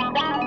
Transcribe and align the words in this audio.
down, 0.00 0.14
down. 0.14 0.39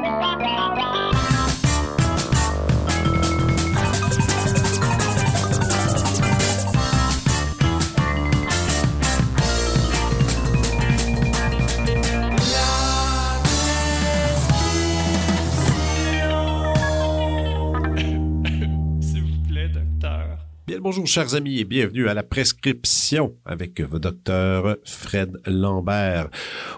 Bonjour 20.94 21.08
chers 21.08 21.34
amis 21.34 21.58
et 21.58 21.64
bienvenue 21.64 22.08
à 22.08 22.14
la 22.14 22.22
prescription 22.22 23.36
avec 23.46 23.82
votre 23.82 23.98
docteur 23.98 24.78
Fred 24.86 25.40
Lambert. 25.48 26.30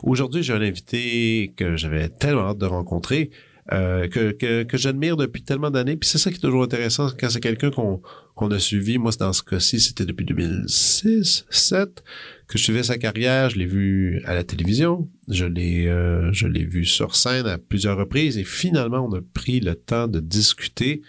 Aujourd'hui, 0.04 0.42
j'ai 0.42 0.54
un 0.54 0.62
invité 0.62 1.52
que 1.58 1.76
j'avais 1.76 2.08
tellement 2.08 2.52
hâte 2.52 2.58
de 2.58 2.66
rencontrer, 2.66 3.30
euh, 3.73 4.08
que, 4.08 4.32
que, 4.32 4.64
que 4.64 4.78
j'admire 4.78 5.18
depuis 5.18 5.44
tellement 5.44 5.70
d'années. 5.70 5.98
Puis 5.98 6.08
c'est 6.08 6.18
ça 6.18 6.30
qui 6.30 6.38
est 6.38 6.40
toujours 6.40 6.64
intéressant 6.64 7.09
quand 7.20 7.30
c'est 7.30 7.42
quelqu'un 7.42 7.72
qu'on 7.72 8.02
qu'on 8.36 8.50
a 8.52 8.59
suivi. 8.59 8.98
Moi, 8.98 9.12
dans 9.20 9.34
ce 9.34 9.44
cas-ci, 9.44 9.82
c'était 9.82 10.06
depuis 10.06 10.23
2006, 10.23 11.45
7 11.50 12.02
que 12.48 12.58
je 12.58 12.64
suivais 12.64 12.84
sa 12.84 12.98
carrière. 12.98 13.50
Je 13.50 13.58
l'ai 13.58 13.66
vu 13.66 14.22
à 14.23 14.34
la 14.34 14.45
télévision, 14.45 15.09
je 15.28 15.44
l'ai 15.44 15.88
euh, 15.88 16.32
je 16.32 16.48
l'ai 16.48 16.64
vu 16.64 16.86
sur 16.86 17.18
scène 17.18 17.48
à 17.48 17.58
plusieurs 17.58 17.98
reprises 17.98 18.38
et 18.38 18.45
finalement, 18.45 19.06
on 19.12 19.14
a 19.14 19.20
pris 19.34 19.59
le 19.59 19.76
temps 19.76 20.08
de 20.08 20.22
discuter 20.22 21.02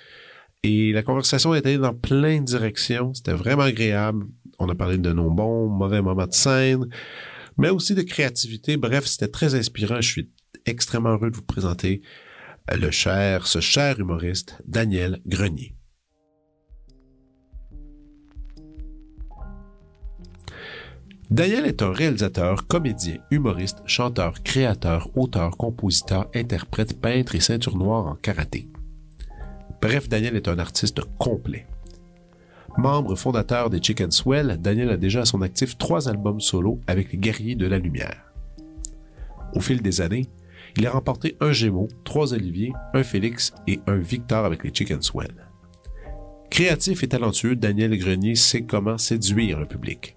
et 0.62 0.92
la 0.92 1.02
conversation 1.02 1.54
était 1.54 1.78
dans 1.78 1.94
plein 1.94 2.40
de 2.40 2.44
directions. 2.44 3.14
C'était 3.14 3.32
vraiment 3.32 3.62
agréable. 3.62 4.26
On 4.58 4.68
a 4.68 4.74
parlé 4.74 4.98
de 4.98 5.12
nos 5.12 5.30
bons, 5.30 5.68
mauvais 5.68 6.02
moments 6.02 6.26
de 6.26 6.32
scène, 6.32 6.86
mais 7.58 7.68
aussi 7.68 7.94
de 7.94 8.02
créativité. 8.02 8.76
Bref, 8.76 9.04
c'était 9.06 9.28
très 9.28 9.54
inspirant. 9.54 10.00
Je 10.00 10.08
suis 10.08 10.30
extrêmement 10.64 11.10
heureux 11.10 11.30
de 11.30 11.36
vous 11.36 11.42
présenter 11.42 12.02
le 12.74 12.90
cher, 12.90 13.46
ce 13.46 13.60
cher 13.60 14.00
humoriste, 14.00 14.60
Daniel 14.66 15.20
Grenier. 15.26 15.76
Daniel 21.30 21.66
est 21.66 21.82
un 21.82 21.92
réalisateur, 21.92 22.68
comédien, 22.68 23.18
humoriste, 23.32 23.78
chanteur, 23.84 24.42
créateur, 24.44 25.10
auteur, 25.16 25.56
compositeur, 25.56 26.28
interprète, 26.34 27.00
peintre 27.00 27.34
et 27.34 27.40
ceinture 27.40 27.76
noire 27.76 28.06
en 28.06 28.14
karaté. 28.14 28.68
Bref, 29.80 30.08
Daniel 30.08 30.36
est 30.36 30.48
un 30.48 30.58
artiste 30.58 31.00
complet. 31.18 31.66
Membre 32.78 33.16
fondateur 33.16 33.70
des 33.70 33.82
Chicken 33.82 34.10
Swell, 34.10 34.58
Daniel 34.60 34.90
a 34.90 34.96
déjà 34.96 35.22
à 35.22 35.24
son 35.24 35.42
actif 35.42 35.78
trois 35.78 36.08
albums 36.08 36.40
solo 36.40 36.80
avec 36.86 37.12
les 37.12 37.18
Guerriers 37.18 37.54
de 37.54 37.66
la 37.66 37.78
Lumière. 37.78 38.32
Au 39.54 39.60
fil 39.60 39.80
des 39.80 40.00
années, 40.00 40.28
il 40.76 40.86
a 40.86 40.90
remporté 40.90 41.36
un 41.40 41.52
Gémeaux, 41.52 41.88
trois 42.04 42.34
Olivier, 42.34 42.72
un 42.92 43.02
Félix 43.02 43.54
et 43.66 43.80
un 43.86 43.96
Victor 43.96 44.44
avec 44.44 44.62
les 44.62 44.74
Chicken 44.74 45.00
Swell. 45.00 45.46
Créatif 46.50 47.02
et 47.02 47.08
talentueux, 47.08 47.56
Daniel 47.56 47.96
Grenier 47.98 48.34
sait 48.34 48.62
comment 48.62 48.98
séduire 48.98 49.58
le 49.58 49.66
public. 49.66 50.16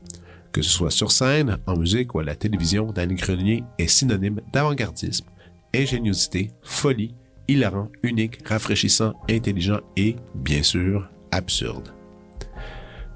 Que 0.52 0.62
ce 0.62 0.70
soit 0.70 0.92
sur 0.92 1.12
scène, 1.12 1.58
en 1.66 1.78
musique 1.78 2.14
ou 2.14 2.20
à 2.20 2.24
la 2.24 2.36
télévision, 2.36 2.92
Daniel 2.92 3.20
Grenier 3.20 3.64
est 3.78 3.88
synonyme 3.88 4.42
d'avant-gardisme, 4.52 5.28
ingéniosité, 5.74 6.52
folie 6.62 7.14
hilarant, 7.50 7.90
unique, 8.04 8.48
rafraîchissant, 8.48 9.14
intelligent 9.30 9.80
et, 9.98 10.16
bien 10.36 10.64
sûr, 10.64 11.10
absurde. 11.32 11.94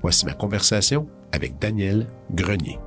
Voici 0.02 0.26
ma 0.26 0.34
conversation 0.34 1.08
avec 1.32 1.60
Daniel 1.60 2.08
Grenier. 2.32 2.80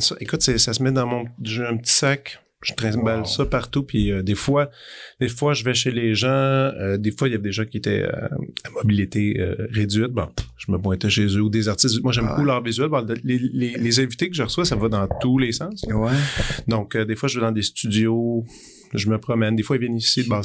Ça. 0.00 0.16
Écoute, 0.20 0.42
ça 0.42 0.72
se 0.72 0.82
met 0.82 0.92
dans 0.92 1.06
mon 1.06 1.24
j'ai 1.42 1.64
un 1.64 1.76
petit 1.76 1.92
sac. 1.92 2.40
Je 2.62 2.72
trimballe 2.72 3.26
ça 3.26 3.44
partout, 3.44 3.82
puis 3.82 4.10
euh, 4.10 4.22
des 4.22 4.34
fois, 4.34 4.70
des 5.20 5.28
fois, 5.28 5.52
je 5.52 5.62
vais 5.62 5.74
chez 5.74 5.90
les 5.90 6.14
gens. 6.14 6.28
Euh, 6.28 6.96
des 6.96 7.12
fois, 7.12 7.28
il 7.28 7.32
y 7.32 7.34
avait 7.34 7.44
des 7.44 7.52
gens 7.52 7.64
qui 7.64 7.76
étaient 7.76 8.02
euh, 8.02 8.28
à 8.64 8.70
mobilité 8.70 9.36
réduite. 9.70 10.10
Bon, 10.10 10.28
je 10.56 10.72
me 10.72 10.78
pointais 10.78 11.10
chez 11.10 11.26
eux 11.26 11.42
ou 11.42 11.50
des 11.50 11.68
artistes. 11.68 12.02
Moi, 12.02 12.12
j'aime 12.12 12.28
beaucoup 12.28 12.44
l'art 12.44 12.62
visuel. 12.62 12.90
les, 13.24 13.38
les, 13.38 13.74
les, 13.76 14.00
invités 14.00 14.28
que 14.28 14.34
je 14.34 14.42
reçois, 14.42 14.64
ça 14.64 14.76
va 14.76 14.88
dans 14.88 15.08
tous 15.20 15.38
les 15.38 15.52
sens. 15.52 15.84
Ouais. 15.88 16.12
Donc, 16.68 16.96
des 16.96 17.16
fois, 17.16 17.28
je 17.28 17.38
vais 17.38 17.44
dans 17.44 17.52
des 17.52 17.62
studios 17.62 18.44
je 18.94 19.08
me 19.08 19.18
promène. 19.18 19.56
Des 19.56 19.62
fois, 19.62 19.76
ils 19.76 19.80
viennent 19.80 19.96
ici. 19.96 20.24
Bon, 20.24 20.40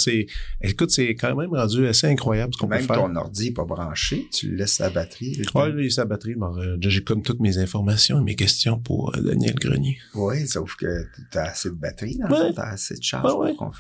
écoute, 0.61 0.91
c'est 0.91 1.15
quand 1.15 1.35
même 1.35 1.51
rendu 1.51 1.87
assez 1.87 2.07
incroyable 2.07 2.53
ce 2.53 2.59
qu'on 2.59 2.67
peut 2.67 2.77
faire. 2.79 3.07
Même 3.07 3.13
ton 3.13 3.19
ordi 3.19 3.45
n'est 3.45 3.53
pas 3.53 3.65
branché, 3.65 4.27
tu 4.31 4.55
laisses 4.55 4.79
la 4.79 4.89
batterie. 4.89 5.41
Oui, 5.55 5.63
il 5.69 5.75
laisse 5.75 5.97
la 5.97 6.05
batterie. 6.05 6.35
Bon, 6.35 6.55
euh, 6.57 6.77
j'ai 6.79 7.03
comme 7.03 7.21
toutes 7.21 7.39
mes 7.39 7.57
informations 7.57 8.19
et 8.19 8.23
mes 8.23 8.35
questions 8.35 8.79
pour 8.79 9.15
euh, 9.15 9.21
Daniel 9.21 9.55
Grenier. 9.55 9.97
Oui, 10.15 10.47
sauf 10.47 10.75
que 10.75 11.05
tu 11.31 11.37
as 11.37 11.43
assez 11.43 11.69
de 11.69 11.75
batterie, 11.75 12.17
tu 12.17 12.59
as 12.59 12.67
assez 12.67 12.95
de 12.95 13.03
charge. 13.03 13.31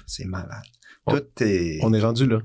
C'est 0.05 0.25
malade. 0.25 0.63
Tout 1.07 1.43
est... 1.43 1.79
On 1.81 1.93
est 1.93 2.01
rendu 2.01 2.27
là. 2.27 2.39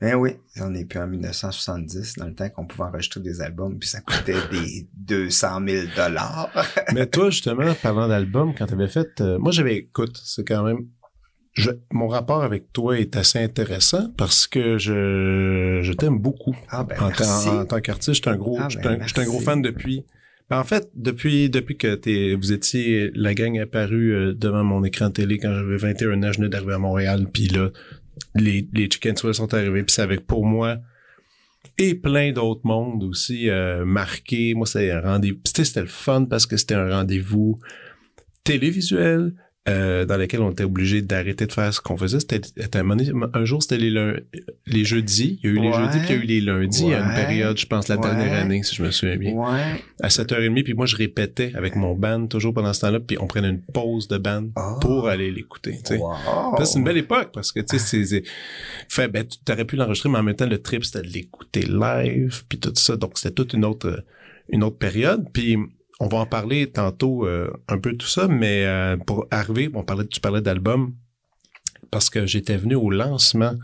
Ben 0.00 0.14
oui, 0.14 0.32
on 0.60 0.74
est 0.74 0.84
plus 0.84 0.98
en 0.98 1.06
1970, 1.06 2.16
dans 2.16 2.26
le 2.26 2.34
temps 2.34 2.48
qu'on 2.50 2.66
pouvait 2.66 2.84
enregistrer 2.88 3.20
des 3.20 3.40
albums, 3.40 3.78
puis 3.78 3.88
ça 3.88 4.00
coûtait 4.00 4.34
des 4.52 4.88
200 4.94 5.60
000 5.66 5.86
dollars. 5.96 6.50
Mais 6.94 7.06
toi, 7.06 7.30
justement, 7.30 7.74
parlant 7.82 8.08
d'albums, 8.08 8.54
quand 8.56 8.66
tu 8.66 8.74
avais 8.74 8.88
fait... 8.88 9.20
Euh, 9.20 9.38
moi, 9.38 9.52
j'avais... 9.52 9.76
Écoute, 9.76 10.20
c'est 10.22 10.46
quand 10.46 10.62
même 10.62 10.86
mon 11.92 12.08
rapport 12.08 12.42
avec 12.42 12.72
toi 12.72 12.98
est 12.98 13.16
assez 13.16 13.38
intéressant 13.38 14.10
parce 14.16 14.46
que 14.46 14.78
je, 14.78 15.80
je 15.82 15.92
t'aime 15.92 16.18
beaucoup. 16.18 16.56
Ah 16.68 16.84
ben 16.84 16.96
en, 17.00 17.64
tant 17.64 17.80
qu'artiste, 17.80 18.14
je 18.14 18.22
suis 18.22 18.30
un 18.30 18.36
gros, 18.36 18.58
ah 18.60 18.68
ben 18.82 19.00
un, 19.00 19.24
gros 19.24 19.40
fan 19.40 19.62
depuis. 19.62 20.04
Ben 20.50 20.58
en 20.58 20.64
fait, 20.64 20.90
depuis 20.94 21.48
depuis 21.50 21.76
que 21.76 22.34
vous 22.36 22.52
étiez 22.52 23.10
la 23.14 23.34
gang 23.34 23.58
apparue 23.58 24.14
euh, 24.14 24.34
devant 24.34 24.64
mon 24.64 24.84
écran 24.84 25.08
de 25.08 25.14
télé 25.14 25.38
quand 25.38 25.52
j'avais 25.52 25.76
21 25.76 26.22
ans, 26.22 26.32
je 26.32 26.38
venais 26.38 26.48
d'arriver 26.48 26.74
à 26.74 26.78
Montréal, 26.78 27.26
puis 27.32 27.48
là 27.48 27.70
les 28.34 28.68
Chicken 28.74 29.16
Swell 29.16 29.34
sont 29.34 29.52
arrivés, 29.52 29.82
puis 29.82 29.92
c'est 29.92 30.02
avec 30.02 30.26
pour 30.26 30.44
moi 30.44 30.78
et 31.78 31.94
plein 31.94 32.32
d'autres 32.32 32.62
mondes 32.64 33.02
aussi 33.04 33.50
euh, 33.50 33.84
marqués. 33.84 34.54
Moi, 34.54 34.66
c'était 34.66 34.90
un 34.90 35.00
rendez-vous. 35.00 35.40
C'était 35.44 35.80
le 35.80 35.86
fun 35.86 36.24
parce 36.24 36.46
que 36.46 36.56
c'était 36.56 36.74
un 36.74 36.88
rendez-vous 36.88 37.58
télévisuel 38.44 39.34
euh, 39.68 40.04
dans 40.04 40.16
lesquels 40.16 40.40
on 40.40 40.50
était 40.50 40.64
obligé 40.64 41.02
d'arrêter 41.02 41.46
de 41.46 41.52
faire 41.52 41.72
ce 41.74 41.80
qu'on 41.80 41.96
faisait. 41.96 42.20
C'était 42.20 42.40
un, 42.78 43.44
jour, 43.44 43.62
c'était 43.62 43.78
les, 43.78 44.14
les 44.66 44.84
jeudis. 44.84 45.40
Il 45.42 45.50
y 45.50 45.52
a 45.52 45.56
eu 45.56 45.60
les 45.60 45.72
jeudis, 45.72 45.98
puis 45.98 46.08
il 46.10 46.16
y 46.16 46.18
a 46.18 46.22
eu 46.22 46.26
les 46.26 46.40
lundis 46.40 46.94
à 46.94 47.00
une 47.00 47.14
période, 47.14 47.58
je 47.58 47.66
pense, 47.66 47.88
la 47.88 47.96
dernière 47.96 48.32
année, 48.32 48.62
si 48.62 48.76
je 48.76 48.82
me 48.82 48.90
souviens 48.90 49.16
bien. 49.16 49.34
À 50.00 50.08
7h30, 50.08 50.62
puis 50.62 50.74
moi, 50.74 50.86
je 50.86 50.96
répétais 50.96 51.52
avec 51.54 51.74
mon 51.74 51.94
band 51.94 52.26
toujours 52.26 52.54
pendant 52.54 52.72
ce 52.72 52.82
temps-là, 52.82 53.00
puis 53.00 53.16
on 53.20 53.26
prenait 53.26 53.50
une 53.50 53.60
pause 53.60 54.08
de 54.08 54.18
band 54.18 54.44
ah. 54.56 54.76
pour 54.80 55.08
aller 55.08 55.30
l'écouter. 55.30 55.78
C'est 55.84 56.78
une 56.78 56.84
belle 56.84 56.98
époque, 56.98 57.30
parce 57.32 57.52
que, 57.52 57.60
tu 57.60 57.78
sais, 57.78 58.04
c'est... 58.04 58.22
Fait, 58.88 59.08
ben, 59.08 59.24
tu 59.26 59.52
aurais 59.52 59.64
pu 59.64 59.76
l'enregistrer, 59.76 60.08
mais 60.08 60.18
en 60.18 60.22
même 60.22 60.36
temps, 60.36 60.46
le 60.46 60.58
trip, 60.58 60.84
c'était 60.84 61.06
de 61.06 61.12
l'écouter 61.12 61.62
live, 61.62 62.44
puis 62.48 62.58
tout 62.58 62.72
ça. 62.76 62.96
Donc, 62.96 63.18
c'était 63.18 63.34
toute 63.34 63.52
une 63.52 63.64
autre 63.64 64.04
une 64.48 64.62
autre 64.62 64.78
période. 64.78 65.26
Puis 65.32 65.56
on 66.00 66.08
va 66.08 66.18
en 66.18 66.26
parler 66.26 66.70
tantôt 66.70 67.26
euh, 67.26 67.50
un 67.68 67.78
peu 67.78 67.96
tout 67.96 68.06
ça, 68.06 68.28
mais 68.28 68.64
euh, 68.66 68.96
pour 68.96 69.26
arriver, 69.30 69.70
on 69.74 69.82
parlait, 69.82 70.06
tu 70.06 70.20
parlais 70.20 70.42
d'album 70.42 70.94
parce 71.90 72.10
que 72.10 72.26
j'étais 72.26 72.56
venu 72.56 72.74
au 72.74 72.90
lancement 72.90 73.54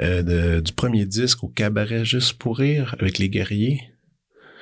euh, 0.00 0.60
du 0.60 0.72
premier 0.72 1.04
disque 1.04 1.44
au 1.44 1.48
cabaret 1.48 2.04
Juste 2.04 2.34
pour 2.34 2.58
rire 2.58 2.94
avec 2.98 3.18
les 3.18 3.28
guerriers. 3.28 3.80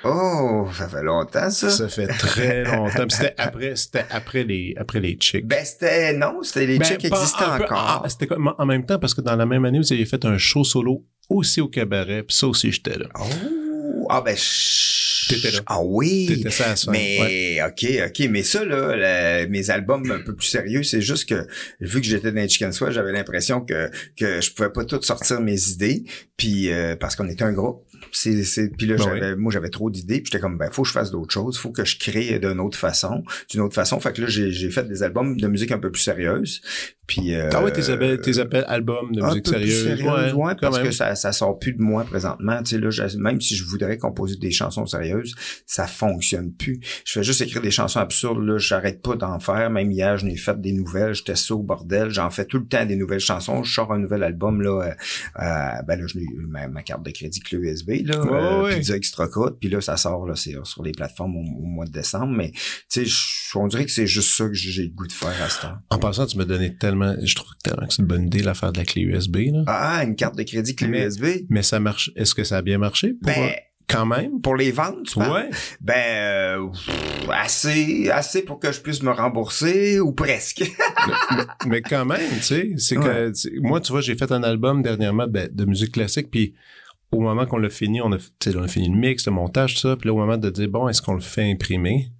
Oh, 0.02 0.66
ça 0.72 0.88
fait 0.88 1.02
longtemps 1.02 1.50
ça. 1.50 1.68
Ça 1.68 1.88
fait 1.88 2.06
très 2.06 2.64
longtemps. 2.64 3.04
c'était 3.10 3.34
après, 3.36 3.76
c'était 3.76 4.06
après 4.10 4.44
les, 4.44 4.74
après 4.78 4.98
les 4.98 5.18
chicks. 5.20 5.46
Ben 5.46 5.62
c'était 5.62 6.14
non, 6.14 6.42
c'était 6.42 6.66
les 6.66 6.78
ben, 6.78 6.86
chicks 6.86 7.04
existaient 7.04 7.44
encore. 7.44 8.02
Ah, 8.02 8.08
c'était 8.08 8.26
comme 8.26 8.54
en 8.56 8.66
même 8.66 8.86
temps 8.86 8.98
parce 8.98 9.12
que 9.12 9.20
dans 9.20 9.36
la 9.36 9.44
même 9.44 9.66
année 9.66 9.78
vous 9.78 9.92
avez 9.92 10.06
fait 10.06 10.24
un 10.24 10.38
show 10.38 10.64
solo 10.64 11.04
aussi 11.28 11.60
au 11.60 11.68
cabaret, 11.68 12.22
puis 12.22 12.34
ça 12.34 12.46
aussi 12.46 12.72
j'étais 12.72 12.98
là. 12.98 13.06
Oh, 13.14 13.24
ah 14.10 14.22
ben. 14.24 14.36
T'étais 15.28 15.50
là. 15.52 15.60
Ah 15.66 15.80
oui. 15.82 16.26
T'étais 16.28 16.50
ça 16.50 16.72
à 16.72 16.90
Mais 16.90 17.60
ok, 17.62 17.86
ok, 18.08 18.28
mais 18.30 18.42
ça 18.42 18.64
là, 18.64 19.46
mes 19.46 19.70
albums 19.70 20.10
un 20.10 20.20
peu 20.20 20.34
plus 20.34 20.46
sérieux, 20.46 20.82
c'est 20.82 21.00
juste 21.00 21.28
que 21.28 21.46
vu 21.80 22.00
que 22.00 22.06
j'étais 22.06 22.32
dans 22.32 22.48
Chicken 22.48 22.72
Swell, 22.72 22.92
j'avais 22.92 23.12
l'impression 23.12 23.60
que 23.60 23.90
que 24.16 24.40
je 24.40 24.52
pouvais 24.52 24.70
pas 24.70 24.84
tout 24.84 25.00
sortir 25.02 25.40
mes 25.40 25.68
idées, 25.70 26.04
puis 26.36 26.72
euh, 26.72 26.96
parce 26.96 27.16
qu'on 27.16 27.28
était 27.28 27.44
un 27.44 27.52
groupe. 27.52 27.84
C'est, 28.12 28.42
c'est, 28.44 28.68
puis 28.68 28.86
là, 28.86 28.96
ben 28.96 29.04
j'avais, 29.04 29.36
moi, 29.36 29.52
j'avais 29.52 29.70
trop 29.70 29.90
d'idées, 29.90 30.20
puis 30.20 30.30
j'étais 30.32 30.40
comme, 30.40 30.58
ben, 30.58 30.70
faut 30.70 30.82
que 30.82 30.88
je 30.88 30.92
fasse 30.92 31.10
d'autres 31.10 31.32
choses, 31.32 31.58
faut 31.58 31.70
que 31.70 31.84
je 31.84 31.98
crée 31.98 32.38
d'une 32.38 32.60
autre 32.60 32.78
façon, 32.78 33.22
d'une 33.50 33.60
autre 33.60 33.74
façon. 33.74 34.00
Fait 34.00 34.12
que 34.12 34.22
là, 34.22 34.28
j'ai, 34.28 34.50
j'ai 34.50 34.70
fait 34.70 34.86
des 34.88 35.02
albums 35.02 35.36
de 35.36 35.48
musique 35.48 35.72
un 35.72 35.78
peu 35.78 35.90
plus 35.90 36.02
sérieuse. 36.02 36.62
Puis, 37.10 37.34
euh, 37.34 37.50
ah 37.52 37.64
ouais, 37.64 37.72
tes 37.72 37.90
appels, 37.90 38.20
tes 38.20 38.38
appels 38.38 38.64
albums 38.68 39.10
de 39.10 39.20
musique 39.20 39.48
sérieuse. 39.48 40.32
ouais, 40.32 40.54
parce 40.60 40.78
que 40.78 40.92
ça, 40.92 41.16
ça 41.16 41.32
sort 41.32 41.58
plus 41.58 41.72
de 41.72 41.82
moi 41.82 42.04
présentement. 42.04 42.62
Tu 42.62 42.76
sais, 42.76 42.78
là, 42.78 43.08
même 43.18 43.40
si 43.40 43.56
je 43.56 43.64
voudrais 43.64 43.98
composer 43.98 44.36
des 44.36 44.52
chansons 44.52 44.86
sérieuses, 44.86 45.34
ça 45.66 45.88
fonctionne 45.88 46.52
plus. 46.52 46.78
Je 47.04 47.14
fais 47.14 47.24
juste 47.24 47.40
écrire 47.40 47.62
des 47.62 47.72
chansons 47.72 47.98
absurdes, 47.98 48.38
là, 48.44 48.58
j'arrête 48.58 49.02
pas 49.02 49.16
d'en 49.16 49.40
faire. 49.40 49.70
Même 49.70 49.90
hier, 49.90 50.18
je 50.18 50.26
n'ai 50.26 50.36
fait 50.36 50.60
des 50.60 50.70
nouvelles, 50.70 51.14
j'étais 51.14 51.34
ça 51.34 51.56
au 51.56 51.64
bordel. 51.64 52.10
J'en 52.10 52.30
fais 52.30 52.44
tout 52.44 52.58
le 52.58 52.66
temps 52.66 52.86
des 52.86 52.94
nouvelles 52.94 53.18
chansons. 53.18 53.64
Je 53.64 53.72
sors 53.72 53.92
un 53.92 53.98
nouvel 53.98 54.22
album, 54.22 54.62
là, 54.62 54.80
euh, 54.80 54.90
euh 55.42 55.82
ben 55.88 56.00
là, 56.00 56.06
je 56.06 56.18
ma, 56.46 56.68
ma 56.68 56.82
carte 56.84 57.02
de 57.02 57.10
crédit 57.10 57.40
clé 57.40 57.58
USB, 57.58 57.89
là, 57.98 58.62
ouais, 58.62 58.90
euh, 58.90 58.94
Extra 58.94 59.28
puis 59.58 59.68
là, 59.68 59.80
ça 59.80 59.96
sort, 59.96 60.26
là, 60.26 60.34
c'est 60.36 60.54
sur 60.64 60.82
les 60.82 60.92
plateformes 60.92 61.36
au, 61.36 61.66
mois 61.66 61.86
de 61.86 61.92
décembre. 61.92 62.32
Mais, 62.36 62.52
tu 62.90 63.06
sais, 63.06 63.58
on 63.58 63.66
dirait 63.66 63.84
que 63.84 63.90
c'est 63.90 64.06
juste 64.06 64.36
ça 64.36 64.46
que 64.46 64.54
j'ai 64.54 64.84
le 64.84 64.90
goût 64.90 65.06
de 65.06 65.12
faire 65.12 65.42
à 65.42 65.48
ce 65.48 65.62
temps. 65.62 65.74
En 65.90 65.98
passant, 65.98 66.26
tu 66.26 66.36
m'as 66.36 66.44
donné 66.44 66.76
tellement, 66.76 67.14
je 67.22 67.34
trouve 67.34 67.52
tellement 67.62 67.86
que 67.86 67.94
c'est 67.94 68.02
une 68.02 68.08
bonne 68.08 68.26
idée 68.26 68.42
l'affaire 68.42 68.72
de 68.72 68.78
la 68.78 68.84
clé 68.84 69.02
USB. 69.02 69.36
Là. 69.52 69.64
Ah, 69.66 70.04
une 70.04 70.16
carte 70.16 70.36
de 70.36 70.42
crédit 70.42 70.74
clé 70.74 70.88
USB. 70.88 71.46
Mais 71.48 71.62
ça 71.62 71.80
marche. 71.80 72.10
Est-ce 72.16 72.34
que 72.34 72.44
ça 72.44 72.58
a 72.58 72.62
bien 72.62 72.78
marché? 72.78 73.14
Pour, 73.14 73.32
ben, 73.32 73.52
quand 73.90 74.06
même? 74.06 74.40
Pour 74.40 74.56
les 74.56 74.70
ventes, 74.70 75.04
tu 75.04 75.18
Ouais. 75.18 75.50
Ben, 75.80 75.94
euh, 75.94 76.68
assez, 77.32 78.08
assez 78.10 78.42
pour 78.42 78.58
que 78.58 78.72
je 78.72 78.80
puisse 78.80 79.02
me 79.02 79.10
rembourser 79.10 80.00
ou 80.00 80.12
presque. 80.12 80.62
mais, 81.66 81.82
quand 81.82 82.04
même, 82.04 82.30
tu 82.36 82.42
sais, 82.42 82.72
c'est 82.76 82.96
que 82.96 83.32
moi, 83.60 83.80
tu 83.80 83.92
vois, 83.92 84.00
j'ai 84.00 84.14
fait 84.14 84.30
un 84.32 84.42
album 84.42 84.82
dernièrement 84.82 85.26
ben, 85.26 85.48
de 85.52 85.64
musique 85.64 85.92
classique, 85.92 86.30
puis 86.30 86.54
au 87.12 87.20
moment 87.20 87.46
qu'on 87.46 87.58
l'a 87.58 87.70
fini, 87.70 88.00
on 88.00 88.12
a, 88.12 88.18
on 88.54 88.62
a 88.62 88.68
fini 88.68 88.88
le 88.88 88.96
mix, 88.96 89.26
le 89.26 89.32
montage, 89.32 89.74
tout 89.74 89.80
ça, 89.80 89.96
puis 89.96 90.08
là, 90.08 90.14
au 90.14 90.18
moment 90.18 90.36
de 90.36 90.50
dire 90.50 90.68
bon, 90.68 90.88
est-ce 90.88 91.02
qu'on 91.02 91.14
le 91.14 91.20
fait 91.20 91.50
imprimer? 91.50 92.12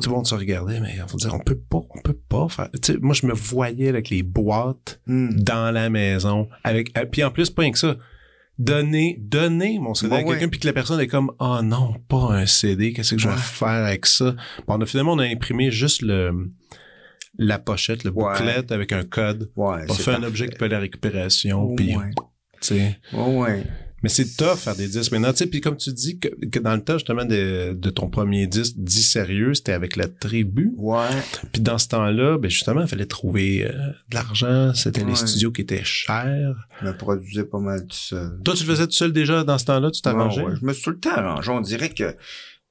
tout 0.00 0.08
le 0.08 0.16
monde 0.16 0.26
se 0.26 0.34
regardait, 0.34 0.80
mais 0.80 0.96
on 1.02 1.16
dire, 1.16 1.34
on 1.34 1.38
peut 1.38 1.58
pas, 1.58 1.80
on 1.90 2.00
peut 2.00 2.18
pas 2.28 2.48
faire. 2.48 2.70
Moi, 3.00 3.14
je 3.14 3.26
me 3.26 3.34
voyais 3.34 3.88
avec 3.88 4.08
les 4.08 4.22
boîtes 4.22 5.00
hmm. 5.06 5.34
dans 5.34 5.70
la 5.70 5.90
maison, 5.90 6.48
avec, 6.64 6.96
euh, 6.96 7.04
puis 7.04 7.22
en 7.22 7.30
plus, 7.30 7.50
pas 7.50 7.62
rien 7.62 7.72
que 7.72 7.78
ça. 7.78 7.96
Donner, 8.58 9.18
donner 9.20 9.78
mon 9.78 9.94
CD 9.94 10.14
à 10.14 10.22
quelqu'un, 10.22 10.48
puis 10.48 10.60
que 10.60 10.66
la 10.66 10.72
personne 10.72 11.00
est 11.00 11.08
comme, 11.08 11.32
oh 11.40 11.60
non, 11.62 11.94
pas 12.08 12.32
un 12.32 12.46
CD, 12.46 12.92
qu'est-ce 12.92 13.14
que 13.14 13.20
je 13.20 13.28
vais 13.28 13.36
faire 13.36 13.68
avec 13.68 14.06
ça? 14.06 14.34
Bon, 14.66 14.76
on 14.76 14.80
a, 14.80 14.86
finalement, 14.86 15.12
on 15.12 15.18
a 15.18 15.26
imprimé 15.26 15.70
juste 15.70 16.02
le, 16.02 16.50
la 17.38 17.58
pochette, 17.58 18.04
le 18.04 18.12
bouclette 18.12 18.72
avec 18.72 18.92
un 18.92 19.04
code. 19.04 19.50
on 19.56 19.94
fait 19.94 20.14
un 20.14 20.22
objet 20.22 20.48
qui 20.48 20.56
peut 20.56 20.68
la 20.68 20.78
récupération, 20.78 21.74
puis, 21.74 21.94
tu 22.60 22.76
sais. 22.76 22.98
ouais. 23.12 23.64
Mais 24.02 24.08
c'est 24.08 24.36
tough 24.36 24.56
faire 24.56 24.74
des 24.74 24.88
disques 24.88 25.12
maintenant. 25.12 25.32
Tu 25.32 25.38
sais, 25.38 25.46
puis 25.46 25.60
comme 25.60 25.76
tu 25.76 25.92
dis 25.92 26.18
que, 26.18 26.28
que, 26.28 26.58
dans 26.58 26.74
le 26.74 26.82
temps 26.82 26.94
justement 26.94 27.24
de, 27.24 27.72
de 27.72 27.90
ton 27.90 28.08
premier 28.08 28.46
disque 28.46 28.74
dit 28.76 29.02
sérieux, 29.02 29.54
c'était 29.54 29.72
avec 29.72 29.96
la 29.96 30.08
tribu. 30.08 30.72
Ouais. 30.76 31.06
Puis 31.52 31.62
dans 31.62 31.78
ce 31.78 31.88
temps-là, 31.88 32.38
ben 32.38 32.50
justement, 32.50 32.82
il 32.82 32.88
fallait 32.88 33.06
trouver 33.06 33.64
euh, 33.64 33.70
de 33.70 34.14
l'argent. 34.14 34.74
C'était 34.74 35.04
les 35.04 35.14
studios 35.14 35.52
qui 35.52 35.62
étaient 35.62 35.84
chers. 35.84 36.54
Je 36.80 36.86
me 36.86 36.96
produisais 36.96 37.44
pas 37.44 37.58
mal 37.58 37.80
tout 37.86 37.96
seul. 37.96 38.38
Toi, 38.44 38.54
tu 38.54 38.64
le 38.64 38.72
faisais 38.72 38.86
tout 38.86 38.92
seul 38.92 39.12
déjà 39.12 39.44
dans 39.44 39.58
ce 39.58 39.64
temps-là, 39.66 39.90
tu 39.90 40.02
t'arrangeais? 40.02 40.42
Ouais, 40.42 40.54
je 40.60 40.64
me 40.64 40.72
suis 40.72 40.82
tout 40.82 40.90
le 40.90 40.98
temps 40.98 41.16
arrangé. 41.16 41.50
On 41.50 41.60
dirait 41.60 41.90
que 41.90 42.16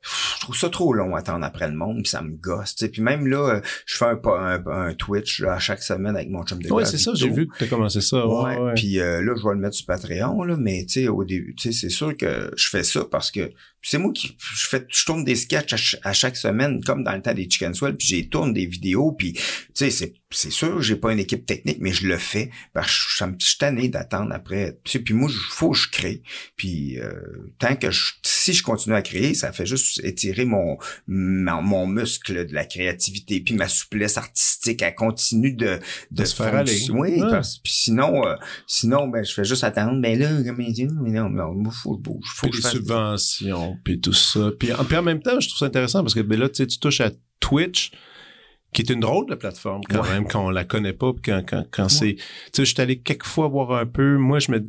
je 0.01 0.39
trouve 0.41 0.57
ça 0.57 0.69
trop 0.69 0.93
long 0.93 1.15
à 1.15 1.19
attendre 1.19 1.45
après 1.45 1.67
le 1.67 1.75
monde, 1.75 1.97
puis 2.03 2.09
ça 2.09 2.21
me 2.21 2.31
gosse. 2.31 2.75
T'sais. 2.75 2.89
Puis 2.89 3.01
même 3.01 3.27
là, 3.27 3.55
euh, 3.55 3.61
je 3.85 3.97
fais 3.97 4.05
un, 4.05 4.19
un, 4.25 4.65
un 4.67 4.93
Twitch 4.93 5.41
là, 5.41 5.53
à 5.53 5.59
chaque 5.59 5.83
semaine 5.83 6.15
avec 6.15 6.29
mon 6.29 6.43
chum 6.43 6.61
de 6.61 6.71
Ouais, 6.71 6.85
c'est 6.85 6.97
ça, 6.97 7.11
j'ai 7.13 7.29
vu 7.29 7.47
que 7.47 7.57
tu 7.57 7.63
as 7.65 7.67
commencé 7.67 8.01
ça. 8.01 8.25
Ouais, 8.25 8.57
ouais. 8.57 8.73
Puis 8.75 8.99
euh, 8.99 9.21
là, 9.21 9.33
je 9.37 9.47
vais 9.47 9.53
le 9.53 9.59
mettre 9.59 9.75
sur 9.75 9.85
Patreon, 9.85 10.43
là, 10.43 10.55
mais 10.57 10.85
tu 10.85 11.01
sais, 11.01 11.07
au 11.07 11.23
début, 11.23 11.53
tu 11.55 11.71
sais, 11.71 11.79
c'est 11.79 11.89
sûr 11.89 12.15
que 12.17 12.51
je 12.55 12.69
fais 12.69 12.83
ça 12.83 13.05
parce 13.09 13.31
que 13.31 13.51
c'est 13.81 13.97
moi 13.97 14.11
qui 14.13 14.37
je 14.39 14.67
fais 14.67 14.85
je 14.89 15.05
tourne 15.05 15.23
des 15.23 15.35
sketchs 15.35 15.97
à, 16.03 16.13
chaque 16.13 16.37
semaine 16.37 16.83
comme 16.83 17.03
dans 17.03 17.15
le 17.15 17.21
temps 17.21 17.33
des 17.33 17.49
Chicken 17.49 17.73
Swell 17.73 17.95
puis 17.95 18.07
j'ai 18.07 18.29
tourne 18.29 18.53
des 18.53 18.65
vidéos 18.65 19.11
puis 19.11 19.33
tu 19.33 19.41
sais 19.73 19.89
c'est 19.89 20.13
c'est 20.29 20.51
sûr 20.51 20.81
j'ai 20.81 20.95
pas 20.95 21.11
une 21.11 21.19
équipe 21.19 21.45
technique 21.45 21.79
mais 21.81 21.91
je 21.91 22.07
le 22.07 22.17
fais 22.17 22.51
parce 22.73 22.87
que 22.87 22.93
je, 22.93 23.45
suis 23.45 23.57
tanné 23.57 23.89
d'attendre 23.89 24.31
après 24.33 24.79
puis, 24.83 24.99
puis 24.99 25.13
moi 25.13 25.29
il 25.31 25.37
faut 25.49 25.71
que 25.71 25.77
je 25.77 25.89
crée 25.89 26.21
puis 26.55 26.99
euh, 26.99 27.51
tant 27.59 27.75
que 27.75 27.91
je, 27.91 28.13
si 28.23 28.53
je 28.53 28.63
continue 28.63 28.95
à 28.95 29.01
créer 29.01 29.33
ça 29.33 29.51
fait 29.51 29.65
juste 29.65 29.99
étirer 30.03 30.45
mon 30.45 30.77
mon, 31.07 31.87
muscle 31.87 32.45
de 32.45 32.53
la 32.53 32.65
créativité 32.65 33.41
puis 33.41 33.55
ma 33.55 33.67
souplesse 33.67 34.17
artistique 34.17 34.81
elle 34.83 34.95
continue 34.95 35.53
de 35.53 35.79
de, 36.11 36.25
se 36.25 36.35
faire 36.35 36.55
aller. 36.55 36.79
oui 36.91 37.19
parce, 37.19 37.57
puis 37.57 37.73
sinon 37.73 38.25
euh, 38.25 38.35
sinon 38.67 39.07
ben 39.07 39.25
je 39.25 39.33
fais 39.33 39.43
juste 39.43 39.63
attendre 39.63 39.99
ben 40.01 40.17
là 40.17 40.29
mais 40.55 41.09
non 41.09 41.29
mais 41.29 41.69
faut 41.71 41.97
que 41.97 42.03
je 42.03 42.09
bouge 42.09 42.33
faut 42.35 42.47
que 42.47 42.55
je 42.55 42.61
fasse 42.61 43.43
puis 43.83 43.99
tout 43.99 44.13
ça. 44.13 44.51
Puis, 44.59 44.71
en 44.73 45.01
même 45.01 45.21
temps, 45.21 45.39
je 45.39 45.47
trouve 45.47 45.59
ça 45.59 45.65
intéressant 45.65 46.01
parce 46.01 46.13
que 46.13 46.21
ben 46.21 46.39
là, 46.39 46.49
tu 46.49 46.67
touches 46.67 47.01
à 47.01 47.11
Twitch, 47.39 47.91
qui 48.73 48.81
est 48.81 48.89
une 48.89 49.01
drôle 49.01 49.29
de 49.29 49.35
plateforme 49.35 49.81
quand 49.89 50.03
même, 50.03 50.25
quand 50.27 50.45
on 50.45 50.49
la 50.49 50.63
connaît 50.63 50.93
pas, 50.93 51.11
quand, 51.23 51.43
quand, 51.47 51.65
quand 51.71 51.89
c'est... 51.89 52.15
Tu 52.15 52.23
sais, 52.53 52.65
je 52.65 52.73
suis 52.73 52.81
allé 52.81 52.99
quelques 52.99 53.25
fois 53.25 53.47
voir 53.47 53.73
un 53.73 53.85
peu, 53.85 54.17
moi, 54.17 54.39
je 54.39 54.51
me... 54.51 54.65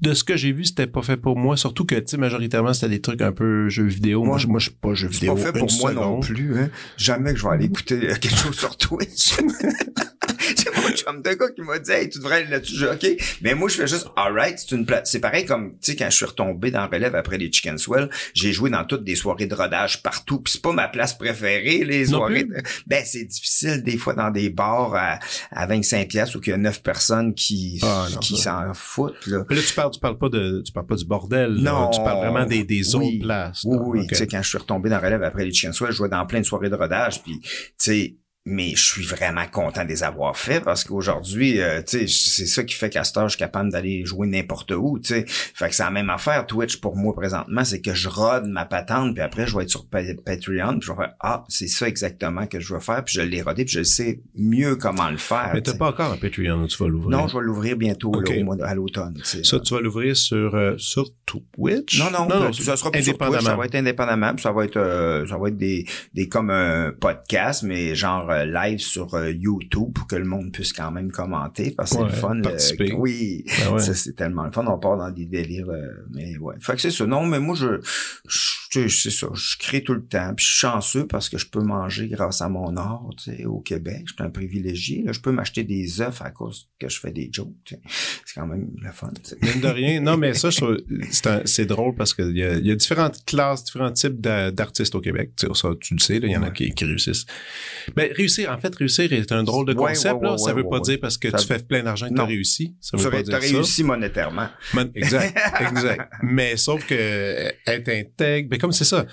De 0.00 0.14
ce 0.14 0.24
que 0.24 0.36
j'ai 0.36 0.52
vu, 0.52 0.64
c'était 0.64 0.86
pas 0.86 1.02
fait 1.02 1.16
pour 1.16 1.36
moi, 1.36 1.56
surtout 1.56 1.84
que, 1.84 1.94
tu 1.94 2.02
sais, 2.06 2.16
majoritairement, 2.16 2.72
c'était 2.72 2.88
des 2.88 3.00
trucs 3.00 3.20
un 3.20 3.32
peu 3.32 3.68
jeux 3.68 3.84
vidéo. 3.84 4.24
Moi, 4.24 4.38
moi, 4.48 4.58
je 4.58 4.70
suis 4.70 4.78
pas 4.78 4.94
jeux 4.94 5.08
vidéo. 5.08 5.34
C'est 5.36 5.44
pas 5.44 5.52
fait 5.52 5.58
pour 5.58 5.72
moi 5.80 5.92
non 5.92 6.20
plus, 6.20 6.58
hein. 6.58 6.70
Jamais 6.96 7.32
que 7.34 7.38
je 7.38 7.44
vais 7.44 7.52
aller 7.52 7.66
écouter 7.66 7.98
quelque 8.20 8.36
chose 8.36 8.58
sur 8.58 8.76
Twitch. 8.76 9.36
c'est 10.56 10.76
mon 10.76 10.88
chum 10.90 11.22
de 11.22 11.30
gars 11.30 11.48
qui 11.54 11.62
m'a 11.62 11.78
dit, 11.78 11.90
hey, 11.90 12.08
tu 12.08 12.18
devrais 12.18 12.36
aller 12.36 12.50
là-dessus. 12.50 12.86
OK. 12.86 13.06
Mais 13.42 13.54
moi, 13.54 13.68
je 13.68 13.76
fais 13.76 13.86
juste, 13.86 14.06
alright, 14.16 14.58
c'est 14.58 14.74
une 14.74 14.86
plate. 14.86 15.06
C'est 15.06 15.20
pareil 15.20 15.44
comme, 15.44 15.72
tu 15.72 15.92
sais, 15.92 15.96
quand 15.96 16.08
je 16.10 16.16
suis 16.16 16.24
retombé 16.24 16.70
dans 16.70 16.86
relève 16.88 17.14
après 17.14 17.38
les 17.38 17.52
Chicken 17.52 17.78
Swell, 17.78 18.08
j'ai 18.34 18.52
joué 18.52 18.70
dans 18.70 18.84
toutes 18.84 19.04
des 19.04 19.14
soirées 19.14 19.46
de 19.46 19.54
rodage 19.54 20.02
partout. 20.02 20.40
Puis 20.40 20.54
c'est 20.54 20.62
pas 20.62 20.72
ma 20.72 20.88
place 20.88 21.16
préférée, 21.16 21.84
les 21.84 22.06
soirées. 22.06 22.46
Ben, 22.86 23.04
c'est 23.04 23.24
difficile 23.24 23.82
des 23.82 23.96
fois 23.96 24.14
dans 24.14 24.30
des 24.30 24.50
bars 24.50 24.94
à, 24.94 25.18
à 25.50 25.66
25 25.66 26.08
pièces 26.08 26.34
où 26.34 26.40
il 26.44 26.50
y 26.50 26.52
a 26.52 26.56
9 26.56 26.82
personnes 26.82 27.34
qui, 27.34 27.80
ah, 27.82 28.06
qui 28.20 28.36
s'en 28.36 28.74
foutent, 28.74 29.26
là. 29.26 29.44
Mais 29.48 29.56
là, 29.56 29.62
tu 29.62 29.74
parles, 29.74 29.89
tu 29.90 30.00
parles 30.00 30.18
pas 30.18 30.28
de, 30.28 30.62
tu 30.64 30.72
parles 30.72 30.86
pas 30.86 30.96
du 30.96 31.04
bordel. 31.04 31.54
Non. 31.54 31.90
Tu 31.90 32.00
parles 32.02 32.18
vraiment 32.26 32.46
des, 32.46 32.64
des 32.64 32.94
autres 32.94 33.20
places. 33.20 33.64
Oui, 33.64 33.78
oui. 33.80 34.06
Tu 34.06 34.14
sais, 34.14 34.26
quand 34.26 34.42
je 34.42 34.48
suis 34.48 34.58
retombé 34.58 34.88
dans 34.88 34.98
relève 34.98 35.22
après 35.22 35.44
les 35.44 35.52
Chicken 35.52 35.72
Swell, 35.72 35.92
je 35.92 35.96
jouais 35.96 36.08
dans 36.08 36.24
plein 36.26 36.40
de 36.40 36.44
soirées 36.44 36.70
de 36.70 36.76
rodage. 36.76 37.22
Puis, 37.22 37.40
tu 37.40 37.48
sais, 37.76 38.16
mais 38.46 38.74
je 38.74 38.82
suis 38.82 39.04
vraiment 39.04 39.46
content 39.46 39.84
de 39.84 39.88
les 39.88 40.02
avoir 40.02 40.36
faits 40.36 40.64
parce 40.64 40.84
qu'aujourd'hui, 40.84 41.60
euh, 41.60 41.82
tu 41.82 42.00
sais, 42.00 42.06
c'est 42.08 42.46
ça 42.46 42.64
qui 42.64 42.74
fait 42.74 42.88
qu'à 42.88 43.04
ce 43.04 43.12
je 43.22 43.28
suis 43.28 43.38
capable 43.38 43.70
d'aller 43.70 44.04
jouer 44.06 44.26
n'importe 44.26 44.72
où, 44.72 44.98
tu 44.98 45.08
sais. 45.08 45.24
Fait 45.26 45.68
que 45.68 45.74
c'est 45.74 45.82
la 45.82 45.90
même 45.90 46.08
affaire, 46.08 46.46
Twitch, 46.46 46.80
pour 46.80 46.96
moi, 46.96 47.14
présentement, 47.14 47.64
c'est 47.64 47.82
que 47.82 47.92
je 47.92 48.08
rode 48.08 48.46
ma 48.46 48.64
patente, 48.64 49.14
puis 49.14 49.22
après, 49.22 49.46
je 49.46 49.56
vais 49.56 49.64
être 49.64 49.70
sur 49.70 49.86
Patreon, 49.88 50.78
puis 50.78 50.86
je 50.86 50.92
vais 50.92 50.96
faire, 50.96 51.14
ah, 51.20 51.44
c'est 51.48 51.68
ça 51.68 51.86
exactement 51.86 52.46
que 52.46 52.60
je 52.60 52.72
veux 52.72 52.80
faire, 52.80 53.04
puis 53.04 53.14
je 53.14 53.20
l'ai 53.20 53.42
rodé, 53.42 53.64
puis 53.64 53.74
je 53.74 53.82
sais 53.82 54.22
mieux 54.34 54.76
comment 54.76 55.10
le 55.10 55.18
faire. 55.18 55.50
Mais 55.52 55.60
t'as 55.60 55.74
pas 55.76 55.88
encore 55.88 56.12
un 56.12 56.16
Patreon, 56.16 56.66
tu 56.66 56.82
vas 56.82 56.88
l'ouvrir? 56.88 57.18
Non, 57.18 57.28
je 57.28 57.36
vais 57.36 57.44
l'ouvrir 57.44 57.76
bientôt, 57.76 58.12
à 58.62 58.74
l'automne, 58.74 59.20
Ça, 59.22 59.60
tu 59.60 59.74
vas 59.74 59.80
l'ouvrir 59.80 60.16
sur, 60.16 60.54
euh, 60.54 60.74
sur 60.78 61.10
Twitch? 61.26 61.98
Non, 61.98 62.10
non, 62.10 62.26
non, 62.26 62.52
ça 62.52 62.76
sera 62.76 62.90
plus 62.90 63.02
sur 63.02 63.18
Twitch, 63.18 63.42
ça 63.42 63.56
va 63.56 63.66
être 63.66 63.74
indépendamment, 63.74 64.32
puis 64.34 64.42
ça 64.42 64.52
va 64.52 64.64
être, 64.64 64.78
euh, 64.78 65.26
ça 65.26 65.36
va 65.36 65.48
être 65.48 65.58
des, 65.58 65.84
des 66.14 66.28
comme 66.28 66.50
un 66.50 66.92
podcast, 66.92 67.64
mais 67.64 67.94
genre 67.94 68.29
euh, 68.29 68.29
live 68.30 68.78
sur 68.78 69.14
euh, 69.14 69.30
YouTube 69.30 69.92
pour 69.94 70.06
que 70.06 70.16
le 70.16 70.24
monde 70.24 70.52
puisse 70.52 70.72
quand 70.72 70.90
même 70.90 71.10
commenter 71.10 71.72
parce 71.76 71.90
que 71.90 71.96
c'est 71.98 72.04
le 72.04 72.10
fun. 72.10 72.40
oui, 72.96 73.44
ben 73.46 73.78
ça 73.78 73.94
c'est 73.94 74.14
tellement 74.14 74.44
le 74.44 74.50
fun. 74.50 74.66
On 74.66 74.78
part 74.78 74.96
dans 74.96 75.10
des 75.10 75.26
délires, 75.26 75.70
euh, 75.70 76.06
mais 76.12 76.36
ouais. 76.38 76.54
Fait 76.60 76.74
que 76.74 76.80
c'est 76.80 76.90
ça. 76.90 77.06
Non, 77.06 77.26
mais 77.26 77.40
moi 77.40 77.54
je, 77.54 77.80
je 78.28 78.59
c'est 78.70 79.10
ça. 79.10 79.26
Je 79.34 79.56
crée 79.58 79.82
tout 79.82 79.94
le 79.94 80.04
temps. 80.04 80.32
Puis 80.36 80.44
je 80.44 80.50
suis 80.50 80.60
chanceux 80.60 81.06
parce 81.06 81.28
que 81.28 81.38
je 81.38 81.46
peux 81.46 81.62
manger 81.62 82.08
grâce 82.08 82.40
à 82.40 82.48
mon 82.48 82.76
art, 82.76 83.10
tu 83.18 83.36
sais, 83.36 83.44
au 83.44 83.58
Québec. 83.60 84.02
Je 84.06 84.12
suis 84.12 84.22
un 84.22 84.30
privilégié. 84.30 85.02
Là, 85.02 85.12
je 85.12 85.20
peux 85.20 85.32
m'acheter 85.32 85.64
des 85.64 86.00
œufs 86.00 86.22
à 86.22 86.30
cause 86.30 86.68
que 86.78 86.88
je 86.88 87.00
fais 87.00 87.10
des 87.10 87.28
jokes. 87.32 87.48
C'est 87.64 88.34
quand 88.34 88.46
même 88.46 88.70
le 88.80 88.92
fun. 88.92 89.10
Même 89.42 89.60
de 89.60 89.68
rien. 89.68 90.00
Non, 90.00 90.16
mais 90.16 90.34
ça, 90.34 90.50
c'est 91.44 91.66
drôle 91.66 91.94
parce 91.96 92.14
qu'il 92.14 92.36
y 92.36 92.44
a, 92.44 92.58
y 92.58 92.70
a 92.70 92.76
différentes 92.76 93.24
classes, 93.24 93.64
différents 93.64 93.92
types 93.92 94.20
d'artistes 94.20 94.94
au 94.94 95.00
Québec. 95.00 95.32
Tu, 95.36 95.46
ça, 95.54 95.70
tu 95.80 95.94
le 95.94 96.00
sais, 96.00 96.18
il 96.18 96.30
y 96.30 96.36
en 96.36 96.42
a 96.44 96.50
qui, 96.50 96.70
qui 96.70 96.84
réussissent. 96.84 97.26
Mais 97.96 98.12
réussir, 98.14 98.52
en 98.52 98.58
fait, 98.58 98.74
réussir 98.74 99.12
est 99.12 99.32
un 99.32 99.42
drôle 99.42 99.66
de 99.66 99.74
concept. 99.74 100.22
là. 100.22 100.38
ça 100.38 100.52
veut 100.52 100.68
pas 100.68 100.80
dire 100.80 100.98
parce 101.00 101.18
que 101.18 101.28
tu 101.28 101.44
fais 101.44 101.58
plein 101.58 101.82
d'argent 101.82 102.08
que 102.08 102.14
tu 102.14 102.20
as 102.20 102.24
réussi. 102.24 102.76
Ça 102.80 102.96
veut 102.96 103.10
pas 103.10 103.22
dire 103.22 103.32
ça. 103.32 103.38
réussi 103.38 103.82
monétairement. 103.82 104.48
exact, 104.94 105.36
exact. 105.60 106.12
Mais 106.22 106.56
sauf 106.56 106.86
que 106.86 106.94
être 107.66 107.88
intègre, 107.88 108.48
ben 108.48 108.59
comme 108.60 108.72
c'est 108.72 108.84
ça, 108.84 109.06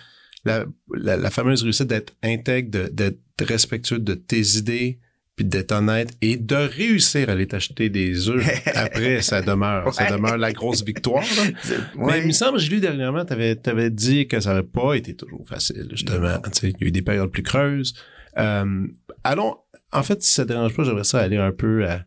la, 0.46 0.66
la, 0.94 1.30
fameuse 1.30 1.64
réussite 1.64 1.88
d'être 1.88 2.14
intègre, 2.24 2.90
d'être 2.90 3.20
respectueux 3.42 4.00
de 4.00 4.14
tes 4.14 4.58
idées, 4.58 5.00
puis 5.36 5.46
d'être 5.46 5.72
honnête 5.72 6.18
et 6.22 6.38
de 6.38 6.56
réussir 6.56 7.30
à 7.30 7.34
aller 7.34 7.48
t'acheter 7.48 7.90
des 7.90 8.28
œufs 8.30 8.44
après 8.74 9.22
ça 9.22 9.44
demeure 9.44 9.94
ça 9.94 10.10
demeure 10.10 10.36
la 10.36 10.52
grosse 10.52 10.84
victoire 10.84 11.24
mais 11.96 12.22
il 12.22 12.26
me 12.26 12.32
semble 12.32 12.58
j'ai 12.58 12.72
lu 12.72 12.80
dernièrement 12.80 13.24
t'avais 13.24 13.60
avais 13.68 13.92
dit 13.92 14.28
que 14.28 14.40
ça 14.40 14.54
n'avait 14.54 14.68
pas 14.68 14.96
été 14.96 15.16
toujours 15.16 15.48
facile 15.48 15.88
justement. 15.92 16.40
Il 16.64 16.70
y 16.70 16.84
a 16.84 16.88
eu 16.88 16.92
des 16.92 17.04
périodes 17.04 17.30
plus 17.30 17.44
creuses. 17.44 17.94
Euh, 18.38 18.88
allons, 19.24 19.58
en 19.92 20.04
fait, 20.04 20.22
si 20.22 20.34
ça 20.34 20.44
te 20.44 20.50
dérange 20.50 20.76
pas, 20.76 20.84
j'aimerais 20.84 21.04
ça 21.04 21.20
aller 21.20 21.38
un 21.38 21.52
peu 21.52 21.88
à, 21.88 22.06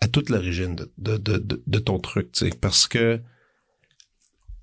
à 0.00 0.08
toute 0.08 0.30
l'origine 0.30 0.76
de, 0.76 0.90
de, 0.98 1.16
de, 1.16 1.62
de, 1.66 1.78
ton 1.78 1.98
truc, 1.98 2.32
tu 2.32 2.46
sais, 2.46 2.56
parce 2.60 2.86
que, 2.86 3.20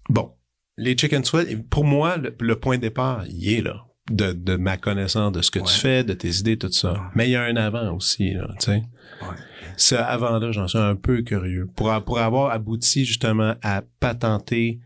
bon, 0.09 0.31
les 0.77 0.97
chicken 0.97 1.23
sweat, 1.23 1.67
pour 1.69 1.85
moi, 1.85 2.17
le, 2.17 2.55
point 2.59 2.77
de 2.77 2.81
départ, 2.81 3.25
il 3.27 3.53
est 3.53 3.61
là. 3.61 3.85
De, 4.11 4.33
de 4.33 4.57
ma 4.57 4.75
connaissance 4.75 5.31
de 5.31 5.41
ce 5.41 5.49
que 5.49 5.59
tu 5.59 5.73
fais, 5.73 6.03
de 6.03 6.13
tes 6.13 6.29
idées, 6.39 6.57
tout 6.57 6.71
ça. 6.71 7.09
Mais 7.15 7.29
il 7.29 7.31
y 7.31 7.35
a 7.37 7.43
un 7.43 7.55
avant 7.55 7.95
aussi, 7.95 8.33
là, 8.33 8.49
tu 8.59 8.65
sais. 8.65 8.83
Ouais. 9.21 9.97
avant-là, 9.97 10.51
j'en 10.51 10.67
suis 10.67 10.77
un 10.77 10.97
peu 10.97 11.21
curieux. 11.21 11.69
Pour, 11.73 11.89
pour 12.03 12.19
avoir 12.19 12.51
abouti 12.51 13.05
justement 13.05 13.55
à 13.61 13.81
patenter 14.01 14.81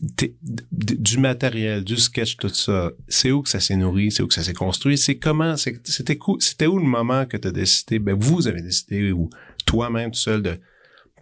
du 0.00 1.18
matériel, 1.18 1.84
du 1.84 1.96
sketch, 1.96 2.36
tout 2.36 2.48
ça, 2.48 2.90
c'est 3.06 3.30
où 3.30 3.42
que 3.42 3.48
ça 3.48 3.60
s'est 3.60 3.76
nourri, 3.76 4.10
c'est 4.10 4.22
où 4.22 4.26
que 4.26 4.34
ça 4.34 4.42
s'est 4.42 4.54
construit, 4.54 4.98
c'est 4.98 5.18
comment, 5.18 5.56
c'était 5.56 6.18
c'était 6.40 6.66
où 6.66 6.78
le 6.78 6.86
moment 6.86 7.26
que 7.26 7.36
tu 7.36 7.48
as 7.48 7.52
décidé, 7.52 7.98
ben 7.98 8.16
vous 8.18 8.48
avez 8.48 8.62
décidé, 8.62 9.12
ou 9.12 9.30
toi-même 9.66 10.10
tout 10.10 10.18
seul, 10.18 10.42
de 10.42 10.58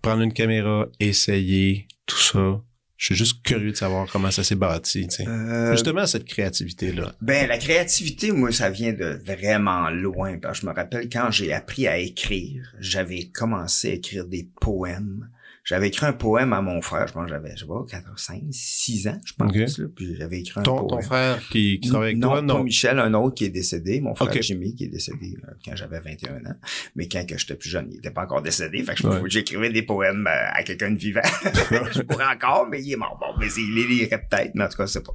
prendre 0.00 0.22
une 0.22 0.32
caméra, 0.32 0.86
essayer, 1.00 1.86
tout 2.06 2.18
ça? 2.18 2.62
Je 3.02 3.06
suis 3.06 3.14
juste 3.16 3.42
curieux 3.42 3.72
de 3.72 3.76
savoir 3.76 4.06
comment 4.06 4.30
ça 4.30 4.44
s'est 4.44 4.54
bâti, 4.54 5.08
tu 5.08 5.16
sais. 5.16 5.26
Euh, 5.26 5.72
Justement, 5.72 6.06
cette 6.06 6.24
créativité-là. 6.24 7.16
Ben, 7.20 7.48
la 7.48 7.58
créativité, 7.58 8.30
moi, 8.30 8.52
ça 8.52 8.70
vient 8.70 8.92
de 8.92 9.20
vraiment 9.26 9.90
loin. 9.90 10.38
je 10.52 10.66
me 10.66 10.72
rappelle 10.72 11.08
quand 11.08 11.32
j'ai 11.32 11.52
appris 11.52 11.88
à 11.88 11.98
écrire, 11.98 12.72
j'avais 12.78 13.24
commencé 13.24 13.90
à 13.90 13.94
écrire 13.94 14.24
des 14.24 14.46
poèmes 14.60 15.28
j'avais 15.64 15.88
écrit 15.88 16.06
un 16.06 16.12
poème 16.12 16.52
à 16.52 16.60
mon 16.60 16.80
frère, 16.80 17.06
je 17.06 17.12
pense 17.12 17.28
j'avais, 17.28 17.52
je 17.54 17.60
sais 17.60 17.66
pas, 17.66 17.84
4, 17.88 18.18
5, 18.18 18.42
6 18.50 19.08
ans, 19.08 19.20
je 19.24 19.32
pense, 19.34 19.78
là, 19.78 19.86
puis 19.94 20.16
j'avais 20.16 20.40
écrit 20.40 20.60
un 20.60 20.62
ton, 20.62 20.86
poème. 20.86 21.00
Ton 21.00 21.06
frère 21.06 21.48
qui, 21.50 21.78
qui 21.80 21.88
travaille 21.88 22.08
avec 22.08 22.18
non, 22.18 22.30
toi? 22.30 22.42
Non, 22.42 22.56
pas 22.56 22.62
Michel, 22.64 22.98
un 22.98 23.14
autre 23.14 23.36
qui 23.36 23.44
est 23.44 23.50
décédé, 23.50 24.00
mon 24.00 24.14
frère 24.14 24.32
Jimmy 24.42 24.74
qui 24.74 24.84
est 24.84 24.88
décédé 24.88 25.36
euh, 25.44 25.52
quand 25.64 25.76
j'avais 25.76 26.00
21 26.00 26.36
ans, 26.50 26.56
mais 26.96 27.08
quand 27.08 27.24
que 27.26 27.38
j'étais 27.38 27.54
plus 27.54 27.70
jeune, 27.70 27.88
il 27.92 27.98
était 27.98 28.10
pas 28.10 28.22
encore 28.22 28.42
décédé, 28.42 28.82
fait 28.82 28.94
que 28.94 29.28
j'écrivais 29.28 29.70
des 29.70 29.82
poèmes 29.82 30.26
euh, 30.26 30.50
à 30.52 30.62
quelqu'un 30.64 30.90
de 30.90 30.98
vivant. 30.98 31.20
je 31.92 32.02
pourrais 32.02 32.26
encore, 32.26 32.66
mais 32.68 32.82
il 32.82 32.92
est 32.92 32.96
mort. 32.96 33.18
Bon, 33.20 33.38
mais 33.38 33.46
il 33.56 33.74
les 33.74 33.86
lirait 33.86 34.26
peut-être, 34.28 34.52
mais 34.54 34.64
en 34.64 34.68
tout 34.68 34.78
cas, 34.78 34.86
c'est 34.86 35.04
pas. 35.04 35.12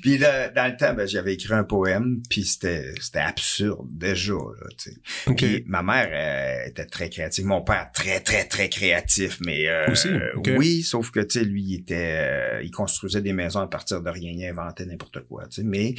Puis 0.00 0.18
là, 0.18 0.48
dans 0.48 0.70
le 0.70 0.76
temps, 0.76 0.94
ben, 0.94 1.06
j'avais 1.06 1.34
écrit 1.34 1.52
un 1.52 1.64
poème, 1.64 2.22
puis 2.30 2.44
c'était, 2.44 2.92
c'était 3.00 3.18
absurde 3.18 3.88
déjà, 3.90 4.32
là, 4.32 4.68
tu 4.78 4.90
sais. 4.90 5.34
Puis 5.34 5.64
ma 5.66 5.82
mère 5.82 6.08
euh, 6.10 6.68
était 6.68 6.86
très 6.86 7.10
créative, 7.10 7.44
mon 7.44 7.62
père 7.62 7.90
très, 7.92 8.20
très, 8.20 8.44
très 8.44 8.68
créatif, 8.68 9.38
mais 9.44 9.68
Aussi? 9.92 10.08
oui, 10.56 10.82
sauf 10.82 11.10
que, 11.10 11.20
tu 11.20 11.38
sais, 11.38 11.44
lui, 11.44 11.62
il 11.62 11.74
était, 11.76 12.18
euh, 12.18 12.62
il 12.62 12.70
construisait 12.70 13.22
des 13.22 13.32
maisons 13.32 13.60
à 13.60 13.66
partir 13.66 14.02
de 14.02 14.10
rien, 14.10 14.32
il 14.32 14.44
inventait 14.44 14.86
n'importe 14.86 15.20
quoi, 15.28 15.46
tu 15.46 15.56
sais, 15.56 15.62
mais, 15.62 15.94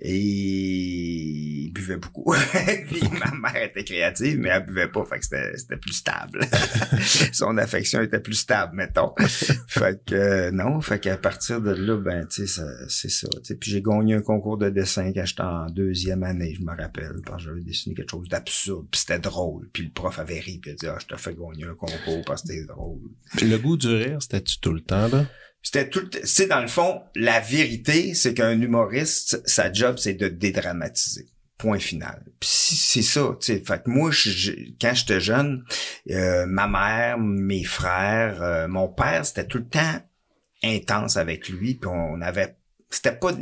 et 0.00 0.16
il 0.16 1.72
buvait 1.72 1.96
beaucoup. 1.96 2.34
Puis 2.86 3.02
ma 3.18 3.50
mère 3.50 3.62
était 3.62 3.84
créative, 3.84 4.38
mais 4.38 4.50
elle 4.50 4.66
buvait 4.66 4.88
pas, 4.88 5.04
fait 5.04 5.18
que 5.18 5.24
c'était, 5.24 5.56
c'était 5.56 5.76
plus 5.76 5.92
stable. 5.92 6.40
Son 7.32 7.56
affection 7.58 8.00
était 8.02 8.20
plus 8.20 8.34
stable, 8.34 8.76
mettons. 8.76 9.14
fait 9.66 10.00
que, 10.04 10.14
euh, 10.14 10.50
non, 10.50 10.80
fait 10.80 10.98
qu'à 10.98 11.16
partir 11.16 11.60
de 11.60 11.70
là, 11.70 11.96
ben, 11.96 12.26
tu 12.26 12.46
sais, 12.46 12.62
c'est 12.88 13.10
ça. 13.10 13.28
Puis 13.60 13.70
j'ai 13.70 13.82
gagné 13.82 14.14
un 14.14 14.22
concours 14.22 14.58
de 14.58 14.70
dessin 14.70 15.12
quand 15.12 15.24
j'étais 15.24 15.42
en 15.42 15.66
deuxième 15.66 16.22
année, 16.22 16.54
je 16.54 16.62
me 16.62 16.76
rappelle, 16.76 17.20
parce 17.24 17.42
que 17.42 17.50
j'avais 17.50 17.62
dessiné 17.62 17.94
quelque 17.94 18.10
chose 18.10 18.28
d'absurde, 18.28 18.86
puis 18.90 19.00
c'était 19.00 19.18
drôle. 19.18 19.68
Puis 19.72 19.84
le 19.84 19.90
prof 19.90 20.18
avait 20.18 20.40
ri, 20.40 20.58
puis 20.58 20.70
il 20.70 20.74
a 20.74 20.76
dit, 20.76 20.86
ah, 20.86 20.98
je 21.00 21.06
te 21.06 21.20
fais 21.20 21.34
gagner 21.34 21.64
un 21.64 21.74
concours 21.74 22.22
parce 22.26 22.42
que 22.42 22.48
c'était 22.48 22.66
drôle. 22.66 23.00
Puis 23.36 23.48
le 23.48 23.58
goût 23.58 23.76
du 23.76 23.88
rire, 23.88 24.20
c'était-tu 24.20 24.58
tout 24.60 24.72
le 24.72 24.80
temps, 24.80 25.08
là? 25.08 25.26
C'était 25.62 25.88
tout, 25.88 26.10
c'est 26.24 26.48
dans 26.48 26.60
le 26.60 26.68
fond, 26.68 27.02
la 27.14 27.40
vérité, 27.40 28.14
c'est 28.14 28.34
qu'un 28.34 28.60
humoriste, 28.60 29.42
sa 29.48 29.72
job, 29.72 29.96
c'est 29.98 30.14
de 30.14 30.28
dédramatiser. 30.28 31.28
Point 31.56 31.78
final. 31.78 32.24
c'est 32.40 33.02
ça, 33.02 33.36
tu. 33.40 33.62
Fait 33.64 33.84
que 33.84 33.88
moi, 33.88 34.10
je, 34.10 34.50
quand 34.80 34.94
j'étais 34.94 35.20
jeune, 35.20 35.64
euh, 36.10 36.44
ma 36.46 36.66
mère, 36.66 37.18
mes 37.18 37.62
frères, 37.62 38.42
euh, 38.42 38.66
mon 38.66 38.88
père, 38.88 39.24
c'était 39.24 39.46
tout 39.46 39.58
le 39.58 39.68
temps 39.68 40.00
intense 40.64 41.16
avec 41.16 41.48
lui. 41.48 41.74
Puis 41.74 41.88
on 41.88 42.20
avait, 42.20 42.56
c'était 42.90 43.14
pas, 43.14 43.32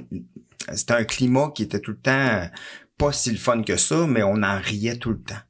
c'était 0.75 0.93
un 0.93 1.05
climat 1.05 1.51
qui 1.55 1.63
était 1.63 1.81
tout 1.81 1.93
le 1.93 2.01
temps 2.01 2.51
pas 2.99 3.13
si 3.13 3.31
le 3.31 3.39
fun 3.39 3.63
que 3.63 3.79
ça, 3.79 4.07
mais 4.07 4.23
on 4.23 4.43
en 4.43 4.61
riait 4.61 4.97
tout 4.97 5.13
le 5.13 5.23
temps 5.23 5.41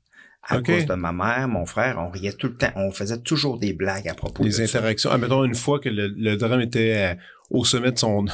à 0.51 0.61
cause 0.61 0.87
de 0.87 0.95
ma 0.95 1.13
mère, 1.13 1.49
mon 1.49 1.65
frère, 1.65 1.97
on 1.99 2.11
riait 2.11 2.33
tout 2.33 2.49
le 2.49 2.57
temps. 2.57 2.73
On 2.77 2.91
faisait 2.91 3.21
toujours 3.21 3.59
des 3.59 3.73
blagues 3.73 4.09
à 4.09 4.15
propos 4.15 4.43
des 4.43 4.61
interactions. 4.61 5.11
Ah, 5.13 5.19
mettons 5.19 5.45
une 5.45 5.55
fois 5.55 5.79
que 5.79 5.89
le, 5.89 6.37
drame 6.37 6.61
était 6.61 6.97
euh, 6.97 7.15
au 7.51 7.65
sommet 7.65 7.93
de 7.93 7.99
son, 7.99 8.25
de 8.25 8.31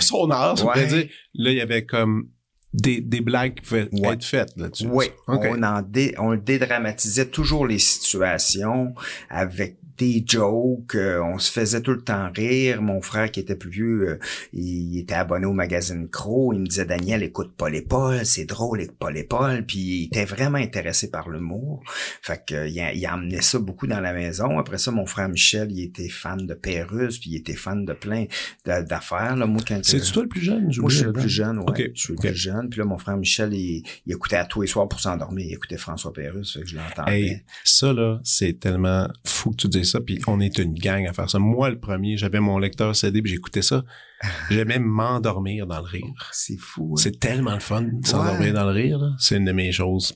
son 0.00 0.30
art, 0.30 0.56
on 0.64 0.72
dire, 0.72 1.08
là, 1.34 1.50
il 1.50 1.56
y 1.56 1.60
avait 1.60 1.84
comme 1.84 2.28
des, 2.72 3.00
des 3.00 3.20
blagues 3.20 3.54
qui 3.54 3.62
pouvaient 3.62 3.88
être 4.12 4.24
faites 4.24 4.52
là-dessus. 4.56 4.88
Oui, 4.90 5.06
on, 5.28 5.62
en 5.62 5.82
dé, 5.82 6.14
on 6.18 6.34
dédramatisait 6.36 7.26
toujours 7.26 7.66
les 7.66 7.78
situations 7.78 8.94
avec 9.30 9.76
des 9.98 10.24
jokes, 10.26 10.94
euh, 10.94 11.22
on 11.22 11.38
se 11.38 11.50
faisait 11.50 11.80
tout 11.80 11.92
le 11.92 12.02
temps 12.02 12.30
rire. 12.34 12.82
Mon 12.82 13.00
frère 13.00 13.30
qui 13.30 13.40
était 13.40 13.56
plus 13.56 13.70
vieux, 13.70 14.08
euh, 14.08 14.18
il 14.52 14.98
était 14.98 15.14
abonné 15.14 15.46
au 15.46 15.52
magazine 15.52 16.08
Crow, 16.08 16.52
il 16.52 16.60
me 16.60 16.66
disait 16.66 16.84
Daniel, 16.84 17.22
écoute 17.22 17.52
Paul 17.56 17.74
et 17.74 17.82
Paul, 17.82 18.24
c'est 18.24 18.44
drôle 18.44 18.80
avec 18.80 18.98
Paul 18.98 19.16
et 19.16 19.24
Paul, 19.24 19.64
puis 19.64 19.78
il 19.78 20.04
était 20.06 20.24
vraiment 20.24 20.58
intéressé 20.58 21.10
par 21.10 21.28
l'humour. 21.28 21.82
Fait 22.22 22.42
que 22.46 22.68
il, 22.68 23.06
a, 23.06 23.14
emmené 23.14 23.40
ça 23.40 23.58
beaucoup 23.58 23.86
dans 23.86 24.00
la 24.00 24.12
maison. 24.12 24.58
Après 24.58 24.78
ça, 24.78 24.90
mon 24.90 25.06
frère 25.06 25.28
Michel, 25.28 25.72
il 25.72 25.82
était 25.82 26.08
fan 26.08 26.46
de 26.46 26.54
Pérus, 26.54 27.18
puis 27.18 27.30
il 27.30 27.36
était 27.36 27.54
fan 27.54 27.84
de 27.84 27.92
plein 27.92 28.26
d'affaires. 28.64 29.36
Là, 29.36 29.46
moi, 29.46 29.62
quand 29.66 29.80
c'est 29.82 30.00
toi 30.00 30.22
le 30.22 30.28
plus 30.28 30.42
jeune? 30.42 30.70
Moi, 30.76 30.90
je 30.90 30.96
suis 30.96 31.04
le 31.04 31.12
plus 31.12 31.28
jeune, 31.28 31.58
ouais. 31.58 31.92
Je 31.94 32.00
suis 32.00 32.12
le 32.12 32.18
plus 32.18 32.34
jeune. 32.34 32.65
Puis 32.68 32.78
là, 32.78 32.84
mon 32.84 32.98
frère 32.98 33.16
Michel, 33.16 33.52
il, 33.54 33.82
écoutait 34.06 34.36
à 34.36 34.44
tous 34.44 34.62
les 34.62 34.66
soirs 34.66 34.88
pour 34.88 35.00
s'endormir. 35.00 35.46
Il 35.46 35.54
écoutait 35.54 35.76
François 35.76 36.12
Pérus, 36.12 36.52
fait 36.52 36.60
que 36.60 36.68
je 36.68 36.76
l'entendais. 36.76 37.44
ça 37.64 37.92
là, 37.92 38.20
c'est 38.24 38.58
tellement 38.58 39.08
fou 39.24 39.50
que 39.50 39.56
tu 39.56 39.68
dis 39.68 39.84
ça, 39.84 40.00
puis 40.00 40.20
on 40.26 40.40
est 40.40 40.58
une 40.58 40.74
gang 40.74 41.06
à 41.06 41.12
faire 41.12 41.30
ça. 41.30 41.38
Moi, 41.38 41.70
le 41.70 41.78
premier, 41.78 42.16
j'avais 42.16 42.40
mon 42.40 42.58
lecteur 42.58 42.94
CD, 42.94 43.22
puis 43.22 43.32
j'écoutais 43.32 43.62
ça. 43.62 43.84
J'aimais 44.50 44.78
m'endormir 44.78 45.66
dans 45.66 45.78
le 45.78 45.86
rire. 45.86 46.30
C'est 46.32 46.56
fou. 46.56 46.92
Hein? 46.92 47.00
C'est 47.02 47.18
tellement 47.18 47.54
le 47.54 47.60
fun 47.60 47.82
de 47.82 48.06
s'endormir 48.06 48.54
dans 48.54 48.64
le 48.64 48.72
rire. 48.72 48.98
C'est 49.18 49.36
une 49.36 49.44
de 49.44 49.52
mes 49.52 49.72
choses 49.72 50.14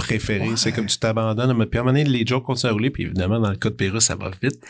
préférées. 0.00 0.56
C'est 0.56 0.72
comme 0.72 0.86
tu 0.86 0.98
t'abandonnes. 0.98 1.66
Puis 1.66 1.78
à 1.78 1.82
un 1.82 1.84
moment 1.84 1.98
donné, 1.98 2.04
les 2.04 2.26
jokes 2.26 2.44
continuent 2.44 2.70
à 2.70 2.72
rouler, 2.72 2.90
puis 2.90 3.04
évidemment, 3.04 3.38
dans 3.38 3.50
le 3.50 3.56
cas 3.56 3.70
de 3.70 3.74
Pérus, 3.74 4.04
ça 4.04 4.16
va 4.16 4.30
vite. 4.42 4.60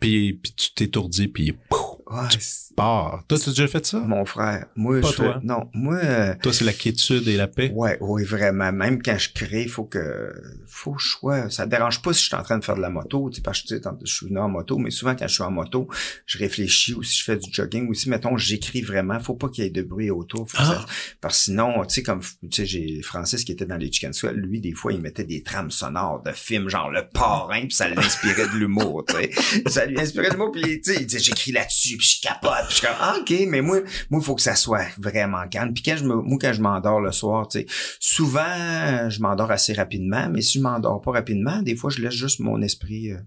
Puis, 0.00 0.34
puis 0.34 0.52
tu 0.52 0.72
t'étourdis, 0.74 1.28
puis 1.28 1.52
pouf, 1.52 2.01
Ouais, 2.12 2.28
tu 2.28 2.38
pars. 2.76 3.24
Toi, 3.28 3.38
tu 3.38 3.48
as 3.48 3.52
déjà 3.52 3.68
fait 3.68 3.84
ça? 3.86 3.98
Mon 4.00 4.24
frère. 4.24 4.66
Moi, 4.76 5.00
Pas 5.00 5.10
je 5.10 5.16
toi. 5.16 5.40
non, 5.42 5.68
moi. 5.74 5.96
Euh, 5.96 6.34
toi, 6.42 6.52
c'est 6.52 6.64
la 6.64 6.72
quiétude 6.72 7.26
et 7.28 7.36
la 7.36 7.48
paix? 7.48 7.70
Ouais, 7.74 7.96
oui, 8.00 8.24
vraiment. 8.24 8.70
Même 8.72 9.02
quand 9.02 9.16
je 9.18 9.30
crée, 9.32 9.66
faut 9.66 9.84
que, 9.84 10.32
faut 10.66 10.92
que 10.92 11.02
je 11.02 11.08
sois. 11.08 11.50
Ça 11.50 11.66
dérange 11.66 12.02
pas 12.02 12.12
si 12.12 12.22
je 12.22 12.26
suis 12.26 12.36
en 12.36 12.42
train 12.42 12.58
de 12.58 12.64
faire 12.64 12.76
de 12.76 12.80
la 12.80 12.90
moto, 12.90 13.30
tu 13.30 13.36
sais, 13.36 13.42
parce 13.42 13.62
que 13.62 13.68
tu 13.68 13.76
sais, 13.76 13.90
je 14.04 14.12
suis 14.12 14.26
venu 14.26 14.38
en 14.38 14.48
moto, 14.48 14.78
mais 14.78 14.90
souvent 14.90 15.14
quand 15.14 15.26
je 15.26 15.34
suis 15.34 15.42
en 15.42 15.50
moto, 15.50 15.88
je 16.26 16.38
réfléchis 16.38 16.94
ou 16.94 17.02
si 17.02 17.18
je 17.18 17.24
fais 17.24 17.36
du 17.36 17.50
jogging 17.52 17.88
ou 17.88 17.94
si, 17.94 18.08
mettons, 18.08 18.36
j'écris 18.36 18.82
vraiment. 18.82 19.18
Faut 19.20 19.34
pas 19.34 19.48
qu'il 19.48 19.64
y 19.64 19.66
ait 19.66 19.70
de 19.70 19.82
bruit 19.82 20.10
autour. 20.10 20.46
Ah. 20.58 20.84
parce 21.20 21.38
que 21.38 21.44
sinon, 21.44 21.84
tu 21.84 21.94
sais, 21.94 22.02
comme, 22.02 22.20
tu 22.20 22.48
sais, 22.52 22.66
j'ai 22.66 23.02
Francis 23.02 23.44
qui 23.44 23.52
était 23.52 23.66
dans 23.66 23.76
les 23.76 23.90
Chicken 23.90 24.12
Swell, 24.12 24.36
lui, 24.36 24.60
des 24.60 24.72
fois, 24.72 24.92
il 24.92 25.00
mettait 25.00 25.24
des 25.24 25.42
trames 25.42 25.70
sonores 25.70 26.22
de 26.22 26.32
films, 26.32 26.68
genre 26.68 26.90
Le 26.90 27.02
Parrain, 27.12 27.60
puis 27.62 27.72
ça 27.72 27.88
l'inspirait 27.88 28.48
de 28.48 28.56
l'humour, 28.56 29.04
tu 29.08 29.14
sais. 29.14 29.30
Ça 29.66 29.86
lui 29.86 29.98
inspirait 30.00 30.28
de 30.28 30.32
l'humour, 30.34 30.52
puis 30.52 30.80
tu 30.80 30.92
sais, 30.92 31.00
il 31.00 31.06
disait, 31.06 31.18
j'écris 31.20 31.52
là-dessus, 31.52 31.96
puis 32.02 32.16
je 32.16 32.28
capote, 32.28 32.82
ah, 32.98 33.14
OK, 33.20 33.32
mais 33.46 33.60
moi, 33.60 33.78
moi, 34.10 34.20
il 34.20 34.24
faut 34.24 34.34
que 34.34 34.42
ça 34.42 34.56
soit 34.56 34.88
vraiment 34.98 35.46
calme. 35.46 35.72
Puis 35.72 35.84
quand 35.84 35.96
je 35.96 36.04
me, 36.04 36.16
moi, 36.16 36.36
quand 36.40 36.52
je 36.52 36.60
m'endors 36.60 37.00
le 37.00 37.12
soir, 37.12 37.46
tu 37.46 37.60
sais, 37.60 37.66
souvent, 38.00 39.08
je 39.08 39.20
m'endors 39.20 39.52
assez 39.52 39.72
rapidement, 39.72 40.28
mais 40.28 40.40
si 40.40 40.58
je 40.58 40.64
m'endors 40.64 41.00
pas 41.00 41.12
rapidement, 41.12 41.62
des 41.62 41.76
fois, 41.76 41.90
je 41.90 42.02
laisse 42.02 42.14
juste 42.14 42.40
mon 42.40 42.60
esprit 42.60 43.12
euh, 43.12 43.18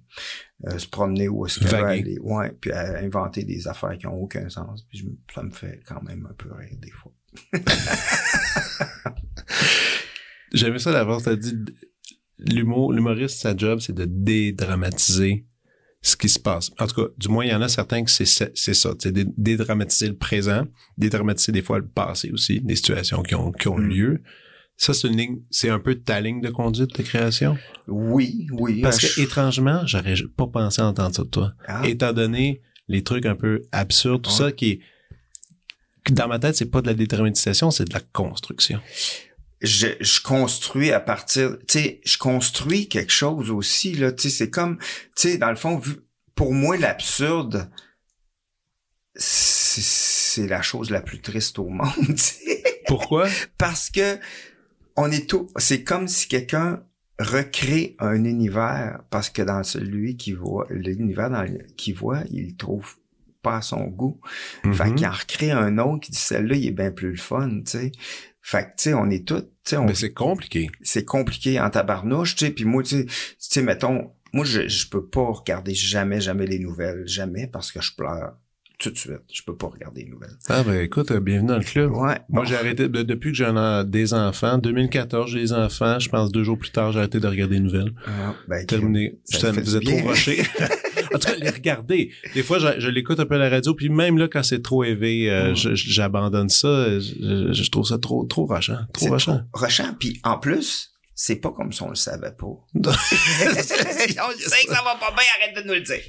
euh, 0.65 0.77
se 0.77 0.88
promener 0.88 1.29
ou 1.29 1.48
se 1.48 1.63
aller. 1.74 2.20
Ouais, 2.20 2.51
puis 2.60 2.74
inventer 2.74 3.46
des 3.46 3.65
affaires 3.70 3.98
qui 3.98 4.08
ont 4.08 4.22
aucun 4.22 4.50
sens. 4.50 4.86
Puis 4.89 5.08
ça 5.34 5.41
me 5.41 5.51
fait 5.51 5.79
quand 5.88 6.03
même 6.03 6.27
un 6.29 6.34
peu 6.34 6.51
rire 6.51 6.77
des 6.82 6.91
fois. 6.91 7.13
J'aimais 10.53 10.79
ça 10.79 10.91
d'abord, 10.91 11.24
t'as 11.24 11.38
dit 11.38 11.55
l'humour, 12.39 12.91
l'humoriste, 12.91 13.39
sa 13.39 13.55
job, 13.55 13.79
c'est 13.79 13.96
de 13.96 14.03
dédramatiser 14.03 15.46
ce 16.05 16.15
qui 16.15 16.29
se 16.29 16.38
passe. 16.38 16.71
En 16.77 16.85
tout 16.85 17.01
cas, 17.01 17.07
du 17.17 17.29
moins, 17.29 17.45
il 17.45 17.51
y 17.51 17.55
en 17.55 17.63
a 17.63 17.67
certains 17.67 18.03
que 18.03 18.12
c'est 18.12 18.25
ça, 18.25 18.45
c'est 18.53 19.13
dédramatiser 19.39 20.07
le 20.07 20.15
présent, 20.15 20.67
dédramatiser 21.00 21.51
des 21.51 21.63
fois 21.63 21.79
le 21.79 21.88
passé 21.88 22.29
aussi, 22.31 22.62
des 22.62 22.75
situations 22.75 23.24
qui 23.24 23.33
ont, 23.33 23.51
qui 23.51 23.67
ont 23.67 23.77
mm. 23.79 23.88
lieu. 23.88 24.21
Ça, 24.77 24.93
c'est 24.93 25.07
une 25.07 25.17
ligne, 25.17 25.39
c'est 25.50 25.69
un 25.69 25.79
peu 25.79 25.95
ta 25.95 26.21
ligne 26.21 26.41
de 26.41 26.50
conduite 26.50 26.95
de 26.95 27.01
création? 27.01 27.57
Oui, 27.88 28.45
oui. 28.51 28.81
Parce 28.81 29.00
que, 29.00 29.19
étrangement, 29.19 29.81
j'aurais 29.88 30.13
pas 30.38 30.45
pensé 30.45 30.83
entendre 30.83 31.15
ça 31.15 31.24
de 31.24 31.29
toi. 31.29 31.53
Ah. 31.65 31.81
Étant 31.88 32.13
donné 32.13 32.62
les 32.88 33.03
trucs 33.03 33.25
un 33.25 33.35
peu 33.35 33.63
absurdes, 33.71 34.21
tout 34.21 34.31
ça 34.31 34.51
qui 34.51 34.69
est, 34.71 34.79
dans 36.12 36.27
ma 36.27 36.38
tête, 36.38 36.55
c'est 36.55 36.69
pas 36.69 36.81
de 36.81 36.88
la 36.88 36.93
dédramatisation, 36.93 37.71
c'est 37.71 37.85
de 37.85 37.93
la 37.93 38.01
construction. 38.13 38.79
Je, 39.62 39.88
je, 40.01 40.19
construis 40.21 40.91
à 40.91 41.00
partir, 41.00 41.57
tu 41.67 41.79
sais, 41.79 42.01
je 42.05 42.17
construis 42.17 42.89
quelque 42.89 43.12
chose 43.12 43.50
aussi 43.50 43.93
là. 43.93 44.12
Tu 44.12 44.24
sais, 44.24 44.29
c'est 44.29 44.50
comme, 44.50 44.77
tu 45.15 45.29
sais, 45.29 45.38
dans 45.38 45.50
le 45.50 45.55
fond, 45.55 45.81
pour 46.35 46.53
moi, 46.53 46.77
l'absurde, 46.77 47.69
c'est 49.15 50.47
la 50.47 50.62
chose 50.62 50.89
la 50.89 51.01
plus 51.01 51.21
triste 51.21 51.57
au 51.59 51.69
monde. 51.69 52.19
Pourquoi? 52.88 53.27
Parce 53.57 53.89
que 53.89 54.19
on 54.97 55.12
est 55.12 55.29
tout. 55.29 55.47
C'est 55.57 55.83
comme 55.83 56.07
si 56.07 56.27
quelqu'un 56.27 56.83
recrée 57.19 57.95
un 58.00 58.24
univers 58.25 59.01
parce 59.09 59.29
que 59.29 59.41
dans 59.41 59.63
celui 59.63 60.17
qui 60.17 60.33
voit, 60.33 60.67
l'univers 60.69 61.29
dans 61.29 61.45
qui 61.77 61.93
voit, 61.93 62.24
il 62.29 62.55
trouve 62.55 62.95
pas 63.41 63.57
à 63.57 63.62
son 63.62 63.85
goût. 63.85 64.19
Fait 64.63 64.69
mm-hmm. 64.69 64.95
qu'il 64.95 65.07
en 65.07 65.12
recrée 65.12 65.51
un 65.51 65.77
autre 65.77 66.05
qui 66.05 66.12
dit 66.12 66.17
celle-là, 66.17 66.55
il 66.55 66.67
est 66.67 66.71
bien 66.71 66.91
plus 66.91 67.12
le 67.12 67.17
fun, 67.17 67.50
tu 67.50 67.71
sais. 67.71 67.91
Fait 68.48 68.66
que, 68.66 68.68
tu 68.78 68.84
sais, 68.90 68.94
on 68.94 69.10
est 69.10 69.28
tous, 69.28 69.44
Mais 69.72 69.96
c'est 69.96 70.14
compliqué. 70.14 70.70
C'est 70.84 71.04
compliqué 71.04 71.60
en 71.60 71.72
tabarnouche, 71.72 72.36
tu 72.36 72.46
sais. 72.46 72.52
Puis 72.52 72.64
moi, 72.64 72.84
tu 72.84 73.08
sais, 73.40 73.64
mettons, 73.64 74.12
moi, 74.34 74.46
je, 74.46 74.68
je 74.68 74.88
peux 74.88 75.04
pas 75.04 75.32
regarder 75.32 75.74
jamais, 75.74 76.22
jamais 76.22 76.46
les 76.46 76.60
nouvelles. 76.60 77.08
Jamais, 77.08 77.48
parce 77.48 77.72
que 77.72 77.82
je 77.82 77.96
pleure 77.96 78.36
tout 78.78 78.92
de 78.92 78.98
suite. 78.98 79.22
Je 79.34 79.42
peux 79.42 79.56
pas 79.56 79.66
regarder 79.66 80.04
les 80.04 80.12
nouvelles. 80.12 80.38
Ah 80.48 80.62
ben 80.64 80.80
écoute, 80.80 81.10
euh, 81.10 81.20
bienvenue 81.20 81.48
dans 81.48 81.58
le 81.58 81.64
club. 81.64 81.92
Ouais. 81.94 82.20
Moi 82.30 82.46
j'ai 82.46 82.56
arrêté 82.56 82.88
depuis 82.88 83.32
que 83.32 83.38
j'ai 83.38 83.52
des 83.88 84.14
enfants. 84.14 84.60
2014, 84.60 85.32
j'ai 85.32 85.40
des 85.40 85.54
enfants. 85.54 85.98
Je 85.98 86.10
pense 86.10 86.32
deux 86.32 86.44
jours 86.44 86.60
plus 86.60 86.72
tard, 86.72 86.92
j'ai 86.92 87.00
arrêté 87.00 87.20
de 87.20 87.28
regarder 87.28 87.56
les 87.56 87.62
nouvelles. 87.62 87.94
Ah, 88.06 88.36
ben, 88.48 88.66
Terminé. 88.66 89.18
Ça, 89.24 89.52
me 89.52 89.62
faisait 89.62 89.80
trop 89.80 90.08
rusher. 90.08 90.44
en 91.15 91.19
tout 91.19 91.27
cas, 91.27 91.36
les 91.36 91.50
regarder. 91.50 92.12
Des 92.34 92.43
fois, 92.43 92.60
je, 92.60 92.89
l'écoute 92.89 93.19
un 93.19 93.25
peu 93.25 93.36
à 93.36 93.39
la 93.39 93.50
radio, 93.50 93.74
puis 93.74 93.89
même 93.89 94.17
là, 94.17 94.27
quand 94.27 94.43
c'est 94.43 94.62
trop 94.62 94.84
élevé, 94.84 95.31
euh, 95.31 95.51
mm. 95.51 95.75
j'abandonne 95.75 96.50
ça. 96.50 97.00
Je, 97.00 97.69
trouve 97.69 97.86
ça 97.86 97.98
trop 97.98 98.25
trop 98.25 98.45
rushant. 98.45 98.79
Trop 98.93 99.12
rushant. 99.12 99.41
Rushant. 99.53 99.93
Puis 100.00 100.19
en 100.24 100.38
plus, 100.38 100.91
c'est 101.17 101.38
pas 101.38 101.51
comme 101.51 101.72
si 101.72 101.81
on 101.81 101.89
le 101.89 101.95
savait 101.95 102.31
pas. 102.31 102.45
on 102.75 102.84
sait 102.84 102.91
que 103.63 104.74
ça 104.74 104.84
va 104.84 104.95
pas 105.00 105.13
bien, 105.15 105.25
arrête 105.39 105.55
de 105.55 105.67
nous 105.67 105.74
le 105.74 105.81
dire. 105.81 106.01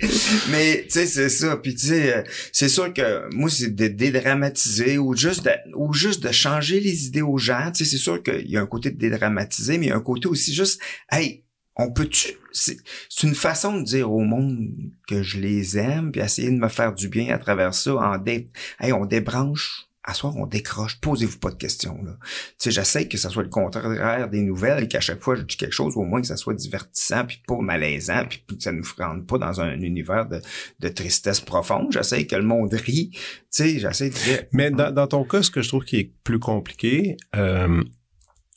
Mais 0.51 0.85
tu 0.85 0.91
sais, 0.91 1.07
c'est 1.07 1.29
ça. 1.29 1.57
Puis 1.57 1.77
tu 1.77 1.87
sais, 1.87 2.17
euh, 2.17 2.23
c'est 2.53 2.69
sûr 2.69 2.93
que 2.93 3.33
moi, 3.33 3.49
c'est 3.49 3.75
de 3.75 3.87
dédramatiser 3.87 4.99
ou 4.99 5.17
juste 5.17 5.45
de, 5.45 5.53
ou 5.77 5.93
juste 5.93 6.23
de 6.23 6.33
changer 6.33 6.81
les 6.81 7.07
idées 7.07 7.23
aux 7.23 7.39
gens. 7.39 7.71
Tu 7.73 7.85
sais, 7.85 7.91
c'est 7.93 8.03
sûr 8.03 8.23
qu'il 8.23 8.51
y 8.51 8.57
a 8.57 8.61
un 8.61 8.67
côté 8.67 8.91
de 8.91 8.99
dédramatiser, 8.99 9.79
mais 9.79 9.87
il 9.87 9.89
y 9.91 9.93
a 9.93 9.97
un 9.97 10.01
côté 10.01 10.27
aussi 10.27 10.53
juste, 10.53 10.81
hey, 11.11 11.46
on 11.77 11.93
peut-tu, 11.93 12.29
c'est 12.53 12.79
une 13.23 13.35
façon 13.35 13.79
de 13.79 13.83
dire 13.85 14.11
au 14.11 14.21
monde 14.21 14.71
que 15.07 15.23
je 15.23 15.39
les 15.39 15.77
aime, 15.79 16.11
puis 16.11 16.23
essayer 16.23 16.51
de 16.51 16.57
me 16.57 16.69
faire 16.69 16.95
du 16.95 17.09
bien 17.09 17.35
à 17.35 17.39
travers 17.39 17.75
ça 17.75 17.95
en 17.95 18.19
dé, 18.19 18.51
hey, 18.81 18.93
on 18.93 19.05
débranche 19.05 19.87
à 20.07 20.15
soir, 20.15 20.37
on 20.37 20.47
décroche, 20.47 21.01
posez-vous 21.01 21.39
pas 21.39 21.51
de 21.51 21.57
questions. 21.57 22.01
Là. 22.05 22.17
Tu 22.21 22.31
sais, 22.59 22.71
j'essaie 22.71 23.09
que 23.09 23.19
ça 23.19 23.29
soit 23.29 23.43
le 23.43 23.49
contraire 23.49 24.31
des 24.31 24.41
nouvelles 24.41 24.85
et 24.85 24.89
qu'à 24.89 25.01
chaque 25.01 25.21
fois 25.21 25.35
je 25.35 25.43
dis 25.43 25.57
quelque 25.57 25.73
chose, 25.73 25.97
au 25.97 26.05
moins 26.05 26.21
que 26.21 26.29
ça 26.29 26.37
soit 26.37 26.55
divertissant, 26.55 27.27
puis 27.27 27.43
pas 27.47 27.59
malaisant, 27.59 28.25
puis 28.29 28.43
que 28.47 28.63
ça 28.63 28.71
ne 28.71 28.79
nous 28.79 28.85
rende 28.97 29.27
pas 29.27 29.39
dans 29.39 29.61
un 29.61 29.81
univers 29.81 30.27
de, 30.27 30.41
de 30.79 30.89
tristesse 30.89 31.41
profonde. 31.41 31.91
J'essaie 31.91 32.25
que 32.27 32.37
le 32.37 32.45
monde 32.45 32.73
rit. 32.73 33.11
Tu 33.13 33.21
sais, 33.51 33.79
j'essaie 33.81 34.11
de 34.11 34.15
dire... 34.15 34.45
Mais 34.53 34.71
dans, 34.71 34.93
dans, 34.93 35.09
ton 35.09 35.25
cas, 35.25 35.43
ce 35.43 35.51
que 35.51 35.61
je 35.61 35.69
trouve 35.69 35.85
qui 35.85 35.97
est 35.97 36.13
plus 36.23 36.39
compliqué, 36.39 37.17
euh, 37.35 37.83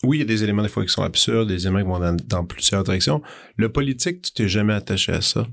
oui, 0.04 0.18
il 0.18 0.20
y 0.22 0.24
a 0.24 0.26
des 0.26 0.44
éléments 0.44 0.64
des 0.64 0.70
fois 0.70 0.84
qui 0.86 0.92
sont 0.92 1.04
absurdes, 1.04 1.50
des 1.50 1.68
éléments 1.68 1.80
qui 1.80 1.88
vont 1.88 2.00
dans, 2.00 2.16
dans 2.26 2.46
plusieurs 2.46 2.84
directions. 2.84 3.22
Le 3.58 3.70
politique, 3.70 4.22
tu 4.22 4.32
t'es 4.32 4.48
jamais 4.48 4.74
attaché 4.74 5.12
à 5.12 5.22
ça. 5.22 5.46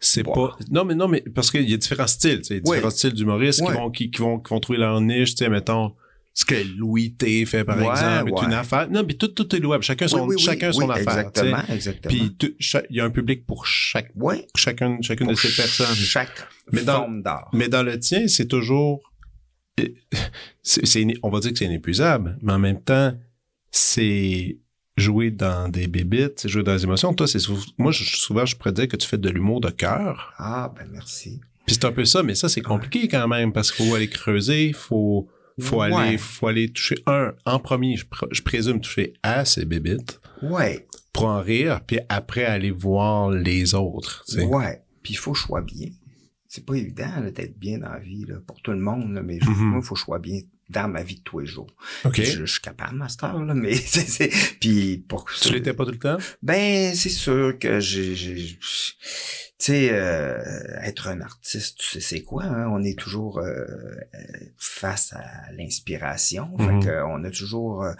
C'est 0.00 0.22
pas 0.22 0.56
non 0.70 0.84
mais 0.84 0.94
non 0.94 1.08
mais 1.08 1.22
parce 1.34 1.50
qu'il 1.50 1.68
y 1.68 1.72
a 1.72 1.76
différents 1.76 2.06
styles 2.06 2.42
tu 2.42 2.48
sais. 2.54 2.60
Différents 2.60 2.90
styles 2.90 3.14
d'humoristes 3.14 3.64
qui 3.64 3.72
vont 3.72 3.90
qui, 3.90 4.10
vont 4.18 4.38
qui 4.38 4.50
vont 4.50 4.60
trouver 4.60 4.78
leur 4.78 5.00
niche 5.00 5.34
tu 5.34 5.44
sais 5.44 5.48
mettons 5.48 5.94
ce 6.34 6.44
que 6.44 6.56
Louis 6.76 7.14
T 7.14 7.46
fait 7.46 7.64
par 7.64 7.80
exemple 7.80 8.32
est 8.36 8.44
une 8.44 8.52
affaire. 8.52 8.90
Non 8.90 9.02
mais 9.06 9.14
tout 9.14 9.28
tout 9.28 9.54
est 9.56 9.60
louable. 9.60 9.82
Chacun 9.82 10.08
son 10.08 10.28
chacun 10.36 10.72
son 10.72 10.90
affaire 10.90 11.18
exactement 11.18 11.62
exactement. 11.70 12.14
Puis 12.14 12.36
il 12.90 12.96
y 12.96 13.00
a 13.00 13.04
un 13.04 13.10
public 13.10 13.46
pour 13.46 13.66
chaque 13.66 14.12
chacun 14.56 14.98
chacune 15.00 15.28
de 15.28 15.34
ces 15.34 15.54
personnes. 15.54 15.94
chaque 15.94 16.46
mais 16.72 16.80
forme 16.80 17.22
d'art. 17.22 17.48
mais 17.52 17.68
dans 17.68 17.82
le 17.82 17.98
tien 17.98 18.28
c'est 18.28 18.46
toujours 18.46 19.00
c'est 20.62 21.06
on 21.22 21.30
va 21.30 21.40
dire 21.40 21.52
que 21.52 21.58
c'est 21.58 21.64
inépuisable 21.64 22.38
mais 22.42 22.52
en 22.52 22.58
même 22.58 22.82
temps 22.82 23.14
c'est 23.74 24.58
jouer 24.96 25.32
dans 25.32 25.68
des 25.68 25.88
bébites, 25.88 26.46
jouer 26.46 26.62
dans 26.62 26.74
les 26.74 26.84
émotions. 26.84 27.12
Toi, 27.12 27.26
c'est 27.26 27.40
moi, 27.76 27.90
je, 27.90 28.04
souvent, 28.04 28.46
je 28.46 28.56
pourrais 28.56 28.72
dire 28.72 28.86
que 28.86 28.96
tu 28.96 29.06
fais 29.06 29.18
de 29.18 29.28
l'humour 29.28 29.60
de 29.60 29.70
cœur. 29.70 30.32
Ah, 30.38 30.72
ben 30.76 30.86
merci. 30.92 31.40
Puis 31.66 31.74
c'est 31.74 31.84
un 31.84 31.92
peu 31.92 32.04
ça, 32.04 32.22
mais 32.22 32.36
ça, 32.36 32.48
c'est 32.48 32.60
compliqué 32.60 33.08
quand 33.08 33.26
même 33.26 33.52
parce 33.52 33.72
qu'il 33.72 33.86
faut 33.86 33.94
aller 33.94 34.08
creuser, 34.08 34.72
faut 34.72 35.28
faut 35.60 35.80
aller 35.80 36.18
faut 36.18 36.46
aller 36.46 36.68
toucher 36.68 36.96
un 37.06 37.32
en 37.46 37.58
premier, 37.58 37.96
je, 37.96 38.42
présume 38.42 38.80
toucher 38.80 39.14
à 39.22 39.44
ces 39.44 39.64
bébites. 39.64 40.20
Ouais. 40.42 40.86
Pour 41.12 41.26
en 41.26 41.40
rire, 41.40 41.80
puis 41.86 41.98
après 42.08 42.44
aller 42.44 42.70
voir 42.70 43.30
les 43.30 43.74
autres. 43.74 44.24
Ouais. 44.36 44.82
Puis 45.02 45.14
il 45.14 45.16
faut 45.16 45.34
choix 45.34 45.62
bien. 45.62 45.88
C'est 46.46 46.64
pas 46.64 46.74
évident 46.74 47.20
d'être 47.34 47.58
bien 47.58 47.78
dans 47.78 47.90
la 47.90 47.98
vie 47.98 48.24
là, 48.26 48.36
pour 48.46 48.60
tout 48.62 48.70
le 48.70 48.78
monde, 48.78 49.20
mais 49.24 49.38
mm-hmm. 49.38 49.54
moi, 49.54 49.80
il 49.82 49.86
faut 49.86 49.96
choix 49.96 50.20
bien 50.20 50.40
dans 50.74 50.88
ma 50.88 51.02
vie 51.02 51.16
de 51.16 51.22
tous 51.22 51.38
les 51.38 51.46
jours. 51.46 51.70
Je, 52.12 52.44
suis 52.44 52.60
capable, 52.60 52.96
master, 52.96 53.38
là, 53.42 53.54
mais 53.54 53.74
c'est, 53.76 54.28
puis 54.60 54.98
pour 55.08 55.24
Tu 55.40 55.52
l'étais 55.52 55.72
pas 55.72 55.84
tout 55.84 55.92
le 55.92 55.98
temps? 55.98 56.18
Ben, 56.42 56.94
c'est 56.94 57.08
sûr 57.08 57.58
que 57.58 57.80
j'ai, 57.80 58.58
tu 59.56 59.66
sais, 59.66 59.90
euh, 59.92 60.42
être 60.82 61.06
un 61.08 61.20
artiste, 61.20 61.78
tu 61.78 61.86
sais 61.86 62.00
c'est 62.00 62.22
quoi, 62.22 62.44
hein? 62.44 62.68
On 62.72 62.82
est 62.82 62.98
toujours 62.98 63.38
euh, 63.38 63.64
face 64.58 65.12
à 65.12 65.52
l'inspiration. 65.52 66.56
Fait 66.58 66.72
mhm. 66.72 67.06
on 67.08 67.24
a 67.24 67.30
toujours 67.30 67.84
euh, 67.84 67.92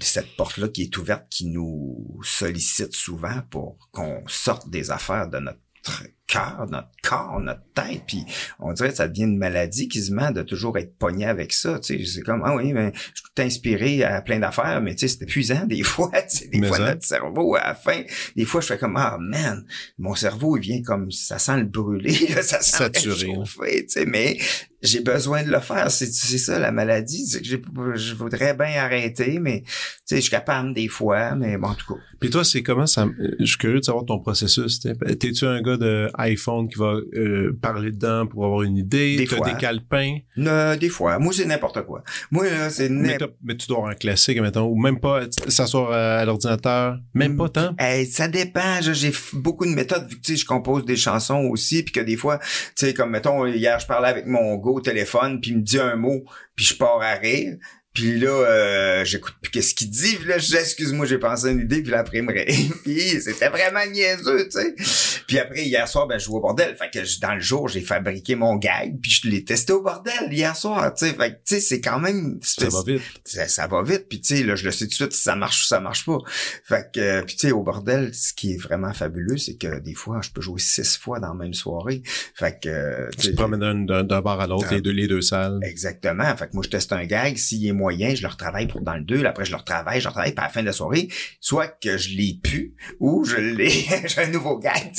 cette 0.00 0.36
porte-là 0.36 0.68
qui 0.68 0.82
est 0.82 0.96
ouverte, 0.98 1.26
qui 1.30 1.46
nous 1.46 2.20
sollicite 2.22 2.94
souvent 2.94 3.40
pour 3.50 3.88
qu'on 3.90 4.22
sorte 4.26 4.68
des 4.68 4.90
affaires 4.90 5.28
de 5.28 5.38
notre 5.38 6.04
cœur, 6.28 6.66
notre 6.70 6.88
corps, 7.02 7.40
notre 7.40 7.62
tête, 7.74 8.02
puis 8.06 8.24
on 8.60 8.72
dirait 8.72 8.90
que 8.90 8.96
ça 8.96 9.08
devient 9.08 9.22
une 9.22 9.38
maladie 9.38 9.88
quasiment 9.88 10.30
de 10.30 10.42
toujours 10.42 10.78
être 10.78 10.96
pogné 10.98 11.26
avec 11.26 11.52
ça, 11.52 11.80
tu 11.80 11.98
sais, 11.98 12.04
c'est 12.04 12.20
comme, 12.20 12.42
ah 12.44 12.54
oui, 12.54 12.72
mais 12.72 12.92
je 12.94 13.22
suis 13.22 13.46
inspiré 13.46 14.04
à 14.04 14.20
plein 14.20 14.38
d'affaires, 14.38 14.80
mais 14.80 14.94
tu 14.94 15.08
sais, 15.08 15.16
c'est 15.16 15.24
épuisant 15.24 15.66
des 15.66 15.82
fois, 15.82 16.10
tu 16.30 16.36
sais, 16.36 16.48
des 16.48 16.62
fois 16.62 16.78
notre 16.78 17.04
cerveau 17.04 17.56
à 17.56 17.68
la 17.68 17.74
fin, 17.74 18.02
des 18.36 18.44
fois 18.44 18.60
je 18.60 18.66
fais 18.66 18.78
comme, 18.78 18.96
ah 18.96 19.16
man, 19.18 19.64
mon 19.98 20.14
cerveau 20.14 20.56
il 20.56 20.62
vient 20.62 20.82
comme, 20.82 21.10
ça 21.10 21.38
sent 21.38 21.56
le 21.56 21.64
brûler, 21.64 22.12
ça 22.42 22.60
sent 22.60 22.78
Saturé. 22.78 23.26
tu 23.26 23.84
sais, 23.88 24.04
mais 24.04 24.38
j'ai 24.82 25.00
besoin 25.00 25.42
de 25.42 25.50
le 25.50 25.60
faire. 25.60 25.90
C'est, 25.90 26.06
ça 26.06 26.58
la 26.58 26.70
maladie. 26.70 27.26
C'est 27.26 27.42
que 27.42 27.46
je 27.46 28.14
voudrais 28.14 28.54
bien 28.54 28.80
arrêter, 28.80 29.38
mais 29.40 29.62
tu 29.62 29.72
sais, 30.04 30.16
je 30.16 30.20
suis 30.22 30.30
capable 30.30 30.72
des 30.72 30.88
fois, 30.88 31.34
mais 31.34 31.56
bon, 31.56 31.68
en 31.68 31.74
tout 31.74 31.94
cas. 31.94 32.00
Puis 32.20 32.30
toi, 32.30 32.44
c'est 32.44 32.62
comment 32.62 32.86
ça 32.86 33.08
Je 33.38 33.44
suis 33.44 33.58
curieux 33.58 33.80
de 33.80 33.84
savoir 33.84 34.04
ton 34.04 34.18
processus. 34.20 34.80
T'es-tu 34.80 35.46
un 35.46 35.60
gars 35.62 35.76
de 35.76 36.10
iPhone 36.18 36.68
qui 36.68 36.78
va 36.78 37.00
euh, 37.14 37.58
parler 37.60 37.90
dedans 37.90 38.26
pour 38.26 38.44
avoir 38.44 38.62
une 38.62 38.76
idée 38.76 39.16
Des 39.16 39.26
fois. 39.26 39.48
des 39.48 39.56
calepins 39.56 40.18
Des 40.36 40.88
fois. 40.88 41.18
Moi, 41.18 41.32
c'est 41.32 41.46
n'importe 41.46 41.82
quoi. 41.82 42.02
Moi, 42.30 42.44
là, 42.44 42.70
c'est 42.70 42.88
mais, 42.88 43.18
mais, 43.42 43.56
tu 43.56 43.66
dois 43.66 43.78
avoir 43.78 43.92
un 43.92 43.94
classique, 43.94 44.40
mettons, 44.40 44.66
ou 44.66 44.76
même 44.76 45.00
pas 45.00 45.22
s'asseoir 45.48 45.92
à, 45.92 46.24
l'ordinateur, 46.24 46.98
même 47.14 47.36
pas 47.36 47.48
tant. 47.48 47.74
Hey, 47.78 48.06
ça 48.06 48.28
dépend. 48.28 48.80
J'ai 48.80 49.12
beaucoup 49.32 49.64
de 49.64 49.70
méthodes 49.70 50.08
vu 50.08 50.16
que 50.16 50.22
tu 50.22 50.32
sais, 50.32 50.36
je 50.36 50.46
compose 50.46 50.84
des 50.84 50.96
chansons 50.96 51.48
aussi, 51.50 51.82
puis 51.82 51.92
que 51.92 52.00
des 52.00 52.16
fois, 52.16 52.38
tu 52.38 52.86
sais, 52.86 52.94
comme 52.94 53.10
mettons 53.10 53.46
hier, 53.46 53.78
je 53.80 53.86
parlais 53.86 54.08
avec 54.08 54.26
mon 54.26 54.58
au 54.68 54.80
téléphone, 54.80 55.40
puis 55.40 55.52
il 55.52 55.58
me 55.58 55.62
dit 55.62 55.78
un 55.78 55.96
mot, 55.96 56.24
puis 56.54 56.64
je 56.64 56.74
pars 56.76 57.00
à 57.00 57.14
rire. 57.14 57.56
Puis 57.98 58.16
là, 58.16 58.28
euh, 58.28 59.04
j'écoute 59.04 59.34
plus 59.42 59.50
qu'est-ce 59.50 59.74
qu'il 59.74 59.90
dit. 59.90 60.14
Puis 60.14 60.28
là, 60.28 60.36
excuse-moi, 60.36 61.04
j'ai 61.04 61.18
pensé 61.18 61.48
à 61.48 61.50
une 61.50 61.62
idée, 61.62 61.82
puis 61.82 61.90
là, 61.90 61.98
après, 61.98 62.18
il 62.18 62.22
me 62.22 62.32
puis 62.84 63.20
c'était 63.20 63.48
vraiment 63.48 63.84
niaiseux, 63.90 64.48
tu 64.48 64.52
sais. 64.52 65.22
Puis 65.26 65.40
après, 65.40 65.64
hier 65.64 65.88
soir, 65.88 66.06
ben, 66.06 66.16
je 66.16 66.26
joue 66.26 66.36
au 66.36 66.40
bordel. 66.40 66.76
Fait 66.76 66.90
que 66.92 67.20
dans 67.20 67.34
le 67.34 67.40
jour, 67.40 67.66
j'ai 67.66 67.80
fabriqué 67.80 68.36
mon 68.36 68.54
gag, 68.54 69.00
puis 69.02 69.10
je 69.10 69.28
l'ai 69.28 69.42
testé 69.42 69.72
au 69.72 69.82
bordel 69.82 70.32
hier 70.32 70.54
soir, 70.54 70.94
tu 70.94 71.06
sais. 71.06 71.12
Fait 71.12 71.30
que, 71.30 71.34
tu 71.34 71.40
sais, 71.56 71.60
c'est 71.60 71.80
quand 71.80 71.98
même... 71.98 72.38
Ça 72.40 72.68
va 72.68 72.84
vite. 72.86 73.02
Ça, 73.24 73.66
va 73.66 73.82
vite, 73.82 74.06
puis 74.08 74.20
tu 74.20 74.36
sais, 74.36 74.44
là, 74.44 74.54
je 74.54 74.64
le 74.64 74.70
sais 74.70 74.84
tout 74.84 74.90
de 74.90 74.94
suite 74.94 75.12
si 75.12 75.22
ça 75.22 75.34
marche 75.34 75.64
ou 75.64 75.66
ça 75.66 75.80
marche 75.80 76.06
pas. 76.06 76.18
Fait 76.62 76.88
que, 76.94 77.22
puis 77.22 77.34
tu 77.34 77.48
sais, 77.48 77.52
au 77.52 77.64
bordel, 77.64 78.14
ce 78.14 78.32
qui 78.32 78.52
est 78.52 78.58
vraiment 78.58 78.92
fabuleux, 78.92 79.38
c'est 79.38 79.56
que 79.56 79.80
des 79.80 79.94
fois, 79.94 80.20
je 80.22 80.30
peux 80.30 80.40
jouer 80.40 80.60
six 80.60 80.96
fois 80.96 81.18
dans 81.18 81.34
la 81.34 81.34
même 81.34 81.54
soirée. 81.54 82.04
Fait 82.36 82.60
que... 82.62 83.08
Tu 83.18 83.32
te 83.32 83.34
promènes 83.34 83.86
d'un 83.86 84.04
bar 84.04 84.40
à 84.40 84.46
l'autre, 84.46 84.72
les 84.72 84.80
deux, 84.80 84.92
les 84.92 85.08
deux 85.08 85.20
salles. 85.20 85.58
Exactement. 85.64 86.36
Fait 86.36 86.46
que 86.46 86.52
moi, 86.52 86.62
je 86.64 86.70
teste 86.70 86.92
un 86.92 87.04
gag. 87.04 87.36
S'il 87.36 87.66
est 87.66 87.72
moyen, 87.88 88.14
je 88.14 88.22
le 88.22 88.28
retravaille 88.28 88.66
pour 88.66 88.82
dans 88.82 88.94
le 88.94 89.02
2, 89.02 89.24
après 89.24 89.46
je 89.46 89.50
le 89.50 89.56
retravaille, 89.56 90.00
je 90.00 90.04
le 90.04 90.08
retravaille, 90.10 90.32
puis 90.32 90.40
à 90.40 90.48
la 90.48 90.52
fin 90.52 90.60
de 90.60 90.66
la 90.66 90.72
soirée, 90.72 91.08
soit 91.40 91.68
que 91.68 91.96
je 91.96 92.16
l'ai 92.16 92.38
pu, 92.42 92.74
ou 93.00 93.24
je 93.24 93.36
l'ai, 93.36 93.70
j'ai 94.06 94.20
un 94.20 94.30
nouveau 94.30 94.58
gag. 94.58 94.92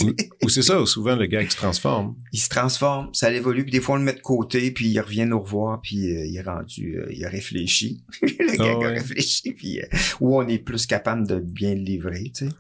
Ou, 0.43 0.49
c'est 0.49 0.63
ça, 0.63 0.83
souvent 0.85 1.15
le 1.15 1.27
gag 1.27 1.49
se 1.49 1.55
transforme. 1.55 2.15
Il 2.31 2.39
se 2.39 2.49
transforme, 2.49 3.09
ça 3.13 3.31
évolue, 3.31 3.63
puis 3.63 3.71
des 3.71 3.79
fois 3.79 3.95
on 3.95 3.99
le 3.99 4.05
met 4.05 4.13
de 4.13 4.21
côté, 4.21 4.71
puis 4.71 4.87
il 4.89 4.99
revient 4.99 5.25
nous 5.25 5.39
revoir, 5.39 5.81
puis 5.81 6.09
euh, 6.09 6.25
il 6.25 6.35
est 6.35 6.41
rendu, 6.41 6.97
euh, 6.97 7.07
il 7.11 7.23
a 7.23 7.29
réfléchi. 7.29 8.03
le 8.21 8.57
gag 8.57 8.79
ah 8.81 8.87
a 8.87 8.89
réfléchi, 8.89 9.53
puis 9.53 9.81
euh, 9.81 9.85
où 10.19 10.35
on 10.35 10.47
est 10.47 10.57
plus 10.57 10.87
capable 10.87 11.27
de 11.27 11.39
bien 11.39 11.75
le 11.75 11.81
livrer, 11.81 12.31
tu 12.35 12.47
sais. 12.47 12.51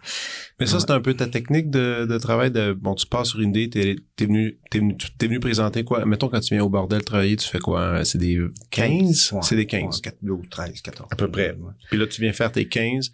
Mais 0.59 0.65
ça, 0.65 0.79
c'est 0.79 0.91
un 0.91 0.99
peu 0.99 1.13
ta 1.13 1.27
technique 1.27 1.69
de, 1.69 2.05
de 2.05 2.17
travail 2.17 2.51
de, 2.51 2.73
bon, 2.73 2.93
tu 2.93 3.07
pars 3.07 3.25
sur 3.25 3.39
une 3.39 3.55
idée, 3.55 3.95
t'es, 4.19 4.25
venu, 4.25 4.57
t'es 4.69 4.79
venu, 4.79 4.97
t'es 5.17 5.27
venu 5.27 5.39
présenter 5.39 5.85
quoi? 5.85 6.05
Mettons, 6.05 6.27
quand 6.27 6.41
tu 6.41 6.53
viens 6.53 6.63
au 6.63 6.69
bordel 6.69 7.03
travailler, 7.05 7.37
tu 7.37 7.47
fais 7.47 7.59
quoi? 7.59 8.03
C'est 8.03 8.17
des 8.17 8.37
15? 8.69 9.35
c'est 9.41 9.55
des 9.55 9.65
15. 9.65 10.01
4, 10.01 10.17
12, 10.21 10.45
13, 10.49 10.81
14. 10.81 11.07
À 11.09 11.15
peu 11.15 11.31
près. 11.31 11.55
Puis 11.89 11.97
là, 11.97 12.05
tu 12.05 12.21
viens 12.21 12.33
faire 12.33 12.51
tes 12.51 12.67
15 12.67 13.13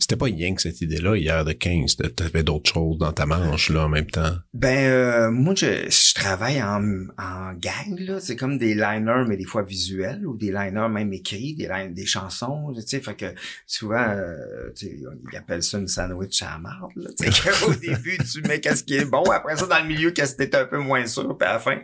c'était 0.00 0.16
pas 0.16 0.26
rien 0.26 0.54
que 0.54 0.62
cette 0.62 0.80
idée-là 0.80 1.16
hier 1.16 1.44
de 1.44 1.52
15, 1.52 1.96
t'avais 2.16 2.42
d'autres 2.42 2.70
choses 2.72 2.98
dans 2.98 3.12
ta 3.12 3.26
manche 3.26 3.70
là 3.70 3.84
en 3.84 3.88
même 3.88 4.06
temps. 4.06 4.36
Ben 4.54 4.90
euh, 4.90 5.30
moi 5.30 5.54
je, 5.56 5.88
je, 5.88 6.14
travaille 6.14 6.62
en, 6.62 6.82
en 7.18 7.52
gang 7.54 7.98
là, 7.98 8.20
c'est 8.20 8.36
comme 8.36 8.58
des 8.58 8.74
liners 8.74 9.24
mais 9.26 9.36
des 9.36 9.44
fois 9.44 9.62
visuels 9.62 10.26
ou 10.26 10.36
des 10.36 10.52
liners 10.52 10.88
même 10.90 11.12
écrits, 11.12 11.54
des 11.54 11.68
des 11.90 12.06
chansons, 12.06 12.72
tu 12.74 12.82
sais, 12.82 13.00
fait 13.00 13.14
que 13.14 13.26
souvent 13.66 14.08
euh, 14.08 14.70
ils 14.82 15.36
appellent 15.36 15.62
ça 15.62 15.78
une 15.78 15.88
sandwich 15.88 16.42
à 16.42 16.58
marde 16.58 16.92
là, 16.96 17.10
au 17.68 17.74
début 17.74 18.18
tu 18.18 18.42
mets 18.42 18.60
qu'est-ce 18.60 18.84
qui 18.84 18.94
est 18.94 19.04
bon, 19.04 19.22
après 19.24 19.56
ça 19.56 19.66
dans 19.66 19.80
le 19.80 19.88
milieu 19.88 20.10
qu'est-ce 20.10 20.34
que 20.34 20.44
t'es 20.44 20.56
un 20.56 20.64
peu 20.64 20.78
moins 20.78 21.06
sûr 21.06 21.36
puis 21.36 21.48
à 21.48 21.54
la 21.54 21.58
fin 21.58 21.78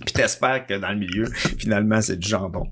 puis 0.00 0.14
t'espères 0.14 0.66
que 0.66 0.74
dans 0.74 0.90
le 0.90 0.98
milieu, 0.98 1.26
finalement, 1.58 2.00
c'est 2.00 2.16
du 2.16 2.28
jambon. 2.28 2.68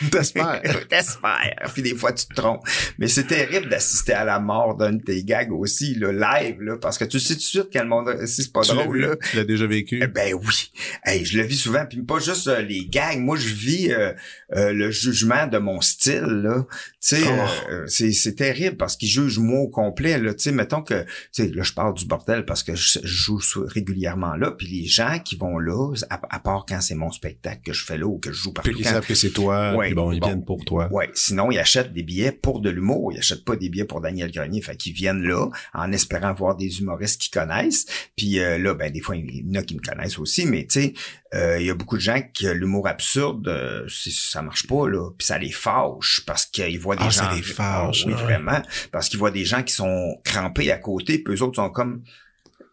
T'espères. 0.10 0.62
T'espères. 0.88 1.70
Puis 1.72 1.82
des 1.82 1.94
fois, 1.94 2.12
tu 2.12 2.26
te 2.26 2.34
trompes. 2.34 2.66
Mais 2.98 3.08
c'est 3.08 3.26
terrible 3.26 3.68
d'assister 3.68 4.12
à 4.12 4.24
la 4.24 4.40
mort 4.40 4.76
d'un 4.76 4.92
de 4.92 5.02
tes 5.02 5.22
gags 5.24 5.52
aussi, 5.52 5.94
le 5.94 6.12
live, 6.12 6.60
là, 6.60 6.76
parce 6.80 6.98
que 6.98 7.04
tu 7.04 7.20
sais 7.20 7.34
tout 7.34 7.40
de 7.40 7.44
suite 7.44 7.68
quel 7.70 7.86
monde, 7.86 8.26
si 8.26 8.42
c'est 8.42 8.52
pas 8.52 8.62
drôle, 8.62 9.00
là. 9.00 9.16
Tu 9.30 9.36
l'as 9.36 9.44
déjà 9.44 9.66
vécu? 9.66 10.00
Eh 10.02 10.06
ben 10.06 10.34
oui. 10.34 10.72
Hey, 11.04 11.24
je 11.24 11.38
le 11.38 11.44
vis 11.44 11.56
souvent. 11.56 11.84
Puis 11.86 12.02
pas 12.02 12.18
juste 12.18 12.48
euh, 12.48 12.62
les 12.62 12.86
gags. 12.86 13.18
Moi, 13.18 13.36
je 13.36 13.48
vis 13.48 13.92
euh, 13.92 14.12
euh, 14.54 14.72
le 14.72 14.90
jugement 14.90 15.46
de 15.46 15.58
mon 15.58 15.80
style, 15.80 16.42
là. 16.42 16.66
Tu 16.70 17.16
sais, 17.16 17.22
oh. 17.26 17.74
c'est, 17.86 18.12
c'est 18.12 18.34
terrible 18.34 18.76
parce 18.76 18.96
qu'ils 18.96 19.08
jugent 19.08 19.38
moi 19.38 19.60
au 19.60 19.68
complet, 19.68 20.18
là. 20.18 20.34
Tu 20.34 20.44
sais, 20.44 20.52
mettons 20.52 20.82
que, 20.82 21.02
tu 21.02 21.08
sais, 21.32 21.48
là, 21.48 21.62
je 21.62 21.72
parle 21.72 21.94
du 21.94 22.06
bordel 22.06 22.44
parce 22.44 22.62
que 22.62 22.74
je, 22.74 23.00
joue 23.02 23.40
régulièrement 23.54 24.36
là. 24.36 24.50
Puis 24.50 24.66
les 24.66 24.86
gens 24.86 25.18
qui 25.24 25.36
vont 25.36 25.58
là, 25.58 25.92
à, 26.10 26.38
part 26.38 26.64
quand 26.68 26.80
c'est 26.80 26.94
mon 26.94 27.10
spectacle 27.10 27.60
que 27.64 27.72
je 27.72 27.84
fais 27.84 27.98
là 27.98 28.06
ou 28.06 28.18
que 28.18 28.32
je 28.32 28.42
joue 28.42 28.52
partout. 28.52 28.70
Puis 28.70 28.80
ils 28.80 28.84
savent 28.84 29.06
que 29.06 29.14
c'est 29.14 29.30
toi. 29.30 29.74
Ouais, 29.74 29.89
bon, 29.94 30.12
ils 30.12 30.22
viennent 30.22 30.44
pour 30.44 30.64
toi. 30.64 30.88
Ouais. 30.92 31.10
Sinon, 31.14 31.50
ils 31.50 31.58
achètent 31.58 31.92
des 31.92 32.02
billets 32.02 32.32
pour 32.32 32.60
de 32.60 32.70
l'humour. 32.70 33.12
Ils 33.12 33.18
achètent 33.18 33.44
pas 33.44 33.56
des 33.56 33.68
billets 33.68 33.84
pour 33.84 34.00
Daniel 34.00 34.30
Grenier. 34.30 34.62
Fait 34.62 34.76
qu'ils 34.76 34.92
viennent 34.92 35.22
là 35.22 35.48
en 35.74 35.92
espérant 35.92 36.32
voir 36.32 36.56
des 36.56 36.80
humoristes 36.80 37.20
qu'ils 37.20 37.32
connaissent. 37.32 37.86
Puis 38.16 38.34
là, 38.36 38.74
ben 38.74 38.90
des 38.90 39.00
fois, 39.00 39.16
il 39.16 39.46
y 39.46 39.50
en 39.50 39.60
a 39.60 39.62
qui 39.62 39.74
me 39.74 39.80
connaissent 39.80 40.18
aussi, 40.18 40.46
mais 40.46 40.66
tu 40.66 40.80
sais, 40.80 40.94
euh, 41.34 41.60
il 41.60 41.66
y 41.66 41.70
a 41.70 41.74
beaucoup 41.74 41.96
de 41.96 42.02
gens 42.02 42.20
qui 42.32 42.46
l'humour 42.46 42.88
absurde, 42.88 43.46
euh, 43.48 43.86
ça 43.88 44.42
marche 44.42 44.66
pas 44.66 44.88
là, 44.88 45.10
puis 45.16 45.26
ça 45.26 45.38
les 45.38 45.52
fâche 45.52 46.22
parce 46.26 46.46
qu'ils 46.46 46.78
voient 46.78 46.96
des 46.96 47.04
ah, 47.04 47.10
gens. 47.10 47.30
Ça 47.30 47.34
les 47.34 47.42
fâche. 47.42 48.04
oui, 48.06 48.12
vraiment, 48.14 48.60
parce 48.90 49.08
qu'ils 49.08 49.18
voient 49.18 49.30
des 49.30 49.44
gens 49.44 49.62
qui 49.62 49.72
sont 49.72 50.18
crampés 50.24 50.72
à 50.72 50.78
côté, 50.78 51.18
puis 51.18 51.34
eux 51.34 51.42
autres 51.42 51.56
sont 51.56 51.70
comme 51.70 52.02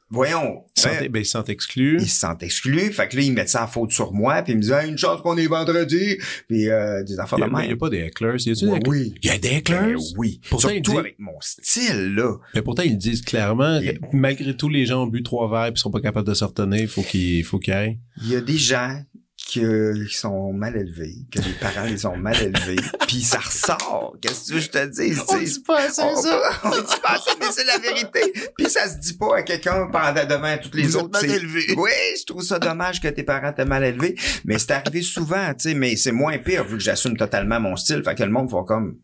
voyons. 0.10 0.64
Ils 0.78 0.84
ben, 0.84 1.12
ben, 1.12 1.20
ils 1.20 1.26
se 1.26 1.32
sentent 1.32 1.50
exclus. 1.50 1.98
Ils 2.00 2.10
se 2.10 2.20
sentent 2.20 2.44
exclus. 2.44 2.92
Fait 2.92 3.08
que 3.08 3.18
là, 3.18 3.24
ils 3.24 3.34
mettent 3.34 3.50
ça 3.50 3.64
à 3.64 3.68
faute 3.68 3.92
sur 3.92 4.14
moi, 4.14 4.42
puis 4.42 4.54
ils 4.54 4.58
me 4.58 4.62
disent, 4.62 4.74
une 4.88 4.98
chance 4.98 5.22
qu'on 5.22 5.38
est 5.38 5.48
vendredi, 5.48 6.18
puis 6.48 6.70
euh, 6.70 7.04
des 7.04 7.20
affaires 7.20 7.40
de 7.40 7.46
même. 7.46 7.62
Il 7.62 7.68
n'y 7.68 7.74
a 7.74 7.78
pas 7.78 7.90
des 7.90 8.00
hecklers. 8.00 8.38
Y 8.46 8.52
a 8.52 8.80
Oui. 8.88 9.16
Il 9.22 9.30
y 9.30 9.32
a 9.32 9.38
des 9.38 9.50
hecklers? 9.50 9.96
Ben 9.96 9.98
oui. 10.18 10.42
Pourtant, 10.50 10.70
Surtout 10.70 10.98
avec 10.98 11.18
mon 11.20 11.40
style, 11.42 12.16
là. 12.16 12.36
Mais 12.56 12.62
pourtant, 12.62 12.84
ils 12.84 12.98
disent 12.98 13.22
clairement, 13.22 13.80
malgré 14.14 14.56
tout, 14.56 14.70
les 14.70 14.86
gens 14.86 15.04
ont 15.04 15.08
bu 15.08 15.24
trois 15.24 15.50
verres 15.50 15.74
puis 15.74 15.82
sont 15.82 15.92
pas 15.92 16.02
capables 16.02 16.28
de 16.28 16.34
se 16.34 16.44
retenir, 16.44 16.82
il 16.82 16.88
faut 16.88 17.04
qu'ils, 17.04 17.44
faut 17.44 17.60
qu'ils 17.60 17.74
aillent. 17.74 18.00
Il 18.24 18.30
y 18.30 18.36
a 18.36 18.42
des 18.42 18.58
gens 18.58 19.02
qui 19.38 19.62
sont 20.10 20.52
mal 20.52 20.76
élevés, 20.76 21.16
que 21.32 21.40
les 21.40 21.54
parents 21.54 21.86
les 21.86 22.06
ont 22.06 22.18
mal 22.18 22.36
élevés, 22.42 22.76
puis 23.08 23.22
ça 23.22 23.40
ressort. 23.40 24.18
Qu'est-ce 24.22 24.52
que 24.52 24.60
je 24.60 24.70
te 24.70 24.86
dis? 24.88 25.18
On 25.28 25.38
dit 25.38 25.60
pas 25.66 25.90
ça, 25.90 26.06
on, 26.06 26.22
ça. 26.22 26.42
On, 26.64 26.70
dit 26.72 27.02
pas 27.02 27.18
ça, 27.18 27.32
mais 27.40 27.46
c'est 27.52 27.64
la 27.64 27.78
vérité. 27.78 28.34
Puis 28.58 28.70
ça 28.70 28.90
se 28.90 28.98
dit 28.98 29.14
pas 29.14 29.38
à 29.38 29.44
quelqu'un 29.44 29.88
pendant 29.92 30.26
devant 30.26 30.58
toutes 30.58 30.76
les 30.76 30.96
autres. 30.96 31.10
Mal 31.12 31.30
élevé. 31.30 31.76
Oui, 31.78 31.92
je 32.20 32.26
trouve 32.26 32.42
ça 32.42 32.60
dommage 32.60 33.00
que 33.00 33.08
tes 33.08 33.24
parents 33.24 33.54
t'aient 33.54 33.66
mal 33.66 33.84
élevé, 33.84 34.16
mais 34.44 34.58
c'est 34.60 34.72
arrivé 34.72 35.02
souvent, 35.02 35.54
tu 35.54 35.70
sais, 35.70 35.74
mais 35.74 35.96
c'est 35.96 36.12
moins 36.12 36.38
pire 36.40 36.66
vu 36.66 36.78
que 36.78 36.84
j'assume 36.84 37.16
totalement 37.16 37.60
mon 37.60 37.76
style. 37.76 38.04
Fait 38.04 38.16
que 38.16 38.24
le 38.24 38.32
monde 38.32 38.50
va 38.50 38.64
comme 38.68 38.98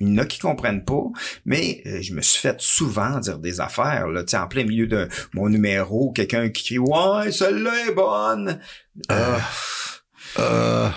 il 0.00 0.08
y 0.08 0.12
en 0.12 0.18
a 0.18 0.26
qui 0.26 0.38
comprennent 0.38 0.84
pas, 0.84 1.04
mais 1.44 1.82
euh, 1.86 2.00
je 2.00 2.14
me 2.14 2.22
suis 2.22 2.40
fait 2.40 2.60
souvent 2.60 3.18
dire 3.18 3.38
des 3.38 3.60
affaires, 3.60 4.08
là, 4.08 4.22
en 4.34 4.46
plein 4.46 4.64
milieu 4.64 4.86
de 4.86 5.08
mon 5.34 5.48
numéro, 5.48 6.12
quelqu'un 6.12 6.48
qui 6.50 6.64
crie 6.64 6.78
«Ouais, 6.78 7.32
celle-là 7.32 7.88
est 7.88 7.94
bonne! 7.94 8.60
Euh, 9.10 9.38
euh... 10.38 10.88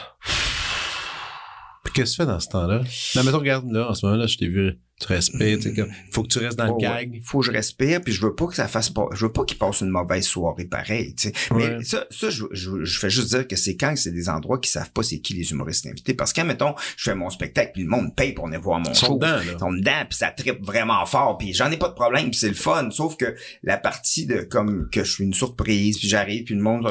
Qu'est-ce 1.93 2.12
que 2.12 2.15
tu 2.15 2.21
fais 2.23 2.25
dans 2.25 2.39
ce 2.39 2.49
temps-là? 2.49 2.82
Mais 3.15 3.23
mettons, 3.23 3.39
regarde, 3.39 3.71
là, 3.71 3.89
en 3.89 3.93
ce 3.93 4.06
moment-là, 4.06 4.27
je 4.27 4.38
t'ai 4.38 4.47
vu 4.47 4.77
tu 5.01 5.08
respires, 5.08 5.58
tu 5.60 5.73
sais, 5.73 5.88
faut 6.12 6.23
que 6.23 6.27
tu 6.27 6.39
restes 6.39 6.58
dans 6.58 6.67
le 6.67 6.80
gag. 6.80 7.21
Faut 7.25 7.39
que 7.39 7.47
je 7.47 7.51
respire, 7.51 8.01
puis 8.01 8.13
je 8.13 8.21
veux 8.21 8.36
pas 8.36 8.45
que 8.45 8.56
ça 8.56 8.67
fasse 8.67 8.89
pas, 8.89 9.08
je 9.13 9.25
veux 9.25 9.32
pas 9.32 9.45
qu'il 9.45 9.58
passe 9.58 9.82
une 9.82 9.89
mauvaise 9.89 10.25
soirée 10.25 10.65
pareil, 10.65 11.15
tu 11.15 11.30
sais. 11.30 11.34
Mais 11.56 11.84
ça, 11.84 12.06
ça, 12.10 12.30
je, 12.30 12.45
je, 12.51 12.84
je, 12.84 12.99
fais 12.99 13.10
juste 13.10 13.30
dire 13.30 13.47
que 13.47 13.56
c'est 13.56 13.75
quand 13.75 13.95
c'est 13.95 14.12
des 14.12 14.30
endroits 14.30 14.60
qui 14.60 14.69
savent 14.69 14.91
pas 14.91 15.04
c'est 15.04 15.19
qui 15.19 15.34
les 15.34 15.51
humoristes 15.51 15.88
invités. 15.88 16.13
Parce 16.13 16.34
que, 16.34 16.41
mettons, 16.41 16.75
je 16.97 17.10
fais 17.10 17.15
mon 17.15 17.30
spectacle, 17.30 17.71
puis 17.73 17.84
le 17.84 17.89
monde 17.89 18.15
paye 18.15 18.34
pour 18.34 18.45
venir 18.45 18.62
voir 18.62 18.80
mon 18.80 18.93
show. 18.93 19.15
Dedans, 19.15 19.39
Ils 19.43 19.60
sont 19.60 19.73
dedans, 19.73 20.06
puis 20.08 20.17
ça 20.17 20.30
tripe 20.30 20.63
vraiment 20.63 21.06
fort, 21.06 21.38
puis 21.38 21.54
j'en 21.54 21.71
ai 21.71 21.77
pas 21.77 21.89
de 21.89 21.95
problème, 21.95 22.30
puis 22.30 22.39
c'est 22.39 22.49
le 22.49 22.54
fun. 22.54 22.89
Sauf 22.91 23.17
que 23.17 23.36
la 23.63 23.77
partie 23.77 24.25
de 24.27 24.41
comme 24.41 24.88
que 24.91 25.04
je 25.04 25.12
suis 25.12 25.23
une 25.23 25.34
surprise, 25.34 25.97
puis 25.97 26.08
j'arrive, 26.08 26.43
puis 26.43 26.56
le 26.56 26.62
monde, 26.62 26.88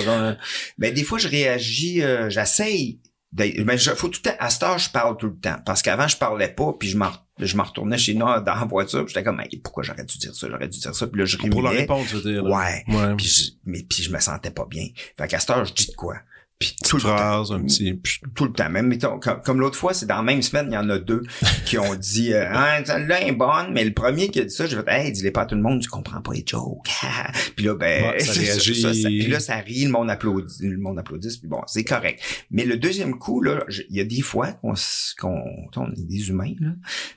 ben 0.78 0.92
des 0.92 1.04
fois 1.04 1.18
je 1.18 1.28
réagis, 1.28 2.02
euh, 2.02 2.28
j'essaye 2.28 2.98
mais 3.32 3.78
je, 3.78 3.90
faut 3.90 4.08
tout 4.08 4.20
le 4.24 4.30
temps, 4.30 4.36
à 4.38 4.50
cette 4.50 4.62
heure, 4.62 4.78
je 4.78 4.90
parle 4.90 5.16
tout 5.16 5.28
le 5.28 5.36
temps. 5.36 5.56
Parce 5.64 5.82
qu'avant, 5.82 6.08
je 6.08 6.16
parlais 6.16 6.48
pas, 6.48 6.72
puis 6.78 6.88
je 6.88 6.96
m'en, 6.96 7.10
je 7.38 7.56
me 7.56 7.62
retournais 7.62 7.98
chez 7.98 8.14
nous 8.14 8.26
dans 8.26 8.42
la 8.44 8.66
voiture, 8.68 9.06
j'étais 9.06 9.22
comme, 9.22 9.42
pourquoi 9.62 9.82
j'aurais 9.82 10.04
dû 10.04 10.18
dire 10.18 10.34
ça, 10.34 10.48
j'aurais 10.50 10.68
dû 10.68 10.78
dire 10.78 10.94
ça, 10.94 11.06
puis 11.06 11.20
là, 11.20 11.24
je 11.24 11.36
Pour 11.36 11.62
la 11.62 11.70
réponse, 11.70 12.08
je 12.08 12.16
veux 12.16 12.32
dire. 12.32 12.44
Ouais. 12.44 12.84
ouais. 12.88 13.16
Puis 13.16 13.26
je, 13.26 13.50
mais 13.64 13.82
puis 13.88 14.02
je 14.02 14.10
me 14.12 14.18
sentais 14.18 14.50
pas 14.50 14.66
bien. 14.66 14.86
Fait 15.16 15.28
qu'à 15.28 15.38
cette 15.38 15.50
heure, 15.50 15.64
je 15.64 15.72
dis 15.72 15.86
de 15.86 15.94
quoi? 15.94 16.16
Puis 16.60 16.76
tout 16.86 16.98
le 16.98 17.06
un 17.06 17.62
petit... 17.62 17.98
Tout 18.34 18.44
le 18.44 18.52
temps. 18.52 18.68
Même 18.68 18.86
mettons, 18.86 19.18
comme, 19.18 19.60
l'autre 19.60 19.78
fois, 19.78 19.94
c'est 19.94 20.04
dans 20.04 20.16
la 20.16 20.22
même 20.22 20.42
semaine, 20.42 20.66
il 20.70 20.74
y 20.74 20.76
en 20.76 20.90
a 20.90 20.98
deux 20.98 21.22
qui 21.64 21.78
ont 21.78 21.94
dit 21.94 22.34
euh, 22.34 22.50
Ah, 22.52 22.84
celle-là 22.84 23.26
est 23.26 23.32
bonne, 23.32 23.72
mais 23.72 23.82
le 23.82 23.94
premier 23.94 24.28
qui 24.28 24.40
a 24.40 24.44
dit 24.44 24.54
ça, 24.54 24.66
je 24.66 24.76
vais 24.76 24.84
Hey, 24.86 25.10
dis-les 25.10 25.30
pas 25.30 25.42
à 25.42 25.46
tout 25.46 25.54
le 25.54 25.62
monde, 25.62 25.80
tu 25.80 25.88
comprends 25.88 26.20
pas 26.20 26.34
les 26.34 26.44
jokes. 26.46 26.90
puis 27.56 27.64
là, 27.64 27.74
ben 27.76 28.12
ça 28.20 28.32
réagit. 28.32 28.78
Ça, 28.78 28.90
puis 28.90 29.26
là, 29.28 29.40
ça 29.40 29.56
rit, 29.56 29.84
le 29.84 29.90
monde 29.90 30.10
applaudit, 30.10 30.68
le 30.68 30.76
monde 30.76 30.98
applaudit, 30.98 31.38
puis 31.38 31.48
bon, 31.48 31.62
c'est 31.66 31.84
correct. 31.84 32.22
Mais 32.50 32.66
le 32.66 32.76
deuxième 32.76 33.18
coup, 33.18 33.40
là, 33.40 33.64
il 33.88 33.96
y 33.96 34.00
a 34.00 34.04
des 34.04 34.20
fois 34.20 34.52
qu'on 34.52 34.74
qu'on 35.18 35.70
on 35.76 35.92
est 35.92 36.06
des 36.06 36.28
humains, 36.28 36.52
là, 36.60 36.72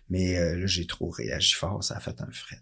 mais 0.09 0.37
euh, 0.37 0.59
là, 0.59 0.65
j'ai 0.67 0.87
trop 0.87 1.09
réagi 1.09 1.53
fort, 1.55 1.83
ça 1.83 1.97
a 1.97 1.99
fait 1.99 2.21
un 2.21 2.31
fret. 2.31 2.61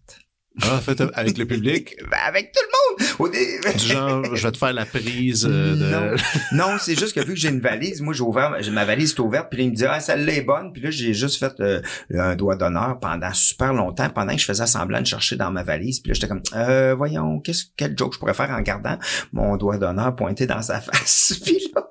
Ah, 0.64 0.76
en 0.76 0.80
fait, 0.80 1.02
avec 1.14 1.38
le 1.38 1.46
public? 1.46 1.96
Ben, 2.12 2.18
avec 2.28 2.52
tout 2.52 2.60
le 2.62 2.68
monde! 2.68 3.32
du 3.78 3.86
genre, 3.86 4.36
je 4.36 4.44
vais 4.44 4.52
te 4.52 4.58
faire 4.58 4.74
la 4.74 4.86
prise 4.86 5.48
euh, 5.50 5.76
de... 5.76 6.18
Non, 6.56 6.78
c'est 6.78 7.00
juste 7.00 7.16
que 7.16 7.22
vu 7.22 7.34
que 7.34 7.40
j'ai 7.40 7.50
une 7.50 7.62
valise, 7.62 8.02
moi, 8.02 8.14
j'ai 8.14 8.24
ouvert, 8.24 8.58
ma 8.72 8.84
valise 8.84 9.12
est 9.12 9.20
ouverte, 9.20 9.50
puis 9.50 9.60
là, 9.60 9.64
il 9.64 9.72
me 9.72 9.76
dit, 9.76 9.86
ah, 9.86 10.00
celle-là 10.00 10.34
est 10.34 10.42
bonne. 10.42 10.74
Puis 10.74 10.82
là, 10.82 10.92
j'ai 10.92 11.14
juste 11.14 11.40
fait 11.40 11.54
euh, 11.62 11.82
un 12.14 12.36
doigt 12.36 12.58
d'honneur 12.58 13.00
pendant 13.00 13.32
super 13.34 13.74
longtemps, 13.74 14.10
pendant 14.10 14.34
que 14.34 14.40
je 14.40 14.46
faisais 14.46 14.68
semblant 14.68 15.00
de 15.00 15.08
chercher 15.08 15.38
dans 15.38 15.52
ma 15.52 15.64
valise. 15.64 16.02
Puis 16.02 16.10
là, 16.10 16.14
j'étais 16.16 16.28
comme, 16.28 16.44
euh, 16.54 16.96
voyons, 16.96 17.40
qu'est-ce, 17.40 17.66
quel 17.78 17.98
joke 17.98 18.14
je 18.14 18.20
pourrais 18.20 18.34
faire 18.34 18.50
en 18.50 18.62
gardant 18.62 18.98
mon 19.32 19.56
doigt 19.56 19.78
d'honneur 19.78 20.16
pointé 20.16 20.48
dans 20.48 20.62
sa 20.62 20.82
face. 20.82 21.40
puis 21.44 21.72
là, 21.74 21.88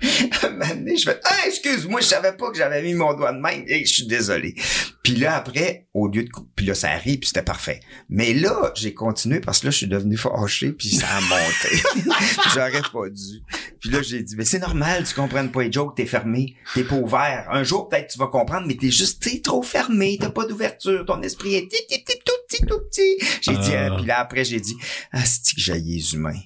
je 0.02 1.04
fais 1.04 1.20
ah 1.24 1.46
excuse-moi 1.46 2.00
je 2.00 2.06
savais 2.06 2.32
pas 2.32 2.50
que 2.50 2.56
j'avais 2.56 2.82
mis 2.82 2.94
mon 2.94 3.14
doigt 3.14 3.32
de 3.32 3.38
main 3.38 3.62
et 3.66 3.84
je 3.84 3.92
suis 3.92 4.06
désolé. 4.06 4.54
Puis 5.02 5.14
là 5.16 5.36
après 5.36 5.88
au 5.94 6.08
lieu 6.08 6.24
de 6.24 6.30
puis 6.56 6.66
là 6.66 6.74
ça 6.74 6.90
arrive 6.90 7.18
puis 7.18 7.28
c'était 7.28 7.42
parfait. 7.42 7.80
Mais 8.08 8.32
là 8.32 8.72
j'ai 8.74 8.94
continué 8.94 9.40
parce 9.40 9.60
que 9.60 9.66
là 9.66 9.70
je 9.70 9.76
suis 9.78 9.86
devenu 9.88 10.16
fâché 10.16 10.72
puis 10.72 10.90
ça 10.90 11.06
a 11.08 11.20
monté. 11.20 12.14
J'aurais 12.54 12.82
pas 12.92 13.08
dû. 13.08 13.42
Puis 13.80 13.90
là 13.90 14.02
j'ai 14.02 14.22
dit 14.22 14.36
mais 14.36 14.44
c'est 14.44 14.58
normal 14.58 15.04
tu 15.04 15.14
comprennes 15.14 15.50
pas 15.50 15.62
les 15.62 15.72
jokes 15.72 15.96
t'es 15.96 16.06
fermé 16.06 16.54
t'es 16.74 16.84
pas 16.84 16.96
ouvert. 16.96 17.46
Un 17.50 17.62
jour 17.62 17.88
peut-être 17.88 18.08
tu 18.08 18.18
vas 18.18 18.28
comprendre 18.28 18.66
mais 18.66 18.76
t'es 18.76 18.90
juste 18.90 19.22
t'es 19.22 19.40
trop 19.40 19.62
fermé 19.62 20.16
t'as 20.20 20.30
pas 20.30 20.46
d'ouverture 20.46 21.04
ton 21.04 21.20
esprit 21.22 21.56
est 21.56 21.68
tout 21.68 22.32
petit 22.48 22.66
tout 22.66 22.80
petit. 22.90 23.18
J'ai 23.42 23.56
dit 23.56 23.74
euh, 23.74 23.96
puis 23.96 24.06
là 24.06 24.20
après 24.20 24.44
j'ai 24.44 24.60
dit 24.60 24.76
ah 25.12 25.24
c'est 25.24 25.54
que 25.54 25.60
j'ai 25.60 25.78
les 25.78 26.14
humains? 26.14 26.40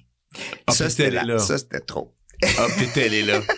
Ah, 0.66 0.72
ça 0.72 0.90
c'était 0.90 1.10
là. 1.10 1.38
ça 1.38 1.58
c'était 1.58 1.80
trop 1.80 2.13
ah 2.42 2.66
putain 2.78 3.02
elle 3.06 3.14
est 3.14 3.22
là 3.22 3.40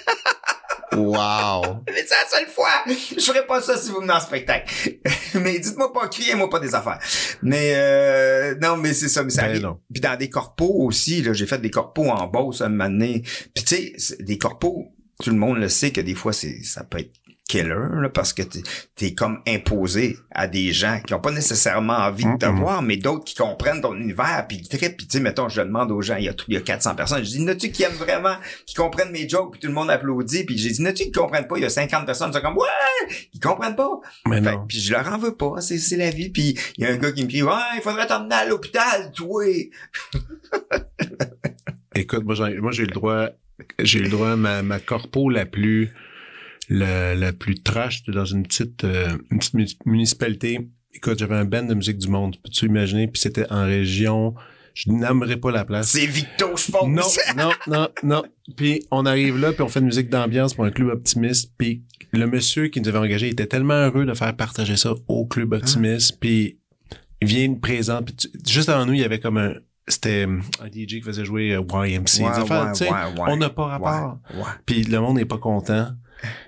Wow! 0.96 1.82
Mais 1.86 2.06
c'est 2.06 2.14
la 2.14 2.28
seule 2.28 2.48
fois! 2.48 2.70
Je 2.86 3.22
ferais 3.22 3.46
pas 3.46 3.60
ça 3.60 3.76
si 3.76 3.90
vous 3.90 4.00
venez 4.00 4.12
en 4.12 4.20
spectacle. 4.20 4.72
mais 5.34 5.58
dites-moi 5.58 5.92
pas, 5.92 6.08
criez-moi 6.08 6.48
pas 6.48 6.58
des 6.58 6.74
affaires. 6.74 6.98
Mais 7.42 7.74
euh, 7.74 8.54
non, 8.62 8.76
mais 8.76 8.94
c'est 8.94 9.08
ça, 9.08 9.22
mais 9.22 9.30
ça 9.30 9.46
ben 9.46 9.76
Puis 9.92 10.00
dans 10.00 10.16
des 10.16 10.30
corpos 10.30 10.86
aussi, 10.86 11.22
là, 11.22 11.34
j'ai 11.34 11.46
fait 11.46 11.58
des 11.58 11.70
corpos 11.70 12.08
en 12.08 12.26
Beauce 12.28 12.62
un 12.62 12.70
moment 12.70 12.88
donné. 12.88 13.22
Puis 13.54 13.64
tu 13.64 13.94
sais, 13.98 14.16
des 14.20 14.38
corpos, 14.38 14.86
tout 15.22 15.30
le 15.30 15.36
monde 15.36 15.58
le 15.58 15.68
sait 15.68 15.90
que 15.90 16.00
des 16.00 16.14
fois, 16.14 16.32
c'est 16.32 16.62
ça 16.62 16.84
peut 16.84 17.00
être 17.00 17.12
killer 17.48 18.08
parce 18.12 18.32
que 18.32 18.42
t'es 18.42 19.06
es 19.06 19.14
comme 19.14 19.40
imposé 19.46 20.16
à 20.32 20.48
des 20.48 20.72
gens 20.72 21.00
qui 21.06 21.14
ont 21.14 21.20
pas 21.20 21.30
nécessairement 21.30 21.94
envie 21.94 22.24
de 22.24 22.36
te 22.36 22.46
voir, 22.46 22.82
mais 22.82 22.96
d'autres 22.96 23.24
qui 23.24 23.36
comprennent 23.36 23.80
ton 23.80 23.94
univers 23.94 24.46
puis 24.48 24.60
qui 24.60 24.76
trippent. 24.76 24.96
Puis 24.96 25.06
tu 25.06 25.18
sais, 25.18 25.22
mettons, 25.22 25.48
je 25.48 25.60
demande 25.60 25.92
aux 25.92 26.02
gens, 26.02 26.16
il 26.16 26.24
y 26.24 26.28
a, 26.28 26.34
il 26.48 26.54
y 26.54 26.56
a 26.56 26.60
400 26.60 26.96
personnes, 26.96 27.24
je 27.24 27.30
dis, 27.30 27.40
n'as-tu 27.40 27.70
qui 27.70 27.84
aiment 27.84 27.92
vraiment, 27.92 28.34
qui 28.66 28.74
comprennent 28.74 29.12
mes 29.12 29.28
jokes, 29.28 29.52
puis 29.52 29.60
tout 29.60 29.68
le 29.68 29.74
monde 29.74 29.90
applaudit, 29.90 30.44
puis 30.44 30.58
j'ai 30.58 30.70
dit, 30.70 30.82
n'as-tu 30.82 31.04
qui 31.04 31.12
comprennent 31.12 31.46
pas, 31.46 31.56
il 31.56 31.62
y 31.62 31.66
a 31.66 31.70
50 31.70 32.04
personnes, 32.04 32.30
ils 32.30 32.34
sont 32.34 32.40
comme, 32.40 32.58
ouais, 32.58 32.66
ils 33.32 33.40
comprennent 33.40 33.76
pas. 33.76 34.00
Mais 34.26 34.40
non. 34.40 34.64
Puis 34.66 34.80
je 34.80 34.92
leur 34.92 35.06
en 35.12 35.18
veux 35.18 35.36
pas, 35.36 35.60
c'est 35.60 35.78
c'est 35.78 35.96
la 35.96 36.10
vie. 36.10 36.30
Puis 36.30 36.58
il 36.76 36.84
y 36.84 36.86
a 36.86 36.90
un 36.90 36.96
gars 36.96 37.12
qui 37.12 37.22
me 37.22 37.28
crie, 37.28 37.42
ouais, 37.42 37.52
il 37.76 37.80
faudrait 37.80 38.06
t'emmener 38.06 38.34
à 38.34 38.46
l'hôpital, 38.46 39.12
toi. 39.12 39.44
Écoute, 41.94 42.24
moi 42.24 42.34
j'ai 42.34 42.58
moi 42.58 42.72
j'ai 42.72 42.86
le 42.86 42.92
droit, 42.92 43.28
j'ai 43.78 44.00
le 44.00 44.08
droit 44.08 44.36
ma 44.36 44.62
ma 44.62 44.80
corpo 44.80 45.30
la 45.30 45.46
plus 45.46 45.92
la, 46.68 47.14
la 47.14 47.32
plus 47.32 47.62
trash, 47.62 48.04
dans 48.04 48.24
une 48.24 48.42
petite, 48.42 48.84
euh, 48.84 49.16
une 49.30 49.38
petite 49.38 49.84
municipalité. 49.86 50.68
Écoute, 50.94 51.18
j'avais 51.18 51.36
un 51.36 51.44
band 51.44 51.64
de 51.64 51.74
musique 51.74 51.98
du 51.98 52.08
monde, 52.08 52.36
peux-tu 52.42 52.66
imaginer? 52.66 53.06
Puis 53.06 53.20
c'était 53.20 53.50
en 53.52 53.64
région, 53.64 54.34
je 54.74 54.90
n'aimerais 54.90 55.36
pas 55.36 55.50
la 55.50 55.64
place. 55.64 55.88
C'est 55.88 56.06
Victo, 56.06 56.56
je 56.56 56.70
pense. 56.70 56.88
Non, 56.88 57.02
non, 57.36 57.50
non, 57.66 57.88
non. 58.02 58.22
Puis 58.56 58.86
on 58.90 59.06
arrive 59.06 59.38
là, 59.38 59.52
puis 59.52 59.62
on 59.62 59.68
fait 59.68 59.80
une 59.80 59.86
musique 59.86 60.10
d'ambiance 60.10 60.54
pour 60.54 60.64
un 60.64 60.70
club 60.70 60.88
optimiste. 60.88 61.52
Puis 61.56 61.82
le 62.12 62.26
monsieur 62.26 62.68
qui 62.68 62.80
nous 62.80 62.88
avait 62.88 62.98
engagé 62.98 63.28
était 63.28 63.46
tellement 63.46 63.74
heureux 63.74 64.06
de 64.06 64.14
faire 64.14 64.34
partager 64.36 64.76
ça 64.76 64.94
au 65.08 65.26
club 65.26 65.52
optimiste. 65.52 66.18
Puis 66.20 66.58
il 67.22 67.28
vient 67.28 67.54
présent. 67.54 68.02
Puis 68.02 68.14
juste 68.46 68.68
avant 68.68 68.86
nous, 68.86 68.92
il 68.94 69.00
y 69.00 69.04
avait 69.04 69.20
comme 69.20 69.38
un, 69.38 69.54
c'était 69.88 70.24
un 70.24 70.66
DJ 70.66 70.96
qui 70.96 71.02
faisait 71.02 71.24
jouer 71.24 71.58
YMC. 71.58 72.22
on 73.28 73.36
n'a 73.36 73.50
pas 73.50 73.64
rapport. 73.66 74.18
Puis 74.64 74.84
le 74.84 75.00
monde 75.00 75.16
n'est 75.16 75.24
pas 75.24 75.38
content. 75.38 75.88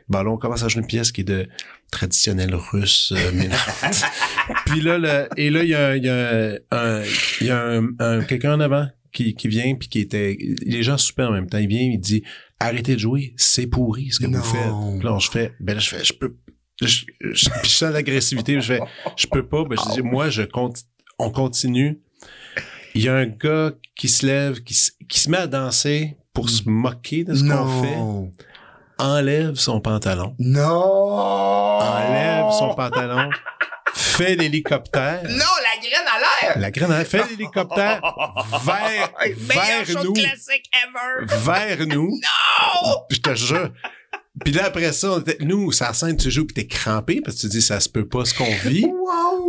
Ben 0.09 0.23
là, 0.23 0.31
on 0.31 0.37
commence 0.37 0.62
à 0.62 0.69
jouer 0.69 0.83
une 0.83 0.87
pièce 0.87 1.12
qui 1.12 1.23
est 1.23 1.25
de 1.25 1.49
traditionnel 1.91 2.55
russe. 2.55 3.12
puis 4.67 4.81
là, 4.81 4.99
le, 4.99 5.29
et 5.37 5.51
là, 5.51 5.62
il 5.62 5.71
y 5.71 5.75
a, 5.75 5.97
y 5.97 6.09
a, 6.09 6.59
un, 6.71 7.03
y 7.41 7.51
a 7.51 7.81
un, 7.99 8.23
quelqu'un 8.23 8.55
en 8.55 8.61
avant 8.61 8.88
qui, 9.12 9.35
qui 9.35 9.49
vient 9.49 9.75
puis 9.75 9.88
qui 9.88 10.01
était 10.01 10.37
les 10.62 10.83
gens 10.83 10.99
super 10.99 11.31
en 11.31 11.33
même 11.33 11.49
temps. 11.49 11.59
Il 11.59 11.69
vient 11.69 11.83
il 11.83 12.01
dit 12.01 12.23
arrêtez 12.61 12.95
de 12.95 13.01
jouer 13.01 13.35
c'est 13.37 13.67
pourri 13.67 14.11
ce 14.11 14.21
que 14.21 14.27
vous 14.27 14.43
faites. 14.43 15.03
Là 15.03 15.19
je 15.19 15.31
fais 15.31 15.53
ben 15.61 15.75
là 15.75 15.79
je 15.81 15.88
fais 15.88 16.05
je 16.05 16.12
peux 16.12 16.37
je, 16.81 17.05
je, 17.21 17.49
je 17.62 17.69
sens 17.69 17.93
l'agressivité 17.93 18.61
je 18.61 18.75
fais 18.75 18.81
je 19.17 19.27
peux 19.27 19.47
pas. 19.47 19.64
Ben 19.64 19.77
je 19.77 19.95
dis 19.95 20.03
moi 20.03 20.29
je 20.29 20.43
compte 20.43 20.83
on 21.19 21.31
continue. 21.31 22.01
Il 22.95 23.03
y 23.03 23.09
a 23.09 23.14
un 23.17 23.27
gars 23.27 23.73
qui 23.97 24.09
se 24.09 24.27
lève 24.27 24.62
qui, 24.62 24.77
qui 25.09 25.21
se 25.21 25.31
met 25.31 25.38
à 25.38 25.47
danser 25.47 26.17
pour 26.33 26.51
se 26.51 26.69
moquer 26.69 27.25
de 27.25 27.35
ce 27.35 27.43
qu'on 27.43 27.83
fait 27.83 27.97
enlève 28.99 29.55
son 29.55 29.81
pantalon 29.81 30.35
non 30.39 31.81
enlève 31.81 32.51
son 32.51 32.75
pantalon 32.75 33.31
fait 33.95 34.37
l'hélicoptère. 34.37 35.23
Non, 35.25 35.31
la 35.39 35.81
graine 35.81 36.07
à 36.07 36.19
l'air. 36.47 36.59
La 36.59 36.71
graine 36.71 36.93
à 36.93 36.99
l'air. 36.99 37.07
Fait 37.07 37.29
l'hélicoptère 37.29 38.01
vers, 38.65 39.11
vers 39.39 40.05
nous. 40.05 40.15
Vers 41.27 41.87
nous. 41.87 42.11
Non! 42.11 43.05
Je 43.11 43.19
te 43.19 43.35
jure. 43.35 43.71
Puis 44.44 44.53
là, 44.53 44.66
après 44.66 44.92
ça, 44.92 45.22
nous, 45.40 45.72
ça 45.72 45.92
scène, 45.92 46.16
tu 46.16 46.31
joues, 46.31 46.46
puis 46.46 46.55
t'es 46.55 46.66
crampé, 46.66 47.20
parce 47.22 47.37
que 47.37 47.42
tu 47.42 47.48
dis, 47.48 47.62
ça 47.62 47.81
se 47.81 47.88
peut 47.88 48.07
pas 48.07 48.24
ce 48.24 48.35
qu'on 48.35 48.55
vit. 48.68 48.87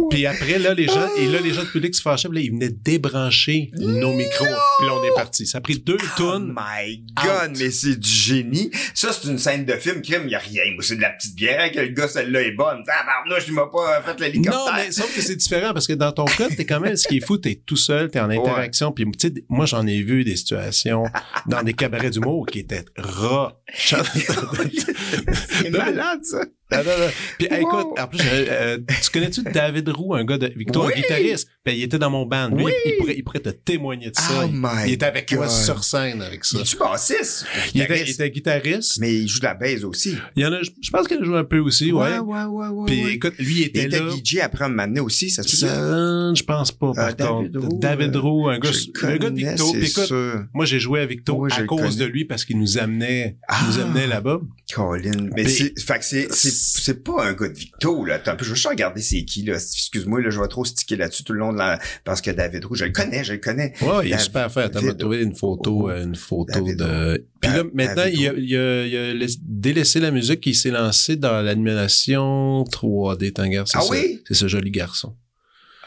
Puis 0.09 0.25
après, 0.25 0.57
là, 0.57 0.73
les 0.73 0.87
gens, 0.87 1.07
et 1.17 1.27
là, 1.27 1.39
les 1.39 1.53
gens 1.53 1.63
de 1.63 1.67
public 1.67 1.93
se 1.93 2.01
fâchaient, 2.01 2.29
là, 2.31 2.39
ils 2.39 2.51
venaient 2.51 2.69
débrancher 2.69 3.71
nos 3.77 4.13
micros. 4.13 4.45
Puis 4.45 4.87
là, 4.87 4.93
on 4.93 5.03
est 5.03 5.13
parti. 5.13 5.45
Ça 5.45 5.59
a 5.59 5.61
pris 5.61 5.79
deux 5.79 5.97
oh 6.01 6.17
tonnes. 6.17 6.55
my 6.55 7.03
God, 7.15 7.57
mais 7.57 7.69
c'est 7.69 7.95
du 7.95 8.09
génie. 8.09 8.71
Ça, 8.93 9.11
c'est 9.11 9.27
une 9.27 9.37
scène 9.37 9.65
de 9.65 9.73
film, 9.73 10.01
crime, 10.01 10.27
y 10.27 10.35
a 10.35 10.39
rien. 10.39 10.63
c'est 10.81 10.95
de 10.95 11.01
la 11.01 11.11
petite 11.11 11.35
bière, 11.35 11.71
que 11.71 11.79
le 11.79 11.89
gars, 11.89 12.07
celle-là 12.07 12.41
est 12.41 12.51
bonne. 12.51 12.83
Ah, 12.87 13.23
je 13.45 13.51
m'as 13.51 13.67
pas 13.67 14.01
fait 14.01 14.19
l'hélicoptère. 14.19 14.65
Non, 14.65 14.71
mais 14.75 14.91
sauf 14.91 15.13
que 15.13 15.21
c'est 15.21 15.35
différent, 15.35 15.73
parce 15.73 15.87
que 15.87 15.93
dans 15.93 16.11
ton 16.11 16.25
cas, 16.25 16.47
t'es 16.49 16.65
quand 16.65 16.79
même, 16.79 16.95
ce 16.95 17.07
qui 17.07 17.17
est 17.17 17.25
fou, 17.25 17.37
t'es 17.37 17.61
tout 17.65 17.77
seul, 17.77 18.09
t'es 18.09 18.19
en 18.19 18.29
interaction. 18.29 18.91
Puis, 18.91 19.05
tu 19.11 19.27
sais, 19.27 19.33
moi, 19.49 19.65
j'en 19.65 19.85
ai 19.85 20.01
vu 20.01 20.23
des 20.23 20.35
situations 20.35 21.03
dans 21.45 21.61
des 21.61 21.73
cabarets 21.73 22.11
d'humour 22.11 22.45
qui 22.45 22.59
étaient 22.59 22.85
rats. 22.97 23.59
Изгаляться. 25.63 26.51
C'est 26.71 26.77
malade, 26.77 27.09
ça. 27.09 27.11
Puis 27.37 27.47
écoute, 27.51 27.99
en 27.99 28.07
plus, 28.07 28.19
euh, 28.23 28.77
tu 29.01 29.09
connais-tu 29.11 29.43
David 29.43 29.89
Roux, 29.89 30.13
un 30.15 30.23
gars 30.23 30.37
de 30.37 30.51
Victor, 30.55 30.87
un 30.87 30.91
guitariste? 30.91 31.47
Ben, 31.65 31.73
il 31.73 31.83
était 31.83 31.99
dans 31.99 32.09
mon 32.09 32.25
band. 32.25 32.49
Lui, 32.49 32.65
il, 32.85 32.97
pourrait, 32.97 33.15
il 33.17 33.23
pourrait 33.23 33.39
te 33.39 33.49
témoigner 33.49 34.09
de 34.09 34.15
ça. 34.15 34.45
Oh 34.45 34.49
il, 34.85 34.93
était 34.93 35.05
avec 35.05 35.31
moi 35.33 35.47
sur 35.47 35.83
scène 35.83 36.21
avec 36.21 36.45
ça. 36.45 36.57
Il 36.59 36.61
est 36.61 36.79
bassiste? 36.79 37.45
Il 37.73 37.81
était, 37.81 38.01
il 38.01 38.09
était, 38.09 38.29
guitariste. 38.29 38.99
Mais 38.99 39.13
il 39.13 39.27
joue 39.27 39.39
de 39.39 39.45
la 39.45 39.53
bass 39.53 39.83
aussi. 39.83 40.15
Il 40.35 40.43
y 40.43 40.45
en 40.45 40.53
a, 40.53 40.61
je, 40.61 40.89
pense 40.91 41.07
qu'il 41.07 41.23
joue 41.23 41.35
un 41.35 41.43
peu 41.43 41.59
aussi, 41.59 41.91
ouais. 41.91 42.19
Ouais, 42.19 42.43
ouais, 42.43 42.67
ouais, 42.67 42.85
Puis 42.85 43.13
écoute, 43.13 43.33
lui, 43.39 43.61
il 43.61 43.63
était, 43.63 43.83
il 43.83 43.85
était 43.85 43.99
là. 43.99 44.09
DJ 44.11 44.37
après 44.39 44.65
un 44.65 44.69
moment 44.69 45.01
aussi, 45.01 45.29
ça 45.29 45.43
se 45.43 45.57
ça, 45.57 46.33
Je 46.33 46.43
pense 46.43 46.71
pas, 46.71 46.91
par 46.93 47.09
euh, 47.09 47.11
contre. 47.11 47.49
David 47.49 47.57
Roux, 47.57 47.79
David 47.79 48.15
Roux 48.15 48.49
un 48.49 48.59
gars, 48.59 48.69
un 49.03 49.17
gars 49.17 49.29
de 49.29 49.35
Victo. 49.35 49.71
Puis 49.73 49.89
écoute, 49.89 50.13
moi, 50.53 50.65
j'ai 50.65 50.79
joué 50.79 51.01
à 51.01 51.05
Victo 51.05 51.45
à 51.45 51.63
cause 51.63 51.97
de 51.97 52.05
lui 52.05 52.25
parce 52.25 52.45
qu'il 52.45 52.57
nous 52.57 52.77
amenait, 52.77 53.37
nous 53.67 53.79
ah! 53.79 53.83
amenait 53.83 54.07
là-bas. 54.07 54.41
Colin. 54.73 55.11
Mais 55.35 55.47
c'est, 55.47 55.77
fait 55.79 55.99
que 55.99 56.05
c'est, 56.05 56.27
c'est 56.59 57.03
pas 57.03 57.25
un 57.25 57.33
gars 57.33 57.47
de 57.47 57.57
Victo, 57.57 58.05
là. 58.05 58.15
Attends, 58.15 58.35
je 58.39 58.49
veux 58.49 58.55
juste 58.55 58.67
regarder 58.67 59.01
c'est 59.01 59.23
qui, 59.25 59.43
là. 59.43 59.55
Excuse-moi, 59.55 60.21
là, 60.21 60.29
je 60.29 60.39
vais 60.39 60.47
trop 60.47 60.65
sticker 60.65 60.97
là-dessus 60.97 61.23
tout 61.23 61.33
le 61.33 61.39
long 61.39 61.53
de 61.53 61.57
la, 61.57 61.79
parce 62.03 62.21
que 62.21 62.31
David 62.31 62.65
Roux, 62.65 62.75
je 62.75 62.85
le 62.85 62.91
connais, 62.91 63.23
je 63.23 63.33
le 63.33 63.39
connais. 63.39 63.73
Ouais, 63.81 64.07
il 64.07 64.13
est 64.13 64.17
super 64.17 64.51
fait. 64.51 64.69
T'as 64.69 64.93
trouvé 64.93 65.21
une 65.21 65.35
photo, 65.35 65.89
euh, 65.89 66.03
une 66.03 66.15
photo 66.15 66.65
de, 66.65 67.25
puis 67.41 67.51
là, 67.51 67.63
maintenant, 67.73 68.05
il 68.05 68.27
a, 68.27 68.33
il, 68.33 68.57
a, 68.57 68.85
il 68.85 69.23
a, 69.23 69.27
délaissé 69.41 69.99
la 69.99 70.11
musique, 70.11 70.45
il 70.45 70.55
s'est 70.55 70.71
lancé 70.71 71.15
dans 71.15 71.41
l'animation 71.41 72.63
3D, 72.63 73.33
Tanguer. 73.33 73.63
Ah 73.73 73.81
oui? 73.89 74.21
C'est 74.27 74.33
ce 74.33 74.47
joli 74.47 74.71
garçon. 74.71 75.15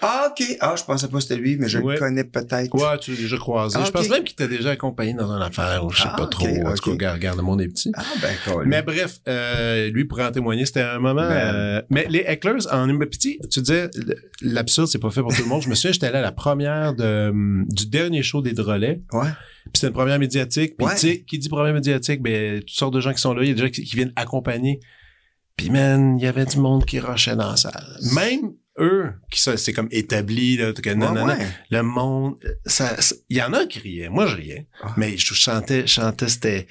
Ah, 0.03 0.29
OK. 0.31 0.45
Ah, 0.61 0.75
je 0.77 0.85
pensais 0.85 1.09
pas 1.09 1.19
que 1.19 1.23
c'était 1.23 1.37
lui, 1.37 1.57
mais 1.57 1.69
je 1.69 1.79
le 1.79 1.97
connais 1.97 2.25
peut-être. 2.25 2.75
Ouais, 2.75 2.99
tu 2.99 3.13
l'as 3.13 3.17
déjà 3.17 3.37
croisé. 3.37 3.79
Ah, 3.81 3.85
je 3.87 3.91
pense 3.91 4.09
même 4.09 4.25
qu'il 4.25 4.35
t'a 4.35 4.49
déjà 4.49 4.71
accompagné 4.71 5.15
dans 5.15 5.31
une 5.31 5.43
affaire, 5.43 5.89
je 5.91 6.03
sais 6.03 6.09
ah, 6.11 6.17
pas 6.17 6.27
trop. 6.27 6.47
En 6.47 6.75
tout 6.75 6.97
cas, 6.97 7.13
regarde, 7.13 7.39
le 7.39 7.45
monde 7.45 7.61
est 7.63 7.69
petit. 7.69 7.93
Ah, 7.95 8.03
ben, 8.21 8.35
cool. 8.45 8.67
Mais 8.67 8.83
bref, 8.83 9.21
euh, 9.29 9.91
lui, 9.91 10.05
pour 10.05 10.21
en 10.21 10.31
témoigner, 10.31 10.67
c'était 10.67 10.83
un 10.83 10.99
moment... 10.99 11.29
Ben. 11.29 11.55
Euh, 11.55 11.83
mais 11.91 12.07
les 12.09 12.25
hecklers, 12.27 12.73
en 12.73 12.89
petit, 13.07 13.39
tu 13.51 13.61
disais, 13.61 13.89
l'absurde, 14.41 14.89
c'est 14.89 14.99
pas 14.99 15.11
fait 15.11 15.23
pour 15.23 15.35
tout 15.35 15.43
le 15.43 15.49
monde. 15.49 15.63
Je 15.63 15.69
me 15.69 15.75
souviens, 15.75 15.93
j'étais 15.93 16.07
allé 16.07 16.19
à 16.19 16.23
la 16.23 16.33
première 16.33 16.95
de, 16.95 17.33
du 17.69 17.87
dernier 17.87 18.23
show 18.23 18.43
des 18.43 18.53
Drolets. 18.53 19.03
Ouais. 19.13 19.29
Puis 19.65 19.73
c'était 19.75 19.89
une 19.89 19.93
première 19.93 20.19
médiatique. 20.19 20.77
Puis 20.77 20.87
tu 20.93 20.97
sais, 20.97 21.21
qui 21.23 21.39
dit 21.39 21.49
première 21.49 21.75
médiatique, 21.75 22.23
ben, 22.23 22.61
toutes 22.61 22.71
sortes 22.71 22.95
de 22.95 23.01
gens 23.01 23.13
qui 23.13 23.21
sont 23.21 23.35
là. 23.35 23.43
Il 23.43 23.49
y 23.49 23.53
a 23.53 23.55
des 23.55 23.63
gens 23.63 23.71
qui, 23.71 23.83
viennent 23.83 24.13
accompagner. 24.17 24.81
Puis 25.57 25.71
man, 25.71 26.17
il 26.19 26.25
y 26.25 26.27
avait 26.27 26.47
du 26.47 26.59
monde 26.59 26.85
qui 26.85 26.99
rushait 26.99 27.37
dans 27.37 27.51
la 27.51 27.57
salle. 27.57 27.99
Même 28.15 28.53
eux, 28.79 29.13
qui 29.31 29.41
c'est 29.41 29.73
comme 29.73 29.89
établi, 29.91 30.57
là, 30.57 30.73
que 30.73 30.91
non, 30.91 31.13
non, 31.13 31.27
non, 31.27 31.37
le 31.71 31.83
monde, 31.83 32.37
ça, 32.65 32.97
il 33.29 33.37
y 33.37 33.43
en 33.43 33.53
a 33.53 33.67
qui 33.67 33.79
riaient. 33.79 34.09
Moi, 34.09 34.27
je 34.27 34.37
riais. 34.37 34.67
Ah. 34.83 34.95
Mais 34.97 35.17
je 35.17 35.35
chantais, 35.35 35.83
je 35.83 35.93
chantais, 35.93 36.29
c'était, 36.29 36.67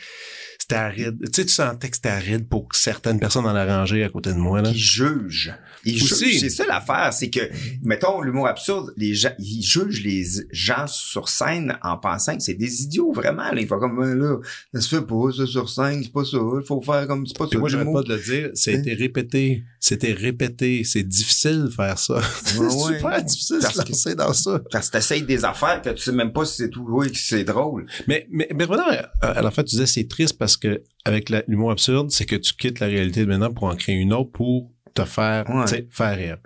c'était 0.71 0.81
aride. 0.81 1.17
Tu 1.25 1.29
sais, 1.33 1.45
tu 1.45 1.53
sentais 1.53 1.89
que 1.89 1.95
c'était 1.95 2.09
aride 2.09 2.47
pour 2.47 2.67
certaines 2.73 3.19
personnes 3.19 3.43
dans 3.43 3.53
la 3.53 3.65
rangée 3.65 4.03
à 4.03 4.09
côté 4.09 4.31
de 4.31 4.37
moi, 4.37 4.61
là. 4.61 4.69
Ils 4.69 4.77
jugent. 4.77 5.53
Ils 5.83 5.97
jugent. 5.97 6.39
C'est 6.39 6.49
ça 6.49 6.65
l'affaire, 6.65 7.11
c'est 7.11 7.29
que, 7.29 7.41
mettons, 7.83 8.21
l'humour 8.21 8.47
absurde, 8.47 8.93
les 8.95 9.13
gens, 9.13 9.31
ils 9.39 9.63
jugent 9.63 10.01
les 10.03 10.25
gens 10.51 10.87
sur 10.87 11.27
scène 11.27 11.77
en 11.83 11.97
pensant 11.97 12.37
que 12.37 12.43
c'est 12.43 12.53
des 12.53 12.83
idiots, 12.83 13.11
vraiment, 13.11 13.51
là. 13.51 13.59
Ils 13.59 13.67
font 13.67 13.79
comme, 13.79 13.99
ben 13.99 14.15
là, 14.15 14.37
ça 14.73 14.81
se 14.81 14.95
fait 14.95 15.05
pas, 15.05 15.31
ça, 15.35 15.45
sur 15.45 15.69
scène, 15.69 16.03
c'est 16.03 16.13
pas 16.13 16.23
ça. 16.23 16.37
Il 16.37 16.65
faut 16.65 16.81
faire 16.81 17.05
comme, 17.07 17.25
c'est 17.27 17.37
pas 17.37 17.47
ça. 17.47 17.57
moi, 17.57 17.67
j'arrête 17.67 17.91
pas 17.91 18.03
de 18.03 18.15
le 18.15 18.21
dire. 18.21 18.49
C'était 18.53 18.91
hein? 18.91 18.95
répété. 18.97 19.63
C'était 19.79 20.13
répété. 20.13 20.83
C'est 20.85 21.03
difficile 21.03 21.65
de 21.65 21.69
faire 21.69 21.97
ça. 21.99 22.21
c'est 22.45 22.69
super 22.69 23.23
difficile 23.23 23.57
de 23.57 23.65
se 23.65 23.77
lancer 23.77 24.15
dans 24.15 24.33
ça. 24.33 24.61
Parce 24.71 24.87
que 24.89 24.93
t'essayes 24.93 25.23
des 25.23 25.43
affaires 25.43 25.81
que 25.81 25.89
tu 25.89 26.01
sais 26.01 26.11
même 26.11 26.31
pas 26.31 26.45
si 26.45 26.57
c'est 26.57 26.69
tout, 26.69 26.85
oui, 26.87 27.11
c'est 27.13 27.43
drôle. 27.43 27.87
Mais, 28.07 28.27
mais, 28.31 28.47
mais 28.55 28.65
vraiment, 28.65 28.87
à 29.21 29.41
la 29.41 29.51
fin, 29.51 29.63
tu 29.63 29.71
disais 29.71 29.87
c'est 29.87 30.07
triste 30.07 30.37
parce 30.37 30.57
que 30.61 30.83
avec 31.03 31.29
l'humour 31.47 31.71
absurde, 31.71 32.11
c'est 32.11 32.25
que 32.25 32.35
tu 32.35 32.53
quittes 32.53 32.79
la 32.79 32.87
réalité 32.87 33.21
de 33.21 33.25
maintenant 33.25 33.51
pour 33.51 33.65
en 33.65 33.75
créer 33.75 33.95
une 33.95 34.13
autre 34.13 34.31
pour 34.31 34.71
te 34.93 35.03
faire, 35.05 35.45
faire 35.89 36.17
rire. 36.17 36.37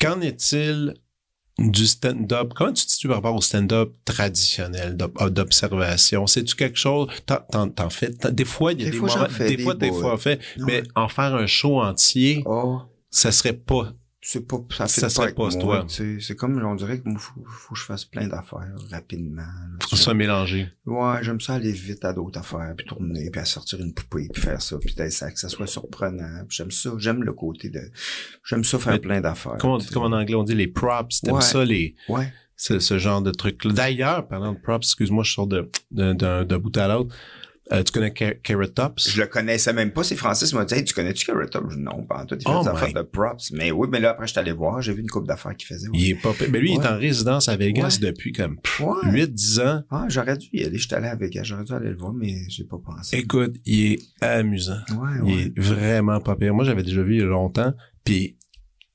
Qu'en 0.00 0.20
est-il 0.20 0.94
du 1.58 1.86
stand-up? 1.86 2.52
Comment 2.54 2.72
tu 2.72 2.86
te 2.86 2.90
situes 2.90 3.08
par 3.08 3.18
rapport 3.18 3.36
au 3.36 3.40
stand-up 3.40 3.92
traditionnel 4.04 4.96
d'observation? 4.96 6.26
C'est-tu 6.26 6.56
quelque 6.56 6.78
chose, 6.78 7.08
t'en, 7.26 7.90
fais, 7.90 8.10
des 8.32 8.44
fois, 8.44 8.72
il 8.72 8.82
y 8.82 8.86
a 8.86 8.90
des, 8.90 8.98
moments, 8.98 9.14
des, 9.38 9.58
fois, 9.58 9.74
des 9.74 9.92
fois, 9.92 10.18
fait, 10.18 10.40
mais 10.58 10.82
en 10.94 11.08
faire 11.08 11.34
un 11.34 11.46
show 11.46 11.80
entier, 11.80 12.42
oh. 12.46 12.80
ça 13.10 13.30
serait 13.30 13.52
pas 13.52 13.92
c'est 14.24 14.46
pas 14.46 14.58
ça 14.70 14.86
fait 14.86 15.00
ça 15.00 15.10
serait 15.10 15.34
pas, 15.34 15.48
toi. 15.50 15.84
c'est 15.88 16.36
comme 16.36 16.62
on 16.64 16.76
dirait 16.76 17.00
qu'il 17.00 17.18
faut, 17.18 17.42
faut 17.44 17.74
que 17.74 17.80
je 17.80 17.84
fasse 17.84 18.04
plein 18.04 18.28
d'affaires 18.28 18.72
rapidement 18.90 19.42
faut 19.82 19.96
que 19.96 19.96
ça 19.96 20.14
mélanger. 20.14 20.68
Ouais 20.86 21.18
j'aime 21.22 21.40
ça 21.40 21.54
aller 21.54 21.72
vite 21.72 22.04
à 22.04 22.12
d'autres 22.12 22.38
affaires 22.38 22.72
puis 22.76 22.86
tourner 22.86 23.30
puis 23.30 23.40
à 23.40 23.44
sortir 23.44 23.80
une 23.80 23.92
poupée 23.92 24.28
puis 24.32 24.40
faire 24.40 24.62
ça 24.62 24.78
puis 24.78 24.94
ça 25.10 25.30
que 25.30 25.38
ça 25.40 25.48
soit 25.48 25.66
surprenant. 25.66 26.44
J'aime 26.48 26.70
ça 26.70 26.92
j'aime 26.98 27.24
le 27.24 27.32
côté 27.32 27.68
de 27.68 27.80
j'aime 28.44 28.62
ça 28.62 28.78
faire 28.78 29.00
plein 29.00 29.20
d'affaires 29.20 29.56
comme, 29.58 29.82
comme 29.92 30.04
en 30.04 30.16
anglais 30.16 30.36
on 30.36 30.44
dit 30.44 30.54
les 30.54 30.68
props 30.68 31.20
t'aimes 31.22 31.40
ça 31.40 31.64
les 31.64 31.96
ouais. 32.08 32.32
ce, 32.56 32.78
ce 32.78 32.98
genre 32.98 33.22
de 33.22 33.32
truc 33.32 33.66
d'ailleurs 33.66 34.28
parlant 34.28 34.52
de 34.52 34.58
props 34.58 34.86
excuse-moi 34.86 35.24
je 35.24 35.32
sors 35.32 35.48
de 35.48 35.68
d'un 35.90 36.58
bout 36.58 36.76
à 36.76 36.86
l'autre 36.86 37.12
euh, 37.70 37.82
tu 37.82 37.92
connais 37.92 38.12
Carrot 38.12 38.66
Tops? 38.66 39.10
Je 39.10 39.20
le 39.20 39.26
connaissais 39.28 39.72
même 39.72 39.92
pas. 39.92 40.02
C'est 40.02 40.16
Francis 40.16 40.52
m'a 40.52 40.64
dit, 40.64 40.74
hey, 40.74 40.84
tu 40.84 40.94
connais-tu 40.94 41.24
Carrot 41.24 41.46
Tops? 41.46 41.76
Non, 41.76 42.02
pas 42.02 42.24
toi, 42.26 42.36
il 42.38 42.42
fait 42.42 42.52
oh 42.52 42.62
des 42.62 42.68
affaires 42.68 42.92
de 42.92 43.02
props. 43.02 43.52
Mais 43.52 43.70
oui, 43.70 43.88
mais 43.90 44.00
là, 44.00 44.10
après, 44.10 44.26
je 44.26 44.32
suis 44.32 44.40
allé 44.40 44.52
voir. 44.52 44.82
J'ai 44.82 44.92
vu 44.92 45.00
une 45.00 45.08
coupe 45.08 45.28
d'affaires 45.28 45.56
qu'il 45.56 45.68
faisait. 45.68 45.88
Il 45.94 46.10
est 46.10 46.14
pas, 46.14 46.32
mais 46.50 46.58
lui, 46.58 46.72
il 46.72 46.80
est 46.80 46.86
en 46.86 46.98
résidence 46.98 47.48
à 47.48 47.56
Vegas 47.56 47.98
depuis 48.00 48.32
comme 48.32 48.58
8-10 48.64 49.60
ans. 49.60 49.82
Ah, 49.90 50.06
j'aurais 50.08 50.36
dû 50.36 50.48
y 50.52 50.64
aller. 50.64 50.76
J'étais 50.76 50.96
allé 50.96 51.08
à 51.08 51.14
Vegas. 51.14 51.44
J'aurais 51.44 51.64
dû 51.64 51.72
aller 51.72 51.90
le 51.90 51.96
voir, 51.96 52.12
mais 52.12 52.48
j'ai 52.48 52.64
pas 52.64 52.78
pensé. 52.78 53.16
Écoute, 53.16 53.56
il 53.64 53.92
est 53.92 53.98
amusant. 54.20 54.80
il 55.26 55.40
est 55.40 55.58
vraiment 55.58 56.20
pas 56.20 56.34
pire. 56.36 56.54
Moi, 56.54 56.64
j'avais 56.64 56.82
déjà 56.82 57.02
vu 57.02 57.14
il 57.14 57.20
y 57.20 57.22
a 57.22 57.26
longtemps. 57.26 57.72
Puis 58.04 58.36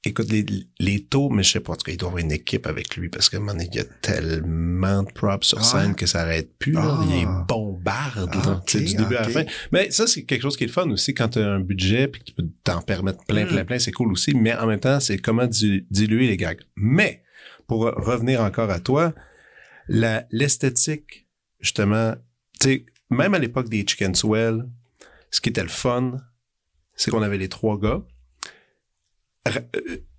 Écoute, 0.08 0.32
les, 0.32 0.46
les 0.80 1.04
taux, 1.04 1.30
mais 1.30 1.44
je 1.44 1.52
sais 1.52 1.60
pas, 1.60 1.74
en 1.74 1.76
tout 1.76 1.84
cas, 1.84 1.92
il 1.92 1.98
doit 1.98 2.10
avoir 2.10 2.24
une 2.24 2.32
équipe 2.32 2.66
avec 2.66 2.96
lui 2.96 3.10
parce 3.10 3.30
que, 3.30 3.38
man, 3.38 3.60
il 3.60 3.76
y 3.76 3.80
a 3.80 3.84
tellement 3.84 5.04
de 5.04 5.12
props 5.12 5.46
sur 5.46 5.64
scène 5.64 5.96
que 5.96 6.06
ça 6.06 6.22
arrête 6.22 6.58
plus, 6.58 6.72
là. 6.72 7.00
Il 7.10 7.24
est 7.24 7.26
ah. 7.28 7.46
bombarde, 7.48 8.32
ah, 8.34 8.62
du 8.66 8.96
début 8.96 9.16
à 9.16 9.24
la 9.24 9.30
fin. 9.30 9.44
Mais 9.72 9.92
ça, 9.92 10.08
c'est 10.08 10.24
quelque 10.24 10.42
chose 10.42 10.56
qui 10.56 10.64
est 10.64 10.68
le 10.68 10.74
fun 10.74 10.90
aussi 10.90 11.14
quand 11.14 11.30
tu 11.30 11.40
as 11.40 11.48
un 11.48 11.60
budget 11.60 12.08
puis 12.08 12.22
que 12.22 12.26
tu 12.26 12.34
peux 12.34 12.48
t'en 12.64 12.82
permettre 12.82 13.24
plein, 13.26 13.46
plein, 13.46 13.64
hmm. 13.64 13.66
plein, 13.66 13.80
c'est 13.80 13.92
cool 13.92 14.12
aussi. 14.12 14.34
Mais 14.34 14.56
en 14.56 14.66
même 14.66 14.80
temps, 14.80 15.00
c'est 15.00 15.18
comment 15.18 15.48
diluer 15.48 16.28
les 16.28 16.38
gags. 16.38 16.62
Mais, 16.76 17.24
pour 17.68 17.82
revenir 17.82 18.42
encore 18.42 18.70
à 18.70 18.80
toi, 18.80 19.14
la, 19.90 20.26
l'esthétique, 20.32 21.28
justement, 21.60 22.14
tu 22.62 22.70
sais, 22.70 22.86
même 23.10 23.34
à 23.34 23.40
l'époque 23.40 23.70
des 23.70 23.86
Chicken 23.86 24.16
Swell, 24.16 24.66
ce 25.32 25.42
qui 25.42 25.50
était 25.50 25.64
le 25.64 25.70
fun, 25.70 26.18
c'est 26.96 27.12
qu'on 27.12 27.22
avait 27.22 27.38
les 27.38 27.50
trois 27.50 27.80
gars, 27.80 28.04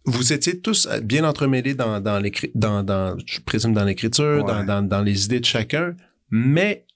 vous 0.05 0.33
étiez 0.33 0.61
tous 0.61 0.89
bien 1.03 1.25
entremêlés 1.25 1.75
dans, 1.75 2.01
dans 2.01 2.19
l'écrit, 2.19 2.51
dans, 2.55 2.83
dans, 2.83 3.17
je 3.27 3.41
présume 3.41 3.75
dans 3.75 3.85
l'écriture, 3.85 4.45
dans, 4.45 4.65
dans, 4.65 4.83
dans 4.83 5.03
les 5.03 5.27
idées 5.27 5.41
de 5.41 5.45
chacun, 5.45 5.95
mais 6.31 6.87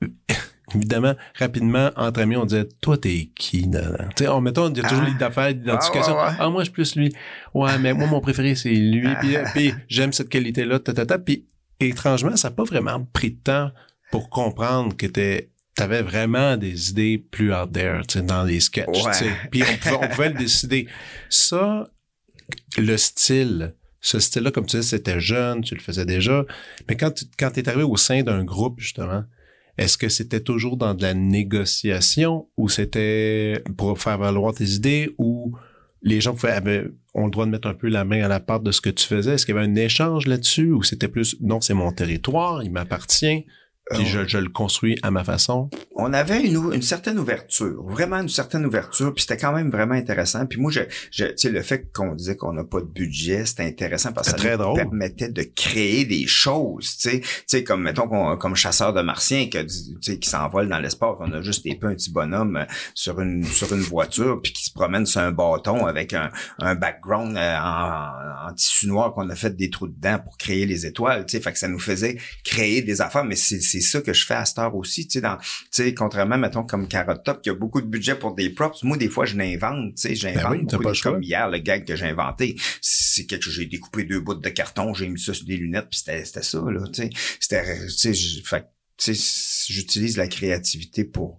évidemment, 0.74 1.14
rapidement, 1.38 1.90
entre 1.96 2.20
amis, 2.20 2.36
on 2.36 2.44
disait, 2.44 2.68
toi, 2.80 2.96
t'es 2.96 3.30
qui? 3.34 3.70
Tu 3.70 3.78
sais, 4.16 4.28
on 4.28 4.40
mettons, 4.40 4.70
il 4.70 4.76
y 4.76 4.80
a 4.80 4.88
toujours 4.88 5.04
ah. 5.04 5.06
l'idée 5.06 5.18
d'affaires, 5.18 5.48
l'identification. 5.48 6.16
Ah, 6.18 6.48
moi, 6.50 6.62
je 6.62 6.64
suis 6.64 6.72
plus 6.72 6.96
lui. 6.96 7.12
Ouais, 7.54 7.78
mais 7.78 7.92
moi, 7.94 8.06
mon 8.06 8.20
préféré, 8.20 8.54
c'est 8.54 8.70
lui. 8.70 9.08
Puis, 9.20 9.36
ah. 9.36 9.44
puis 9.54 9.74
j'aime 9.88 10.12
cette 10.12 10.28
qualité-là, 10.28 10.78
ta, 10.80 11.18
Puis, 11.18 11.46
étrangement, 11.80 12.36
ça 12.36 12.48
n'a 12.48 12.54
pas 12.54 12.64
vraiment 12.64 13.06
pris 13.12 13.32
de 13.32 13.40
temps 13.42 13.70
pour 14.10 14.30
comprendre 14.30 14.96
que 14.96 15.06
t'es 15.06 15.50
t'avais 15.74 16.02
vraiment 16.02 16.56
des 16.56 16.90
idées 16.90 17.18
plus 17.18 17.54
out 17.54 17.72
there, 17.72 18.02
tu 18.06 18.18
sais, 18.18 18.24
dans 18.24 18.44
les 18.44 18.60
sketchs, 18.60 19.04
tu 19.04 19.12
sais. 19.12 19.30
Puis 19.50 19.62
on 19.62 19.76
pouvait, 19.76 19.96
on 19.96 20.08
pouvait 20.08 20.28
le 20.28 20.38
décider. 20.38 20.86
Ça, 21.28 21.88
le 22.76 22.96
style, 22.96 23.74
ce 24.00 24.18
style-là, 24.18 24.50
comme 24.50 24.66
tu 24.66 24.78
dis, 24.78 24.86
c'était 24.86 25.20
jeune, 25.20 25.62
tu 25.62 25.74
le 25.74 25.80
faisais 25.80 26.04
déjà. 26.04 26.44
Mais 26.88 26.96
quand 26.96 27.12
tu 27.12 27.24
quand 27.38 27.56
es 27.56 27.68
arrivé 27.68 27.84
au 27.84 27.96
sein 27.96 28.22
d'un 28.22 28.44
groupe, 28.44 28.80
justement, 28.80 29.24
est-ce 29.78 29.96
que 29.96 30.08
c'était 30.08 30.40
toujours 30.40 30.76
dans 30.76 30.94
de 30.94 31.02
la 31.02 31.14
négociation 31.14 32.48
ou 32.56 32.68
c'était 32.68 33.62
pour 33.76 33.98
faire 33.98 34.18
valoir 34.18 34.52
tes 34.52 34.68
idées 34.70 35.14
ou 35.16 35.56
les 36.02 36.20
gens 36.20 36.34
avaient, 36.44 36.84
ont 37.14 37.26
le 37.26 37.30
droit 37.30 37.46
de 37.46 37.50
mettre 37.50 37.68
un 37.68 37.74
peu 37.74 37.88
la 37.88 38.04
main 38.04 38.22
à 38.22 38.28
la 38.28 38.40
part 38.40 38.60
de 38.60 38.72
ce 38.72 38.80
que 38.80 38.90
tu 38.90 39.06
faisais? 39.06 39.34
Est-ce 39.34 39.46
qu'il 39.46 39.54
y 39.54 39.58
avait 39.58 39.66
un 39.66 39.74
échange 39.76 40.26
là-dessus 40.26 40.72
ou 40.72 40.82
c'était 40.82 41.08
plus 41.08 41.36
non, 41.40 41.60
c'est 41.60 41.74
mon 41.74 41.92
territoire, 41.92 42.62
il 42.62 42.72
m'appartient? 42.72 43.46
Puis 43.90 44.06
je, 44.06 44.26
je, 44.26 44.38
le 44.38 44.48
construis 44.48 44.98
à 45.02 45.10
ma 45.10 45.24
façon. 45.24 45.68
On 45.96 46.12
avait 46.12 46.40
une, 46.40 46.72
une 46.72 46.82
certaine 46.82 47.18
ouverture, 47.18 47.82
vraiment 47.84 48.18
une 48.20 48.28
certaine 48.28 48.64
ouverture, 48.64 49.12
puis 49.12 49.22
c'était 49.22 49.36
quand 49.36 49.52
même 49.52 49.70
vraiment 49.70 49.94
intéressant. 49.94 50.46
Puis 50.46 50.60
moi, 50.60 50.70
je, 50.70 50.80
je 51.10 51.26
tu 51.26 51.32
sais, 51.36 51.50
le 51.50 51.62
fait 51.62 51.90
qu'on 51.92 52.14
disait 52.14 52.36
qu'on 52.36 52.52
n'a 52.52 52.64
pas 52.64 52.80
de 52.80 52.86
budget, 52.86 53.44
c'était 53.44 53.64
intéressant 53.64 54.12
parce 54.12 54.32
que 54.32 54.40
ça 54.40 54.56
nous 54.56 54.74
permettait 54.74 55.28
de 55.28 55.42
créer 55.42 56.04
des 56.04 56.26
choses, 56.26 56.96
tu 56.96 57.10
sais, 57.10 57.20
tu 57.20 57.28
sais, 57.46 57.64
comme 57.64 57.82
mettons 57.82 58.36
comme 58.36 58.54
chasseur 58.54 58.92
de 58.92 59.02
martiens 59.02 59.48
qui, 59.48 59.66
tu 59.66 59.96
sais, 60.00 60.18
qui 60.18 60.28
s'envole 60.28 60.68
dans 60.68 60.78
l'espace, 60.78 61.16
on 61.20 61.32
a 61.32 61.42
juste 61.42 61.64
des 61.64 61.74
peu 61.74 61.88
un 61.88 61.94
petit 61.94 62.12
bonhomme 62.12 62.56
euh, 62.56 62.64
sur 62.94 63.20
une 63.20 63.44
sur 63.44 63.72
une 63.72 63.80
voiture 63.80 64.40
puis 64.42 64.52
qui 64.52 64.64
se 64.64 64.72
promène 64.72 65.06
sur 65.06 65.20
un 65.20 65.32
bâton 65.32 65.86
avec 65.86 66.12
un, 66.12 66.30
un 66.58 66.74
background 66.74 67.36
euh, 67.36 67.56
en, 67.58 68.48
en, 68.48 68.54
tissu 68.54 68.86
noir 68.86 69.12
qu'on 69.12 69.28
a 69.30 69.34
fait 69.34 69.56
des 69.56 69.70
trous 69.70 69.88
dedans 69.88 70.18
pour 70.18 70.36
créer 70.36 70.66
les 70.66 70.86
étoiles, 70.86 71.26
tu 71.26 71.36
sais, 71.36 71.42
fait 71.42 71.52
que 71.52 71.58
ça 71.58 71.68
nous 71.68 71.78
faisait 71.78 72.18
créer 72.44 72.82
des 72.82 73.00
affaires, 73.00 73.24
mais 73.24 73.36
c'est 73.36 73.71
c'est 73.72 73.80
ça 73.80 74.00
que 74.00 74.12
je 74.12 74.26
fais 74.26 74.34
à 74.34 74.44
cette 74.44 74.58
heure 74.58 74.74
aussi, 74.74 75.06
tu 75.06 75.14
sais, 75.14 75.20
dans, 75.20 75.36
tu 75.38 75.46
sais, 75.70 75.94
contrairement, 75.94 76.36
mettons, 76.36 76.64
comme 76.64 76.88
Carrot 76.88 77.16
Top, 77.16 77.42
qui 77.42 77.50
a 77.50 77.54
beaucoup 77.54 77.80
de 77.80 77.86
budget 77.86 78.14
pour 78.14 78.34
des 78.34 78.50
props, 78.50 78.82
moi, 78.82 78.96
des 78.96 79.08
fois, 79.08 79.24
je 79.24 79.36
l'invente, 79.36 79.94
tu 79.94 80.02
sais, 80.02 80.14
j'invente, 80.14 80.74
ben 80.76 80.92
comme 81.02 81.22
hier, 81.22 81.48
le 81.48 81.58
gag 81.58 81.86
que 81.86 81.96
j'ai 81.96 82.06
inventé, 82.06 82.56
c'est 82.80 83.26
quelque 83.26 83.44
chose, 83.44 83.54
j'ai 83.54 83.66
découpé 83.66 84.04
deux 84.04 84.20
bouts 84.20 84.34
de 84.34 84.48
carton, 84.48 84.92
j'ai 84.94 85.08
mis 85.08 85.18
ça 85.18 85.32
sur 85.34 85.46
des 85.46 85.56
lunettes, 85.56 85.88
puis 85.90 85.98
c'était, 85.98 86.24
c'était 86.24 86.42
ça, 86.42 86.58
là, 86.58 86.82
tu 86.92 87.02
sais, 87.02 87.10
c'était, 87.40 87.86
tu 87.86 88.14
sais, 88.14 88.42
fait, 88.44 88.66
tu 88.96 89.14
sais, 89.14 89.72
j'utilise 89.72 90.16
la 90.16 90.28
créativité 90.28 91.04
pour, 91.04 91.38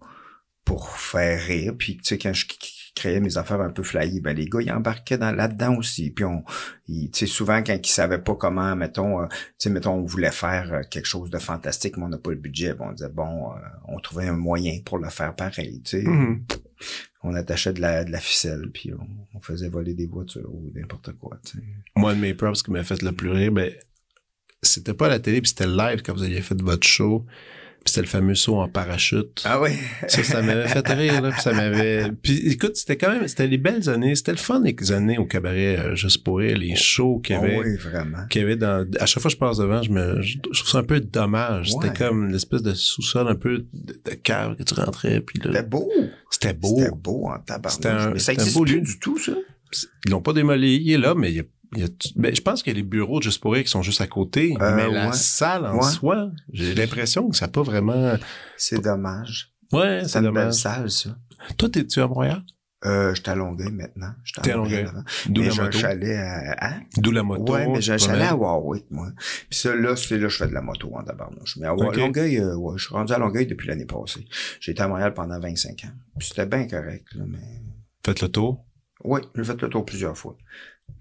pour 0.66 0.98
faire 0.98 1.42
rire, 1.42 1.74
puis, 1.78 1.98
tu 1.98 2.04
sais, 2.04 2.18
quand 2.18 2.34
je 2.34 2.48
créais 2.96 3.20
mes 3.20 3.38
affaires 3.38 3.62
un 3.62 3.70
peu 3.70 3.84
flyées, 3.84 4.22
ben 4.22 4.36
les 4.36 4.48
gars 4.48 4.62
ils 4.62 4.72
embarquaient 4.72 5.18
dans 5.18 5.32
là-dedans 5.32 5.76
aussi. 5.78 6.12
Puis 6.12 6.26
on, 6.26 6.44
tu 6.88 7.10
sais 7.12 7.26
souvent 7.26 7.64
quand 7.64 7.76
ils 7.76 7.90
savaient 7.90 8.22
pas 8.22 8.36
comment, 8.36 8.76
mettons, 8.76 9.22
euh, 9.22 9.28
tu 9.28 9.36
sais 9.58 9.70
mettons 9.70 9.94
on 9.94 10.06
voulait 10.06 10.32
faire 10.32 10.74
euh, 10.74 10.82
quelque 10.90 11.06
chose 11.06 11.30
de 11.30 11.38
fantastique, 11.38 11.98
mais 11.98 12.04
on 12.04 12.10
n'a 12.10 12.18
pas 12.18 12.32
le 12.32 12.38
budget, 12.38 12.74
bon, 12.74 12.90
on 12.90 12.92
disait 12.94 13.10
bon, 13.10 13.52
euh, 13.52 13.56
on 13.88 14.00
trouvait 14.00 14.28
un 14.28 14.34
moyen 14.34 14.80
pour 14.86 15.00
le 15.00 15.10
faire 15.10 15.36
pareil, 15.36 15.82
tu 15.84 16.02
sais. 16.02 16.04
Mm-hmm. 16.04 16.42
On 17.24 17.34
attachait 17.36 17.72
de 17.72 17.80
la, 17.80 18.04
de 18.04 18.12
la 18.12 18.20
ficelle, 18.20 18.70
puis 18.74 18.92
on, 19.34 19.40
faisait 19.40 19.70
voler 19.70 19.94
des 19.94 20.08
voitures 20.08 20.54
ou 20.54 20.72
n'importe 20.76 21.14
quoi. 21.14 21.38
sais. 21.44 21.60
Moi, 21.96 22.14
de 22.14 22.20
mes 22.20 22.34
props 22.34 22.62
qui 22.64 22.72
m'a 22.72 22.84
fait 22.84 23.02
le 23.02 23.12
plus 23.12 23.30
rire, 23.30 23.52
ben, 23.52 23.74
c'était 24.62 24.94
pas 24.94 25.08
à 25.08 25.10
la 25.10 25.20
télé, 25.20 25.42
puis 25.42 25.50
c'était 25.50 25.68
live 25.68 26.02
quand 26.02 26.14
vous 26.14 26.24
aviez 26.24 26.42
fait 26.42 26.62
votre 26.62 26.86
show 26.86 27.26
c'était 27.86 28.02
le 28.02 28.08
fameux 28.08 28.36
saut 28.36 28.58
en 28.58 28.68
parachute. 28.68 29.42
Ah 29.46 29.62
oui. 29.62 29.72
ça, 30.08 30.24
ça 30.24 30.42
m'avait 30.42 30.68
fait 30.68 30.88
rire, 30.88 31.22
là. 31.22 31.32
Puis 31.32 31.42
ça 31.42 31.54
m'avait. 31.54 32.12
Puis 32.22 32.48
écoute, 32.48 32.76
c'était 32.76 32.98
quand 32.98 33.12
même, 33.12 33.28
c'était 33.28 33.48
les 33.48 33.58
belles 33.58 33.90
années. 33.90 34.16
C'était 34.16 34.32
le 34.32 34.38
fun 34.38 34.62
les 34.64 34.92
années 34.92 35.18
au 35.18 35.26
cabaret 35.26 35.78
euh, 35.78 35.96
juste 35.96 36.24
pour 36.24 36.38
rire, 36.38 36.58
les 36.58 36.76
shows 36.76 37.20
qu'il 37.20 37.36
y 37.36 37.40
avait. 37.40 37.58
Oh 37.58 37.64
oui, 37.66 37.76
vraiment. 37.78 38.26
Qu'il 38.30 38.42
y 38.42 38.44
avait 38.44 38.56
dans. 38.56 38.88
À 39.00 39.06
chaque 39.06 39.22
fois 39.22 39.30
que 39.30 39.36
je 39.36 39.40
passe 39.40 39.58
devant, 39.58 39.82
je 39.84 39.92
me, 39.92 40.22
je, 40.22 40.40
trouve 40.40 40.70
ça 40.70 40.80
un 40.80 40.84
peu 40.84 41.00
dommage. 41.00 41.72
C'était 41.72 41.94
comme 41.94 42.30
une 42.30 42.36
espèce 42.36 42.62
de 42.62 42.74
sous-sol 42.74 43.28
un 43.28 43.36
peu 43.36 43.66
de, 43.74 44.12
cave 44.12 44.56
que 44.56 44.64
tu 44.64 44.74
rentrais. 44.74 45.22
Puis 45.22 45.40
là. 45.40 45.52
C'était 45.54 45.64
beau. 45.64 45.92
C'était 46.30 46.54
beau. 46.54 46.76
C'était 46.78 46.92
beau 46.92 47.28
en 47.28 47.40
tabarnak. 47.40 48.14
Mais 48.14 48.20
ça 48.20 48.34
existe 48.34 48.62
plus 48.62 48.82
du 48.82 49.00
tout, 49.00 49.18
ça? 49.18 49.34
Ils 50.06 50.12
l'ont 50.12 50.22
pas 50.22 50.34
démoli. 50.34 50.82
Il 50.84 50.92
est 50.92 50.98
là, 50.98 51.16
mais 51.16 51.32
il 51.32 51.44
y 51.82 51.84
a 51.84 51.88
ben, 52.16 52.36
je 52.36 52.42
pense 52.42 52.64
qu'il 52.64 52.74
y 52.74 52.76
a 52.76 52.78
les 52.78 52.84
bureaux 52.84 53.20
de 53.20 53.24
Juste 53.24 53.42
pour 53.42 53.56
qui 53.56 53.68
sont 53.68 53.82
juste 53.82 54.02
à 54.02 54.08
côté, 54.08 54.56
euh, 54.60 54.76
mais 54.76 54.90
la 54.90 55.12
salle 55.14 55.66
en 55.66 55.82
soi, 55.82 56.30
j'ai 56.52 56.76
l'impression 56.76 57.30
que 57.30 57.36
ça 57.36 57.46
n'a 57.46 57.52
pas 57.52 57.64
vraiment... 57.64 58.18
C'est 58.58 58.82
dommage. 58.82 59.54
Ouais, 59.72 60.04
c'est 60.06 60.22
dommage. 60.22 60.46
belle 60.46 60.54
salle, 60.54 60.92
ça. 60.92 61.18
Toi, 61.58 61.70
t'es-tu 61.70 62.00
à 62.02 62.08
Montréal? 62.08 62.44
Euh, 62.86 63.14
je 63.14 63.22
suis 63.22 63.30
à 63.30 63.36
Longueuil 63.36 63.72
maintenant. 63.72 64.14
T'es 64.42 64.52
à 64.52 64.58
Longueuil. 64.58 64.86
D'où 65.28 65.42
la 65.42 65.54
moto? 65.54 65.72
J'allais 65.72 66.18
à, 66.18 66.58
hein? 66.60 66.82
D'où 66.98 67.12
la 67.12 67.24
moto. 67.24 67.54
Ouais, 67.54 67.68
mais 67.68 67.82
j'allais 67.82 68.26
à 68.26 68.36
Warwick, 68.36 68.86
moi. 68.92 69.10
Puis 69.50 69.60
ça, 69.60 69.74
là, 69.74 69.96
c'est 69.96 70.18
là, 70.18 70.28
je 70.28 70.38
fais 70.38 70.48
de 70.48 70.54
la 70.54 70.62
moto 70.62 70.92
en 70.94 71.04
tabarnouche. 71.04 71.58
Mais 71.58 71.68
à 71.68 71.74
Longueuil, 71.74 72.40
euh, 72.40 72.56
ouais, 72.56 72.78
je 72.78 72.86
suis 72.86 72.94
rendu 72.94 73.14
à 73.14 73.18
Longueuil 73.18 73.48
depuis 73.48 73.68
l'année 73.68 73.86
passée. 73.86 74.26
J'ai 74.60 74.74
été 74.74 74.82
à 74.82 74.88
Montréal 74.88 75.14
pendant 75.14 75.40
25 75.40 75.86
ans. 75.86 75.94
Puis 76.18 76.28
c'était 76.28 76.46
bien 76.46 76.68
correct, 76.68 77.08
là, 77.16 77.24
mais... 77.28 77.62
Faites 78.06 78.22
le 78.22 78.28
tour? 78.28 78.66
Oui, 79.06 79.22
j'ai 79.36 79.44
fait 79.44 79.62
le 79.62 79.70
tour 79.70 79.86
plusieurs 79.86 80.18
fois. 80.18 80.38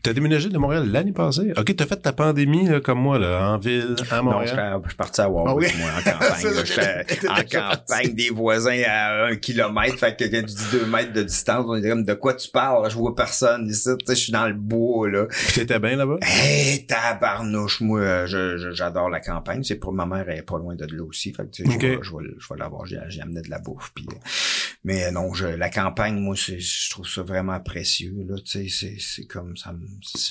T'as 0.03 0.13
déménagé 0.13 0.49
de 0.49 0.59
Montréal 0.59 0.91
l'année 0.91 1.13
passée? 1.13 1.53
OK, 1.57 1.77
t'as 1.77 1.87
fait 1.87 1.97
ta 1.97 2.13
pandémie 2.13 2.67
là, 2.67 2.81
comme 2.81 2.99
moi, 2.99 3.21
là, 3.21 3.53
en 3.53 3.59
ville, 3.59 3.95
à 4.11 4.21
Montréal. 4.21 4.73
Non, 4.73 4.83
je 4.83 4.89
suis 4.89 4.97
parti 4.97 5.21
à 5.21 5.31
Warwick, 5.31 5.73
ah 5.75 5.79
moi, 5.79 5.91
en 5.97 6.03
campagne. 6.11 6.65
J'étais 6.65 7.29
en 7.29 7.45
campagne, 7.45 8.13
des 8.13 8.31
voisins 8.31 8.83
à 8.85 9.27
un 9.27 9.37
kilomètre. 9.37 9.97
Fait 9.97 10.17
que 10.17 10.25
quand 10.25 10.41
tu 10.41 10.55
dis 10.55 10.71
deux 10.73 10.87
mètres 10.87 11.13
de 11.13 11.23
distance, 11.23 11.65
on 11.69 11.77
est 11.77 11.89
comme, 11.89 12.03
de 12.03 12.15
quoi 12.15 12.35
tu 12.35 12.51
parles? 12.51 12.91
Je 12.91 12.97
vois 12.97 13.15
personne 13.15 13.69
ici. 13.69 13.91
Tu 14.01 14.07
sais, 14.07 14.15
je 14.17 14.21
suis 14.21 14.33
dans 14.33 14.49
le 14.49 14.55
bois, 14.55 15.09
là. 15.09 15.27
Puis 15.31 15.53
t'étais 15.53 15.79
bien 15.79 15.95
là-bas? 15.95 16.19
Hé, 16.21 16.85
tabarnouche, 16.85 17.81
moi, 17.81 18.27
j'adore 18.27 19.09
la 19.09 19.21
campagne. 19.21 19.63
C'est 19.63 19.77
pour 19.77 19.93
ma 19.93 20.05
mère, 20.05 20.25
elle 20.29 20.39
est 20.39 20.43
pas 20.43 20.59
loin 20.59 20.75
de 20.75 20.85
là 20.85 21.05
aussi. 21.05 21.33
Fait 21.33 21.45
que, 21.45 21.51
tu 21.51 21.65
sais, 21.65 21.79
je, 21.81 22.11
vais, 22.11 22.25
je 22.39 22.53
vais 22.53 22.59
l'avoir. 22.59 22.87
J'ai 22.87 23.21
amené 23.21 23.41
de 23.41 23.51
la 23.51 23.61
bouffe. 23.61 23.93
Puis, 23.95 24.09
euh, 24.11 24.17
mais 24.85 25.13
non, 25.13 25.33
je, 25.33 25.47
la 25.47 25.71
campagne, 25.71 26.19
moi, 26.19 26.35
je 26.35 26.91
trouve 26.91 27.07
ça 27.07 27.23
vraiment 27.23 27.61
précieux, 27.61 28.25
là. 28.27 28.37
Tu 28.45 28.69
sais, 28.69 28.97
c'est 28.99 29.27
comme 29.27 29.57
ça 29.57 29.73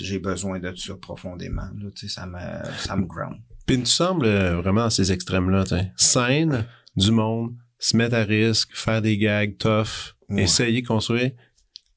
j'ai 0.01 0.19
besoin 0.19 0.59
de 0.59 0.75
ça 0.75 0.95
profondément. 0.95 1.69
Là, 1.77 1.89
ça 1.95 2.25
me, 2.25 2.39
ça 2.77 2.95
me 2.95 3.05
ground. 3.05 3.37
Puis 3.65 3.79
tu 3.79 3.85
sembles 3.85 4.25
euh, 4.25 4.57
vraiment 4.57 4.85
à 4.85 4.89
ces 4.89 5.11
extrêmes-là. 5.11 5.63
Scène, 5.95 6.65
du 6.97 7.11
monde, 7.11 7.55
se 7.79 7.95
mettre 7.95 8.15
à 8.15 8.23
risque, 8.23 8.75
faire 8.75 9.01
des 9.01 9.17
gags 9.17 9.57
tough, 9.57 10.15
essayer 10.29 10.81
de 10.81 10.87
construire. 10.87 11.31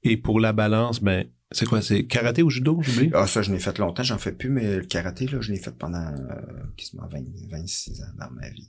Et 0.03 0.17
pour 0.17 0.39
la 0.39 0.53
balance, 0.53 1.03
ben, 1.03 1.27
c'est 1.55 1.67
quoi, 1.67 1.81
c'est 1.81 2.05
karaté 2.05 2.43
ou 2.43 2.51
judo, 2.51 2.81
j'oublie? 2.83 3.11
Ah, 3.15 3.27
ça, 3.27 3.43
je 3.43 3.53
l'ai 3.53 3.61
fait 3.61 3.79
longtemps, 3.79 4.03
j'en 4.03 4.19
fais 4.19 4.33
plus, 4.33 4.51
mais 4.51 4.77
le 4.77 4.85
karaté, 4.85 5.27
là, 5.27 5.41
je 5.41 5.53
l'ai 5.53 5.59
fait 5.59 5.75
pendant 5.75 5.99
euh, 5.99 6.35
quasiment 6.77 7.07
20, 7.07 7.21
26 7.51 8.03
ans 8.03 8.05
dans 8.19 8.31
ma 8.33 8.49
vie. 8.49 8.69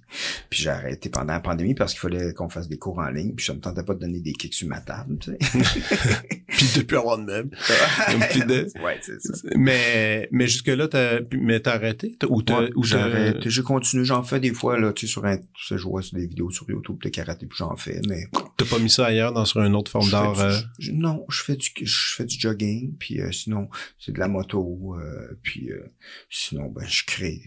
Puis 0.49 0.61
j'ai 0.63 0.69
arrêté 0.69 1.09
pendant 1.09 1.33
la 1.33 1.39
pandémie 1.39 1.73
parce 1.73 1.93
qu'il 1.93 2.01
fallait 2.01 2.33
qu'on 2.33 2.47
fasse 2.47 2.67
des 2.67 2.77
cours 2.77 2.99
en 2.99 3.09
ligne, 3.09 3.33
puis 3.33 3.45
je 3.45 3.51
me 3.51 3.59
tentais 3.59 3.83
pas 3.83 3.95
de 3.95 3.99
donner 3.99 4.19
des 4.19 4.33
kicks 4.33 4.53
sur 4.53 4.67
ma 4.67 4.81
table, 4.81 5.17
tu 5.19 5.31
sais. 5.31 5.37
puis 6.47 6.67
de 6.75 6.81
plus 6.83 6.97
avoir 6.97 7.17
de 7.17 7.23
meubles. 7.23 7.57
ouais, 8.83 8.99
c'est 9.01 9.21
ça. 9.21 9.47
Mais, 9.55 10.29
mais 10.31 10.47
jusque-là, 10.47 10.87
t'as, 10.87 11.19
mais 11.31 11.59
t'as 11.59 11.73
arrêté? 11.73 12.17
ou 12.29 12.43
t'as, 12.43 12.67
ou 12.75 12.83
j'ai 12.83 12.97
arrêté, 12.97 13.49
j'ai 13.49 13.63
continué, 13.63 14.05
j'en 14.05 14.23
fais 14.23 14.39
des 14.39 14.53
fois, 14.53 14.79
là, 14.79 14.93
tu 14.93 15.07
sais, 15.07 15.11
sur 15.11 15.25
un, 15.25 15.39
je 15.55 15.75
vois 15.75 16.01
sur 16.01 16.17
des 16.17 16.27
vidéos 16.27 16.51
sur 16.51 16.69
YouTube 16.69 16.97
de 17.01 17.09
karaté, 17.09 17.47
puis 17.47 17.57
j'en 17.57 17.75
fais, 17.75 17.99
mais... 18.07 18.27
T'as 18.57 18.65
pas 18.65 18.79
mis 18.79 18.89
ça 18.89 19.07
ailleurs, 19.07 19.33
dans 19.33 19.45
sur 19.45 19.61
une 19.61 19.75
autre 19.75 19.91
forme 19.91 20.09
d'art? 20.09 20.39
Euh? 20.39 20.55
Non, 20.93 21.25
je 21.29 21.41
fais 21.41 21.55
du, 21.55 21.69
je 21.81 22.15
fais 22.15 22.25
du 22.25 22.39
jogging, 22.39 22.74
puis 22.99 23.21
euh, 23.21 23.31
sinon 23.31 23.69
c'est 23.99 24.13
de 24.13 24.19
la 24.19 24.27
moto, 24.27 24.95
euh, 24.99 25.37
puis 25.41 25.71
euh, 25.71 25.93
sinon 26.29 26.69
ben 26.69 26.85
je 26.87 27.03
crée 27.05 27.41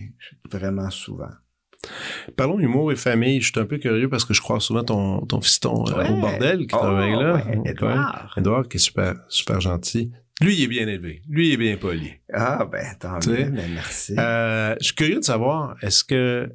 vraiment 0.50 0.90
souvent. 0.90 1.30
Parlons 2.36 2.58
humour 2.58 2.90
et 2.90 2.96
famille. 2.96 3.40
Je 3.40 3.52
suis 3.52 3.60
un 3.60 3.64
peu 3.64 3.78
curieux 3.78 4.08
parce 4.08 4.24
que 4.24 4.34
je 4.34 4.40
crois 4.40 4.58
souvent 4.58 4.82
ton, 4.82 5.24
ton 5.26 5.40
fiston 5.40 5.84
au 5.84 6.20
bordel 6.20 6.66
qui 6.66 6.74
oh, 6.74 6.78
travaille 6.78 7.12
là. 7.12 7.44
Edouard. 7.64 8.34
Edouard 8.36 8.68
qui 8.68 8.78
est 8.78 8.80
super, 8.80 9.14
super 9.28 9.60
gentil. 9.60 10.10
Lui, 10.40 10.56
il 10.56 10.64
est 10.64 10.68
bien 10.68 10.88
élevé. 10.88 11.22
Lui, 11.28 11.48
il 11.48 11.52
est 11.54 11.56
bien 11.56 11.76
poli. 11.76 12.12
Ah, 12.32 12.68
ben, 12.70 12.84
tant 12.98 13.18
mieux. 13.26 13.44
Ben, 13.44 13.70
merci. 13.74 14.14
je 14.16 14.84
suis 14.84 14.94
curieux 14.94 15.20
de 15.20 15.24
savoir, 15.24 15.76
est-ce 15.82 16.02
que, 16.02 16.50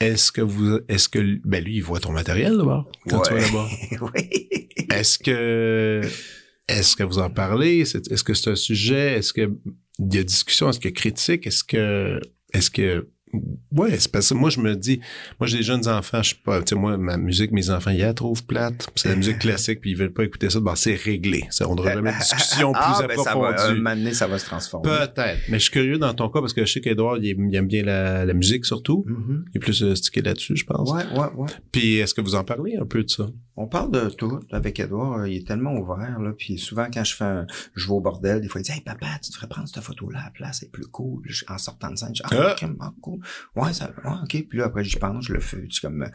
est-ce 0.00 0.32
que 0.32 0.40
vous, 0.40 0.80
est-ce 0.88 1.08
que, 1.08 1.40
ben, 1.46 1.62
lui, 1.62 1.76
il 1.76 1.82
voit 1.82 2.00
ton 2.00 2.12
matériel 2.12 2.54
là-bas, 2.54 2.86
quand 3.08 3.22
tu 3.22 3.34
vas 3.34 3.40
là-bas? 3.40 3.68
oui. 4.14 4.68
Est-ce 4.90 5.18
que, 5.18 6.00
est-ce 6.78 6.96
que 6.96 7.02
vous 7.02 7.18
en 7.18 7.30
parlez? 7.30 7.80
Est-ce 7.80 8.24
que 8.24 8.34
c'est 8.34 8.50
un 8.50 8.56
sujet? 8.56 9.18
Est-ce 9.18 9.32
qu'il 9.32 9.50
y 9.98 10.18
a 10.18 10.24
discussion? 10.24 10.68
Est-ce 10.68 10.78
qu'il 10.78 10.90
y 10.90 10.92
a 10.92 10.96
critique? 10.96 11.46
Est-ce 11.46 11.64
que, 11.64 12.20
est-ce 12.52 12.70
que 12.70 13.06
Ouais, 13.74 13.98
c'est 13.98 14.12
parce 14.12 14.28
que 14.28 14.34
moi, 14.34 14.50
je 14.50 14.60
me 14.60 14.76
dis, 14.76 15.00
moi, 15.40 15.46
j'ai 15.46 15.58
des 15.58 15.62
jeunes 15.62 15.88
enfants, 15.88 16.22
je 16.22 16.30
sais 16.30 16.40
pas, 16.44 16.60
tu 16.60 16.70
sais, 16.70 16.74
moi, 16.74 16.98
ma 16.98 17.16
musique, 17.16 17.50
mes 17.50 17.70
enfants, 17.70 17.90
ils 17.90 18.00
la 18.00 18.12
trouvent 18.12 18.44
plate. 18.44 18.86
C'est 18.94 19.08
la 19.08 19.16
musique 19.16 19.38
classique, 19.38 19.80
puis 19.80 19.92
ils 19.92 19.96
veulent 19.96 20.12
pas 20.12 20.24
écouter 20.24 20.50
ça. 20.50 20.60
Ben, 20.60 20.74
c'est 20.74 20.94
réglé. 20.94 21.44
Ça, 21.48 21.66
on 21.66 21.74
devrait 21.74 21.94
jamais 21.94 22.10
une 22.10 22.18
discussion 22.18 22.72
ah, 22.74 22.92
plus 22.98 23.06
ben, 23.06 23.12
approfondie. 23.12 23.56
Ça 23.56 23.72
va, 23.72 23.90
un 23.90 24.12
ça 24.12 24.26
va 24.26 24.38
se 24.38 24.44
transformer. 24.44 24.90
Peut-être. 24.90 25.38
Mais 25.48 25.58
je 25.58 25.62
suis 25.62 25.70
curieux 25.70 25.96
dans 25.96 26.12
ton 26.12 26.28
cas, 26.28 26.40
parce 26.40 26.52
que 26.52 26.66
je 26.66 26.72
sais 26.72 26.80
qu'Edouard, 26.82 27.16
il, 27.18 27.54
aime 27.54 27.66
bien 27.66 27.82
la, 27.82 28.26
la 28.26 28.34
musique, 28.34 28.66
surtout. 28.66 29.06
Mm-hmm. 29.08 29.44
Il 29.54 29.56
est 29.56 29.60
plus 29.60 29.82
euh, 29.82 29.94
stické 29.94 30.20
là-dessus, 30.20 30.56
je 30.56 30.66
pense. 30.66 30.90
Ouais, 30.90 31.04
ouais, 31.18 31.28
ouais. 31.36 31.48
Puis, 31.70 31.96
est-ce 31.96 32.12
que 32.12 32.20
vous 32.20 32.34
en 32.34 32.44
parlez 32.44 32.76
un 32.76 32.84
peu 32.84 33.02
de 33.02 33.08
ça? 33.08 33.30
On 33.56 33.66
parle 33.66 33.90
de 33.90 34.08
tout 34.10 34.40
avec 34.50 34.80
Edouard. 34.80 35.26
Il 35.26 35.36
est 35.36 35.46
tellement 35.46 35.74
ouvert, 35.74 36.18
là. 36.20 36.32
Puis 36.36 36.58
souvent, 36.58 36.88
quand 36.92 37.04
je 37.04 37.14
fais 37.14 37.24
un, 37.24 37.46
je 37.74 37.86
vais 37.86 37.92
au 37.92 38.00
bordel, 38.00 38.40
des 38.40 38.48
fois, 38.48 38.60
il 38.60 38.64
dit, 38.64 38.72
hey, 38.72 38.80
papa, 38.80 39.06
tu 39.22 39.30
devrais 39.30 39.48
prendre 39.48 39.68
cette 39.68 39.82
photo-là 39.82 40.20
à 40.20 40.24
la 40.24 40.30
place, 40.30 40.58
c'est 40.60 40.70
plus 40.70 40.86
cool. 40.86 41.22
En 41.48 41.58
sortant 41.58 41.90
de 41.90 41.96
scène, 41.96 42.14
je 42.14 42.22
dis, 42.22 42.34
ah, 42.36 42.56
ah. 42.80 42.94
cool. 43.00 43.20
Ouais, 43.56 43.72
ça, 43.72 43.90
ouais, 44.04 44.10
ok. 44.22 44.48
Puis 44.48 44.58
là, 44.58 44.66
après, 44.66 44.84
j'y 44.84 44.96
pense, 44.96 45.26
je 45.26 45.32
le 45.32 45.40
fais. 45.40 45.66
Tu 45.66 45.80
comme, 45.80 46.06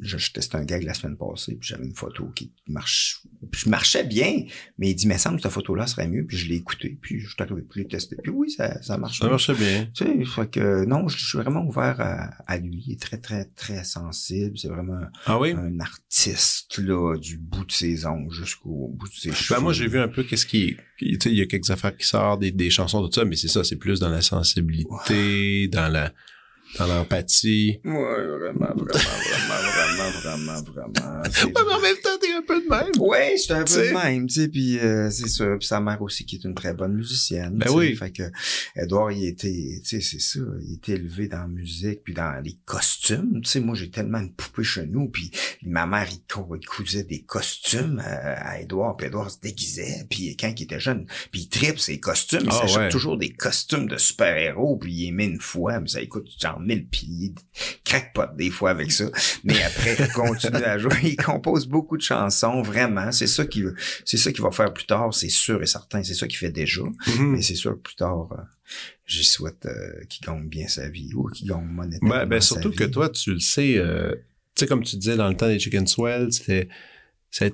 je, 0.00 0.18
je 0.18 0.32
testais 0.32 0.56
un 0.56 0.64
gag 0.64 0.82
la 0.82 0.94
semaine 0.94 1.16
passée, 1.16 1.56
puis 1.56 1.68
j'avais 1.68 1.84
une 1.84 1.94
photo 1.94 2.26
qui 2.34 2.52
marche, 2.68 3.22
puis 3.50 3.62
je 3.64 3.70
marchais 3.70 4.04
bien, 4.04 4.44
mais 4.78 4.90
il 4.90 4.94
dit, 4.94 5.06
mais 5.06 5.18
semble 5.26 5.36
que 5.36 5.42
cette 5.42 5.52
photo-là 5.52 5.86
serait 5.86 6.08
mieux, 6.08 6.24
puis 6.24 6.36
je 6.36 6.48
l'ai 6.48 6.56
écouté, 6.56 6.98
puis 7.00 7.18
je 7.20 7.28
suis 7.28 7.36
arrivé, 7.40 7.62
puis 7.62 7.82
je 7.82 7.88
testé, 7.88 8.16
puis 8.22 8.30
oui, 8.30 8.50
ça, 8.50 8.80
ça 8.82 8.96
marche. 8.96 9.18
Ça 9.18 9.28
marchait 9.28 9.54
bien. 9.54 9.88
Tu 9.94 10.04
sais, 10.04 10.24
fait 10.24 10.50
que, 10.50 10.84
non, 10.84 11.08
je 11.08 11.18
suis 11.18 11.38
vraiment 11.38 11.64
ouvert 11.64 11.96
à, 12.46 12.56
lui. 12.58 12.84
Il 12.86 12.92
est 12.92 13.00
très, 13.00 13.18
très, 13.18 13.44
très 13.44 13.84
sensible. 13.84 14.58
C'est 14.58 14.68
vraiment 14.68 15.00
ah 15.26 15.38
oui? 15.38 15.52
un 15.52 15.80
artiste, 15.80 16.65
là, 16.78 17.16
du 17.16 17.38
bout 17.38 17.64
de 17.64 17.72
ses 17.72 18.06
ongles 18.06 18.32
jusqu'au 18.32 18.88
bout 18.94 19.08
de 19.08 19.14
ses 19.14 19.32
cheveux. 19.32 19.58
Ben, 19.58 19.62
moi, 19.62 19.72
j'ai 19.72 19.86
vu 19.86 19.98
un 19.98 20.08
peu 20.08 20.22
qu'est-ce 20.22 20.46
qui, 20.46 20.76
tu 20.98 21.16
sais, 21.20 21.30
il 21.30 21.36
y 21.36 21.42
a 21.42 21.46
quelques 21.46 21.70
affaires 21.70 21.96
qui 21.96 22.06
sortent, 22.06 22.40
des, 22.40 22.50
des 22.50 22.70
chansons, 22.70 23.06
tout 23.06 23.12
ça, 23.12 23.24
mais 23.24 23.36
c'est 23.36 23.48
ça, 23.48 23.64
c'est 23.64 23.76
plus 23.76 24.00
dans 24.00 24.08
la 24.08 24.22
sensibilité, 24.22 25.68
dans 25.68 25.88
la, 25.92 26.12
dans 26.78 26.86
l'empathie. 26.86 27.78
Ouais, 27.84 27.92
vraiment, 27.92 28.74
vraiment, 28.74 28.84
vraiment, 28.84 29.70
vraiment, 29.72 30.10
vraiment, 30.20 30.62
vraiment. 30.62 31.22
Ouais, 31.46 31.62
mais 31.66 31.72
en 31.72 31.80
même 31.80 31.96
temps, 32.02 32.18
t'es 32.20 32.32
un 32.32 32.42
peu 32.42 32.60
de 32.60 32.68
même. 32.68 32.90
Ouais, 32.98 33.36
j'étais 33.38 33.54
un 33.54 33.64
peu 33.64 33.88
de 33.88 33.92
même, 33.92 34.26
tu 34.26 34.34
sais, 34.34 34.48
puis 34.48 34.78
euh, 34.78 35.10
c'est 35.10 35.28
ça. 35.28 35.46
Puis 35.58 35.66
sa 35.66 35.80
mère 35.80 36.00
aussi, 36.02 36.24
qui 36.24 36.36
est 36.36 36.44
une 36.44 36.54
très 36.54 36.74
bonne 36.74 36.94
musicienne. 36.94 37.58
Ben 37.58 37.70
oui. 37.70 37.94
Fait 37.96 38.10
que 38.10 38.22
Edouard, 38.74 39.12
il 39.12 39.26
était, 39.26 39.80
tu 39.82 39.84
sais, 39.84 40.00
c'est 40.00 40.20
ça, 40.20 40.40
il 40.62 40.74
était 40.74 40.92
élevé 40.92 41.28
dans 41.28 41.40
la 41.40 41.48
musique, 41.48 42.02
puis 42.04 42.14
dans 42.14 42.40
les 42.42 42.58
costumes. 42.64 43.40
Tu 43.42 43.50
sais, 43.50 43.60
moi, 43.60 43.74
j'ai 43.74 43.90
tellement 43.90 44.22
de 44.22 44.28
poupées 44.28 44.64
chez 44.64 44.86
nous, 44.86 45.08
puis 45.08 45.30
ma 45.62 45.86
mère, 45.86 46.08
il, 46.10 46.20
cousait 46.66 47.04
des 47.04 47.22
costumes 47.22 48.02
à, 48.04 48.60
Edouard, 48.60 48.96
puis 48.96 49.06
Edouard 49.06 49.30
se 49.30 49.40
déguisait, 49.40 50.06
puis 50.10 50.36
quand 50.36 50.52
il 50.56 50.62
était 50.64 50.80
jeune, 50.80 51.06
puis 51.30 51.42
il 51.42 51.48
tripe 51.48 51.78
ses 51.78 52.00
costumes, 52.00 52.42
il 52.44 52.50
ah, 52.50 52.66
s'achète 52.66 52.90
toujours 52.90 53.16
des 53.16 53.30
costumes 53.30 53.88
de 53.88 53.96
super-héros, 53.96 54.76
puis 54.76 54.92
il 54.92 55.08
aimait 55.08 55.26
une 55.26 55.40
fois, 55.40 55.80
mais 55.80 55.88
ça 55.88 56.00
écoute 56.00 56.28
genre 56.56 56.60
mille 56.60 56.86
pieds, 56.86 57.34
crackpot 57.84 58.34
des 58.36 58.50
fois 58.50 58.70
avec 58.70 58.92
ça. 58.92 59.10
Mais 59.44 59.60
après, 59.62 59.96
il 59.98 60.08
continue 60.12 60.62
à 60.62 60.78
jouer. 60.78 60.96
Il 61.02 61.16
compose 61.16 61.66
beaucoup 61.66 61.96
de 61.96 62.02
chansons, 62.02 62.62
vraiment. 62.62 63.12
C'est 63.12 63.26
ça 63.26 63.46
qui, 63.46 63.64
c'est 64.04 64.16
ça 64.16 64.32
qu'il 64.32 64.42
va 64.42 64.50
faire 64.50 64.72
plus 64.72 64.86
tard, 64.86 65.14
c'est 65.14 65.28
sûr 65.28 65.62
et 65.62 65.66
certain. 65.66 66.02
C'est 66.02 66.14
ça 66.14 66.26
qu'il 66.26 66.38
fait 66.38 66.50
déjà. 66.50 66.82
Mm-hmm. 66.82 67.26
Mais 67.26 67.42
c'est 67.42 67.54
sûr 67.54 67.72
que 67.72 67.80
plus 67.80 67.96
tard, 67.96 68.28
euh, 68.32 68.42
j'y 69.06 69.24
souhaite 69.24 69.66
euh, 69.66 70.04
qu'il 70.08 70.26
gagne 70.26 70.48
bien 70.48 70.68
sa 70.68 70.88
vie 70.88 71.12
ou 71.14 71.28
qu'il 71.28 71.48
gagne 71.48 71.66
monétairement. 71.66 72.16
Ben, 72.16 72.26
ben 72.26 72.40
surtout 72.40 72.70
que 72.70 72.84
toi, 72.84 73.08
tu 73.08 73.32
le 73.32 73.40
sais, 73.40 73.78
euh, 73.78 74.12
tu 74.54 74.60
sais, 74.60 74.66
comme 74.66 74.82
tu 74.82 74.96
disais 74.96 75.16
dans 75.16 75.28
le 75.28 75.36
temps 75.36 75.48
des 75.48 75.58
Chicken 75.58 75.86
Swell, 75.86 76.32
c'était, 76.32 76.68
ça, 77.30 77.46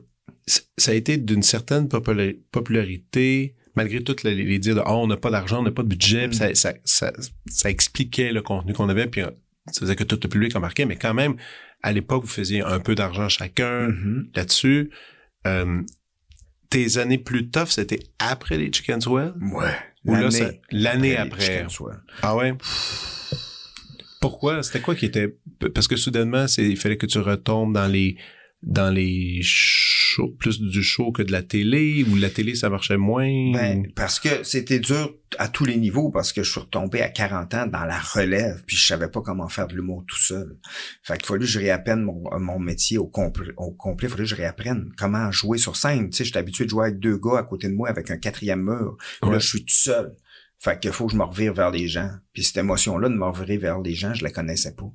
ça 0.47 0.91
a 0.91 0.95
été 0.95 1.17
d'une 1.17 1.43
certaine 1.43 1.89
popularité 1.89 3.55
malgré 3.75 4.03
toutes 4.03 4.23
les, 4.23 4.35
les 4.35 4.59
dires 4.59 4.77
de 4.77 4.81
oh, 4.81 5.01
on 5.03 5.07
n'a 5.07 5.17
pas 5.17 5.31
d'argent, 5.31 5.61
on 5.61 5.63
n'a 5.63 5.71
pas 5.71 5.83
de 5.83 5.89
budget, 5.89 6.29
mm. 6.29 6.33
ça, 6.33 6.55
ça, 6.55 6.75
ça, 6.85 7.13
ça, 7.47 7.71
expliquait 7.71 8.33
le 8.33 8.43
contenu 8.43 8.73
qu'on 8.73 8.89
avait, 8.89 9.07
puis 9.07 9.23
euh, 9.23 9.31
ça 9.71 9.81
faisait 9.81 9.97
que 9.97 10.05
tout 10.05 10.19
le 10.23 10.29
public 10.29 10.55
marqué, 10.57 10.85
mais 10.85 10.97
quand 10.97 11.15
même, 11.15 11.37
à 11.83 11.93
l'époque, 11.93 12.23
vous 12.23 12.31
faisiez 12.31 12.63
un 12.63 12.81
peu 12.81 12.95
d'argent 12.95 13.29
chacun 13.29 13.89
mm-hmm. 13.89 14.37
là-dessus. 14.37 14.91
Euh, 15.47 15.83
tes 16.71 16.99
années 16.99 17.19
plus 17.19 17.51
tough, 17.51 17.69
c'était 17.69 18.01
après 18.19 18.57
les 18.57 18.73
Chickens 18.73 19.07
Well? 19.07 19.35
Ouais. 19.53 19.75
Ou 20.05 20.15
là, 20.15 20.29
l'année 20.71 21.17
après. 21.17 21.67
Ah 22.23 22.35
ouais? 22.35 22.55
Pourquoi? 24.21 24.63
C'était 24.63 24.81
quoi 24.81 24.95
qui 24.95 25.05
était... 25.05 25.37
Parce 25.75 25.87
que 25.87 25.97
soudainement, 25.97 26.47
il 26.59 26.77
fallait 26.77 26.97
que 26.97 27.07
tu 27.07 27.19
retombes 27.19 27.75
dans 27.75 27.87
les 27.87 28.17
dans 28.63 28.91
les 28.91 29.41
shows, 29.43 30.35
plus 30.39 30.61
du 30.61 30.83
show 30.83 31.11
que 31.11 31.23
de 31.23 31.33
la 31.33 31.43
télé, 31.43 32.05
ou 32.09 32.17
la 32.17 32.31
télé, 32.31 32.55
ça 32.55 32.71
marchait 32.71 32.97
moins? 32.97 33.53
Ben, 33.53 33.91
parce 33.95 34.21
que 34.21 34.45
c'était 34.45 34.79
dur 34.79 35.15
à 35.39 35.49
tous 35.49 35.65
les 35.65 35.77
niveaux, 35.77 36.11
parce 36.11 36.33
que 36.33 36.43
je 36.43 36.51
suis 36.51 36.61
retombé 36.61 37.03
à 37.03 37.09
40 37.09 37.55
ans 37.55 37.67
dans 37.67 37.85
la 37.85 37.99
relève, 37.99 38.63
puis 38.67 38.77
je 38.77 38.87
savais 38.87 39.09
pas 39.09 39.21
comment 39.21 39.49
faire 39.49 39.67
de 39.67 39.75
l'humour 39.75 40.05
tout 40.07 40.19
seul. 40.19 40.57
Fait 41.03 41.17
qu'il 41.19 41.27
fallait 41.27 41.41
que 41.41 41.47
je 41.47 41.59
réapprenne 41.59 42.03
mon, 42.03 42.23
mon 42.39 42.59
métier 42.59 42.99
au, 42.99 43.07
complet 43.07 43.53
au 43.57 43.73
complet. 43.73 44.07
Il 44.07 44.11
fallait 44.11 44.25
que 44.25 44.31
je 44.31 44.37
réapprenne 44.37 44.93
comment 44.97 45.33
jouer 45.33 45.59
sur 45.59 45.77
scène. 45.77 46.11
Tu 46.11 46.19
sais, 46.19 46.25
j'étais 46.25 46.39
habitué 46.39 46.65
de 46.65 46.71
jouer 46.71 46.87
avec 46.87 47.01
deux 47.01 47.17
gars 47.17 47.39
à 47.39 47.43
côté 47.43 47.69
de 47.69 47.75
moi 47.75 47.89
avec 47.89 48.11
un 48.11 48.17
quatrième 48.17 48.63
mur. 48.63 48.97
Là, 49.23 49.39
je 49.39 49.49
suis 49.49 49.65
tout 49.65 49.75
seul. 49.75 50.15
Fait 50.63 50.79
qu'il 50.79 50.93
faut 50.93 51.07
que 51.07 51.13
je 51.13 51.17
me 51.17 51.25
revire 51.25 51.53
vers 51.53 51.73
les 51.73 51.89
gens. 51.89 52.11
Puis 52.33 52.45
cette 52.45 52.59
émotion-là 52.59 53.09
de 53.09 53.15
me 53.15 53.25
revirer 53.25 53.57
vers 53.57 53.81
les 53.81 53.97
gens, 53.97 54.15
je 54.15 54.23
la 54.23 54.31
connaissais 54.31 54.77
pas 54.77 54.93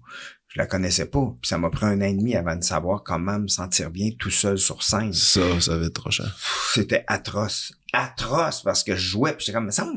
je 0.48 0.60
la 0.60 0.66
connaissais 0.66 1.06
pas. 1.06 1.36
Puis 1.42 1.50
ça 1.50 1.58
m'a 1.58 1.70
pris 1.70 1.86
un 1.86 2.02
an 2.02 2.06
et 2.06 2.14
demi 2.14 2.36
avant 2.36 2.56
de 2.56 2.64
savoir 2.64 3.04
comment 3.04 3.40
me 3.40 3.48
sentir 3.48 3.90
bien 3.90 4.12
tout 4.18 4.30
seul 4.32 4.58
sur 4.58 4.84
scène. 4.84 5.14
Ça, 5.14 5.60
ça 5.60 5.78
va 5.78 5.86
être 5.86 5.94
trop 5.94 6.12
cher. 6.12 6.38
C'était 6.74 7.04
atroce 7.08 7.74
atroce 7.94 8.62
parce 8.64 8.84
que 8.84 8.96
je 8.96 9.10
jouais 9.10 9.34
puis 9.34 9.46
j'étais 9.46 9.58
comme 9.58 9.72
ça 9.72 9.88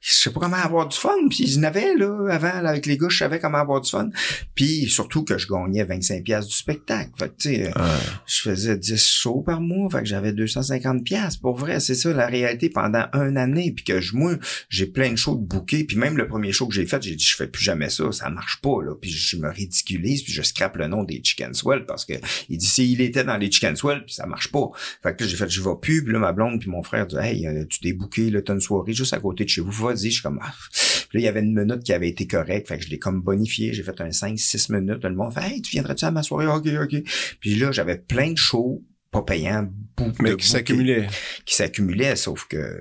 je 0.00 0.12
sais 0.12 0.30
pas 0.30 0.40
comment 0.40 0.56
avoir 0.56 0.88
du 0.88 0.96
fun 0.96 1.14
puis 1.28 1.46
je 1.46 1.58
n'avais 1.58 1.94
là 1.94 2.28
avant 2.30 2.66
avec 2.66 2.86
les 2.86 2.96
gars 2.96 3.08
je 3.08 3.18
savais 3.18 3.38
comment 3.38 3.58
avoir 3.58 3.80
du 3.80 3.90
fun. 3.90 4.10
Puis 4.54 4.88
surtout 4.88 5.24
que 5.24 5.38
je 5.38 5.46
gagnais 5.46 5.84
25 5.84 6.24
pièces 6.24 6.46
du 6.46 6.54
spectacle. 6.54 7.10
Fait 7.18 7.36
tu 7.36 7.54
sais 7.54 7.72
je 8.26 8.40
faisais 8.40 8.76
10 8.76 9.06
shows 9.06 9.42
par 9.42 9.60
mois 9.60 9.90
fait 9.90 10.00
que 10.00 10.06
j'avais 10.06 10.32
250 10.32 11.04
pièces 11.04 11.36
pour 11.36 11.56
vrai 11.56 11.80
c'est 11.80 11.94
ça 11.94 12.12
la 12.12 12.26
réalité 12.26 12.68
pendant 12.68 13.06
une 13.14 13.36
année 13.36 13.72
puis 13.72 13.84
que 13.84 14.00
je 14.00 14.16
moi 14.16 14.34
j'ai 14.68 14.86
plein 14.86 15.10
de 15.10 15.16
shows 15.16 15.36
de 15.36 15.44
bouquets 15.44 15.84
puis 15.84 15.96
même 15.96 16.16
le 16.16 16.26
premier 16.26 16.52
show 16.52 16.66
que 16.66 16.74
j'ai 16.74 16.86
fait 16.86 17.02
j'ai 17.02 17.16
dit 17.16 17.24
je 17.24 17.36
fais 17.36 17.46
plus 17.46 17.62
jamais 17.62 17.90
ça 17.90 18.10
ça 18.12 18.30
marche 18.30 18.60
pas 18.60 18.82
là. 18.82 18.94
Puis 19.00 19.10
je 19.10 19.36
me 19.36 19.48
ridiculise 19.48 20.22
puis 20.22 20.32
je 20.32 20.42
scrape 20.42 20.76
le 20.76 20.86
nom 20.86 21.04
des 21.04 21.20
Chicken 21.22 21.54
Swell 21.54 21.86
parce 21.86 22.04
que 22.04 22.14
il 22.48 22.58
dit 22.58 22.66
s'il 22.66 23.00
était 23.00 23.24
dans 23.24 23.36
les 23.36 23.50
Chicken 23.50 23.76
Swell 23.76 24.04
puis 24.04 24.14
ça 24.14 24.26
marche 24.26 24.50
pas. 24.50 24.70
Fait 25.02 25.14
que 25.16 25.26
j'ai 25.26 25.36
fait 25.36 25.48
je 25.48 25.62
vais 25.62 25.76
plus 25.80 26.04
puis 26.04 26.12
là 26.12 26.18
ma 26.18 26.32
blonde 26.32 26.60
puis 26.60 26.70
mon 26.70 26.82
frère 26.82 27.06
dit 27.06 27.16
hey, 27.20 27.46
euh, 27.46 27.64
tu 27.68 27.80
t'es 27.80 27.92
booké, 27.92 28.30
là, 28.30 28.42
t'as 28.42 28.54
une 28.54 28.60
soirée 28.60 28.92
juste 28.92 29.12
à 29.12 29.20
côté 29.20 29.44
de 29.44 29.48
chez 29.48 29.60
vous, 29.60 29.70
vas-y, 29.70 30.10
je 30.10 30.14
suis 30.14 30.22
comme, 30.22 30.40
ah. 30.42 30.52
Puis 31.08 31.18
là, 31.18 31.20
il 31.20 31.24
y 31.24 31.28
avait 31.28 31.40
une 31.40 31.54
minute 31.54 31.82
qui 31.82 31.92
avait 31.92 32.08
été 32.08 32.26
correcte, 32.26 32.68
fait 32.68 32.78
que 32.78 32.84
je 32.84 32.90
l'ai 32.90 32.98
comme 32.98 33.20
bonifié, 33.20 33.72
j'ai 33.72 33.82
fait 33.82 34.00
un 34.00 34.08
5-6 34.08 34.72
minutes, 34.72 35.04
le 35.04 35.14
monde 35.14 35.32
fait, 35.32 35.46
hey, 35.46 35.62
tu 35.62 35.72
viendrais-tu 35.72 36.04
à 36.04 36.10
ma 36.10 36.22
soirée? 36.22 36.46
Ok, 36.46 36.66
ok. 36.66 37.02
Puis 37.40 37.56
là, 37.56 37.72
j'avais 37.72 37.98
plein 37.98 38.32
de 38.32 38.38
shows 38.38 38.84
pas 39.10 39.22
payants, 39.22 39.68
mais 40.20 40.36
qui 40.36 40.46
s'accumulaient. 40.46 41.08
Qui 41.44 41.54
s'accumulaient, 41.56 42.16
sauf 42.16 42.46
que 42.46 42.80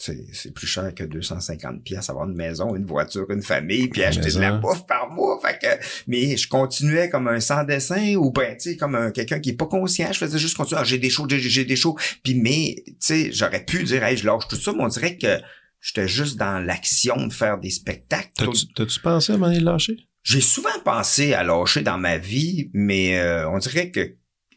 c'est 0.00 0.54
plus 0.54 0.66
cher 0.66 0.94
que 0.94 1.04
250 1.04 1.82
pièces 1.82 2.08
avoir 2.08 2.28
une 2.28 2.34
maison, 2.34 2.74
une 2.74 2.86
voiture, 2.86 3.26
une 3.30 3.42
famille, 3.42 3.88
puis 3.88 4.02
acheter 4.02 4.32
de 4.32 4.40
la 4.40 4.52
bouffe 4.52 4.86
par 4.86 5.10
mois. 5.10 5.38
Fait 5.40 5.58
que, 5.58 5.84
mais 6.06 6.36
je 6.36 6.48
continuais 6.48 7.10
comme 7.10 7.28
un 7.28 7.40
sans 7.40 7.64
dessin 7.64 8.14
ou 8.16 8.30
ben 8.30 8.56
tu 8.56 8.70
sais 8.70 8.76
comme 8.76 8.94
un 8.94 9.10
quelqu'un 9.10 9.40
qui 9.40 9.50
est 9.50 9.56
pas 9.56 9.66
conscient. 9.66 10.12
Je 10.12 10.18
faisais 10.18 10.38
juste 10.38 10.56
continuer. 10.56 10.80
Ah, 10.80 10.84
j'ai 10.84 10.98
des 10.98 11.10
shows, 11.10 11.26
j'ai 11.28 11.64
des 11.64 11.76
shows. 11.76 11.96
Puis 12.22 12.34
mais 12.34 12.82
tu 12.86 12.94
sais 13.00 13.32
j'aurais 13.32 13.64
pu 13.64 13.84
dire 13.84 14.02
hey 14.02 14.16
je 14.16 14.26
lâche 14.26 14.48
tout 14.48 14.56
ça, 14.56 14.72
mais 14.72 14.82
on 14.82 14.88
dirait 14.88 15.18
que 15.18 15.38
j'étais 15.80 16.08
juste 16.08 16.38
dans 16.38 16.58
l'action 16.64 17.26
de 17.26 17.32
faire 17.32 17.58
des 17.58 17.70
spectacles. 17.70 18.30
T'as-tu 18.74 19.00
pensé 19.00 19.32
à 19.32 19.36
m'en 19.36 19.48
lâcher? 19.48 19.96
J'ai 20.22 20.40
souvent 20.40 20.68
pensé 20.84 21.34
à 21.34 21.42
lâcher 21.42 21.82
dans 21.82 21.98
ma 21.98 22.18
vie, 22.18 22.70
mais 22.72 23.18
euh, 23.18 23.48
on 23.50 23.58
dirait 23.58 23.90
que 23.90 24.16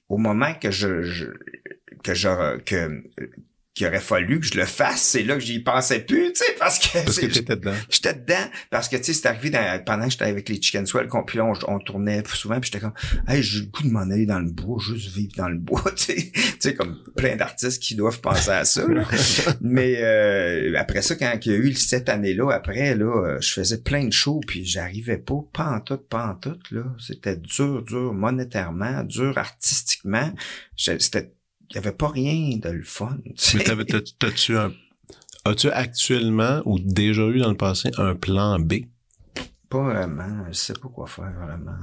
au 0.10 0.18
moment 0.18 0.54
que 0.54 0.72
je, 0.72 1.04
je 1.04 1.26
que 2.04 2.14
je 2.14 2.58
que 2.60 3.04
qu'il 3.74 3.88
aurait 3.88 4.00
fallu 4.00 4.40
que 4.40 4.46
je 4.46 4.56
le 4.56 4.66
fasse, 4.66 5.02
c'est 5.02 5.24
là 5.24 5.34
que 5.34 5.40
j'y 5.40 5.60
pensais 5.60 6.00
plus, 6.00 6.32
tu 6.34 6.44
sais, 6.46 6.56
parce 6.60 6.78
que... 6.78 7.04
Parce 7.04 7.20
que 7.20 7.26
t'étais 7.26 7.56
dedans. 7.56 7.74
J'étais 7.90 8.14
dedans, 8.14 8.46
parce 8.70 8.88
que, 8.88 8.98
tu 8.98 9.06
sais, 9.06 9.14
c'est 9.14 9.28
arrivé 9.28 9.52
pendant 9.84 10.06
que 10.06 10.12
j'étais 10.12 10.26
avec 10.26 10.48
les 10.48 10.62
Chicken 10.62 10.86
Swell, 10.86 11.08
puis 11.26 11.38
là, 11.40 11.52
on, 11.68 11.80
tournait 11.80 12.24
souvent, 12.34 12.60
puis 12.60 12.70
j'étais 12.72 12.82
comme, 12.82 12.94
hey, 13.28 13.42
j'ai 13.42 13.62
le 13.62 13.66
goût 13.66 13.84
de 13.84 13.90
m'en 13.90 14.02
aller 14.02 14.28
dans 14.28 14.40
le 14.40 14.52
bois, 14.52 14.78
juste 14.80 15.16
vivre 15.16 15.34
dans 15.38 15.50
le 15.50 15.58
bois, 15.58 15.84
tu 15.96 16.04
sais, 16.04 16.32
tu 16.34 16.56
sais, 16.60 16.76
comme 16.76 17.00
plein 17.18 17.36
d'artistes 17.36 17.82
qui 17.82 17.96
doivent 17.96 18.22
penser 18.22 18.52
à 18.52 18.64
ça, 18.64 18.86
Mais 19.62 19.96
euh, 19.98 20.74
après 20.78 21.02
ça, 21.02 21.16
quand 21.16 21.34
il 21.44 21.52
y 21.52 21.56
a 21.56 21.58
eu 21.58 21.74
cette 21.74 22.10
année-là, 22.10 22.52
après, 22.52 22.96
là, 22.96 23.38
je 23.40 23.54
faisais 23.54 23.80
plein 23.80 24.06
de 24.06 24.14
shows, 24.14 24.42
puis 24.46 24.66
j'arrivais 24.66 25.18
pas, 25.18 25.40
pas 25.52 25.72
en 25.72 25.80
tout, 25.80 25.98
pas 25.98 26.28
en 26.28 26.36
tout, 26.36 26.60
là. 26.72 26.84
C'était 27.00 27.38
dur, 27.38 27.84
dur 27.84 28.14
monétairement, 28.14 29.04
dur 29.04 29.38
artistiquement. 29.38 30.32
C'était 30.78 31.32
il 31.74 31.80
n'y 31.80 31.88
avait 31.88 31.96
pas 31.96 32.10
rien 32.10 32.58
de 32.58 32.70
le 32.70 32.84
fun. 32.84 33.18
Mais 33.56 33.86
t'as-tu 34.20 34.58
un, 34.58 34.72
as-tu 35.46 35.70
actuellement 35.72 36.62
ou 36.66 36.80
déjà 36.80 37.24
eu 37.24 37.40
dans 37.40 37.50
le 37.50 37.58
passé 37.58 37.90
un 37.98 38.16
plan 38.16 38.60
B? 38.60 38.86
Pas 39.70 39.82
vraiment. 39.84 40.46
Je 40.50 40.54
sais 40.54 40.74
pas 40.74 40.88
quoi 40.90 41.08
faire 41.08 41.34
vraiment. 41.34 41.76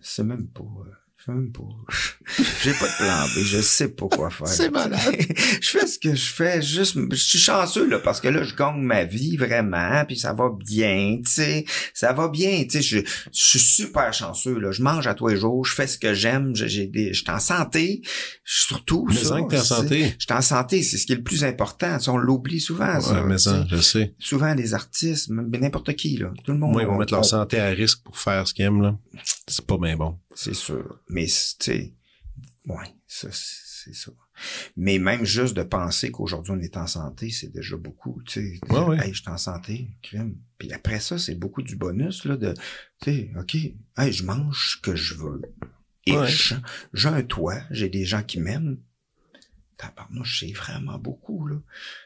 C'est 0.00 0.24
même 0.24 0.46
pas. 0.46 0.62
Euh, 0.62 0.92
J'ai 2.62 2.72
pas 2.72 2.86
de 2.86 2.96
plan 2.96 3.26
B, 3.34 3.44
je 3.44 3.60
sais 3.60 3.88
pas 3.88 4.06
quoi 4.08 4.30
faire. 4.30 4.46
C'est 4.46 4.70
malade. 4.70 5.00
je 5.60 5.70
fais 5.70 5.86
ce 5.86 5.98
que 5.98 6.14
je 6.14 6.32
fais, 6.32 6.60
juste, 6.60 6.98
je 7.10 7.16
suis 7.16 7.38
chanceux, 7.38 7.88
là, 7.88 7.98
parce 7.98 8.20
que 8.20 8.28
là, 8.28 8.42
je 8.42 8.54
gagne 8.54 8.80
ma 8.80 9.04
vie, 9.04 9.36
vraiment, 9.36 10.04
puis 10.06 10.18
ça 10.18 10.32
va 10.32 10.50
bien, 10.50 11.18
tu 11.24 11.30
sais. 11.30 11.64
Ça 11.94 12.12
va 12.12 12.28
bien, 12.28 12.64
tu 12.64 12.82
sais. 12.82 12.82
Je, 12.82 13.00
suis 13.32 13.58
super 13.58 14.12
chanceux, 14.12 14.58
là. 14.58 14.70
Je 14.70 14.82
mange 14.82 15.06
à 15.06 15.14
tous 15.14 15.28
les 15.28 15.36
jours, 15.36 15.64
je 15.64 15.74
fais 15.74 15.86
ce 15.86 15.98
que 15.98 16.12
j'aime, 16.12 16.54
j'ai 16.54 16.86
des, 16.86 17.14
je 17.14 17.22
suis 17.22 17.30
en 17.30 17.40
santé, 17.40 18.02
surtout, 18.44 19.06
mais 19.08 19.14
ça. 19.14 19.40
que 19.40 19.56
en 19.56 19.62
santé. 19.62 20.14
Je 20.18 20.24
suis 20.24 20.34
en 20.34 20.42
santé, 20.42 20.82
c'est 20.82 20.98
ce 20.98 21.06
qui 21.06 21.12
est 21.12 21.16
le 21.16 21.22
plus 21.22 21.44
important. 21.44 21.96
on 22.08 22.16
l'oublie 22.18 22.60
souvent, 22.60 23.00
ça. 23.00 23.22
mais 23.22 23.38
ça, 23.38 23.64
je 23.70 23.76
sais. 23.76 24.14
Souvent, 24.18 24.52
les 24.54 24.74
artistes, 24.74 25.30
n'importe 25.30 25.94
qui, 25.94 26.18
là. 26.18 26.32
Tout 26.44 26.52
le 26.52 26.58
monde. 26.58 26.72
Moi, 26.72 26.82
ils 26.82 26.88
vont 26.88 26.98
mettre 26.98 27.14
leur 27.14 27.24
santé 27.24 27.58
à 27.58 27.68
risque 27.68 28.02
pour 28.02 28.18
faire 28.18 28.46
ce 28.46 28.52
qu'ils 28.52 28.66
aiment, 28.66 28.82
là. 28.82 28.98
C'est 29.46 29.66
pas 29.66 29.78
bien 29.78 29.96
bon. 29.96 30.18
C'est 30.34 30.54
sûr. 30.54 31.00
Mais, 31.08 31.26
tu 31.26 31.32
sais, 31.60 31.94
ouais, 32.66 32.94
ça, 33.06 33.28
c'est 33.30 33.94
ça. 33.94 34.12
Mais 34.76 34.98
même 34.98 35.24
juste 35.24 35.54
de 35.54 35.62
penser 35.62 36.10
qu'aujourd'hui 36.10 36.52
on 36.52 36.60
est 36.60 36.76
en 36.76 36.86
santé, 36.86 37.30
c'est 37.30 37.52
déjà 37.52 37.76
beaucoup, 37.76 38.20
tu 38.26 38.58
sais. 38.68 38.72
Ouais, 38.72 38.98
Hey, 38.98 39.14
je 39.14 39.20
suis 39.20 39.30
en 39.30 39.36
santé, 39.36 39.90
crème. 40.02 40.36
Puis 40.58 40.72
après 40.72 41.00
ça, 41.00 41.18
c'est 41.18 41.34
beaucoup 41.34 41.62
du 41.62 41.76
bonus, 41.76 42.24
là, 42.24 42.36
de, 42.36 42.54
tu 43.00 43.12
sais, 43.12 43.30
OK, 43.38 43.54
hey, 43.54 44.12
je 44.12 44.24
mange 44.24 44.74
ce 44.74 44.80
que 44.80 44.96
je 44.96 45.14
veux. 45.14 45.42
Et 46.06 46.14
j'ai 46.92 47.08
un 47.08 47.22
toit, 47.22 47.62
j'ai 47.70 47.88
des 47.88 48.04
gens 48.04 48.22
qui 48.22 48.40
m'aiment, 48.40 48.78
tabarnouche, 49.76 50.40
c'est 50.40 50.52
vraiment 50.52 50.98
beaucoup, 50.98 51.46
là. 51.46 51.56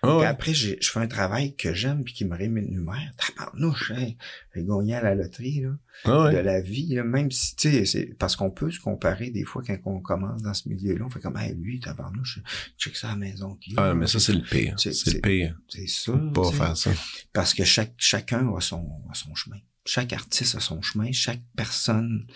Ah 0.03 0.27
après, 0.29 0.55
je 0.55 0.77
fais 0.81 1.01
un 1.01 1.07
travail 1.07 1.55
que 1.57 1.73
j'aime 1.73 2.05
puis 2.05 2.15
qui 2.15 2.25
me 2.25 2.37
rémunère. 2.37 3.13
Tabarnouche, 3.17 3.93
hein, 3.93 4.13
j'ai 4.55 4.65
gagné 4.65 4.95
à 4.95 5.03
la 5.03 5.15
loterie, 5.15 5.61
là, 5.61 5.71
ah 6.05 6.31
de 6.33 6.39
la 6.39 6.61
vie, 6.61 6.95
là, 6.95 7.05
même 7.05 7.31
si, 7.31 7.57
tu 7.57 7.71
sais, 7.71 7.85
c'est 7.85 8.15
parce 8.19 8.37
qu'on 8.37 8.51
peut 8.51 8.71
se 8.71 8.81
comparer 8.81 9.31
des 9.31 9.45
fois 9.45 9.63
quand 9.67 9.77
on 9.85 10.01
commence 10.01 10.43
dans 10.43 10.55
ce 10.55 10.69
milieu-là, 10.69 11.05
on 11.07 11.11
fait 11.11 11.21
comme, 11.21 11.37
hey, 11.37 11.55
lui, 11.55 11.81
tabarnouche, 11.81 12.41
check 12.79 12.97
ça 12.97 13.09
à 13.09 13.11
la 13.11 13.17
maison. 13.17 13.55
Qui, 13.57 13.75
ah, 13.77 13.95
mais 13.95 14.07
ça, 14.07 14.21
c'est 14.21 14.33
le 14.33 14.43
pire. 14.43 14.75
C'est 14.79 14.91
le 15.15 15.21
pire. 15.21 15.59
C'est 15.69 15.89
ça. 15.89 16.13
Pas 16.35 16.53
faire 16.53 16.77
ça. 16.77 16.91
Parce 17.33 17.55
que 17.55 17.65
chaque, 17.65 17.95
chacun 17.97 18.55
a 18.55 18.61
son, 18.61 18.89
a 19.11 19.15
son 19.15 19.35
chemin. 19.35 19.59
Chaque 19.85 20.13
artiste 20.13 20.55
a 20.55 20.61
son 20.61 20.83
chemin. 20.83 21.13
Chaque 21.13 21.41
personne 21.57 22.27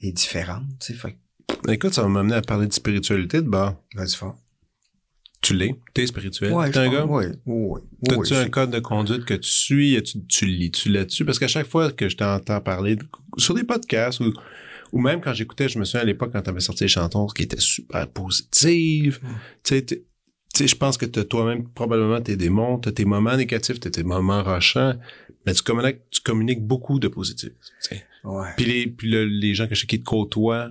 est 0.00 0.12
différente, 0.12 0.66
tu 0.80 0.92
sais. 0.92 0.94
Fait 0.94 1.16
Écoute, 1.68 1.94
ça 1.94 2.02
va 2.02 2.08
m'amener 2.08 2.36
à 2.36 2.42
parler 2.42 2.66
de 2.66 2.72
spiritualité 2.72 3.42
de 3.42 3.48
bas. 3.48 3.80
Vas-y 3.94 4.14
fort. 4.14 4.38
Tu 5.50 5.56
l'es, 5.56 5.74
t'es 5.94 6.06
spirituel. 6.06 6.52
Ouais, 6.52 6.70
t'es 6.70 6.78
un 6.78 6.88
gars? 6.88 7.04
Oui, 7.06 7.24
oui. 7.44 7.80
T'as-tu 8.04 8.34
un 8.34 8.48
code 8.48 8.70
de 8.70 8.78
conduite 8.78 9.24
que 9.24 9.34
tu 9.34 9.50
suis? 9.50 10.00
Tu, 10.02 10.24
tu 10.26 10.46
lis-tu 10.46 10.90
là-dessus? 10.90 11.24
Parce 11.24 11.40
qu'à 11.40 11.48
chaque 11.48 11.66
fois 11.66 11.90
que 11.90 12.08
je 12.08 12.16
t'entends 12.16 12.60
parler 12.60 12.96
sur 13.36 13.54
des 13.54 13.64
podcasts 13.64 14.20
ou, 14.20 14.32
ou 14.92 15.00
même 15.00 15.20
quand 15.20 15.34
j'écoutais, 15.34 15.68
je 15.68 15.80
me 15.80 15.84
souviens 15.84 16.02
à 16.02 16.04
l'époque 16.04 16.30
quand 16.32 16.42
t'avais 16.42 16.60
sorti 16.60 16.84
les 16.84 16.88
chantons 16.88 17.26
qui 17.26 17.42
étaient 17.42 17.58
super 17.58 18.06
positives. 18.08 19.18
Tu 19.64 19.82
sais, 20.54 20.68
je 20.68 20.76
pense 20.76 20.96
que 20.96 21.06
t'as 21.06 21.24
toi-même 21.24 21.68
probablement 21.68 22.20
tes 22.20 22.36
démons, 22.36 22.78
t'as 22.78 22.92
tes 22.92 23.04
moments 23.04 23.36
négatifs, 23.36 23.80
t'as 23.80 23.90
tes 23.90 24.04
moments 24.04 24.44
rochants, 24.44 24.94
mais 25.46 25.54
tu 25.54 25.62
communiques, 25.62 25.98
tu 26.10 26.20
communiques 26.20 26.64
beaucoup 26.64 27.00
de 27.00 27.08
positifs. 27.08 27.50
Ouais. 28.22 28.50
Puis 28.56 28.66
les, 28.66 28.86
puis 28.86 29.10
les 29.10 29.54
gens 29.54 29.66
que 29.66 29.74
je 29.74 29.80
sais 29.80 29.86
qui 29.88 29.98
te 29.98 30.04
côtoient, 30.04 30.70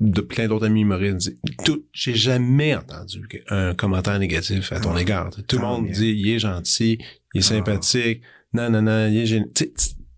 de 0.00 0.20
plein 0.20 0.48
d'autres 0.48 0.66
amis 0.66 0.82
humoristes 0.82 1.36
tout 1.64 1.84
j'ai 1.92 2.14
jamais 2.14 2.74
entendu 2.74 3.28
un 3.48 3.74
commentaire 3.74 4.18
négatif 4.18 4.72
à 4.72 4.80
ton 4.80 4.94
ah. 4.94 5.00
égard 5.00 5.30
tout 5.46 5.56
le 5.56 5.62
monde 5.62 5.88
dit 5.88 6.10
il 6.10 6.28
est 6.30 6.38
gentil 6.38 6.98
il 7.32 7.38
est 7.40 7.44
ah. 7.44 7.54
sympathique 7.54 8.22
non 8.52 8.70
non 8.70 8.82
non 8.82 9.08
il 9.08 9.18
est 9.18 9.26
génial 9.26 9.48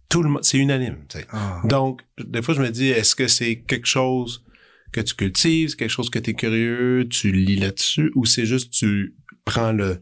tout 0.09 0.23
le 0.23 0.31
monde 0.31 0.45
c'est 0.45 0.59
unanime 0.59 0.97
ah. 1.31 1.61
donc 1.65 2.01
des 2.19 2.41
fois 2.41 2.55
je 2.55 2.63
me 2.63 2.71
dis 2.71 2.89
est-ce 2.89 3.15
que 3.15 3.29
c'est 3.29 3.57
quelque 3.57 3.87
chose 3.87 4.45
que 4.93 5.01
tu 5.01 5.15
cultives 5.15 5.77
quelque 5.77 5.91
chose 5.91 6.09
que 6.09 6.19
tu 6.19 6.31
es 6.31 6.35
curieux 6.35 7.07
tu 7.11 7.31
lis 7.31 7.57
là-dessus 7.57 8.13
ou 8.15 8.25
c'est 8.25 8.47
juste 8.47 8.73
tu 8.73 9.15
prends 9.45 9.73
le 9.73 10.01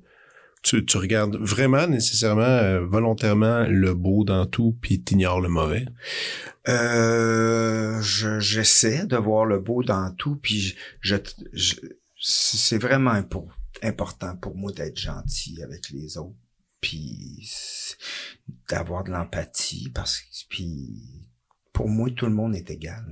tu, 0.65 0.85
tu 0.85 0.97
regardes 0.97 1.37
vraiment 1.37 1.87
nécessairement 1.87 2.43
euh, 2.43 2.81
volontairement 2.85 3.65
le 3.69 3.95
beau 3.95 4.25
dans 4.25 4.47
tout 4.47 4.77
puis 4.81 5.03
t'ignores 5.03 5.43
le 5.43 5.51
mauvais? 5.51 5.87
Euh, 6.69 8.01
j'essaie 8.01 9.07
de 9.07 9.17
voir 9.17 9.45
le 9.45 9.61
beau 9.61 9.83
dans 9.83 10.11
tout 10.15 10.37
puis 10.37 10.75
je, 11.01 11.17
je, 11.53 11.75
c'est 12.19 12.79
vraiment 12.79 13.15
important 13.83 14.37
pour 14.37 14.57
moi 14.57 14.73
d'être 14.73 14.99
gentil 14.99 15.63
avec 15.63 15.91
les 15.91 16.17
autres 16.17 16.35
puis 16.81 17.47
d'avoir 18.71 19.05
de 19.05 19.11
l'empathie 19.11 19.91
parce 19.95 20.21
que 20.21 20.27
puis 20.49 21.29
pour 21.75 21.91
moi 21.91 22.09
tout 22.11 22.27
le 22.27 22.33
monde 22.33 22.57
est 22.57 22.71
égal 22.71 23.05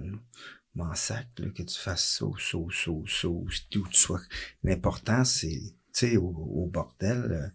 m'en 0.75 0.95
sac 0.95 1.29
que 1.35 1.63
tu 1.63 1.79
fasses 1.79 2.19
ça, 2.19 2.27
ça, 2.39 2.59
ça, 2.71 2.93
ça, 3.07 3.29
où 3.29 3.47
tu 3.69 3.83
sois 3.93 4.21
l'important 4.65 5.25
c'est 5.25 5.61
sais, 5.93 6.17
au, 6.17 6.71
bordel, 6.73 7.29
euh, 7.31 7.49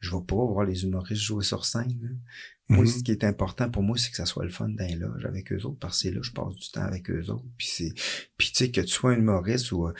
je 0.00 0.10
vais 0.10 0.22
pas 0.22 0.36
voir 0.36 0.64
les 0.64 0.84
humoristes 0.84 1.22
jouer 1.22 1.44
sur 1.44 1.64
scène. 1.64 2.20
Moi, 2.68 2.84
mm-hmm. 2.84 2.98
ce 2.98 3.02
qui 3.02 3.10
est 3.10 3.24
important 3.24 3.68
pour 3.70 3.82
moi, 3.82 3.98
c'est 3.98 4.10
que 4.10 4.16
ça 4.16 4.24
soit 4.24 4.44
le 4.44 4.50
fun 4.50 4.70
d'un 4.70 4.96
loge 4.96 5.26
avec 5.26 5.52
eux 5.52 5.62
autres, 5.64 5.78
parce 5.78 6.02
que 6.02 6.08
là, 6.08 6.20
je 6.22 6.30
passe 6.30 6.54
du 6.54 6.70
temps 6.70 6.82
avec 6.82 7.10
eux 7.10 7.26
autres. 7.28 7.44
Puis 7.58 7.66
c'est, 7.66 7.92
puis 8.38 8.52
tu 8.52 8.56
sais 8.56 8.70
que 8.70 8.80
tu 8.80 8.88
sois 8.88 9.12
un 9.12 9.18
humoriste 9.18 9.70
ou, 9.72 9.86
euh, 9.86 9.92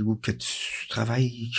ou 0.00 0.14
que 0.16 0.30
tu 0.30 0.88
travailles 0.90 1.50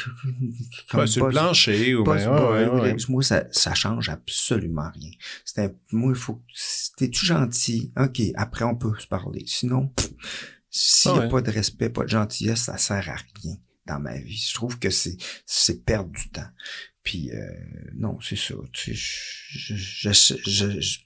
comme 0.91 0.99
ouais, 0.99 1.07
sur 1.07 1.25
le 1.25 1.31
plancher 1.31 1.95
ou 1.95 2.03
bien, 2.03 2.95
moi 3.09 3.23
ça, 3.23 3.45
ça 3.51 3.73
change 3.73 4.09
absolument 4.09 4.91
rien. 4.93 5.09
C'est 5.43 5.75
moi 5.91 6.11
il 6.13 6.19
faut, 6.19 6.39
t'es-tu 6.97 7.25
gentil, 7.25 7.91
ok, 7.97 8.21
après 8.35 8.63
on 8.65 8.75
peut 8.75 8.93
se 8.99 9.07
parler. 9.07 9.43
Sinon, 9.47 9.91
s'il 10.69 11.13
n'y 11.13 11.19
a 11.19 11.27
pas 11.29 11.41
de 11.41 11.49
respect, 11.49 11.89
pas 11.89 12.03
de 12.03 12.09
gentillesse, 12.09 12.61
ça 12.61 12.77
sert 12.77 13.09
à 13.09 13.15
rien 13.41 13.57
dans 13.85 13.99
ma 13.99 14.17
vie. 14.17 14.37
Je 14.37 14.53
trouve 14.53 14.79
que 14.79 14.89
c'est 14.89 15.17
c'est 15.45 15.83
perdre 15.83 16.11
du 16.11 16.29
temps. 16.29 16.49
Puis 17.03 17.31
euh, 17.31 17.49
non, 17.93 18.19
c'est 18.21 18.35
ça. 18.35 18.55
Tu 18.73 18.95
sais, 18.95 19.75
je, 19.75 20.13
je, 20.13 20.79
je, 20.79 20.99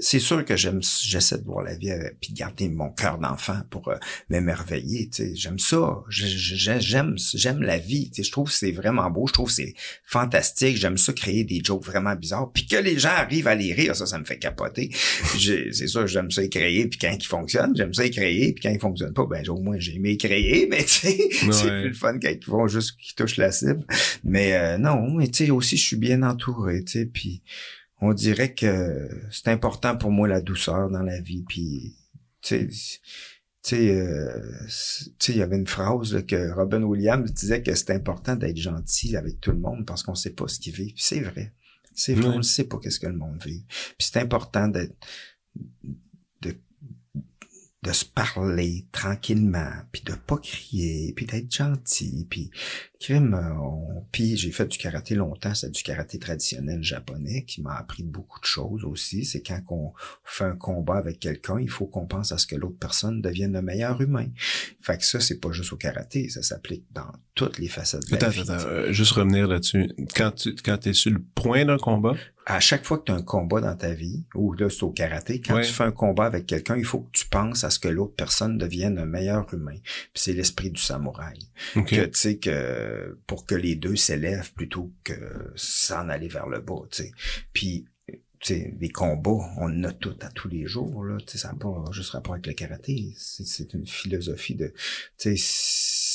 c'est 0.00 0.18
sûr 0.18 0.44
que 0.44 0.56
j'aime, 0.56 0.80
j'essaie 1.02 1.38
de 1.38 1.44
voir 1.44 1.62
la 1.62 1.76
vie 1.76 1.90
euh, 1.90 2.10
puis 2.20 2.32
de 2.32 2.38
garder 2.38 2.68
mon 2.70 2.90
cœur 2.90 3.18
d'enfant 3.18 3.60
pour 3.68 3.88
euh, 3.88 3.96
m'émerveiller. 4.30 5.10
Tu 5.10 5.22
sais, 5.22 5.36
j'aime 5.36 5.58
ça. 5.58 6.02
J'aime, 6.08 7.16
j'aime 7.34 7.62
la 7.62 7.76
vie. 7.76 8.10
Tu 8.10 8.16
sais, 8.16 8.22
je 8.22 8.32
trouve 8.32 8.48
que 8.48 8.54
c'est 8.54 8.72
vraiment 8.72 9.10
beau. 9.10 9.26
Je 9.26 9.34
trouve 9.34 9.48
que 9.48 9.54
c'est 9.54 9.74
fantastique. 10.04 10.78
J'aime 10.78 10.96
ça 10.96 11.12
créer 11.12 11.44
des 11.44 11.60
jokes 11.62 11.84
vraiment 11.84 12.14
bizarres. 12.14 12.50
Puis 12.52 12.66
que 12.66 12.76
les 12.76 12.98
gens 12.98 13.10
arrivent 13.10 13.46
à 13.46 13.54
les 13.54 13.74
rire, 13.74 13.94
ça, 13.94 14.06
ça 14.06 14.18
me 14.18 14.24
fait 14.24 14.38
capoter. 14.38 14.90
c'est 15.38 15.86
ça, 15.86 16.06
j'aime 16.06 16.30
ça 16.30 16.46
créer. 16.48 16.88
Puis 16.88 16.98
quand 16.98 17.14
ils 17.14 17.26
fonctionnent, 17.26 17.76
j'aime 17.76 17.92
ça 17.92 18.08
créer. 18.08 18.54
Puis 18.54 18.62
quand 18.62 18.70
ils 18.70 18.80
fonctionnent 18.80 19.14
pas, 19.14 19.26
ben 19.26 19.46
au 19.50 19.60
moins 19.60 19.78
j'ai 19.78 19.96
aimé 19.96 20.16
créer. 20.16 20.66
Mais 20.70 20.82
tu 20.84 20.88
sais, 20.88 21.18
c'est 21.52 21.68
plus 21.68 21.88
le 21.88 21.94
fun 21.94 22.18
quand 22.18 22.30
ils 22.30 22.46
vont 22.46 22.66
juste 22.66 22.96
qu'ils 22.96 23.14
touchent 23.14 23.36
la 23.36 23.52
cible. 23.52 23.84
Mais 24.24 24.54
euh, 24.54 24.78
non, 24.78 25.10
mais 25.10 25.28
tu 25.28 25.44
sais 25.44 25.50
aussi, 25.50 25.76
je 25.76 25.84
suis 25.84 25.96
bien 25.96 26.22
entouré. 26.22 26.84
Tu 26.84 27.00
sais, 27.00 27.06
puis 27.06 27.42
on 28.00 28.12
dirait 28.12 28.54
que 28.54 29.08
c'est 29.30 29.48
important 29.48 29.96
pour 29.96 30.10
moi 30.10 30.28
la 30.28 30.40
douceur 30.40 30.90
dans 30.90 31.02
la 31.02 31.20
vie. 31.20 31.44
Puis, 31.46 31.96
tu 32.42 32.70
sais, 33.62 33.90
euh, 33.94 34.56
il 35.28 35.36
y 35.36 35.42
avait 35.42 35.56
une 35.56 35.66
phrase 35.66 36.24
que 36.26 36.50
Robin 36.52 36.82
Williams 36.82 37.30
disait 37.32 37.62
que 37.62 37.74
c'est 37.74 37.90
important 37.90 38.36
d'être 38.36 38.56
gentil 38.56 39.16
avec 39.16 39.40
tout 39.40 39.52
le 39.52 39.58
monde 39.58 39.84
parce 39.86 40.02
qu'on 40.02 40.14
sait 40.14 40.30
pas 40.30 40.48
ce 40.48 40.58
qu'il 40.58 40.74
vit. 40.74 40.94
C'est 40.96 41.20
vrai. 41.20 41.52
C'est 41.94 42.14
vrai, 42.14 42.28
on 42.28 42.38
ne 42.38 42.42
sait 42.42 42.64
pas 42.64 42.78
qu'est-ce 42.78 43.00
que 43.00 43.06
le 43.06 43.16
monde 43.16 43.42
vit. 43.44 43.64
Puis 43.68 44.08
c'est 44.10 44.18
important 44.18 44.68
d'être 44.68 44.94
de 47.82 47.92
se 47.92 48.04
parler 48.04 48.84
tranquillement, 48.92 49.72
puis 49.90 50.02
de 50.02 50.12
pas 50.12 50.36
crier, 50.36 51.14
puis 51.16 51.24
d'être 51.24 51.50
gentil, 51.50 52.26
puis 52.28 52.50
crime, 53.00 53.34
puis 54.12 54.36
j'ai 54.36 54.50
fait 54.50 54.66
du 54.66 54.76
karaté 54.76 55.14
longtemps, 55.14 55.54
c'est 55.54 55.70
du 55.70 55.82
karaté 55.82 56.18
traditionnel 56.18 56.82
japonais 56.82 57.44
qui 57.46 57.62
m'a 57.62 57.74
appris 57.74 58.02
beaucoup 58.02 58.38
de 58.38 58.44
choses 58.44 58.84
aussi. 58.84 59.24
C'est 59.24 59.40
quand 59.40 59.60
on 59.70 59.92
fait 60.24 60.44
un 60.44 60.56
combat 60.56 60.96
avec 60.96 61.20
quelqu'un, 61.20 61.58
il 61.58 61.70
faut 61.70 61.86
qu'on 61.86 62.06
pense 62.06 62.32
à 62.32 62.38
ce 62.38 62.46
que 62.46 62.54
l'autre 62.54 62.78
personne 62.78 63.22
devienne 63.22 63.54
le 63.54 63.62
meilleur 63.62 63.98
humain. 64.02 64.26
Fait 64.82 64.98
que 64.98 65.04
ça, 65.04 65.18
c'est 65.18 65.40
pas 65.40 65.50
juste 65.50 65.72
au 65.72 65.76
karaté, 65.76 66.28
ça 66.28 66.42
s'applique 66.42 66.84
dans 66.92 67.10
toutes 67.34 67.58
les 67.58 67.68
facettes 67.68 68.10
de 68.10 68.16
la 68.16 68.28
vie. 68.28 68.40
Attends, 68.40 68.52
euh, 68.66 68.92
juste 68.92 69.12
revenir 69.12 69.48
là-dessus. 69.48 69.90
Quand 70.14 70.32
tu 70.32 70.54
quand 70.54 70.86
es 70.86 70.92
sur 70.92 71.12
le 71.12 71.22
point 71.34 71.64
d'un 71.64 71.78
combat, 71.78 72.14
à 72.50 72.60
chaque 72.60 72.84
fois 72.84 72.98
que 72.98 73.04
tu 73.04 73.12
as 73.12 73.14
un 73.14 73.22
combat 73.22 73.60
dans 73.60 73.76
ta 73.76 73.92
vie, 73.92 74.24
ou 74.34 74.52
là 74.54 74.68
c'est 74.68 74.82
au 74.82 74.90
karaté, 74.90 75.40
quand 75.40 75.60
tu 75.60 75.72
fais 75.72 75.84
un 75.84 75.92
combat 75.92 76.24
avec 76.24 76.46
quelqu'un, 76.46 76.76
il 76.76 76.84
faut 76.84 77.00
que 77.00 77.10
tu 77.12 77.26
penses 77.26 77.64
à 77.64 77.70
ce 77.70 77.78
que 77.78 77.88
l'autre 77.88 78.14
personne 78.14 78.58
devienne 78.58 78.98
un 78.98 79.06
meilleur 79.06 79.52
humain. 79.54 79.76
Puis 80.12 80.22
c'est 80.22 80.32
l'esprit 80.32 80.70
du 80.70 80.80
samouraï. 80.80 81.38
Que 81.74 82.06
tu 82.06 82.18
sais 82.18 82.36
que 82.38 83.18
pour 83.26 83.46
que 83.46 83.54
les 83.54 83.76
deux 83.76 83.96
s'élèvent 83.96 84.52
plutôt 84.54 84.92
que 85.04 85.52
s'en 85.54 86.08
aller 86.08 86.28
vers 86.28 86.48
le 86.48 86.60
bas, 86.60 86.82
tu 86.90 87.04
sais. 87.04 87.12
Puis 87.52 87.86
tu 88.40 88.54
sais, 88.54 88.74
les 88.80 88.88
combats, 88.88 89.52
on 89.58 89.66
en 89.66 89.84
a 89.84 89.92
tout 89.92 90.16
à 90.22 90.28
tous 90.30 90.48
les 90.48 90.66
jours, 90.66 91.04
là. 91.04 91.18
Tu 91.18 91.32
sais, 91.32 91.38
ça 91.38 91.48
n'a 91.48 91.54
pas 91.54 91.84
juste 91.92 92.10
rapport 92.10 92.32
avec 92.32 92.46
le 92.46 92.54
karaté. 92.54 93.12
C'est 93.16 93.74
une 93.74 93.86
philosophie 93.86 94.54
de, 94.54 94.72
tu 95.18 95.36
sais, 95.36 96.09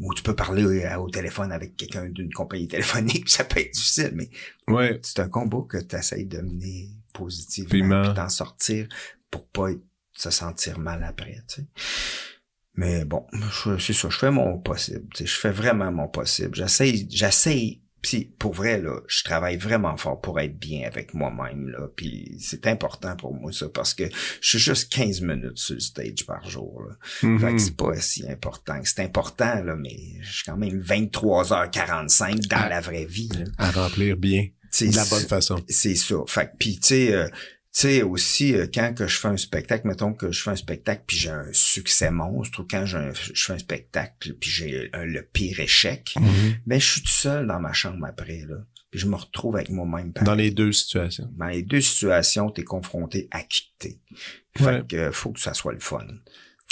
où 0.00 0.14
tu 0.14 0.22
peux 0.22 0.34
parler 0.34 0.86
au 0.96 1.10
téléphone 1.10 1.52
avec 1.52 1.76
quelqu'un 1.76 2.08
d'une 2.08 2.32
compagnie 2.32 2.68
téléphonique, 2.68 3.28
ça 3.28 3.44
peut 3.44 3.60
être 3.60 3.72
difficile, 3.72 4.12
mais 4.14 4.30
ouais. 4.68 5.00
c'est 5.02 5.20
un 5.20 5.28
combat 5.28 5.64
que 5.68 5.78
tu 5.78 5.96
essayes 5.96 6.26
de 6.26 6.40
mener 6.40 6.90
positivement, 7.12 8.02
puis 8.02 8.14
t'en 8.14 8.28
sortir 8.28 8.88
pour 9.30 9.46
pas 9.48 9.68
se 10.12 10.30
sentir 10.30 10.78
mal 10.78 11.04
après, 11.04 11.42
tu 11.48 11.62
sais. 11.62 11.66
Mais 12.74 13.04
bon, 13.04 13.26
c'est 13.80 13.92
ça, 13.92 14.08
je 14.08 14.16
fais 14.16 14.30
mon 14.30 14.56
possible. 14.58 15.08
Je 15.18 15.24
fais 15.24 15.50
vraiment 15.50 15.90
mon 15.90 16.06
possible. 16.06 16.54
J'essaie, 16.54 17.08
j'essaie 17.10 17.80
puis 18.02 18.30
pour 18.38 18.52
vrai 18.52 18.80
là, 18.80 19.00
je 19.08 19.24
travaille 19.24 19.56
vraiment 19.56 19.96
fort 19.96 20.20
pour 20.20 20.38
être 20.40 20.58
bien 20.58 20.86
avec 20.86 21.14
moi-même 21.14 21.68
là. 21.68 21.88
Puis 21.96 22.36
c'est 22.38 22.66
important 22.66 23.16
pour 23.16 23.34
moi 23.34 23.52
ça 23.52 23.68
parce 23.68 23.94
que 23.94 24.04
je 24.40 24.48
suis 24.48 24.58
juste 24.58 24.92
15 24.92 25.20
minutes 25.22 25.58
sur 25.58 25.74
le 25.74 25.80
stage 25.80 26.24
par 26.26 26.48
jour. 26.48 26.82
Là. 26.88 26.96
Mm-hmm. 27.22 27.38
Fait 27.40 27.52
que 27.52 27.58
c'est 27.58 27.76
pas 27.76 28.00
si 28.00 28.30
important. 28.30 28.80
C'est 28.84 29.02
important 29.02 29.62
là, 29.62 29.76
mais 29.76 29.96
je 30.20 30.32
suis 30.32 30.44
quand 30.44 30.56
même 30.56 30.80
23h45 30.80 32.46
dans 32.46 32.68
la 32.68 32.80
vraie 32.80 33.06
vie. 33.06 33.30
Là. 33.36 33.44
À 33.58 33.70
remplir 33.70 34.16
bien. 34.16 34.48
De 34.80 34.94
la 34.94 35.04
bonne 35.06 35.26
façon. 35.26 35.64
C'est 35.68 35.94
ça. 35.94 36.16
Fait 36.26 36.46
que 36.46 36.56
puis 36.58 36.78
tu 36.78 36.88
sais. 36.88 37.14
Euh, 37.14 37.28
sais 37.80 38.02
aussi 38.02 38.54
euh, 38.54 38.66
quand 38.72 38.94
que 38.94 39.06
je 39.06 39.18
fais 39.18 39.28
un 39.28 39.36
spectacle 39.36 39.86
mettons 39.86 40.12
que 40.12 40.32
je 40.32 40.42
fais 40.42 40.50
un 40.50 40.56
spectacle 40.56 41.04
puis 41.06 41.16
j'ai 41.16 41.30
un 41.30 41.46
succès 41.52 42.10
monstre 42.10 42.60
ou 42.60 42.66
quand 42.68 42.84
je 42.86 42.98
fais 43.12 43.52
un 43.52 43.58
spectacle 43.58 44.34
puis 44.34 44.50
j'ai 44.50 44.90
le 44.92 45.22
pire 45.22 45.60
échec 45.60 46.14
mais 46.20 46.26
mm-hmm. 46.26 46.54
ben, 46.66 46.80
je 46.80 46.86
suis 46.92 47.02
tout 47.02 47.08
seul 47.08 47.46
dans 47.46 47.60
ma 47.60 47.72
chambre 47.72 48.04
après 48.06 48.44
là. 48.48 48.56
Puis 48.90 49.00
je 49.00 49.06
me 49.06 49.16
retrouve 49.16 49.56
avec 49.56 49.68
moi-même 49.68 50.12
dans 50.22 50.34
les 50.34 50.50
deux 50.50 50.72
situations. 50.72 51.30
Dans 51.36 51.48
les 51.48 51.62
deux 51.62 51.80
situations 51.80 52.50
tu 52.50 52.62
es 52.62 52.64
confronté 52.64 53.28
à 53.30 53.42
quitter 53.42 54.00
fait 54.56 54.86
que 54.86 55.10
faut 55.10 55.32
que 55.32 55.40
ça 55.40 55.54
soit 55.54 55.72
le 55.72 55.80
fun. 55.80 56.06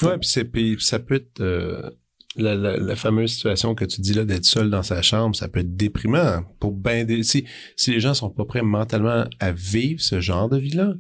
Ouais 0.03 0.19
puis 0.19 0.29
c'est 0.29 0.51
ça 0.81 0.99
peut 0.99 1.17
être 1.17 1.41
euh, 1.41 1.91
la, 2.37 2.55
la, 2.55 2.97
fameuse 2.97 3.33
situation 3.33 3.75
que 3.75 3.85
tu 3.85 4.01
dis 4.01 4.13
là 4.13 4.25
d'être 4.25 4.45
seul 4.45 4.71
dans 4.71 4.83
sa 4.83 5.03
chambre, 5.03 5.35
ça 5.35 5.49
peut 5.49 5.61
être 5.61 5.77
déprimant 5.77 6.43
pour 6.61 6.73
ben 6.73 7.07
des, 7.07 7.23
si 7.23 7.45
si 7.77 7.93
les 7.93 8.01
gens 8.01 8.15
sont 8.15 8.31
pas 8.31 8.45
prêts 8.45 8.63
mentalement 8.63 9.25
à 9.41 9.53
vivre 9.53 10.01
ce 10.01 10.21
genre 10.21 10.49
de 10.49 10.59
vie 10.59 10.71
là, 10.71 10.95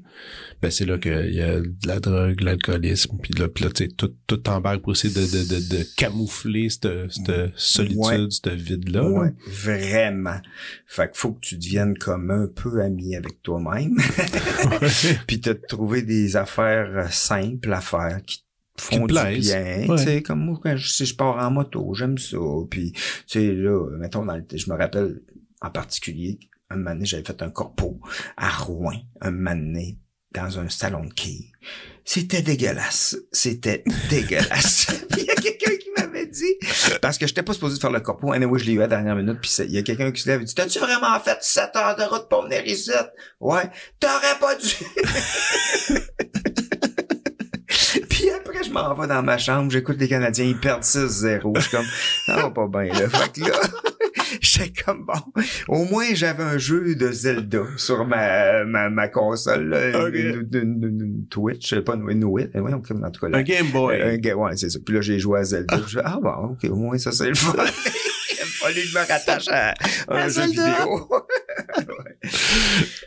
ben 0.62 0.70
c'est 0.70 0.87
là 0.87 0.99
qu'il 0.99 1.34
y 1.34 1.43
a 1.43 1.61
de 1.61 1.87
la 1.87 2.01
drogue, 2.01 2.41
l'alcoolisme, 2.41 3.18
puis 3.22 3.34
là, 3.34 3.47
là 3.61 3.68
tu 3.70 3.84
sais 3.84 3.89
tout 3.89 4.14
tout 4.26 4.39
t'embarque 4.39 4.82
pour 4.82 4.93
essayer 4.93 5.14
de, 5.14 5.20
de, 5.20 5.55
de, 5.55 5.76
de 5.78 5.84
camoufler 5.97 6.68
cette, 6.70 6.89
cette 7.11 7.53
solitude, 7.57 8.32
ce 8.32 8.51
vide 8.51 8.89
là. 8.89 9.09
Ouais, 9.09 9.32
vraiment. 9.47 10.41
Fait 10.87 11.09
qu'il 11.09 11.18
faut 11.18 11.32
que 11.32 11.41
tu 11.41 11.57
deviennes 11.57 11.97
comme 11.99 12.30
un 12.30 12.47
peu 12.47 12.80
ami 12.80 13.16
avec 13.16 13.43
toi-même, 13.43 13.97
puis 15.26 15.41
te 15.41 15.51
trouver 15.51 16.03
des 16.03 16.37
affaires 16.37 17.12
simples 17.12 17.72
à 17.72 17.80
faire 17.80 18.20
qui 18.24 18.45
font 18.81 19.07
du 19.07 19.14
bien, 19.14 19.87
tu 19.87 19.99
sais, 19.99 20.22
comme 20.22 20.41
moi, 20.41 20.61
quand 20.62 20.77
je, 20.77 20.89
si 20.89 21.07
je 21.07 21.14
pars 21.14 21.37
en 21.37 21.51
moto, 21.51 21.95
j'aime 21.95 22.18
ça, 22.18 22.39
puis, 22.70 22.93
tu 22.93 23.01
sais, 23.27 23.53
là, 23.53 23.91
mettons, 23.99 24.24
dans 24.24 24.37
le, 24.37 24.45
je 24.53 24.70
me 24.70 24.77
rappelle, 24.77 25.20
en 25.61 25.70
particulier, 25.70 26.39
un 26.70 26.77
moment 26.77 26.99
j'avais 27.03 27.24
fait 27.24 27.43
un 27.43 27.51
corpo 27.51 28.01
à 28.37 28.51
Rouen, 28.51 28.97
un 29.20 29.31
moment 29.31 29.93
dans 30.33 30.59
un 30.59 30.68
salon 30.68 31.05
de 31.05 31.12
quai. 31.12 31.51
C'était 32.05 32.43
dégueulasse. 32.43 33.16
C'était 33.33 33.83
dégueulasse. 34.11 34.87
il 35.16 35.24
y 35.24 35.31
a 35.31 35.35
quelqu'un 35.35 35.77
qui 35.77 35.89
m'avait 35.97 36.27
dit, 36.27 36.59
parce 37.01 37.18
que 37.18 37.27
j'étais 37.27 37.43
pas 37.43 37.53
supposé 37.53 37.81
faire 37.81 37.91
le 37.91 38.01
corpo, 38.01 38.33
anyway, 38.33 38.59
je 38.59 38.64
l'ai 38.64 38.72
eu 38.72 38.79
à 38.79 38.83
la 38.83 38.89
dernière 38.89 39.16
minute, 39.16 39.39
puis 39.41 39.51
il 39.61 39.72
y 39.72 39.79
a 39.79 39.83
quelqu'un 39.83 40.12
qui 40.12 40.22
se 40.22 40.29
lève 40.29 40.43
et 40.43 40.45
dit, 40.45 40.55
t'as-tu 40.55 40.79
vraiment 40.79 41.18
fait 41.20 41.39
7 41.41 41.74
heures 41.77 41.97
de 41.97 42.03
route 42.03 42.29
pour 42.29 42.45
venir 42.45 42.64
ici? 42.66 42.93
Ouais. 43.41 43.70
T'aurais 43.99 44.39
pas 44.39 44.55
dû. 44.57 45.99
je 48.67 48.73
m'en 48.73 48.95
vais 48.95 49.07
dans 49.07 49.23
ma 49.23 49.39
chambre, 49.39 49.71
j'écoute 49.71 49.97
les 49.99 50.09
Canadiens, 50.09 50.45
ils 50.45 50.59
perdent 50.59 50.83
6-0. 50.83 51.53
Je 51.57 51.61
suis 51.61 51.71
comme, 51.71 51.87
ça 52.27 52.37
va 52.37 52.51
pas 52.51 52.67
bien, 52.67 52.93
là. 52.93 53.09
Fait 53.09 53.33
que 53.33 53.49
là, 53.49 53.57
j'étais 54.41 54.83
comme, 54.85 55.07
bon, 55.07 55.43
au 55.69 55.85
moins 55.85 56.07
j'avais 56.14 56.43
un 56.43 56.59
jeu 56.59 56.95
de 56.95 57.12
Zelda 57.12 57.62
sur 57.77 58.07
ma, 58.07 58.64
ma, 58.64 58.91
ma 58.91 59.09
console, 59.09 59.69
là, 59.69 60.09
une, 60.09 61.27
Twitch, 61.31 61.75
pas 61.81 61.95
une 61.95 62.25
Wii, 62.25 62.49
tout 62.53 63.21
cas, 63.21 63.29
là, 63.29 63.39
Un 63.39 63.43
Game 63.43 63.71
Boy. 63.71 64.01
Un, 64.01 64.31
un, 64.31 64.35
ouais, 64.35 64.57
c'est 64.57 64.71
ça. 64.71 64.79
Puis 64.85 64.95
là, 64.95 65.01
j'ai 65.01 65.19
joué 65.19 65.41
à 65.41 65.45
Zelda. 65.45 65.79
ah 66.05 66.19
bon, 66.21 66.53
ok, 66.53 66.71
au 66.71 66.77
moins 66.77 66.99
ça, 66.99 67.12
c'est 67.12 67.29
le 67.29 67.35
fun. 67.35 67.55
Il 67.57 68.41
a 68.41 68.45
fallu 68.45 68.75
que 68.75 68.89
je 68.89 68.99
me 68.99 69.07
rattache 69.07 69.49
à, 69.49 69.75
un 70.09 70.29
jeu 70.29 70.47
vidéo. 70.47 71.09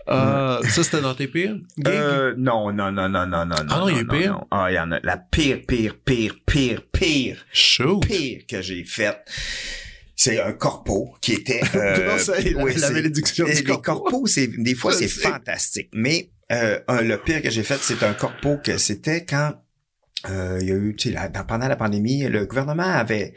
Euh, 0.08 0.64
ça, 0.64 0.84
c'était 0.84 1.02
dans 1.02 1.14
tes 1.14 1.28
pires? 1.28 1.56
Euh, 1.86 2.34
non, 2.36 2.72
non, 2.72 2.92
non, 2.92 3.08
non, 3.10 3.28
non, 3.28 3.46
non. 3.46 3.56
Ah 3.70 3.80
non, 3.80 3.90
il 3.90 3.98
y 3.98 4.00
a 4.00 4.06
pire? 4.06 4.44
Ah, 4.50 4.68
il 4.72 4.76
y 4.76 4.80
en 4.80 4.92
a. 4.92 5.00
La 5.04 5.18
pire, 5.18 5.60
pire, 5.68 5.96
pire, 6.04 6.36
pire, 6.46 6.82
pire. 6.92 7.46
Shoot. 7.52 8.08
Pire 8.08 8.42
que 8.48 8.62
j'ai 8.62 8.84
faite 8.86 9.20
c'est 10.20 10.42
un 10.42 10.52
corpo 10.52 11.16
qui 11.22 11.32
était 11.32 11.62
euh, 11.76 12.18
oui, 12.58 12.76
la, 12.76 12.92
malédiction 12.92 13.46
du 13.46 13.54
les 13.54 13.64
corpos 13.64 14.28
c'est 14.28 14.48
des 14.48 14.76
fois 14.76 14.92
c'est 14.92 15.08
fantastique 15.08 15.90
mais 15.94 16.30
euh, 16.52 16.78
le 16.90 17.16
pire 17.16 17.42
que 17.42 17.50
j'ai 17.50 17.64
fait 17.64 17.80
c'est 17.82 18.04
un 18.04 18.14
corpo 18.14 18.58
que 18.58 18.78
c'était 18.78 19.24
quand 19.24 19.54
euh, 20.30 20.58
il 20.60 20.68
y 20.68 20.72
a 20.74 20.76
eu 20.76 20.94
tu 20.98 21.14
sais 21.14 21.32
pendant 21.48 21.70
la 21.70 21.78
pandémie 21.78 22.24
le 22.24 22.46
gouvernement 22.46 22.84
avait 22.84 23.34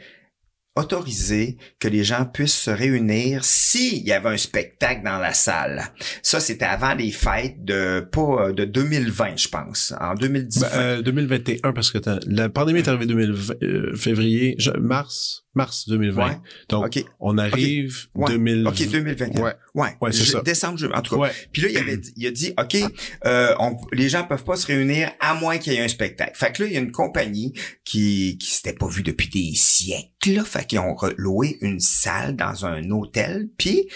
autoriser 0.75 1.57
que 1.79 1.87
les 1.87 2.03
gens 2.03 2.25
puissent 2.25 2.57
se 2.57 2.71
réunir 2.71 3.43
s'il 3.45 4.03
y 4.03 4.11
avait 4.11 4.29
un 4.29 4.37
spectacle 4.37 5.03
dans 5.03 5.19
la 5.19 5.33
salle. 5.33 5.83
Ça, 6.21 6.39
c'était 6.39 6.65
avant 6.65 6.95
les 6.95 7.11
fêtes 7.11 7.63
de 7.63 7.99
pas 8.11 8.47
euh, 8.47 8.53
de 8.53 8.65
2020, 8.65 9.37
je 9.37 9.47
pense, 9.49 9.93
en 9.99 10.15
2010. 10.15 10.65
2021 11.03 11.59
ben, 11.61 11.73
parce 11.73 11.91
que 11.91 11.99
la 12.27 12.49
pandémie 12.49 12.79
est 12.79 12.87
arrivée 12.87 13.05
2020, 13.05 13.53
euh, 13.61 13.95
février, 13.95 14.57
mars, 14.79 15.42
mars 15.55 15.87
2020. 15.87 16.41
Donc, 16.69 17.03
on 17.19 17.37
arrive 17.37 18.07
okay. 18.15 18.33
2000... 18.33 18.67
OK, 18.67 18.89
2021. 18.89 19.41
Ouais, 19.41 19.53
ouais, 19.75 19.97
ouais 20.01 20.11
c'est 20.11 20.25
ça. 20.25 20.41
Décembre, 20.41 20.79
en 20.93 21.01
tout 21.01 21.19
cas. 21.19 21.29
Puis 21.51 21.61
là, 21.61 21.69
il, 21.69 21.77
avait, 21.77 21.99
il 22.15 22.27
a 22.27 22.31
dit, 22.31 22.53
OK, 22.59 22.77
euh, 23.25 23.55
on, 23.59 23.77
les 23.91 24.09
gens 24.09 24.23
peuvent 24.23 24.43
pas 24.43 24.55
se 24.55 24.67
réunir 24.67 25.11
à 25.19 25.33
moins 25.35 25.57
qu'il 25.57 25.73
y 25.73 25.75
ait 25.77 25.83
un 25.83 25.87
spectacle. 25.87 26.31
Fait 26.35 26.51
que 26.51 26.63
là, 26.63 26.69
il 26.69 26.73
y 26.73 26.77
a 26.77 26.79
une 26.79 26.91
compagnie 26.91 27.53
qui 27.83 28.37
qui 28.39 28.51
s'était 28.51 28.73
pas 28.73 28.87
vue 28.87 29.03
depuis 29.03 29.29
des 29.29 29.55
siècles. 29.55 30.09
Là, 30.33 30.43
fait 30.45 30.65
qu'ils 30.65 30.79
ont 30.79 30.95
loué 31.17 31.57
une 31.61 31.79
salle 31.79 32.35
dans 32.35 32.65
un 32.65 32.89
hôtel. 32.91 33.49
Puis, 33.57 33.89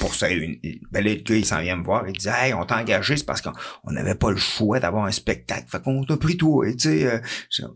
pour 0.00 0.14
se 0.14 0.24
réunir, 0.24 0.58
ben 0.90 1.04
là, 1.04 1.12
le 1.12 1.20
gars, 1.20 1.34
il 1.34 1.44
s'en 1.44 1.60
vient 1.60 1.76
me 1.76 1.84
voir. 1.84 2.08
Il 2.08 2.16
dit, 2.16 2.28
hey, 2.28 2.54
on 2.54 2.64
t'a 2.64 2.78
engagé, 2.78 3.16
c'est 3.16 3.26
parce 3.26 3.42
qu'on 3.42 3.52
n'avait 3.90 4.14
pas 4.14 4.30
le 4.30 4.36
choix 4.36 4.80
d'avoir 4.80 5.04
un 5.04 5.10
spectacle. 5.10 5.66
Fait 5.68 5.82
qu'on 5.82 6.04
t'a 6.04 6.16
pris 6.16 6.36
toi. 6.36 6.66
Tu 6.72 6.78
sais, 6.78 7.06
euh, 7.06 7.18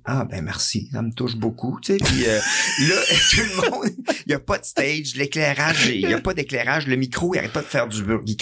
ah, 0.05 0.24
ben 0.24 0.43
merci, 0.43 0.89
ça 0.93 1.03
me 1.03 1.12
touche 1.12 1.36
beaucoup. 1.36 1.78
Tu 1.82 1.93
sais, 1.93 1.99
puis 1.99 2.26
euh, 2.26 2.39
là... 2.89 2.97
tout 3.31 3.41
le 3.41 3.70
monde, 3.70 3.91
il 4.26 4.33
y 4.33 4.35
a 4.35 4.41
pas 4.41 4.59
de 4.59 4.64
stage, 4.64 5.14
l'éclairage, 5.16 5.87
il 5.87 6.01
y 6.01 6.14
a 6.14 6.20
pas 6.20 6.35
d'éclairage, 6.35 6.87
le 6.87 6.97
micro, 6.97 7.35
il 7.35 7.39
arrête 7.39 7.53
pas 7.53 7.61
de 7.61 7.66
faire 7.66 7.87
du 7.87 8.03
bruit, 8.03 8.37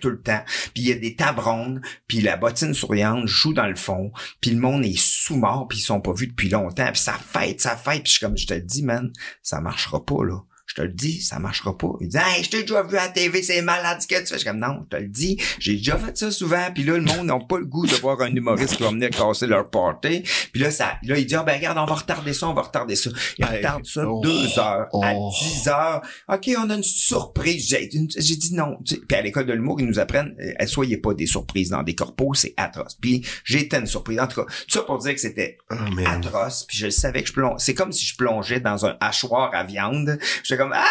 tout 0.00 0.10
le 0.10 0.20
temps. 0.20 0.42
Puis 0.74 0.82
il 0.82 0.88
y 0.88 0.92
a 0.92 0.96
des 0.96 1.14
tables 1.14 1.40
rondes, 1.40 1.80
puis 2.06 2.20
la 2.20 2.36
bottine 2.36 2.74
souriante 2.74 3.26
joue 3.26 3.52
dans 3.52 3.66
le 3.66 3.76
fond, 3.76 4.12
puis 4.40 4.50
le 4.50 4.58
monde 4.58 4.84
est 4.84 4.98
sous-mort, 4.98 5.68
puis 5.68 5.78
ils 5.78 5.82
sont 5.82 6.00
pas 6.00 6.12
vus 6.12 6.26
depuis 6.26 6.48
longtemps, 6.48 6.90
puis 6.92 7.00
ça 7.00 7.12
fête, 7.12 7.60
ça 7.60 7.76
fête, 7.76 8.04
puis 8.04 8.14
je 8.14 8.20
comme 8.20 8.36
je 8.36 8.46
te 8.46 8.54
le 8.54 8.62
dis, 8.62 8.82
man, 8.82 9.12
ça 9.42 9.60
marchera 9.60 10.04
pas 10.04 10.24
là 10.24 10.40
je 10.70 10.76
te 10.76 10.82
le 10.82 10.92
dis, 10.92 11.20
ça 11.20 11.40
marchera 11.40 11.76
pas. 11.76 11.90
Il 12.00 12.06
dit, 12.06 12.16
hey, 12.16 12.44
je 12.44 12.50
t'ai 12.50 12.60
déjà 12.60 12.84
vu 12.84 12.96
à 12.96 13.06
la 13.06 13.08
TV, 13.08 13.42
c'est 13.42 13.60
malade 13.60 14.00
ce 14.00 14.06
que 14.06 14.14
tu 14.20 14.26
fais. 14.26 14.34
Je 14.34 14.38
suis 14.38 14.46
comme, 14.46 14.60
non, 14.60 14.84
je 14.84 14.96
te 14.96 15.02
le 15.02 15.08
dis, 15.08 15.36
j'ai 15.58 15.74
déjà 15.74 15.98
fait 15.98 16.16
ça 16.16 16.30
souvent, 16.30 16.70
puis 16.72 16.84
là, 16.84 16.96
le 16.96 17.02
monde 17.02 17.26
n'a 17.26 17.40
pas 17.40 17.58
le 17.58 17.64
goût 17.64 17.84
de 17.88 17.94
voir 17.96 18.20
un 18.20 18.32
humoriste 18.32 18.76
qui 18.76 18.84
va 18.84 18.90
venir 18.90 19.10
casser 19.10 19.48
leur 19.48 19.68
party. 19.68 20.22
Puis 20.52 20.62
là, 20.62 20.70
ça, 20.70 20.92
là, 21.02 21.18
il 21.18 21.26
dit, 21.26 21.34
ah, 21.34 21.42
ben, 21.42 21.56
regarde, 21.56 21.76
on 21.76 21.86
va 21.86 21.94
retarder 21.94 22.32
ça, 22.32 22.46
on 22.46 22.54
va 22.54 22.62
retarder 22.62 22.94
ça. 22.94 23.10
Il 23.38 23.44
retarde 23.44 23.84
ça 23.84 24.08
oh, 24.08 24.20
deux 24.22 24.60
heures 24.60 24.86
à 24.92 25.12
oh. 25.12 25.32
dix 25.42 25.66
heures. 25.66 26.02
OK, 26.28 26.50
on 26.56 26.70
a 26.70 26.76
une 26.76 26.84
surprise. 26.84 27.68
J'ai, 27.68 27.88
dit 27.88 28.54
non. 28.54 28.78
Puis 28.86 29.18
à 29.18 29.22
l'école 29.22 29.46
de 29.46 29.52
l'humour, 29.52 29.80
ils 29.80 29.86
nous 29.86 29.98
apprennent, 29.98 30.36
euh, 30.38 30.66
soyez 30.66 30.98
pas 30.98 31.14
des 31.14 31.26
surprises 31.26 31.70
dans 31.70 31.82
des 31.82 31.96
corpos, 31.96 32.34
c'est 32.34 32.54
atroce. 32.56 32.96
Puis 33.00 33.26
j'étais 33.42 33.80
une 33.80 33.86
surprise. 33.86 34.20
En 34.20 34.28
tout 34.28 34.44
cas, 34.44 34.46
tout 34.46 34.78
ça 34.78 34.82
pour 34.82 34.98
dire 34.98 35.14
que 35.14 35.20
c'était 35.20 35.58
oh, 35.72 35.74
atroce. 36.06 36.64
Puis 36.68 36.78
je 36.78 36.90
savais 36.90 37.22
que 37.22 37.28
je 37.28 37.32
plongeais. 37.32 37.56
C'est 37.58 37.74
comme 37.74 37.90
si 37.90 38.06
je 38.06 38.14
plongeais 38.14 38.60
dans 38.60 38.86
un 38.86 38.96
hachoir 39.00 39.50
à 39.52 39.64
viande 39.64 40.16
comme 40.60 40.74
ah 40.74 40.84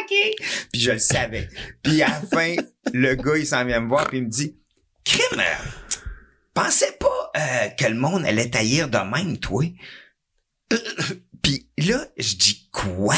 ok 0.00 0.44
puis 0.70 0.80
je 0.80 0.90
le 0.90 0.98
savais 0.98 1.48
puis 1.82 2.02
à 2.02 2.08
la 2.08 2.20
fin 2.20 2.56
le 2.92 3.14
gars 3.14 3.36
il 3.38 3.46
s'en 3.46 3.64
vient 3.64 3.80
me 3.80 3.88
voir 3.88 4.06
puis 4.06 4.18
il 4.18 4.24
me 4.24 4.28
dit 4.28 4.56
crime 5.04 5.42
pensais 6.52 6.92
pas 7.00 7.30
euh, 7.36 7.68
que 7.68 7.86
le 7.86 7.94
monde 7.94 8.26
allait 8.26 8.50
taillir 8.50 8.88
de 8.88 8.98
même 8.98 9.38
toi? 9.38 9.64
Puis 11.42 11.66
là 11.78 12.06
je 12.18 12.34
dis 12.36 12.68
quoi? 12.70 13.16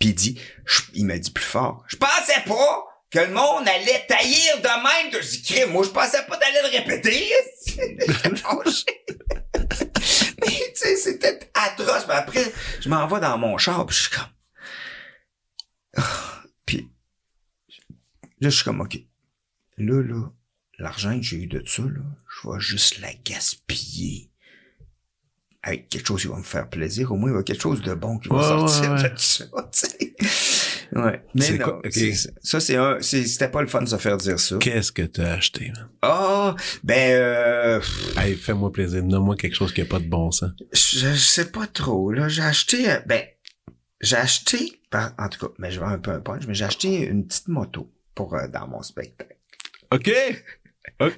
Puis 0.00 0.08
il 0.08 0.14
dit 0.14 0.40
il 0.94 1.06
m'a 1.06 1.18
dit 1.18 1.30
plus 1.30 1.44
fort 1.44 1.84
je 1.86 1.96
pensais 1.96 2.42
pas 2.44 2.84
que 3.12 3.18
le 3.18 3.28
monde 3.28 3.68
allait 3.68 4.06
taillir 4.08 4.56
de 4.62 4.68
même. 4.68 5.12
Je 5.12 5.28
dis, 5.28 5.42
crime, 5.42 5.70
moi, 5.70 5.84
je 5.84 5.90
pensais 5.90 6.24
pas 6.26 6.38
d'aller 6.38 6.60
le 6.62 6.70
répéter. 6.78 7.30
Mais, 10.40 10.48
tu 10.48 10.72
sais, 10.74 10.96
c'était 10.96 11.40
atroce. 11.52 12.06
Mais 12.08 12.14
après, 12.14 12.50
je 12.80 12.88
m'en 12.88 13.06
vais 13.06 13.20
dans 13.20 13.36
mon 13.36 13.58
char, 13.58 13.84
puis 13.84 13.94
je 13.94 14.02
suis 14.04 14.10
comme, 14.10 14.28
Puis, 16.66 16.90
là, 18.40 18.48
je 18.48 18.56
suis 18.56 18.64
comme, 18.64 18.80
OK. 18.80 18.98
Là, 19.78 20.02
là, 20.02 20.30
l'argent 20.78 21.16
que 21.16 21.22
j'ai 21.22 21.38
eu 21.38 21.46
de 21.46 21.62
ça, 21.66 21.82
là, 21.82 22.02
je 22.28 22.48
vais 22.48 22.60
juste 22.60 23.00
la 23.00 23.12
gaspiller 23.14 24.30
avec 25.62 25.88
quelque 25.88 26.06
chose 26.06 26.22
qui 26.22 26.28
va 26.28 26.36
me 26.36 26.42
faire 26.42 26.68
plaisir. 26.68 27.12
Au 27.12 27.16
moins, 27.16 27.30
il 27.30 27.36
y 27.36 27.38
a 27.38 27.42
quelque 27.42 27.62
chose 27.62 27.82
de 27.82 27.94
bon 27.94 28.18
qui 28.18 28.28
va 28.28 28.42
sortir 28.42 28.94
de 28.94 29.10
ça, 29.16 29.44
Ouais. 30.94 31.24
Mais 31.34 31.56
non, 31.56 31.80
ça, 32.42 32.60
c'est 32.60 32.76
un, 32.76 33.00
c'était 33.00 33.48
pas 33.48 33.62
le 33.62 33.66
fun 33.66 33.80
de 33.80 33.88
se 33.88 33.96
faire 33.96 34.18
dire 34.18 34.38
ça. 34.38 34.56
Qu'est-ce 34.58 34.92
que 34.92 35.02
t'as 35.02 35.32
acheté, 35.32 35.72
Ah, 36.02 36.54
ben, 36.84 37.12
euh... 37.14 37.80
Hey, 38.18 38.34
fais-moi 38.34 38.70
plaisir. 38.70 39.02
Donne-moi 39.02 39.36
quelque 39.36 39.56
chose 39.56 39.72
qui 39.72 39.80
a 39.80 39.86
pas 39.86 40.00
de 40.00 40.08
bon 40.08 40.30
sens. 40.30 40.50
Je, 40.72 41.14
sais 41.14 41.50
pas 41.50 41.66
trop, 41.66 42.12
là. 42.12 42.28
J'ai 42.28 42.42
acheté, 42.42 42.90
euh, 42.90 42.98
ben, 43.06 43.22
j'ai 44.02 44.16
acheté, 44.16 44.81
en 44.94 45.28
tout 45.28 45.46
cas, 45.46 45.52
mais 45.58 45.70
je 45.70 45.80
vais 45.80 45.86
un 45.86 45.98
peu 45.98 46.10
un 46.10 46.20
punch, 46.20 46.46
mais 46.46 46.54
j'ai 46.54 46.64
acheté 46.64 47.06
une 47.06 47.26
petite 47.26 47.48
moto 47.48 47.90
pour, 48.14 48.34
euh, 48.34 48.48
dans 48.48 48.66
mon 48.68 48.82
spectacle. 48.82 49.36
OK! 49.90 50.10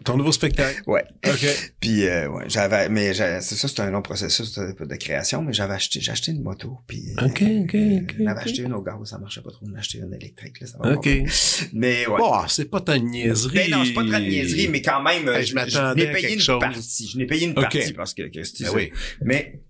ton 0.04 0.16
nouveau 0.16 0.32
spectacle. 0.32 0.82
Ouais. 0.86 1.04
OK. 1.26 1.46
Puis 1.80 2.06
euh, 2.06 2.28
ouais, 2.28 2.44
j'avais 2.48 2.88
mais 2.88 3.14
c'est 3.14 3.54
ça 3.54 3.68
c'est 3.68 3.80
un 3.80 3.90
long 3.90 4.02
processus 4.02 4.58
de, 4.58 4.96
création 4.96 5.42
mais 5.42 5.52
j'avais 5.52 5.74
acheté 5.74 6.00
j'ai 6.00 6.12
acheté 6.12 6.32
une 6.32 6.42
moto 6.42 6.78
puis 6.86 7.02
euh, 7.18 7.26
OK 7.26 7.42
OK 7.42 7.74
OK. 7.74 8.14
J'avais 8.18 8.40
acheté 8.40 8.62
une 8.62 8.74
au 8.74 8.82
gaz, 8.82 8.96
ça 9.04 9.18
marchait 9.18 9.40
pas 9.40 9.50
trop, 9.50 9.66
j'en 9.66 9.74
acheté 9.74 9.98
une 9.98 10.12
électrique 10.14 10.60
là, 10.60 10.66
ça 10.66 10.78
va 10.78 10.94
OK. 10.94 11.08
Mais 11.72 12.06
ouais. 12.06 12.20
Oh, 12.20 12.40
c'est 12.48 12.70
pas 12.70 12.80
ta 12.80 12.98
niaiserie. 12.98 13.54
Mais 13.54 13.68
ben 13.70 13.78
non, 13.78 13.84
c'est 13.84 13.92
pas 13.92 14.04
ta 14.04 14.20
niaiserie 14.20 14.68
mais 14.68 14.82
quand 14.82 15.02
même 15.02 15.26
je, 15.40 15.46
je 15.46 15.94
n'ai 15.94 16.12
payé 16.12 16.34
une 16.34 16.58
partie, 16.58 17.08
je 17.08 17.18
n'ai 17.18 17.26
payé 17.26 17.46
une 17.46 17.54
partie 17.54 17.92
parce 17.92 18.14
que, 18.14 18.22
que 18.22 18.62
ben 18.62 18.70
oui. 18.74 18.92
Mais 19.22 19.60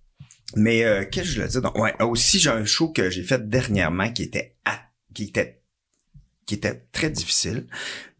mais 0.56 0.84
euh, 0.84 1.04
qu'est-ce 1.04 1.28
que 1.28 1.34
je 1.34 1.42
le 1.42 1.48
dis 1.48 1.60
donc 1.60 1.78
ouais, 1.78 1.94
aussi 2.02 2.38
j'ai 2.38 2.50
un 2.50 2.64
show 2.64 2.88
que 2.88 3.10
j'ai 3.10 3.22
fait 3.22 3.48
dernièrement 3.48 4.12
qui 4.12 4.22
était 4.22 4.56
qui 5.14 5.24
était 5.24 5.60
qui 6.46 6.54
était 6.54 6.84
très 6.92 7.10
difficile, 7.10 7.66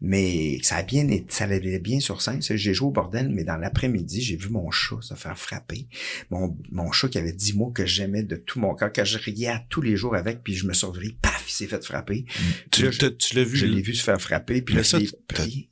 mais 0.01 0.59
ça 0.63 0.77
a 0.77 0.83
bien 0.83 1.07
ça 1.29 1.43
allait 1.43 1.79
bien 1.79 1.99
sur 1.99 2.21
scène. 2.21 2.41
J'ai 2.41 2.73
joué 2.73 2.87
au 2.87 2.91
bordel, 2.91 3.29
mais 3.29 3.43
dans 3.43 3.57
l'après-midi, 3.57 4.21
j'ai 4.21 4.35
vu 4.35 4.49
mon 4.49 4.71
chat 4.71 4.97
se 5.01 5.13
faire 5.13 5.37
frapper. 5.37 5.87
Mon, 6.31 6.57
mon 6.71 6.91
chat 6.91 7.07
qui 7.09 7.17
avait 7.17 7.33
dix 7.33 7.53
mots 7.53 7.71
que 7.71 7.85
j'aimais 7.85 8.23
de 8.23 8.35
tout 8.35 8.59
mon 8.59 8.73
cœur, 8.73 8.91
que 8.91 9.05
je 9.05 9.17
riais 9.17 9.47
à 9.47 9.63
tous 9.69 9.81
les 9.81 9.95
jours 9.95 10.15
avec, 10.15 10.43
puis 10.43 10.55
je 10.55 10.65
me 10.65 10.73
suis 10.73 10.87
revenu, 10.87 11.11
paf, 11.21 11.43
il 11.47 11.51
s'est 11.51 11.67
fait 11.67 11.83
frapper. 11.83 12.25
Tu, 12.71 12.83
l'as 12.83 13.43
vu? 13.43 13.57
Je 13.57 13.65
l'ai 13.65 13.81
vu 13.81 13.93
se 13.93 14.03
faire 14.03 14.19
frapper, 14.19 14.61
puis 14.61 14.75
là, 14.75 14.83
ça, 14.83 14.97
t'as 15.27 15.45
dit 15.45 15.69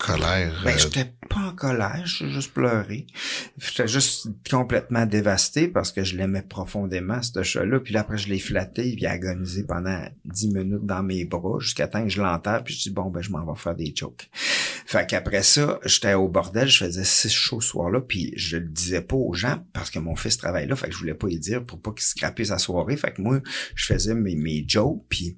colère. 0.00 0.60
Ben, 0.64 0.74
euh, 0.74 0.78
j'étais 0.78 1.12
pas 1.28 1.40
en 1.40 1.54
colère, 1.54 2.02
j'ai 2.06 2.30
juste 2.30 2.52
pleuré. 2.54 3.06
J'étais 3.58 3.86
juste 3.86 4.28
complètement 4.50 5.06
dévasté 5.06 5.68
parce 5.68 5.92
que 5.92 6.02
je 6.02 6.16
l'aimais 6.16 6.42
profondément, 6.42 7.20
ce 7.22 7.42
chat-là. 7.42 7.78
Puis 7.80 7.92
là, 7.92 8.00
après, 8.00 8.16
je 8.16 8.28
l'ai 8.28 8.38
flatté, 8.38 8.88
il 8.88 9.06
a 9.06 9.12
agonisé 9.12 9.64
pendant 9.64 10.02
dix 10.24 10.48
minutes 10.48 10.84
dans 10.84 11.02
mes 11.02 11.24
bras 11.24 11.58
jusqu'à 11.60 11.86
temps 11.86 12.02
que 12.02 12.08
je 12.08 12.22
l'entends. 12.22 12.62
Puis 12.64 12.74
je 12.74 12.82
dis, 12.84 12.90
bon, 12.90 13.10
ben, 13.10 13.20
je 13.20 13.30
m'en 13.30 13.44
vais 13.44 13.58
faire 13.58 13.76
des 13.76 13.92
jokes. 13.94 14.30
Fait 14.86 15.06
qu'après 15.06 15.42
ça, 15.42 15.78
j'étais 15.84 16.14
au 16.14 16.28
bordel, 16.28 16.66
je 16.66 16.84
faisais 16.84 17.04
six 17.04 17.30
shows 17.30 17.60
ce 17.60 17.68
soir-là, 17.68 18.00
puis 18.00 18.32
je 18.36 18.56
le 18.56 18.66
disais 18.66 19.02
pas 19.02 19.14
aux 19.14 19.34
gens 19.34 19.64
parce 19.72 19.90
que 19.90 20.00
mon 20.00 20.16
fils 20.16 20.36
travaille 20.36 20.66
là, 20.66 20.74
fait 20.74 20.88
que 20.88 20.92
je 20.94 20.98
voulais 20.98 21.14
pas 21.14 21.28
y 21.28 21.38
dire 21.38 21.62
pour 21.62 21.80
pas 21.80 21.92
qu'il 21.92 22.02
scrapait 22.02 22.46
sa 22.46 22.58
soirée. 22.58 22.96
Fait 22.96 23.12
que 23.12 23.22
moi, 23.22 23.40
je 23.76 23.86
faisais 23.86 24.14
mes, 24.14 24.34
mes 24.34 24.64
jokes, 24.66 25.04
puis 25.08 25.36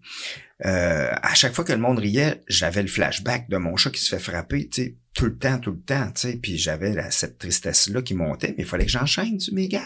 euh, 0.64 1.12
à 1.22 1.34
chaque 1.34 1.54
fois 1.54 1.64
que 1.64 1.72
le 1.72 1.78
monde 1.78 1.98
riait, 1.98 2.42
j'avais 2.46 2.82
le 2.82 2.88
flashback 2.88 3.48
de 3.48 3.56
mon 3.56 3.76
chat 3.76 3.90
qui 3.90 4.00
se 4.00 4.14
fait 4.14 4.22
frapper, 4.22 4.68
tu 4.68 4.82
sais, 4.82 4.96
tout 5.12 5.24
le 5.24 5.36
temps, 5.36 5.58
tout 5.58 5.72
le 5.72 5.80
temps, 5.80 6.10
tu 6.12 6.20
sais, 6.20 6.36
puis 6.36 6.56
j'avais 6.56 7.10
cette 7.10 7.38
tristesse-là 7.38 8.02
qui 8.02 8.14
montait, 8.14 8.54
mais 8.56 8.62
il 8.62 8.66
fallait 8.66 8.86
que 8.86 8.90
j'enchaîne 8.90 9.40
sur 9.40 9.54
mes 9.54 9.68
gags. 9.68 9.82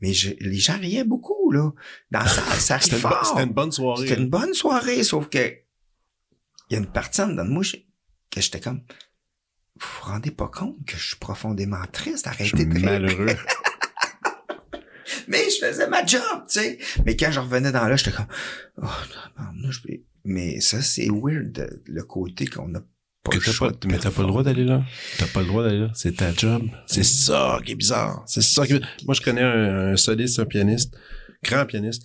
Mais 0.00 0.12
les 0.40 0.58
gens 0.58 0.78
riaient 0.78 1.04
beaucoup, 1.04 1.50
là. 1.50 1.72
Dans 2.10 2.26
ça, 2.26 2.42
ça 2.58 2.78
C'était 2.78 2.96
une, 3.42 3.52
bonne 3.52 3.72
soirée. 3.72 4.06
C'était 4.06 4.20
une 4.20 4.30
bonne 4.30 4.54
soirée, 4.54 5.02
sauf 5.02 5.28
que 5.28 5.56
il 6.70 6.74
y 6.74 6.76
a 6.76 6.78
une 6.78 6.90
partie 6.90 7.20
en 7.20 7.28
dedans 7.28 7.44
de 7.44 7.50
moi 7.50 7.64
que 8.30 8.40
j'étais 8.40 8.60
comme, 8.60 8.82
vous 9.80 9.88
vous 10.00 10.10
rendez 10.10 10.30
pas 10.30 10.48
compte 10.48 10.76
que 10.86 10.96
je 10.96 11.08
suis 11.08 11.16
profondément 11.16 11.84
triste, 11.92 12.28
arrêtez 12.28 12.64
de 12.64 12.78
malheureux. 12.78 13.26
mais 15.28 15.50
je 15.50 15.66
faisais 15.66 15.88
ma 15.88 16.06
job, 16.06 16.22
tu 16.48 16.60
sais. 16.60 16.78
Mais 17.04 17.16
quand 17.16 17.32
je 17.32 17.40
revenais 17.40 17.72
dans 17.72 17.88
là, 17.88 17.96
j'étais 17.96 18.12
comme, 18.12 18.28
oh, 18.82 18.86
non, 19.56 19.70
je 19.70 19.82
vais 19.82 20.02
mais 20.24 20.60
ça, 20.60 20.82
c'est 20.82 21.08
weird, 21.08 21.82
le 21.86 22.02
côté 22.02 22.46
qu'on 22.46 22.74
a 22.74 22.80
pas 23.24 23.36
mais 23.86 23.98
t'as 23.98 24.10
pas 24.10 24.22
le 24.22 24.28
droit 24.28 24.42
d'aller 24.42 24.64
là. 24.64 24.82
T'as 25.18 25.26
pas 25.26 25.40
le 25.40 25.46
droit 25.46 25.62
d'aller 25.62 25.78
là. 25.78 25.90
C'est 25.94 26.16
ta 26.16 26.32
job. 26.32 26.64
C'est 26.86 27.04
ça 27.04 27.60
qui 27.64 27.72
est 27.72 27.76
bizarre. 27.76 28.24
C'est 28.26 28.42
ça 28.42 28.66
qui 28.66 28.74
est... 28.74 28.82
Moi, 29.04 29.14
je 29.14 29.20
connais 29.20 29.42
un, 29.42 29.96
soliste, 29.96 30.40
un 30.40 30.44
pianiste, 30.44 30.96
grand 31.44 31.64
pianiste. 31.64 32.02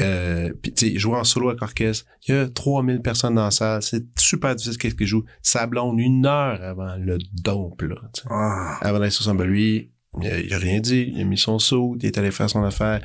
Euh, 0.00 0.52
puis 0.60 0.72
tu 0.72 0.86
sais, 0.86 0.92
il 0.92 1.06
en 1.06 1.24
solo 1.24 1.48
avec 1.48 1.62
orchestre. 1.62 2.06
Il 2.26 2.34
y 2.34 2.38
a 2.38 2.48
3000 2.48 3.00
personnes 3.00 3.34
dans 3.34 3.44
la 3.44 3.50
salle. 3.50 3.82
C'est 3.82 4.04
super 4.18 4.54
difficile 4.54 4.78
qu'est-ce 4.78 4.94
qu'il 4.94 5.06
joue. 5.06 5.24
Ça 5.42 5.66
blonde 5.66 5.98
une 5.98 6.24
heure 6.24 6.62
avant 6.62 6.96
le 6.96 7.18
dompe, 7.32 7.82
là. 7.82 7.96
Ah. 8.30 8.78
Avant 8.80 8.98
d'aller 9.00 9.10
sur 9.10 9.24
son 9.24 9.34
ben, 9.34 9.46
lui, 9.46 9.90
il 10.22 10.54
a, 10.54 10.58
rien 10.58 10.80
dit. 10.80 11.12
Il 11.14 11.20
a 11.20 11.24
mis 11.24 11.38
son 11.38 11.58
saut, 11.58 11.96
il 11.98 12.06
est 12.06 12.18
allé 12.18 12.30
faire 12.30 12.48
son 12.48 12.62
affaire 12.62 13.00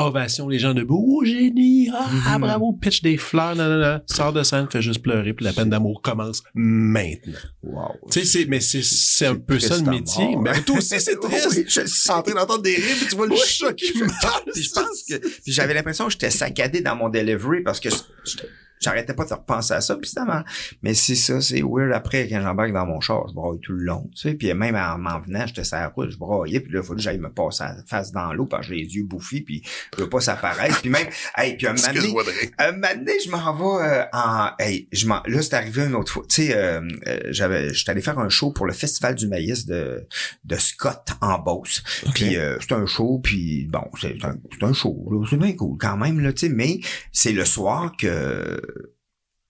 ovation, 0.00 0.48
les 0.48 0.58
gens 0.58 0.74
debout, 0.74 1.18
oh 1.18 1.24
génie, 1.24 1.90
ah, 1.92 2.38
mm 2.38 2.40
bravo, 2.40 2.72
pitch 2.72 3.02
des 3.02 3.16
fleurs, 3.16 3.54
non, 3.54 3.68
non, 3.68 3.78
non, 3.78 4.00
sort 4.06 4.32
de 4.32 4.42
scène, 4.42 4.66
fait 4.70 4.82
juste 4.82 5.02
pleurer, 5.02 5.32
puis 5.32 5.44
la 5.44 5.52
peine 5.52 5.70
d'amour 5.70 6.00
commence 6.02 6.42
maintenant. 6.54 7.38
Wow. 7.62 7.92
Tu 8.10 8.24
sais, 8.24 8.46
mais 8.48 8.60
c'est, 8.60 8.82
c'est 8.82 9.26
un 9.26 9.36
peu 9.36 9.58
ça 9.58 9.76
le 9.76 9.90
métier. 9.90 10.36
Mais 10.40 10.60
toi 10.62 10.78
aussi, 10.78 10.98
c'est 11.00 11.16
triste. 11.20 11.48
oui, 11.50 11.64
je 11.68 11.86
suis 11.86 12.10
en 12.10 12.22
train 12.22 12.34
d'entendre 12.34 12.62
des 12.62 12.76
rires, 12.76 12.96
puis 12.98 13.06
tu 13.08 13.16
vois 13.16 13.26
le 13.26 13.36
chat 13.36 13.72
qui 13.74 13.98
meurt. 13.98 14.44
je 14.54 14.70
pense 14.70 15.02
que, 15.08 15.14
j'avais 15.46 15.74
l'impression 15.74 16.06
que 16.06 16.12
j'étais 16.12 16.30
saccadé 16.30 16.80
dans 16.80 16.96
mon 16.96 17.08
delivery 17.08 17.62
parce 17.62 17.80
que 17.80 17.88
j'arrêtais 18.80 19.14
pas 19.14 19.24
de 19.24 19.34
repenser 19.34 19.74
à 19.74 19.80
ça, 19.80 19.96
puis 19.96 20.10
Mais 20.82 20.94
c'est 20.94 21.14
ça, 21.14 21.40
c'est 21.40 21.62
weird. 21.62 21.92
Après, 21.92 22.28
quand 22.28 22.40
j'embarque 22.40 22.72
dans 22.72 22.86
mon 22.86 23.00
char, 23.00 23.26
je 23.28 23.34
braille 23.34 23.60
tout 23.60 23.72
le 23.72 23.84
long, 23.84 24.10
tu 24.14 24.22
sais. 24.22 24.34
Puis 24.34 24.52
même 24.54 24.74
en 24.74 24.98
m'en 24.98 25.20
venant, 25.20 25.46
j'étais 25.46 25.64
sur 25.64 25.76
la 25.76 25.88
route, 25.88 26.10
je 26.10 26.18
braillais, 26.18 26.60
puis 26.60 26.72
là, 26.72 26.80
il 26.80 26.86
faut 26.86 26.94
que 26.94 27.00
j'aille 27.00 27.18
me 27.18 27.30
passer 27.30 27.64
la 27.64 27.76
face 27.86 28.12
dans 28.12 28.32
l'eau 28.32 28.46
parce 28.46 28.66
que 28.66 28.74
j'ai 28.74 28.82
les 28.82 28.96
yeux 28.96 29.04
bouffis, 29.04 29.42
puis 29.42 29.62
je 29.96 30.02
veux 30.02 30.08
pas 30.08 30.20
s'apparaître. 30.20 30.80
Puis 30.80 30.90
même, 30.90 31.06
hey, 31.36 31.56
puis 31.56 31.66
un 31.66 31.74
moment 31.74 31.92
donné, 31.92 32.14
un 32.58 32.72
moment 32.72 32.94
donné, 32.96 33.12
je 33.24 33.30
m'en 33.30 33.54
vais 33.54 33.84
euh, 33.84 34.04
en... 34.12 34.50
Hey, 34.58 34.88
je 34.92 35.06
m'en... 35.06 35.22
Là, 35.26 35.42
c'est 35.42 35.54
arrivé 35.54 35.84
une 35.84 35.94
autre 35.94 36.12
fois. 36.12 36.24
Tu 36.28 36.46
sais, 36.46 36.56
euh, 36.56 36.80
euh, 37.06 37.20
j'avais... 37.30 37.72
J'étais 37.74 37.90
allé 37.90 38.00
faire 38.00 38.18
un 38.18 38.28
show 38.28 38.50
pour 38.52 38.66
le 38.66 38.72
Festival 38.72 39.14
du 39.14 39.28
maïs 39.28 39.66
de, 39.66 40.06
de 40.44 40.56
Scott 40.56 41.10
en 41.20 41.38
Beauce. 41.38 41.82
Puis 42.14 42.36
euh, 42.36 42.56
c'est 42.60 42.72
un 42.72 42.86
show, 42.86 43.20
puis 43.22 43.66
bon, 43.66 43.84
c'est 44.00 44.24
un, 44.24 44.36
c'est 44.52 44.64
un 44.64 44.72
show, 44.72 45.26
C'est 45.28 45.36
bien 45.36 45.52
cool 45.52 45.76
quand 45.78 45.96
même, 45.96 46.20
là, 46.20 46.32
tu 46.32 46.46
sais. 46.46 46.52
Mais 46.52 46.80
c'est 47.12 47.32
le 47.32 47.44
soir 47.44 47.92
que 47.98 48.60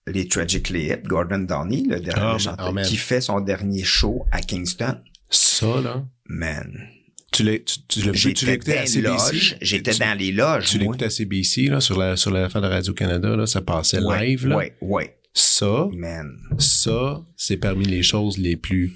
les 0.07 0.27
Tragically 0.27 0.87
Hip, 0.87 1.03
Gordon 1.05 1.39
Downey, 1.39 1.83
le 1.87 1.99
dernier 1.99 2.39
chanteur, 2.39 2.73
qui 2.83 2.97
fait 2.97 3.21
son 3.21 3.39
dernier 3.39 3.83
show 3.83 4.25
à 4.31 4.41
Kingston. 4.41 4.97
Ça, 5.29 5.81
là. 5.81 6.05
Man. 6.25 6.87
Tu 7.31 7.43
l'as, 7.43 7.59
tu, 7.59 8.33
tu 8.33 8.49
écouté 8.49 8.77
à 8.77 8.85
CBC? 8.85 9.57
J'étais 9.61 9.93
dans 9.93 10.17
les 10.17 10.33
loges. 10.33 10.65
Tu 10.65 10.77
l'écoutes 10.77 11.01
à 11.01 11.09
CBC, 11.09 11.67
là, 11.67 11.79
sur 11.79 11.97
la, 11.97 12.17
sur 12.17 12.31
la 12.31 12.49
fin 12.49 12.59
de 12.59 12.67
Radio-Canada, 12.67 13.37
là, 13.37 13.45
ça 13.45 13.61
passait 13.61 14.01
live, 14.01 14.47
là. 14.47 14.57
Ouais, 14.57 14.75
ouais. 14.81 15.17
Ça, 15.33 15.87
Man. 15.93 16.29
ça, 16.57 17.23
c'est 17.37 17.55
parmi 17.55 17.85
les 17.85 18.03
choses 18.03 18.37
les 18.37 18.57
plus 18.57 18.91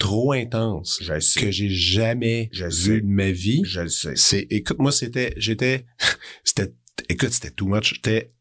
trop 0.00 0.32
intenses 0.32 1.00
que 1.36 1.50
j'ai 1.52 1.68
jamais 1.68 2.50
vu 2.52 3.02
de 3.02 3.06
ma 3.06 3.30
vie. 3.30 3.62
Je 3.64 3.82
le 3.82 3.88
sais. 3.88 4.14
C'est, 4.16 4.48
écoute, 4.50 4.78
moi, 4.80 4.90
c'était, 4.90 5.32
j'étais, 5.36 5.86
c'était, 6.44 6.72
écoute, 7.08 7.30
c'était 7.30 7.52
too 7.52 7.66
much. 7.66 7.94
J'étais 7.94 8.32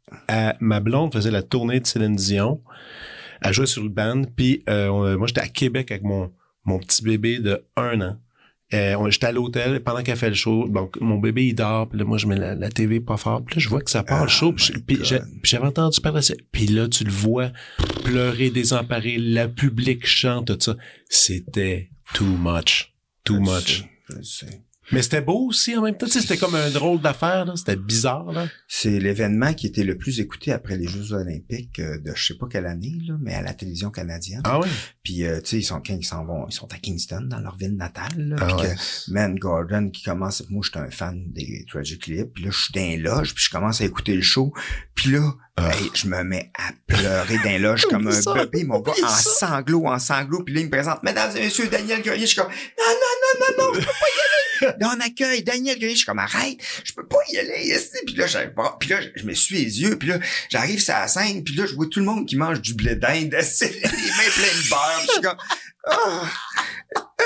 ma 0.60 0.80
blonde 0.80 1.14
faisait 1.14 1.32
la 1.32 1.44
tournée 1.44 1.80
de 1.80 1.88
Céline 1.88 2.16
Dion. 2.16 2.62
Elle 3.42 3.54
jouait 3.54 3.68
sur 3.68 3.84
le 3.84 3.90
band. 3.90 4.24
Puis 4.36 4.64
euh, 4.70 5.18
moi, 5.18 5.28
j'étais 5.28 5.42
à 5.42 5.48
Québec 5.48 5.92
avec 5.92 6.04
mon, 6.04 6.32
mon 6.66 6.80
petit 6.80 7.04
bébé 7.04 7.40
de 7.40 7.64
un 7.76 8.02
an. 8.02 8.18
Euh, 8.72 9.10
j'étais 9.10 9.28
à 9.28 9.32
l'hôtel 9.32 9.82
pendant 9.82 10.04
qu'elle 10.04 10.18
fait 10.18 10.30
le 10.30 10.36
show. 10.36 10.68
Donc, 10.68 11.00
mon 11.02 11.18
bébé, 11.18 11.48
il 11.48 11.56
dort. 11.56 11.90
Puis 11.90 11.98
là, 11.98 12.06
moi, 12.06 12.18
je 12.18 12.28
mets 12.28 12.36
la, 12.36 12.70
TV 12.70 13.00
pas 13.00 13.18
fort. 13.18 13.44
Puis 13.44 13.56
là, 13.56 13.60
je 13.62 13.70
vois 13.70 13.82
que 13.82 13.90
ça 13.90 14.04
part 14.04 14.24
le 14.24 14.30
show. 14.30 14.54
Oh 14.54 14.80
puis, 14.86 15.00
j'avais 15.44 15.66
entendu 15.66 16.00
parler 16.02 16.20
de 16.20 16.26
ça. 16.26 16.36
Puis 16.52 16.68
là, 16.68 16.88
tu 16.88 17.04
le 17.04 17.12
vois 17.12 17.52
pleurer, 18.04 18.52
désemparé. 18.52 19.18
La 19.18 19.48
public 19.48 20.06
chante, 20.06 20.48
tout 20.48 20.58
ça. 20.60 20.76
C'était 21.10 21.90
too 22.14 22.26
much. 22.26 22.94
Too 23.24 23.40
much. 23.40 23.86
Mais 24.92 25.02
c'était 25.02 25.22
beau 25.22 25.48
aussi 25.48 25.76
en 25.76 25.82
même 25.82 25.98
temps. 25.98 26.08
c'était 26.08 26.38
comme 26.38 26.56
un 26.56 26.70
drôle 26.70 27.02
d'affaire. 27.02 27.46
C'était 27.56 27.76
bizarre. 27.76 28.32
Là. 28.32 28.48
C'est 28.68 29.00
l'événement 29.00 29.54
qui 29.54 29.68
était 29.68 29.84
le 29.84 29.98
plus 29.98 30.20
écouté 30.20 30.52
après 30.52 30.78
les 30.78 30.88
Jeux 30.88 31.14
olympiques 31.14 31.80
euh, 31.80 31.98
de 32.00 32.14
je 32.16 32.26
sais 32.28 32.38
pas 32.38 32.48
quelle 32.50 32.66
année, 32.66 32.98
là, 33.08 33.16
mais 33.20 33.34
à 33.34 33.42
la 33.42 33.54
télévision 33.54 33.92
canadienne. 33.92 34.42
Ah 34.44 34.60
oui? 34.60 34.68
Puis 35.04 35.26
euh, 35.26 35.40
tu 35.42 35.50
sais, 35.50 35.58
ils 35.58 35.64
sont 35.64 35.82
quand 35.86 35.94
ils 35.94 36.06
s'en 36.06 36.26
vont, 36.26 36.48
ils 36.48 36.54
sont 36.54 36.72
à 36.74 36.78
Kingston, 36.78 37.22
dans 37.22 37.40
leur 37.40 37.56
ville 37.58 37.76
natale. 37.76 38.18
Là, 38.18 38.36
ah 38.40 38.46
puis 38.46 38.68
que 38.68 39.12
Man 39.12 39.36
Gordon 39.36 39.90
qui 39.90 40.04
commence. 40.04 40.44
Moi, 40.50 40.62
j'étais 40.66 40.80
un 40.80 40.92
fan 40.92 41.24
des 41.32 41.66
Tragic 41.70 42.02
Clips. 42.02 42.34
Puis 42.34 42.46
là, 42.46 42.52
je 42.52 42.58
suis 42.58 42.74
dans 42.74 42.82
les 42.82 42.98
loges, 42.98 43.34
puis 43.34 43.44
je 43.44 43.50
commence 43.50 43.82
à 43.82 43.86
écouter 43.86 44.16
le 44.16 44.22
show. 44.22 44.54
Puis 44.96 45.12
là, 45.12 45.34
ah. 45.58 45.72
je 45.94 46.08
me 46.08 46.24
mets 46.24 46.52
à 46.58 46.72
pleurer 46.88 47.38
dans 47.38 47.50
les 47.50 47.60
loges 47.60 47.86
comme 47.90 48.08
un 48.08 48.34
bébé, 48.34 48.64
mon 48.64 48.80
gars, 48.80 48.94
en 49.04 49.08
sanglots, 49.10 49.88
en 49.88 50.00
sanglots. 50.00 50.44
Puis 50.44 50.54
là, 50.54 50.62
il 50.62 50.66
me 50.66 50.72
présente, 50.72 51.04
Mesdames 51.04 51.32
et 51.36 51.42
messieurs, 51.42 51.68
Daniel 51.68 52.02
Guerrier. 52.02 52.26
Je 52.26 52.34
suis 52.34 52.38
comme, 52.38 52.48
non, 52.48 52.86
non, 52.88 52.94
non, 53.24 53.40
non, 53.40 53.66
non, 53.66 53.74
je 53.74 53.80
peux 53.80 53.86
pas 53.86 53.92
y 53.92 54.20
aller 54.20 54.39
là, 54.62 54.96
on 54.96 55.00
accueille 55.00 55.44
Daniel 55.44 55.78
Grenier. 55.78 55.94
Je 55.94 55.98
suis 55.98 56.06
comme, 56.06 56.20
arrête, 56.20 56.58
je 56.84 56.94
peux 56.94 57.06
pas 57.06 57.20
y 57.32 57.38
aller 57.38 57.62
ici. 57.64 57.98
Puis 58.06 58.16
là, 58.16 58.26
puis 58.80 58.90
là, 58.90 59.00
je 59.16 59.24
me 59.24 59.34
suis 59.34 59.56
les 59.56 59.82
yeux. 59.82 59.98
Puis 59.98 60.10
là, 60.10 60.20
j'arrive 60.50 60.80
sur 60.80 60.94
la 60.94 61.08
scène. 61.08 61.44
Puis 61.44 61.56
là, 61.56 61.66
je 61.66 61.76
vois 61.76 61.88
tout 61.88 62.00
le 62.00 62.06
monde 62.06 62.26
qui 62.26 62.36
mange 62.36 62.62
du 62.62 62.74
blé 62.74 62.96
d'Inde. 62.96 63.32
les 63.32 63.38
mains 63.38 64.32
pleines 64.36 64.62
de 64.64 64.70
beurre. 64.70 64.98
Puis 64.98 65.08
je 65.08 65.12
suis 65.14 65.22
comme, 65.22 65.38
oh, 65.92 66.22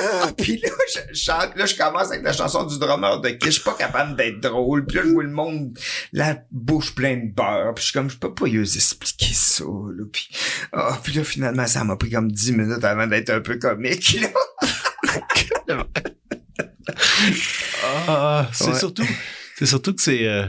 ah, 0.01 0.31
puis 0.37 0.57
là, 0.57 0.69
je 0.93 1.15
chante, 1.15 1.55
là, 1.55 1.65
je 1.65 1.75
commence 1.75 2.07
avec 2.07 2.23
la 2.23 2.33
chanson 2.33 2.63
du 2.63 2.79
drummer 2.79 3.21
de 3.21 3.29
qui 3.29 3.47
je 3.47 3.51
suis 3.51 3.63
pas 3.63 3.75
capable 3.75 4.15
d'être 4.15 4.39
drôle. 4.39 4.85
Puis 4.85 4.97
là, 4.97 5.03
je 5.05 5.09
vois 5.09 5.23
le 5.23 5.29
monde, 5.29 5.77
la 6.11 6.37
bouche 6.51 6.95
pleine 6.95 7.29
de 7.29 7.33
beurre. 7.35 7.73
Puis 7.75 7.83
je 7.83 7.89
suis 7.89 7.93
comme, 7.93 8.09
je 8.09 8.17
peux 8.17 8.33
pas 8.33 8.47
y 8.47 8.57
expliquer 8.57 9.33
ça, 9.33 9.63
là. 9.63 10.03
Puis, 10.11 10.29
ah, 10.71 10.99
puis 11.03 11.13
là, 11.13 11.23
finalement, 11.23 11.67
ça 11.67 11.83
m'a 11.83 11.95
pris 11.95 12.09
comme 12.09 12.31
dix 12.31 12.51
minutes 12.51 12.83
avant 12.83 13.07
d'être 13.07 13.29
un 13.29 13.41
peu 13.41 13.57
comique, 13.57 14.19
là. 14.19 14.29
ah, 18.07 18.49
c'est 18.53 18.75
surtout, 18.75 19.07
c'est 19.57 19.65
surtout 19.65 19.93
que 19.93 20.01
c'est, 20.01 20.27
euh, 20.27 20.45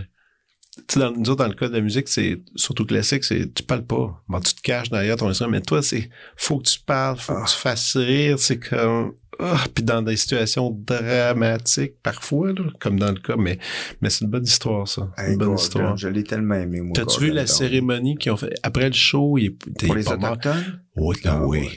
tu 0.88 0.98
dans, 0.98 1.12
nous 1.12 1.30
autres, 1.30 1.44
dans 1.44 1.48
le 1.48 1.54
cas 1.54 1.68
de 1.68 1.74
la 1.74 1.80
musique, 1.80 2.08
c'est 2.08 2.42
surtout 2.56 2.84
classique, 2.84 3.24
c'est 3.24 3.52
tu 3.54 3.62
parles 3.62 3.86
pas. 3.86 4.22
Bon, 4.28 4.40
tu 4.40 4.54
te 4.54 4.60
caches 4.60 4.90
derrière 4.90 5.16
ton 5.16 5.28
instrument, 5.28 5.52
mais 5.52 5.60
toi, 5.60 5.82
c'est 5.82 6.10
faut 6.36 6.58
que 6.58 6.68
tu 6.68 6.80
parles, 6.80 7.18
faut 7.18 7.34
que 7.34 7.46
tu 7.46 7.54
ah. 7.56 7.60
fasses 7.60 7.96
rire. 7.96 8.38
C'est 8.38 8.58
comme 8.58 9.14
oh, 9.38 9.56
puis 9.72 9.84
dans 9.84 10.02
des 10.02 10.16
situations 10.16 10.70
dramatiques 10.70 11.94
parfois, 12.02 12.52
là, 12.52 12.64
comme 12.80 12.98
dans 12.98 13.12
le 13.12 13.20
cas, 13.20 13.36
mais 13.36 13.58
mais 14.00 14.10
c'est 14.10 14.24
une 14.24 14.30
bonne 14.30 14.44
histoire, 14.44 14.88
ça. 14.88 15.10
une 15.26 15.38
bonne 15.38 15.54
histoire. 15.54 15.96
Je 15.96 16.08
l'ai 16.08 16.24
tellement 16.24 16.56
aimé, 16.56 16.80
moi. 16.80 16.92
T'as-tu 16.94 17.20
vu 17.20 17.30
la 17.30 17.46
cérémonie 17.46 18.16
qu'ils 18.16 18.32
ont 18.32 18.36
fait? 18.36 18.54
Après 18.62 18.88
le 18.88 18.94
show? 18.94 19.38
Il, 19.38 19.56
Pour 19.56 19.94
les 19.94 20.08
autochtones? 20.08 20.80
Oui, 20.96 21.16
ah, 21.24 21.44
oui. 21.44 21.68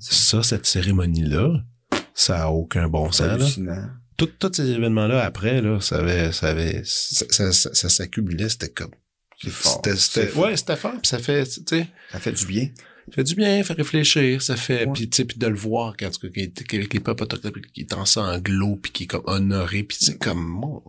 ça, 0.00 0.42
cette 0.42 0.66
cérémonie-là, 0.66 1.62
ça 2.20 2.44
a 2.44 2.48
aucun 2.48 2.88
bon 2.88 3.10
sens. 3.10 3.58
Tous 4.16 4.52
ces 4.52 4.70
événements-là, 4.70 5.24
après, 5.24 5.62
là, 5.62 5.80
ça 5.80 5.96
avait, 5.96 6.32
ça 6.32 6.48
avait, 6.48 6.82
ça, 6.84 7.52
ça, 7.52 7.88
s'accumulait, 7.88 8.50
c'était 8.50 8.68
comme. 8.68 8.90
C'est 9.42 9.50
fort. 9.50 9.80
C'était, 9.96 10.30
ouais, 10.34 10.56
c'était 10.56 10.76
fort, 10.76 10.92
puis 10.92 11.08
ça 11.08 11.18
fait, 11.18 11.46
tu 11.46 11.62
sais. 11.66 11.88
Ça 12.12 12.20
fait 12.20 12.32
du 12.32 12.44
bien 12.44 12.68
fait 13.12 13.24
du 13.24 13.34
bien, 13.34 13.62
fait 13.62 13.74
réfléchir, 13.74 14.42
ça 14.42 14.56
fait 14.56 14.86
puis 14.92 15.08
tu 15.08 15.16
sais 15.16 15.24
puis 15.24 15.38
de 15.38 15.46
le 15.46 15.56
voir 15.56 15.94
quand 15.98 16.10
tu 16.10 16.30
que 16.30 16.76
les 16.76 17.00
peuples 17.00 17.22
autochtones 17.22 17.52
qui 17.72 17.82
est 17.82 17.92
en 17.92 18.04
sanglot 18.04 18.76
puis 18.76 18.92
qui 18.92 19.02
est 19.04 19.06
comme 19.06 19.22
honoré 19.26 19.82
puis 19.82 19.96
c'est 20.00 20.18
comme 20.18 20.44
mon 20.44 20.82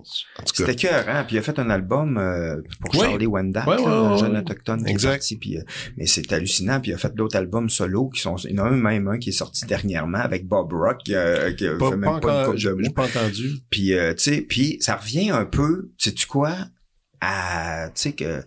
C'était 0.54 0.76
cœur 0.76 1.06
puis 1.28 1.36
il 1.36 1.40
a 1.40 1.42
fait 1.42 1.60
un 1.60 1.70
album 1.70 2.18
euh, 2.18 2.62
pour 2.80 2.94
Charlie 2.94 3.28
Wendat, 3.28 3.66
un 3.68 4.18
jeune 4.18 4.38
autochtone 4.38 4.88
exact. 4.88 5.26
puis 5.40 5.58
euh, 5.58 5.64
mais 5.98 6.06
c'est 6.06 6.32
hallucinant 6.32 6.80
puis 6.80 6.92
il 6.92 6.94
a 6.94 6.98
fait 6.98 7.14
d'autres 7.14 7.38
albums 7.38 7.70
solo 7.70 8.10
qui 8.10 8.22
sont 8.22 8.36
il 8.38 8.56
y 8.56 8.60
en 8.60 8.66
a 8.66 8.70
un 8.70 8.72
même 8.72 9.08
un 9.08 9.18
qui 9.18 9.30
est 9.30 9.34
sorti 9.34 9.66
dernièrement 9.66 10.20
avec 10.20 10.48
Bob 10.48 10.72
Rock 10.74 11.00
qui, 11.04 11.16
a 11.16 11.52
fait 11.52 11.80
même 11.80 12.02
pas, 12.02 12.44
encore, 12.44 12.58
J'ai 12.58 12.72
pas 12.90 13.06
entendu. 13.06 13.60
Puis 13.70 13.94
euh, 13.94 14.14
tu 14.14 14.24
sais 14.24 14.42
puis 14.42 14.78
ça 14.80 14.96
revient 14.96 15.30
un 15.30 15.46
peu, 15.46 15.92
sais 15.98 16.12
tu 16.12 16.28
quoi 16.28 16.56
à 17.22 17.90
tu 17.96 18.02
sais 18.02 18.14
que 18.14 18.44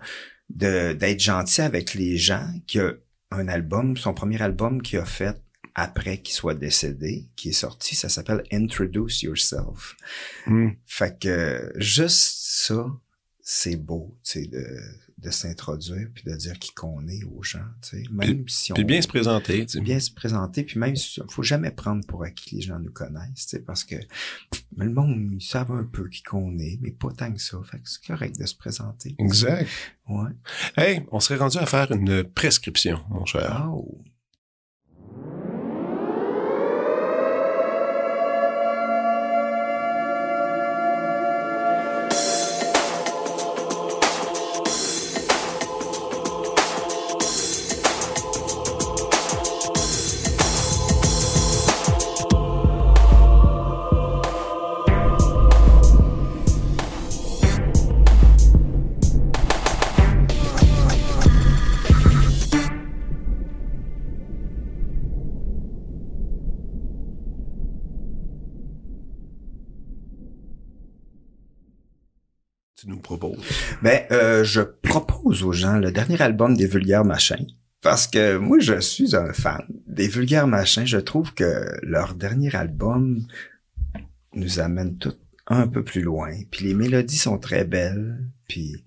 de 0.51 0.93
d'être 0.93 1.21
gentil 1.21 1.63
avec 1.63 1.95
les 1.95 2.17
gens 2.17 2.47
que 2.73 3.01
un 3.35 3.49
album, 3.49 3.97
son 3.97 4.15
premier 4.15 4.41
album 4.43 4.83
qu'il 4.83 4.99
a 4.99 5.05
fait 5.05 5.41
après 5.75 6.19
qu'il 6.19 6.35
soit 6.35 6.55
décédé, 6.55 7.27
qui 7.37 7.49
est 7.49 7.53
sorti, 7.53 7.97
ça 7.97 8.09
s'appelle 8.09 8.45
Introduce 8.53 9.23
Yourself. 9.23 9.97
Hmm. 10.47 10.71
Fait 10.87 11.19
que 11.19 11.73
juste 11.77 12.37
ça, 12.41 12.87
c'est 13.41 13.77
beau, 13.77 14.17
tu 14.23 14.43
sais, 14.43 14.47
de, 14.47 14.65
de 15.19 15.31
s'introduire 15.31 16.09
puis 16.15 16.25
de 16.25 16.35
dire 16.35 16.59
qui 16.59 16.73
qu'on 16.73 17.07
est 17.09 17.23
aux 17.25 17.43
gens, 17.43 17.65
tu 17.83 18.03
sais, 18.03 18.05
même 18.11 18.49
si 18.49 18.73
on 18.73 18.75
puis 18.75 18.85
bien 18.85 19.01
se 19.01 19.09
présenter, 19.09 19.65
tu 19.67 19.81
bien 19.81 20.01
se 20.01 20.11
présenter 20.11 20.65
puis 20.65 20.79
même 20.79 20.95
faut 21.29 21.43
jamais 21.43 21.71
prendre 21.71 22.05
pour 22.07 22.25
acquis 22.25 22.57
les 22.57 22.63
gens 22.63 22.79
nous 22.79 22.91
connaissent, 22.91 23.47
tu 23.47 23.57
sais, 23.57 23.61
parce 23.61 23.85
que 23.85 23.97
le 24.77 24.91
monde 24.91 25.31
ils 25.33 25.43
savent 25.43 25.73
un 25.73 25.85
peu 25.85 26.09
qui 26.09 26.23
qu'on 26.23 26.59
est, 26.59 26.79
mais 26.81 26.91
pas 26.91 27.11
tant 27.13 27.33
que 27.33 27.41
ça, 27.41 27.59
fait 27.65 27.79
que 27.79 27.89
c'est 27.89 28.05
correct 28.05 28.39
de 28.39 28.47
se 28.47 28.55
présenter. 28.55 29.15
Exact. 29.19 29.69
Ouais. 30.09 30.33
Hey, 30.77 31.03
on 31.11 31.21
serait 31.21 31.39
rendu 31.39 31.59
à 31.59 31.67
faire 31.67 31.91
une 31.93 32.25
prescription, 32.25 33.01
mon 33.09 33.25
cher. 33.25 33.69
Oh. 33.73 34.03
Ben, 73.85 74.07
euh, 74.13 74.45
je 74.45 74.63
propose 74.63 75.43
aux 75.43 75.53
gens 75.53 75.77
le 75.77 75.93
dernier 75.93 76.19
album 76.23 76.57
des 76.57 76.67
Vulgaires 76.67 77.05
Machins. 77.05 77.47
Parce 77.83 78.07
que 78.07 78.39
moi, 78.39 78.59
je 78.59 78.81
suis 78.81 79.15
un 79.15 79.35
fan 79.35 79.63
des 79.87 80.09
Vulgaires 80.09 80.47
Machins. 80.47 80.87
Je 80.87 80.97
trouve 80.97 81.35
que 81.35 81.67
leur 81.83 82.15
dernier 82.15 82.57
album 82.57 83.27
nous 84.33 84.59
amène 84.59 84.97
tout 84.97 85.13
un 85.49 85.69
peu 85.69 85.85
plus 85.85 86.01
loin. 86.01 86.33
Puis 86.51 86.65
les 86.65 86.73
mélodies 86.73 87.19
sont 87.19 87.37
très 87.37 87.67
belles. 87.67 88.27
Puis 88.49 88.83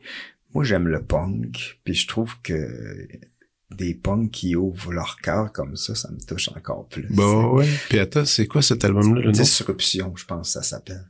moi, 0.55 0.63
j'aime 0.63 0.87
le 0.87 1.03
punk. 1.03 1.79
Puis 1.83 1.93
je 1.93 2.07
trouve 2.07 2.33
que 2.41 3.07
des 3.69 3.93
punks 3.93 4.31
qui 4.31 4.55
ouvrent 4.55 4.93
leur 4.93 5.17
cœur 5.17 5.51
comme 5.51 5.75
ça, 5.75 5.93
ça 5.93 6.09
me 6.09 6.19
touche 6.25 6.49
encore 6.55 6.87
plus. 6.87 7.05
Bah 7.11 7.49
ouais. 7.49 7.69
Puis 7.89 7.99
attends, 7.99 8.25
c'est 8.25 8.47
quoi 8.47 8.63
cet 8.63 8.83
album-là? 8.83 9.31
Disruption, 9.31 10.15
je 10.15 10.25
pense 10.25 10.47
que 10.47 10.53
ça 10.53 10.63
s'appelle. 10.63 11.05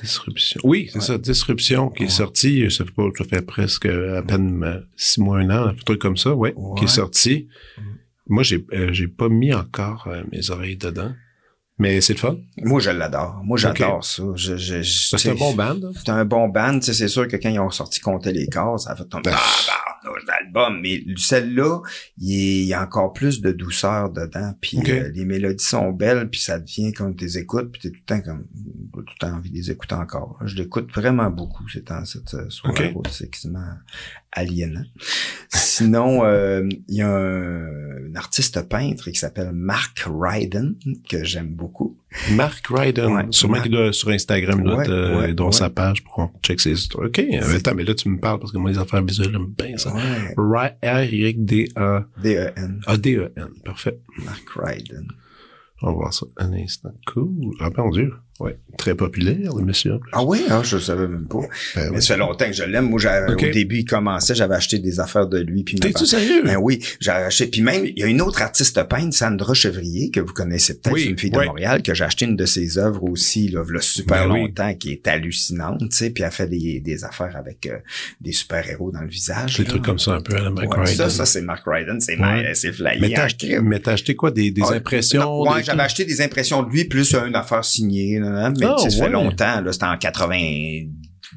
Disruption. 0.00 0.60
Oui, 0.64 0.88
c'est 0.92 1.00
ça, 1.00 1.18
Disruption 1.18 1.90
qui 1.90 2.04
est 2.04 2.08
sorti, 2.08 2.70
ça 2.70 2.84
fait, 2.84 2.92
pas, 2.92 3.08
ça 3.16 3.24
fait 3.24 3.42
presque 3.42 3.86
à 3.86 4.22
peine 4.22 4.62
euh, 4.64 4.80
six 4.96 5.20
mois, 5.20 5.38
un 5.38 5.50
an, 5.50 5.68
un 5.68 5.74
truc 5.74 6.00
comme 6.00 6.16
ça, 6.16 6.34
ouais, 6.34 6.54
qui 6.76 6.84
est 6.84 6.88
sorti. 6.88 7.48
Mm. 7.76 7.82
Moi, 8.28 8.42
j'ai 8.42 8.64
euh, 8.72 8.92
j'ai 8.92 9.08
pas 9.08 9.28
mis 9.28 9.52
encore 9.52 10.06
euh, 10.06 10.22
mes 10.30 10.50
oreilles 10.50 10.76
dedans. 10.76 11.12
Mais 11.82 12.00
c'est 12.00 12.12
le 12.12 12.18
fun. 12.20 12.36
Moi, 12.62 12.78
je 12.78 12.90
l'adore. 12.90 13.40
Moi, 13.42 13.58
j'adore 13.58 14.04
ça. 14.04 14.22
Je, 14.36 14.56
je, 14.56 14.82
c'est 14.82 15.30
un 15.30 15.34
bon 15.34 15.52
band. 15.52 15.80
C'est 15.96 16.10
un 16.10 16.24
bon 16.24 16.48
band. 16.48 16.80
C'est 16.80 17.08
sûr 17.08 17.26
que 17.26 17.36
quand 17.36 17.48
ils 17.48 17.58
ont 17.58 17.70
sorti 17.70 17.98
Compter 17.98 18.32
les 18.32 18.46
corps, 18.46 18.78
ça 18.78 18.92
a 18.92 18.96
fait 18.96 19.04
tomber. 19.04 19.30
Ah, 19.32 19.82
l'album, 20.26 20.80
mais 20.80 21.02
celle-là, 21.16 21.80
il 22.18 22.64
y 22.64 22.74
a 22.74 22.82
encore 22.82 23.12
plus 23.12 23.40
de 23.40 23.52
douceur 23.52 24.10
dedans, 24.10 24.54
puis 24.60 24.78
euh, 24.88 25.10
les 25.14 25.24
mélodies 25.24 25.64
sont 25.64 25.90
belles, 25.90 26.28
puis 26.30 26.40
ça 26.40 26.58
devient 26.58 26.92
comme 26.92 27.16
tu 27.16 27.24
les 27.24 27.38
écoutes, 27.38 27.72
puis 27.72 27.80
t'es 27.80 27.90
tout 27.90 28.00
le 28.00 28.06
temps 28.06 28.20
comme 28.20 28.46
tout 28.92 29.00
le 29.00 29.18
temps 29.18 29.34
envie 29.36 29.50
de 29.50 29.56
les 29.56 29.70
écouter 29.70 29.94
encore. 29.94 30.38
Je 30.44 30.56
l'écoute 30.56 30.92
vraiment 30.92 31.30
beaucoup 31.30 31.68
c'est 31.68 31.84
temps 31.84 32.04
cette 32.04 32.34
euh, 32.34 32.50
soirée, 32.50 32.94
c'est 33.10 33.30
quasiment 33.30 33.64
aliénant. 34.32 34.84
Sinon, 35.48 36.24
euh, 36.24 36.66
il 36.88 36.96
y 36.96 37.02
a 37.02 37.08
un, 37.08 38.14
artiste 38.14 38.68
peintre 38.68 39.10
qui 39.10 39.18
s'appelle 39.18 39.52
Mark 39.52 40.06
Ryden, 40.06 40.74
que 41.08 41.24
j'aime 41.24 41.48
beaucoup. 41.48 41.71
Mark 42.32 42.66
Ryden, 42.68 43.32
sûrement 43.32 43.60
qu'il 43.60 43.72
doit 43.72 43.92
sur 43.92 44.08
Instagram, 44.10 44.62
ouais, 44.62 45.34
dans 45.34 45.52
sa 45.52 45.70
page 45.70 46.02
pour 46.04 46.14
qu'on 46.14 46.30
check 46.42 46.60
ses 46.60 46.72
histoires. 46.72 47.06
OK, 47.06 47.18
attends, 47.18 47.74
mais 47.74 47.84
là, 47.84 47.94
tu 47.94 48.08
me 48.08 48.18
parles 48.18 48.38
parce 48.38 48.52
que 48.52 48.58
moi, 48.58 48.70
les 48.70 48.78
affaires 48.78 49.02
visuelles, 49.02 49.30
j'aime 49.32 49.52
bien 49.58 49.76
ça. 49.76 49.92
R-Y-D-A... 50.36 52.04
D-E-N. 52.22 52.80
Ah, 52.86 52.96
D-E-N, 52.96 53.48
parfait. 53.64 53.98
Mark 54.24 54.48
Ryden. 54.54 55.08
On 55.82 55.88
va 55.88 55.92
voir 55.94 56.14
ça 56.14 56.26
un 56.36 56.52
instant. 56.52 56.92
Cool. 57.06 57.56
Ah, 57.60 57.70
ben, 57.70 57.90
Dieu. 57.90 58.12
Ouais, 58.42 58.58
très 58.76 58.96
populaire, 58.96 59.54
le 59.54 59.64
monsieur. 59.64 60.00
Ah 60.12 60.24
oui, 60.24 60.42
hein, 60.50 60.62
je 60.64 60.76
savais 60.78 61.06
même 61.06 61.26
pas. 61.26 61.42
Ben 61.76 61.90
mais 61.92 62.00
ça 62.00 62.14
fait 62.14 62.20
longtemps 62.20 62.46
que 62.46 62.52
je 62.52 62.64
l'aime. 62.64 62.88
Moi, 62.88 63.00
au 63.28 63.36
début, 63.36 63.78
il 63.78 63.84
commençait, 63.84 64.34
j'avais 64.34 64.56
acheté 64.56 64.80
des 64.80 64.98
affaires 64.98 65.28
de 65.28 65.38
lui. 65.38 65.62
Puis 65.62 65.76
T'es-tu 65.76 66.06
sérieux? 66.06 66.42
Ben 66.44 66.56
oui, 66.60 66.84
j'ai 66.98 67.12
acheté. 67.12 67.46
Puis 67.46 67.60
même, 67.60 67.84
il 67.84 67.98
y 67.98 68.02
a 68.02 68.06
une 68.06 68.20
autre 68.20 68.42
artiste 68.42 68.82
peintre, 68.88 69.14
Sandra 69.14 69.54
Chevrier, 69.54 70.10
que 70.10 70.18
vous 70.18 70.32
connaissez 70.32 70.80
peut-être, 70.80 71.06
une 71.06 71.18
fille 71.18 71.30
de 71.30 71.38
Montréal, 71.38 71.82
que 71.82 71.94
j'ai 71.94 72.02
acheté 72.02 72.24
une 72.24 72.34
de 72.34 72.44
ses 72.44 72.78
œuvres 72.78 73.04
aussi, 73.04 73.48
là, 73.48 73.62
là 73.68 73.80
super 73.80 74.28
ben 74.28 74.34
longtemps, 74.34 74.74
qui 74.74 74.90
est 74.90 75.06
hallucinante, 75.06 75.78
tu 75.78 75.96
sais, 75.96 76.10
puis 76.10 76.24
elle 76.24 76.32
fait 76.32 76.48
des, 76.48 76.80
des 76.80 77.04
affaires 77.04 77.36
avec 77.36 77.66
euh, 77.66 77.78
des 78.20 78.32
super-héros 78.32 78.90
dans 78.90 79.02
le 79.02 79.08
visage. 79.08 79.58
Des 79.58 79.64
trucs 79.64 79.84
comme 79.84 80.00
ça, 80.00 80.14
un 80.14 80.20
peu 80.20 80.34
à 80.34 80.40
la 80.40 80.50
Mark 80.50 80.76
ouais, 80.76 80.86
Ça, 80.86 81.08
ça, 81.10 81.26
c'est 81.26 81.42
Mark 81.42 81.62
Ryden, 81.64 82.00
c'est 82.00 82.18
ouais. 82.18 82.52
c'est 82.54 82.72
flyé. 82.72 82.98
Mais 83.62 83.78
t'as 83.78 83.92
acheté 83.92 84.16
quoi? 84.16 84.32
Des, 84.32 84.50
des 84.50 84.62
ah, 84.64 84.74
impressions? 84.74 85.42
Ouais, 85.42 85.62
j'avais 85.62 85.82
acheté 85.82 86.04
des 86.04 86.20
impressions 86.20 86.62
de 86.62 86.70
lui, 86.70 86.84
plus 86.84 87.14
une 87.14 87.36
affaire 87.36 87.64
signée, 87.64 88.18
là, 88.18 88.31
mais 88.32 88.66
oh, 88.66 89.08
longtemps, 89.08 89.60
là, 89.60 89.72
c'était 89.72 89.86
en 89.86 89.96
80, 89.96 90.38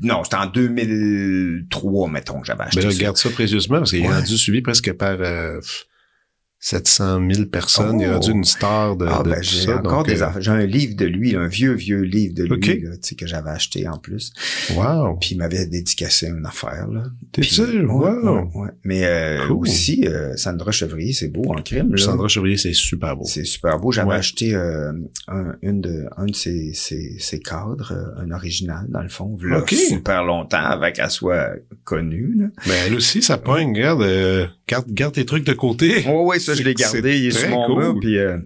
non, 0.02 0.24
c'était 0.24 0.36
en 0.36 0.48
2003, 0.48 2.10
mettons, 2.10 2.41
que 2.41 2.48
j'avais 2.48 2.64
acheté 2.64 2.82
Mais 2.82 2.93
regarde 2.93 3.18
ça 3.18 3.30
précieusement, 3.30 3.78
parce 3.78 3.91
qu'il 3.91 4.06
a 4.06 4.22
dû 4.22 4.38
suivi 4.38 4.62
presque 4.62 4.93
par, 4.93 5.18
euh, 5.20 5.60
700 6.66 7.22
000 7.32 7.45
personnes. 7.45 7.99
Il 7.99 8.05
est 8.05 8.11
rendu 8.11 8.32
oh! 8.32 8.38
une 8.38 8.43
star 8.43 8.95
de, 8.95 9.05
ah, 9.07 9.22
ben, 9.24 9.38
j'ai 9.43 9.72
encore 9.72 10.03
des 10.03 10.24
euh, 10.24 10.30
J'ai 10.39 10.49
un 10.49 10.66
livre 10.66 10.95
de 10.95 11.05
lui, 11.05 11.36
un 11.36 11.45
vieux, 11.45 11.74
vieux 11.74 12.01
livre 12.01 12.34
de 12.34 12.43
lui, 12.43 12.59
que 12.59 13.28
j'avais 13.28 13.51
acheté 13.51 13.88
en 13.88 13.99
plus. 13.99 14.34
Wow. 14.76 15.18
Puis 15.22 15.36
il 15.36 15.38
m'avait 15.38 15.68
dédicacé 15.68 16.26
une 16.26 16.43
affaire, 16.43 16.88
là. 16.88 17.03
T'es 17.32 17.43
sûr? 17.43 17.88
wow. 17.88 18.49
Mais 18.84 19.05
euh, 19.05 19.47
aussi, 19.49 20.07
euh, 20.07 20.36
Sandra 20.38 20.72
Chevrier, 20.72 21.13
c'est 21.13 21.28
beau 21.28 21.53
en 21.53 21.61
crime, 21.61 21.91
là. 21.91 21.97
Sandra 21.97 22.28
Chevrier, 22.28 22.57
c'est 22.57 22.74
super 22.74 23.16
beau. 23.16 23.26
C'est 23.26 23.45
super 23.45 23.78
beau. 23.78 23.91
J'avais 23.91 24.16
acheté 24.16 24.55
un, 24.55 24.95
une 25.61 25.82
de, 25.82 26.05
un 26.18 26.26
de 26.26 26.36
ses, 26.36 26.74
ses, 26.74 27.39
cadres, 27.41 27.93
un 28.18 28.32
original, 28.32 28.88
dans 28.89 29.03
le 29.03 29.09
fond, 29.09 29.38
là, 29.43 29.63
super 29.68 30.24
longtemps, 30.24 30.57
avec 30.57 30.95
qu'elle 30.95 31.11
soit 31.11 31.51
connue, 31.84 32.34
là. 32.39 32.47
Ben, 32.66 32.74
elle 32.88 32.95
aussi, 32.95 33.22
ça 33.22 33.38
pogne, 33.38 33.76
regarde, 33.76 34.49
garde, 34.68 34.88
garde 34.89 35.13
tes 35.13 35.26
trucs 35.26 35.45
de 35.45 35.53
côté. 35.53 36.03
Oh, 36.09 36.26
ouais, 36.26 36.39
ça, 36.39 36.55
je 36.56 36.64
l'ai 36.64 36.74
gardé, 36.74 37.18
il 37.18 37.28
est 37.28 37.32
sur 37.32 37.49
mon 37.49 37.78
mur, 37.78 37.97
puis 37.99 38.18
euh, 38.18 38.38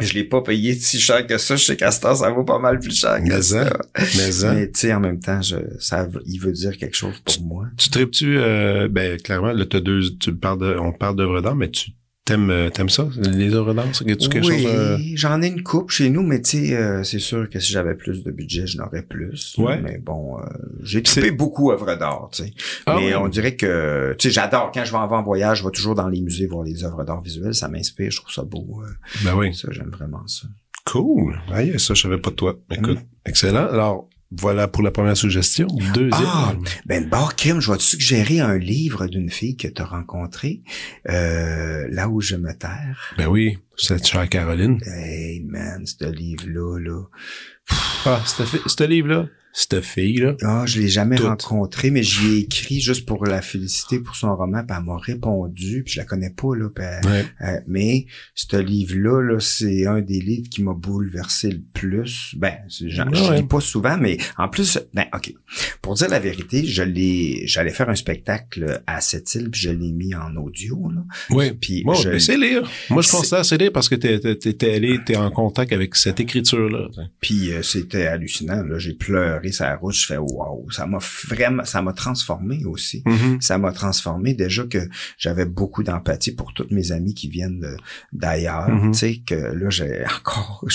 je 0.00 0.14
l'ai 0.14 0.24
pas 0.24 0.42
payé 0.42 0.74
si 0.74 0.98
cher 1.00 1.26
que 1.26 1.38
ça. 1.38 1.56
Chez 1.56 1.76
Castor, 1.76 2.16
ça 2.16 2.30
vaut 2.30 2.44
pas 2.44 2.58
mal 2.58 2.78
plus 2.78 2.94
cher 2.94 3.22
que 3.22 3.28
mais 3.28 3.42
ça. 3.42 3.78
mais, 3.98 4.54
mais 4.54 4.70
tu 4.70 4.80
sais, 4.80 4.94
en 4.94 5.00
même 5.00 5.20
temps, 5.20 5.42
je, 5.42 5.56
ça, 5.78 6.08
il 6.26 6.38
veut 6.40 6.52
dire 6.52 6.76
quelque 6.76 6.96
chose 6.96 7.20
pour 7.24 7.44
moi. 7.44 7.66
Tu 7.76 7.90
tripes-tu, 7.90 8.38
euh, 8.38 8.88
ben, 8.88 9.20
clairement, 9.20 9.52
là, 9.52 9.64
t'as 9.66 9.80
deux, 9.80 10.00
tu 10.18 10.34
parles 10.34 10.58
de, 10.58 10.76
on 10.78 10.92
parle 10.92 11.16
d'œuvres 11.16 11.40
d'art, 11.40 11.56
mais 11.56 11.70
tu 11.70 11.90
T'aimes, 12.24 12.50
euh, 12.50 12.70
t'aimes 12.70 12.88
ça, 12.88 13.08
les 13.16 13.54
œuvres 13.54 13.74
d'art? 13.74 13.86
oui, 13.86 14.16
quelque 14.28 14.42
chose? 14.42 14.64
Euh? 14.64 14.98
j'en 15.14 15.42
ai 15.42 15.48
une 15.48 15.62
coupe 15.62 15.90
chez 15.90 16.10
nous, 16.10 16.22
mais 16.22 16.40
tu 16.40 16.66
sais, 16.66 16.76
euh, 16.76 17.02
c'est 17.02 17.18
sûr 17.18 17.48
que 17.50 17.58
si 17.58 17.72
j'avais 17.72 17.94
plus 17.94 18.22
de 18.22 18.30
budget, 18.30 18.66
je 18.66 18.78
n'aurais 18.78 19.02
plus. 19.02 19.56
Ouais. 19.58 19.80
Mais 19.80 19.98
bon, 19.98 20.38
j'ai 20.82 21.02
trippé 21.02 21.30
beaucoup 21.30 21.72
œuvres 21.72 21.96
d'art, 21.96 22.28
tu 22.32 22.44
sais. 22.44 22.52
Ah 22.86 22.96
mais 23.00 23.14
on 23.16 23.28
dirait 23.28 23.56
que, 23.56 24.14
tu 24.18 24.28
sais, 24.28 24.34
j'adore. 24.34 24.70
Quand 24.72 24.84
je 24.84 24.92
vais 24.92 24.98
en, 24.98 25.10
en 25.10 25.22
voyage, 25.22 25.58
je 25.58 25.64
vais 25.64 25.70
toujours 25.72 25.94
dans 25.94 26.08
les 26.08 26.20
musées 26.20 26.46
voir 26.46 26.62
les 26.62 26.84
œuvres 26.84 27.04
d'art 27.04 27.20
visuelles. 27.20 27.54
Ça 27.54 27.68
m'inspire, 27.68 28.10
je 28.10 28.18
trouve 28.18 28.32
ça 28.32 28.42
beau. 28.42 28.82
ben 29.24 29.34
oui. 29.34 29.54
Ça, 29.54 29.68
j'aime 29.72 29.90
vraiment 29.90 30.26
ça. 30.26 30.46
Cool. 30.84 31.40
Ah, 31.50 31.62
ça, 31.78 31.94
je 31.94 32.02
savais 32.02 32.18
pas 32.18 32.30
de 32.30 32.36
toi. 32.36 32.58
Écoute, 32.70 32.98
mm. 32.98 33.26
excellent. 33.26 33.66
Alors, 33.66 34.08
voilà 34.30 34.68
pour 34.68 34.82
la 34.82 34.90
première 34.90 35.16
suggestion. 35.16 35.66
Deuxième. 35.94 36.12
Ah, 36.24 36.54
ben 36.86 37.08
bord 37.08 37.34
crime, 37.34 37.60
je 37.60 37.70
vais 37.70 37.78
te 37.78 37.82
suggérer 37.82 38.40
un 38.40 38.58
livre 38.58 39.06
d'une 39.06 39.30
fille 39.30 39.56
que 39.56 39.66
tu 39.66 39.82
as 39.82 39.84
rencontrée, 39.84 40.62
euh, 41.08 41.86
là 41.90 42.08
où 42.08 42.20
je 42.20 42.36
me 42.36 42.52
terre. 42.52 43.14
Ben 43.18 43.26
oui, 43.26 43.58
cette 43.76 44.06
chère 44.06 44.28
Caroline. 44.28 44.78
Hey 44.86 45.40
man, 45.40 45.84
ce 45.84 46.10
livre-là, 46.10 46.78
là. 46.78 47.02
Ah, 48.06 48.22
ce 48.24 48.84
livre-là, 48.84 49.26
cette 49.52 49.80
fille-là. 49.80 50.36
Ah, 50.42 50.64
je 50.66 50.80
l'ai 50.80 50.88
jamais 50.88 51.16
rencontrée, 51.16 51.90
mais 51.90 52.02
j'y 52.02 52.34
ai 52.34 52.38
écrit 52.40 52.80
juste 52.80 53.06
pour 53.06 53.24
la 53.26 53.42
féliciter 53.42 53.98
pour 53.98 54.14
son 54.14 54.34
roman, 54.36 54.62
puis 54.64 54.76
elle 54.78 54.84
m'a 54.84 54.96
répondu, 54.96 55.82
puis 55.84 55.94
je 55.94 55.98
la 55.98 56.04
connais 56.04 56.30
pas, 56.30 56.54
là. 56.56 56.68
Euh, 56.78 57.60
mais 57.66 58.06
ce 58.34 58.56
livre-là, 58.56 59.22
-là, 59.22 59.40
c'est 59.40 59.86
un 59.86 60.00
des 60.00 60.20
livres 60.20 60.48
qui 60.48 60.62
m'a 60.62 60.74
bouleversé 60.74 61.50
le 61.50 61.62
plus. 61.72 62.34
Ben, 62.36 62.54
je 62.68 63.02
lis 63.34 63.42
pas 63.42 63.60
souvent, 63.60 63.96
mais 63.98 64.18
en 64.38 64.48
plus, 64.48 64.78
ben, 64.94 65.06
OK. 65.14 65.32
Pour 65.82 65.94
dire 65.94 66.08
la 66.08 66.20
vérité, 66.20 66.64
je 66.64 66.82
l'ai, 66.82 67.46
j'allais 67.46 67.72
faire 67.72 67.88
un 67.88 67.94
spectacle 67.94 68.82
à 68.86 69.00
cette 69.00 69.34
île, 69.34 69.50
puis 69.50 69.60
je 69.60 69.70
l'ai 69.70 69.92
mis 69.92 70.14
en 70.14 70.36
audio, 70.36 70.90
là. 70.90 71.04
Oui. 71.30 71.52
Puis 71.60 71.82
moi, 71.84 71.94
je... 71.94 72.18
c'est 72.18 72.36
lire. 72.36 72.68
Moi, 72.88 73.02
je 73.02 73.10
considère 73.10 73.44
c'est 73.44 73.58
lire 73.58 73.72
parce 73.72 73.88
que 73.88 73.96
t'es, 73.96 74.20
t'es, 74.36 74.74
allé, 74.74 74.98
t'es 75.04 75.16
en 75.16 75.30
contact 75.30 75.72
avec 75.72 75.96
cette 75.96 76.20
écriture-là. 76.20 76.88
Puis 77.20 77.52
euh, 77.52 77.62
c'était 77.62 78.06
hallucinant, 78.06 78.62
là. 78.62 78.78
J'ai 78.78 78.94
pleuré 78.94 79.39
sa 79.48 79.76
route, 79.76 79.94
je 79.94 80.06
fais 80.06 80.16
wow, 80.16 80.66
ça 80.70 80.86
m'a 80.86 80.98
vraiment, 81.28 81.64
ça 81.64 81.82
m'a 81.82 81.92
transformé 81.92 82.64
aussi. 82.64 83.02
Mm-hmm. 83.06 83.40
Ça 83.40 83.58
m'a 83.58 83.72
transformé 83.72 84.34
déjà 84.34 84.64
que 84.64 84.88
j'avais 85.18 85.46
beaucoup 85.46 85.82
d'empathie 85.82 86.32
pour 86.32 86.52
toutes 86.54 86.70
mes 86.70 86.92
amis 86.92 87.14
qui 87.14 87.28
viennent 87.28 87.76
d'ailleurs, 88.12 88.70
mm-hmm. 88.70 88.92
tu 88.92 88.98
sais 88.98 89.16
que 89.18 89.34
là 89.34 89.70
j'ai 89.70 90.04
encore, 90.18 90.66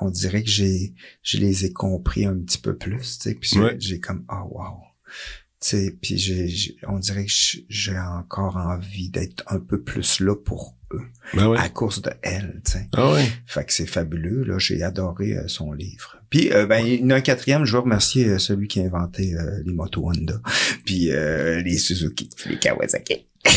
on 0.00 0.10
dirait 0.10 0.42
que 0.42 0.50
j'ai, 0.50 0.94
je 1.22 1.38
les 1.38 1.64
ai 1.64 1.72
compris 1.72 2.26
un 2.26 2.36
petit 2.38 2.58
peu 2.58 2.76
plus, 2.76 3.18
tu 3.18 3.30
sais, 3.30 3.34
puis 3.34 3.50
j'ai 3.78 4.00
comme 4.00 4.24
oh 4.30 4.48
wow. 4.50 4.78
Tu 5.60 5.98
puis 6.00 6.16
j'ai, 6.16 6.76
on 6.86 6.98
dirait 6.98 7.24
que 7.24 7.32
j'ai 7.68 7.98
encore 7.98 8.56
envie 8.56 9.10
d'être 9.10 9.42
un 9.48 9.58
peu 9.58 9.82
plus 9.82 10.20
là 10.20 10.36
pour 10.36 10.77
eux, 10.92 11.02
ben 11.34 11.54
à 11.54 11.68
cause 11.68 12.02
de 12.02 12.10
elle, 12.22 12.60
tu 12.64 12.72
sais. 12.72 12.86
Ah 12.96 13.16
Fait 13.46 13.64
que 13.64 13.72
c'est 13.72 13.86
fabuleux, 13.86 14.44
là, 14.44 14.58
j'ai 14.58 14.82
adoré 14.82 15.32
euh, 15.32 15.48
son 15.48 15.72
livre. 15.72 16.16
Puis, 16.30 16.52
euh, 16.52 16.66
ben, 16.66 16.84
il 16.84 17.06
y 17.06 17.12
a 17.12 17.16
un 17.16 17.20
quatrième, 17.20 17.64
je 17.64 17.72
veux 17.72 17.80
remercier 17.80 18.26
euh, 18.26 18.38
celui 18.38 18.68
qui 18.68 18.80
a 18.80 18.84
inventé 18.84 19.34
les 19.64 19.72
motos 19.72 20.06
Honda, 20.06 20.40
puis 20.84 21.10
les 21.10 21.78
Suzuki, 21.78 22.28
les 22.46 22.58
Kawasaki. 22.58 23.26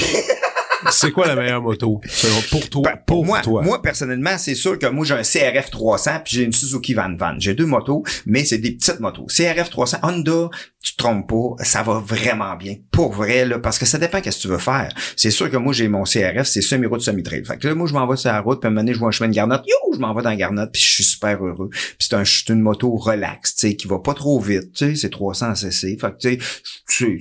c'est 0.90 1.12
quoi 1.12 1.28
la 1.28 1.36
meilleure 1.36 1.62
moto 1.62 2.02
pour 2.50 2.70
toi 2.70 2.82
ben, 2.84 3.00
pour, 3.06 3.26
moi 3.26 3.42
toi? 3.42 3.62
moi 3.62 3.82
personnellement 3.82 4.38
c'est 4.38 4.56
sûr 4.56 4.80
que 4.80 4.88
moi 4.88 5.06
j'ai 5.06 5.14
un 5.14 5.22
CRF 5.22 5.70
300 5.70 6.12
puis 6.24 6.38
j'ai 6.38 6.44
une 6.44 6.54
Suzuki 6.54 6.94
Van 6.94 7.14
Van 7.16 7.36
j'ai 7.38 7.54
deux 7.54 7.66
motos 7.66 8.04
mais 8.26 8.46
c'est 8.46 8.58
des 8.58 8.72
petites 8.72 9.00
motos 9.00 9.28
CRF 9.28 9.70
300 9.70 9.98
Honda 10.04 10.50
tu 10.82 10.94
te 10.94 10.98
trompes 10.98 11.30
pas, 11.30 11.64
ça 11.64 11.84
va 11.84 12.00
vraiment 12.00 12.56
bien. 12.56 12.76
Pour 12.92 13.14
vrai, 13.14 13.46
là, 13.46 13.60
parce 13.60 13.78
que 13.78 13.86
ça 13.86 14.00
dépend 14.00 14.20
qu'est-ce 14.20 14.38
que 14.38 14.42
tu 14.44 14.48
veux 14.48 14.58
faire. 14.58 14.92
C'est 15.16 15.30
sûr 15.30 15.50
que 15.50 15.58
moi, 15.58 15.74
j'ai 15.74 15.88
mon 15.88 16.04
CRF, 16.04 16.48
c'est 16.48 16.62
semi-route, 16.62 17.02
semi-trail. 17.02 17.46
Fait 17.46 17.58
que 17.58 17.68
là, 17.68 17.76
moi, 17.76 17.88
je 17.88 17.94
m'en 17.94 18.08
vais 18.08 18.16
sur 18.16 18.32
la 18.32 18.42
route, 18.42 18.60
puis 18.60 18.68
à 18.68 18.70
un 18.70 18.72
moment 18.72 18.82
donné, 18.82 18.94
je 18.94 19.00
vois 19.00 19.10
un 19.10 19.12
chemin 19.12 19.30
de 19.30 19.36
garnotte, 19.36 19.64
yo, 19.68 19.76
je 19.94 20.00
m'en 20.00 20.14
vais 20.16 20.24
dans 20.24 20.32
la 20.32 20.36
garnotte, 20.36 20.72
puis 20.72 20.82
je 20.82 20.88
suis 20.88 21.04
super 21.04 21.44
heureux. 21.46 21.70
Puis 21.70 21.96
c'est 22.00 22.16
un, 22.16 22.24
une 22.50 22.62
moto 22.62 22.96
relax, 22.96 23.56
tu 23.56 23.68
sais, 23.68 23.76
qui 23.76 23.88
va 23.88 24.00
pas 24.00 24.16
trop 24.16 24.40
vite, 24.40 24.74
tu 24.74 24.86
sais, 24.88 24.96
c'est 24.96 25.10
300 25.10 25.56
cc. 25.56 25.98
Fait 26.00 26.12
que, 26.12 26.18
tu 26.18 26.40
sais, 26.88 27.20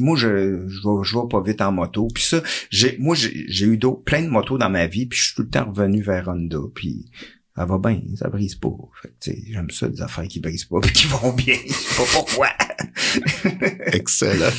moi, 0.00 0.16
je, 0.16 0.68
je 0.68 0.88
vais, 0.88 1.04
je 1.04 1.16
vais 1.16 1.28
pas 1.30 1.40
vite 1.40 1.62
en 1.62 1.72
moto. 1.72 2.08
Puis 2.14 2.24
ça, 2.24 2.42
j'ai, 2.70 2.96
moi, 2.98 3.16
j'ai 3.16 3.66
eu 3.66 3.78
plein 4.04 4.22
de 4.22 4.28
motos 4.28 4.58
dans 4.58 4.70
ma 4.70 4.86
vie, 4.86 5.06
puis 5.06 5.18
je 5.18 5.24
suis 5.24 5.34
tout 5.34 5.42
le 5.42 5.48
temps 5.48 5.70
revenu 5.70 6.02
vers 6.02 6.28
Honda, 6.28 6.58
puis 6.74 7.06
ça 7.56 7.64
va 7.64 7.78
bien, 7.78 8.00
ça 8.16 8.28
brise 8.28 8.54
pas. 8.54 8.70
Fait 9.02 9.34
j'aime 9.48 9.70
ça, 9.70 9.88
des 9.88 10.02
affaires 10.02 10.26
qui 10.28 10.40
brisent 10.40 10.64
pas, 10.64 10.80
qui 10.94 11.06
vont 11.06 11.32
bien. 11.32 11.56
Je 11.66 11.72
sais 11.72 11.96
pas 11.96 12.08
pourquoi. 12.12 12.48
Excellent. 13.86 14.52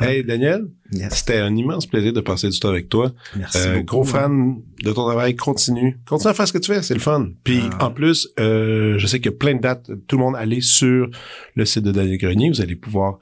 Hey, 0.00 0.24
Daniel, 0.24 0.66
c'était 1.10 1.38
un 1.38 1.54
immense 1.54 1.86
plaisir 1.86 2.12
de 2.12 2.20
passer 2.20 2.48
du 2.48 2.58
temps 2.58 2.68
avec 2.68 2.88
toi. 2.88 3.12
Merci 3.36 3.58
euh, 3.58 3.82
Gros 3.82 4.04
fan 4.04 4.56
de 4.82 4.92
ton 4.92 5.06
travail, 5.06 5.36
continue. 5.36 5.98
Continue 6.06 6.30
à 6.30 6.34
faire 6.34 6.48
ce 6.48 6.52
que 6.52 6.58
tu 6.58 6.72
fais, 6.72 6.82
c'est 6.82 6.94
le 6.94 7.00
fun. 7.00 7.30
Puis 7.44 7.62
ah. 7.78 7.86
en 7.86 7.90
plus, 7.90 8.28
euh, 8.38 8.98
je 8.98 9.06
sais 9.06 9.18
qu'il 9.18 9.32
y 9.32 9.34
a 9.34 9.38
plein 9.38 9.54
de 9.54 9.60
dates. 9.60 9.90
Tout 10.06 10.16
le 10.16 10.22
monde 10.22 10.36
allez 10.36 10.60
sur 10.60 11.08
le 11.54 11.64
site 11.64 11.84
de 11.84 11.92
Daniel 11.92 12.18
Grenier, 12.18 12.50
vous 12.50 12.60
allez 12.60 12.76
pouvoir 12.76 13.18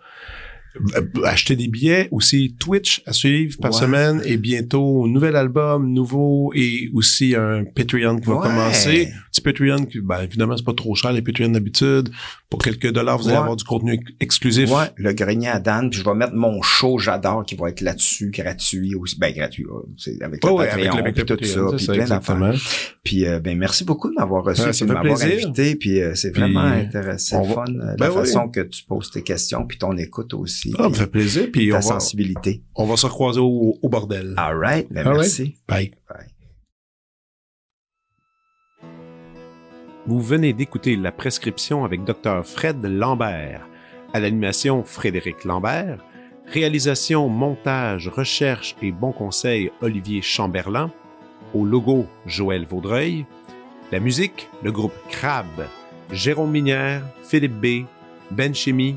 acheter 1.25 1.57
des 1.57 1.69
billets, 1.69 2.09
aussi 2.11 2.57
Twitch 2.59 3.03
à 3.07 3.13
suivre 3.13 3.59
par 3.61 3.73
semaine 3.73 4.21
et 4.25 4.37
bientôt 4.37 5.07
nouvel 5.07 5.37
album, 5.37 5.93
nouveau 5.93 6.53
et 6.55 6.91
aussi 6.93 7.35
un 7.35 7.65
Patreon 7.65 8.19
qui 8.19 8.29
va 8.29 8.37
commencer. 8.37 9.09
Petit 9.31 9.41
Patreon 9.41 9.85
qui, 9.87 10.01
ben, 10.01 10.23
évidemment, 10.23 10.57
c'est 10.57 10.65
pas 10.65 10.75
trop 10.75 10.95
cher 10.95 11.13
les 11.13 11.23
Patreons 11.23 11.51
d'habitude. 11.51 12.11
Pour 12.51 12.63
quelques 12.63 12.93
dollars, 12.93 13.19
vous 13.19 13.29
allez 13.29 13.37
avoir 13.37 13.57
du 13.57 13.65
contenu 13.65 14.01
exclusif. 14.21 14.71
Ouais, 14.71 14.87
le 14.97 15.13
grenier 15.13 15.49
à 15.49 15.61
Dan, 15.61 15.91
puis 15.91 15.99
je 15.99 16.05
vais 16.05 16.15
mettre 16.15 16.35
mon 16.35 16.63
show 16.63 16.99
j'adore 16.99 17.45
qui 17.45 17.55
va 17.55 17.69
être 17.69 17.81
là-dessus, 17.81 18.31
gratuit 18.31 18.95
aussi, 18.95 19.19
ben 19.19 19.33
gratuit, 19.33 19.67
c'est 19.97 20.21
avec 20.23 20.41
Patreon, 20.41 20.59
avec 20.59 21.19
le, 21.19 21.25
tout 21.25 21.45
ça, 21.45 21.61
puis 21.77 21.87
plein 21.87 22.07
d'affaires. 22.07 22.55
Puis 23.03 23.27
euh, 23.27 23.41
ben 23.41 23.59
merci 23.59 23.85
beaucoup 23.85 24.09
de 24.09 24.15
m'avoir 24.15 24.45
reçu, 24.45 24.63
de 24.63 24.93
m'avoir 24.93 25.23
invité, 25.23 25.75
puis 25.77 26.01
euh, 26.01 26.15
c'est 26.15 26.31
vraiment 26.31 26.61
intéressant, 26.61 27.45
fun 27.45 27.65
la 27.69 27.95
ben 27.97 28.11
façon 28.11 28.49
que 28.49 28.61
tu 28.61 28.85
poses 28.85 29.11
tes 29.11 29.23
questions, 29.23 29.67
puis 29.67 29.79
ton 29.79 29.97
écoute 29.97 30.35
aussi. 30.35 30.64
Ah, 30.79 30.89
me 30.89 30.95
fait 30.95 31.07
plaisir. 31.07 31.49
Puis 31.53 31.71
ta 31.71 31.79
on 31.79 31.83
sensibilité. 31.83 32.63
Va, 32.77 32.83
on 32.83 32.87
va 32.87 32.97
se 32.97 33.07
recroiser 33.07 33.41
au, 33.41 33.79
bordel. 33.85 34.35
All 34.37 34.57
right. 34.57 34.87
Ben, 34.91 35.05
merci. 35.05 35.57
Bye. 35.69 35.93
Vous 40.07 40.21
venez 40.21 40.53
d'écouter 40.53 40.97
la 40.97 41.13
prescription 41.13 41.85
avec 41.85 42.05
Dr. 42.05 42.45
Fred 42.45 42.85
Lambert. 42.85 43.67
À 44.13 44.21
l'animation, 44.21 44.85
Frédéric 44.85 45.45
Lambert. 45.45 46.05
Réalisation, 46.47 47.29
montage, 47.31 48.09
recherche 48.09 48.77
et 48.83 48.93
bon 48.93 49.13
conseil, 49.13 49.71
Olivier 49.81 50.21
Chamberlain. 50.21 50.93
Au 51.55 51.65
logo, 51.65 52.07
Joël 52.27 52.67
Vaudreuil. 52.67 53.25
La 53.93 53.99
musique, 53.99 54.51
le 54.63 54.73
groupe 54.73 54.93
Crab. 55.09 55.47
Jérôme 56.13 56.51
Minière, 56.51 57.03
Philippe 57.23 57.61
B., 57.61 57.87
Ben 58.31 58.55
Chimie, 58.55 58.97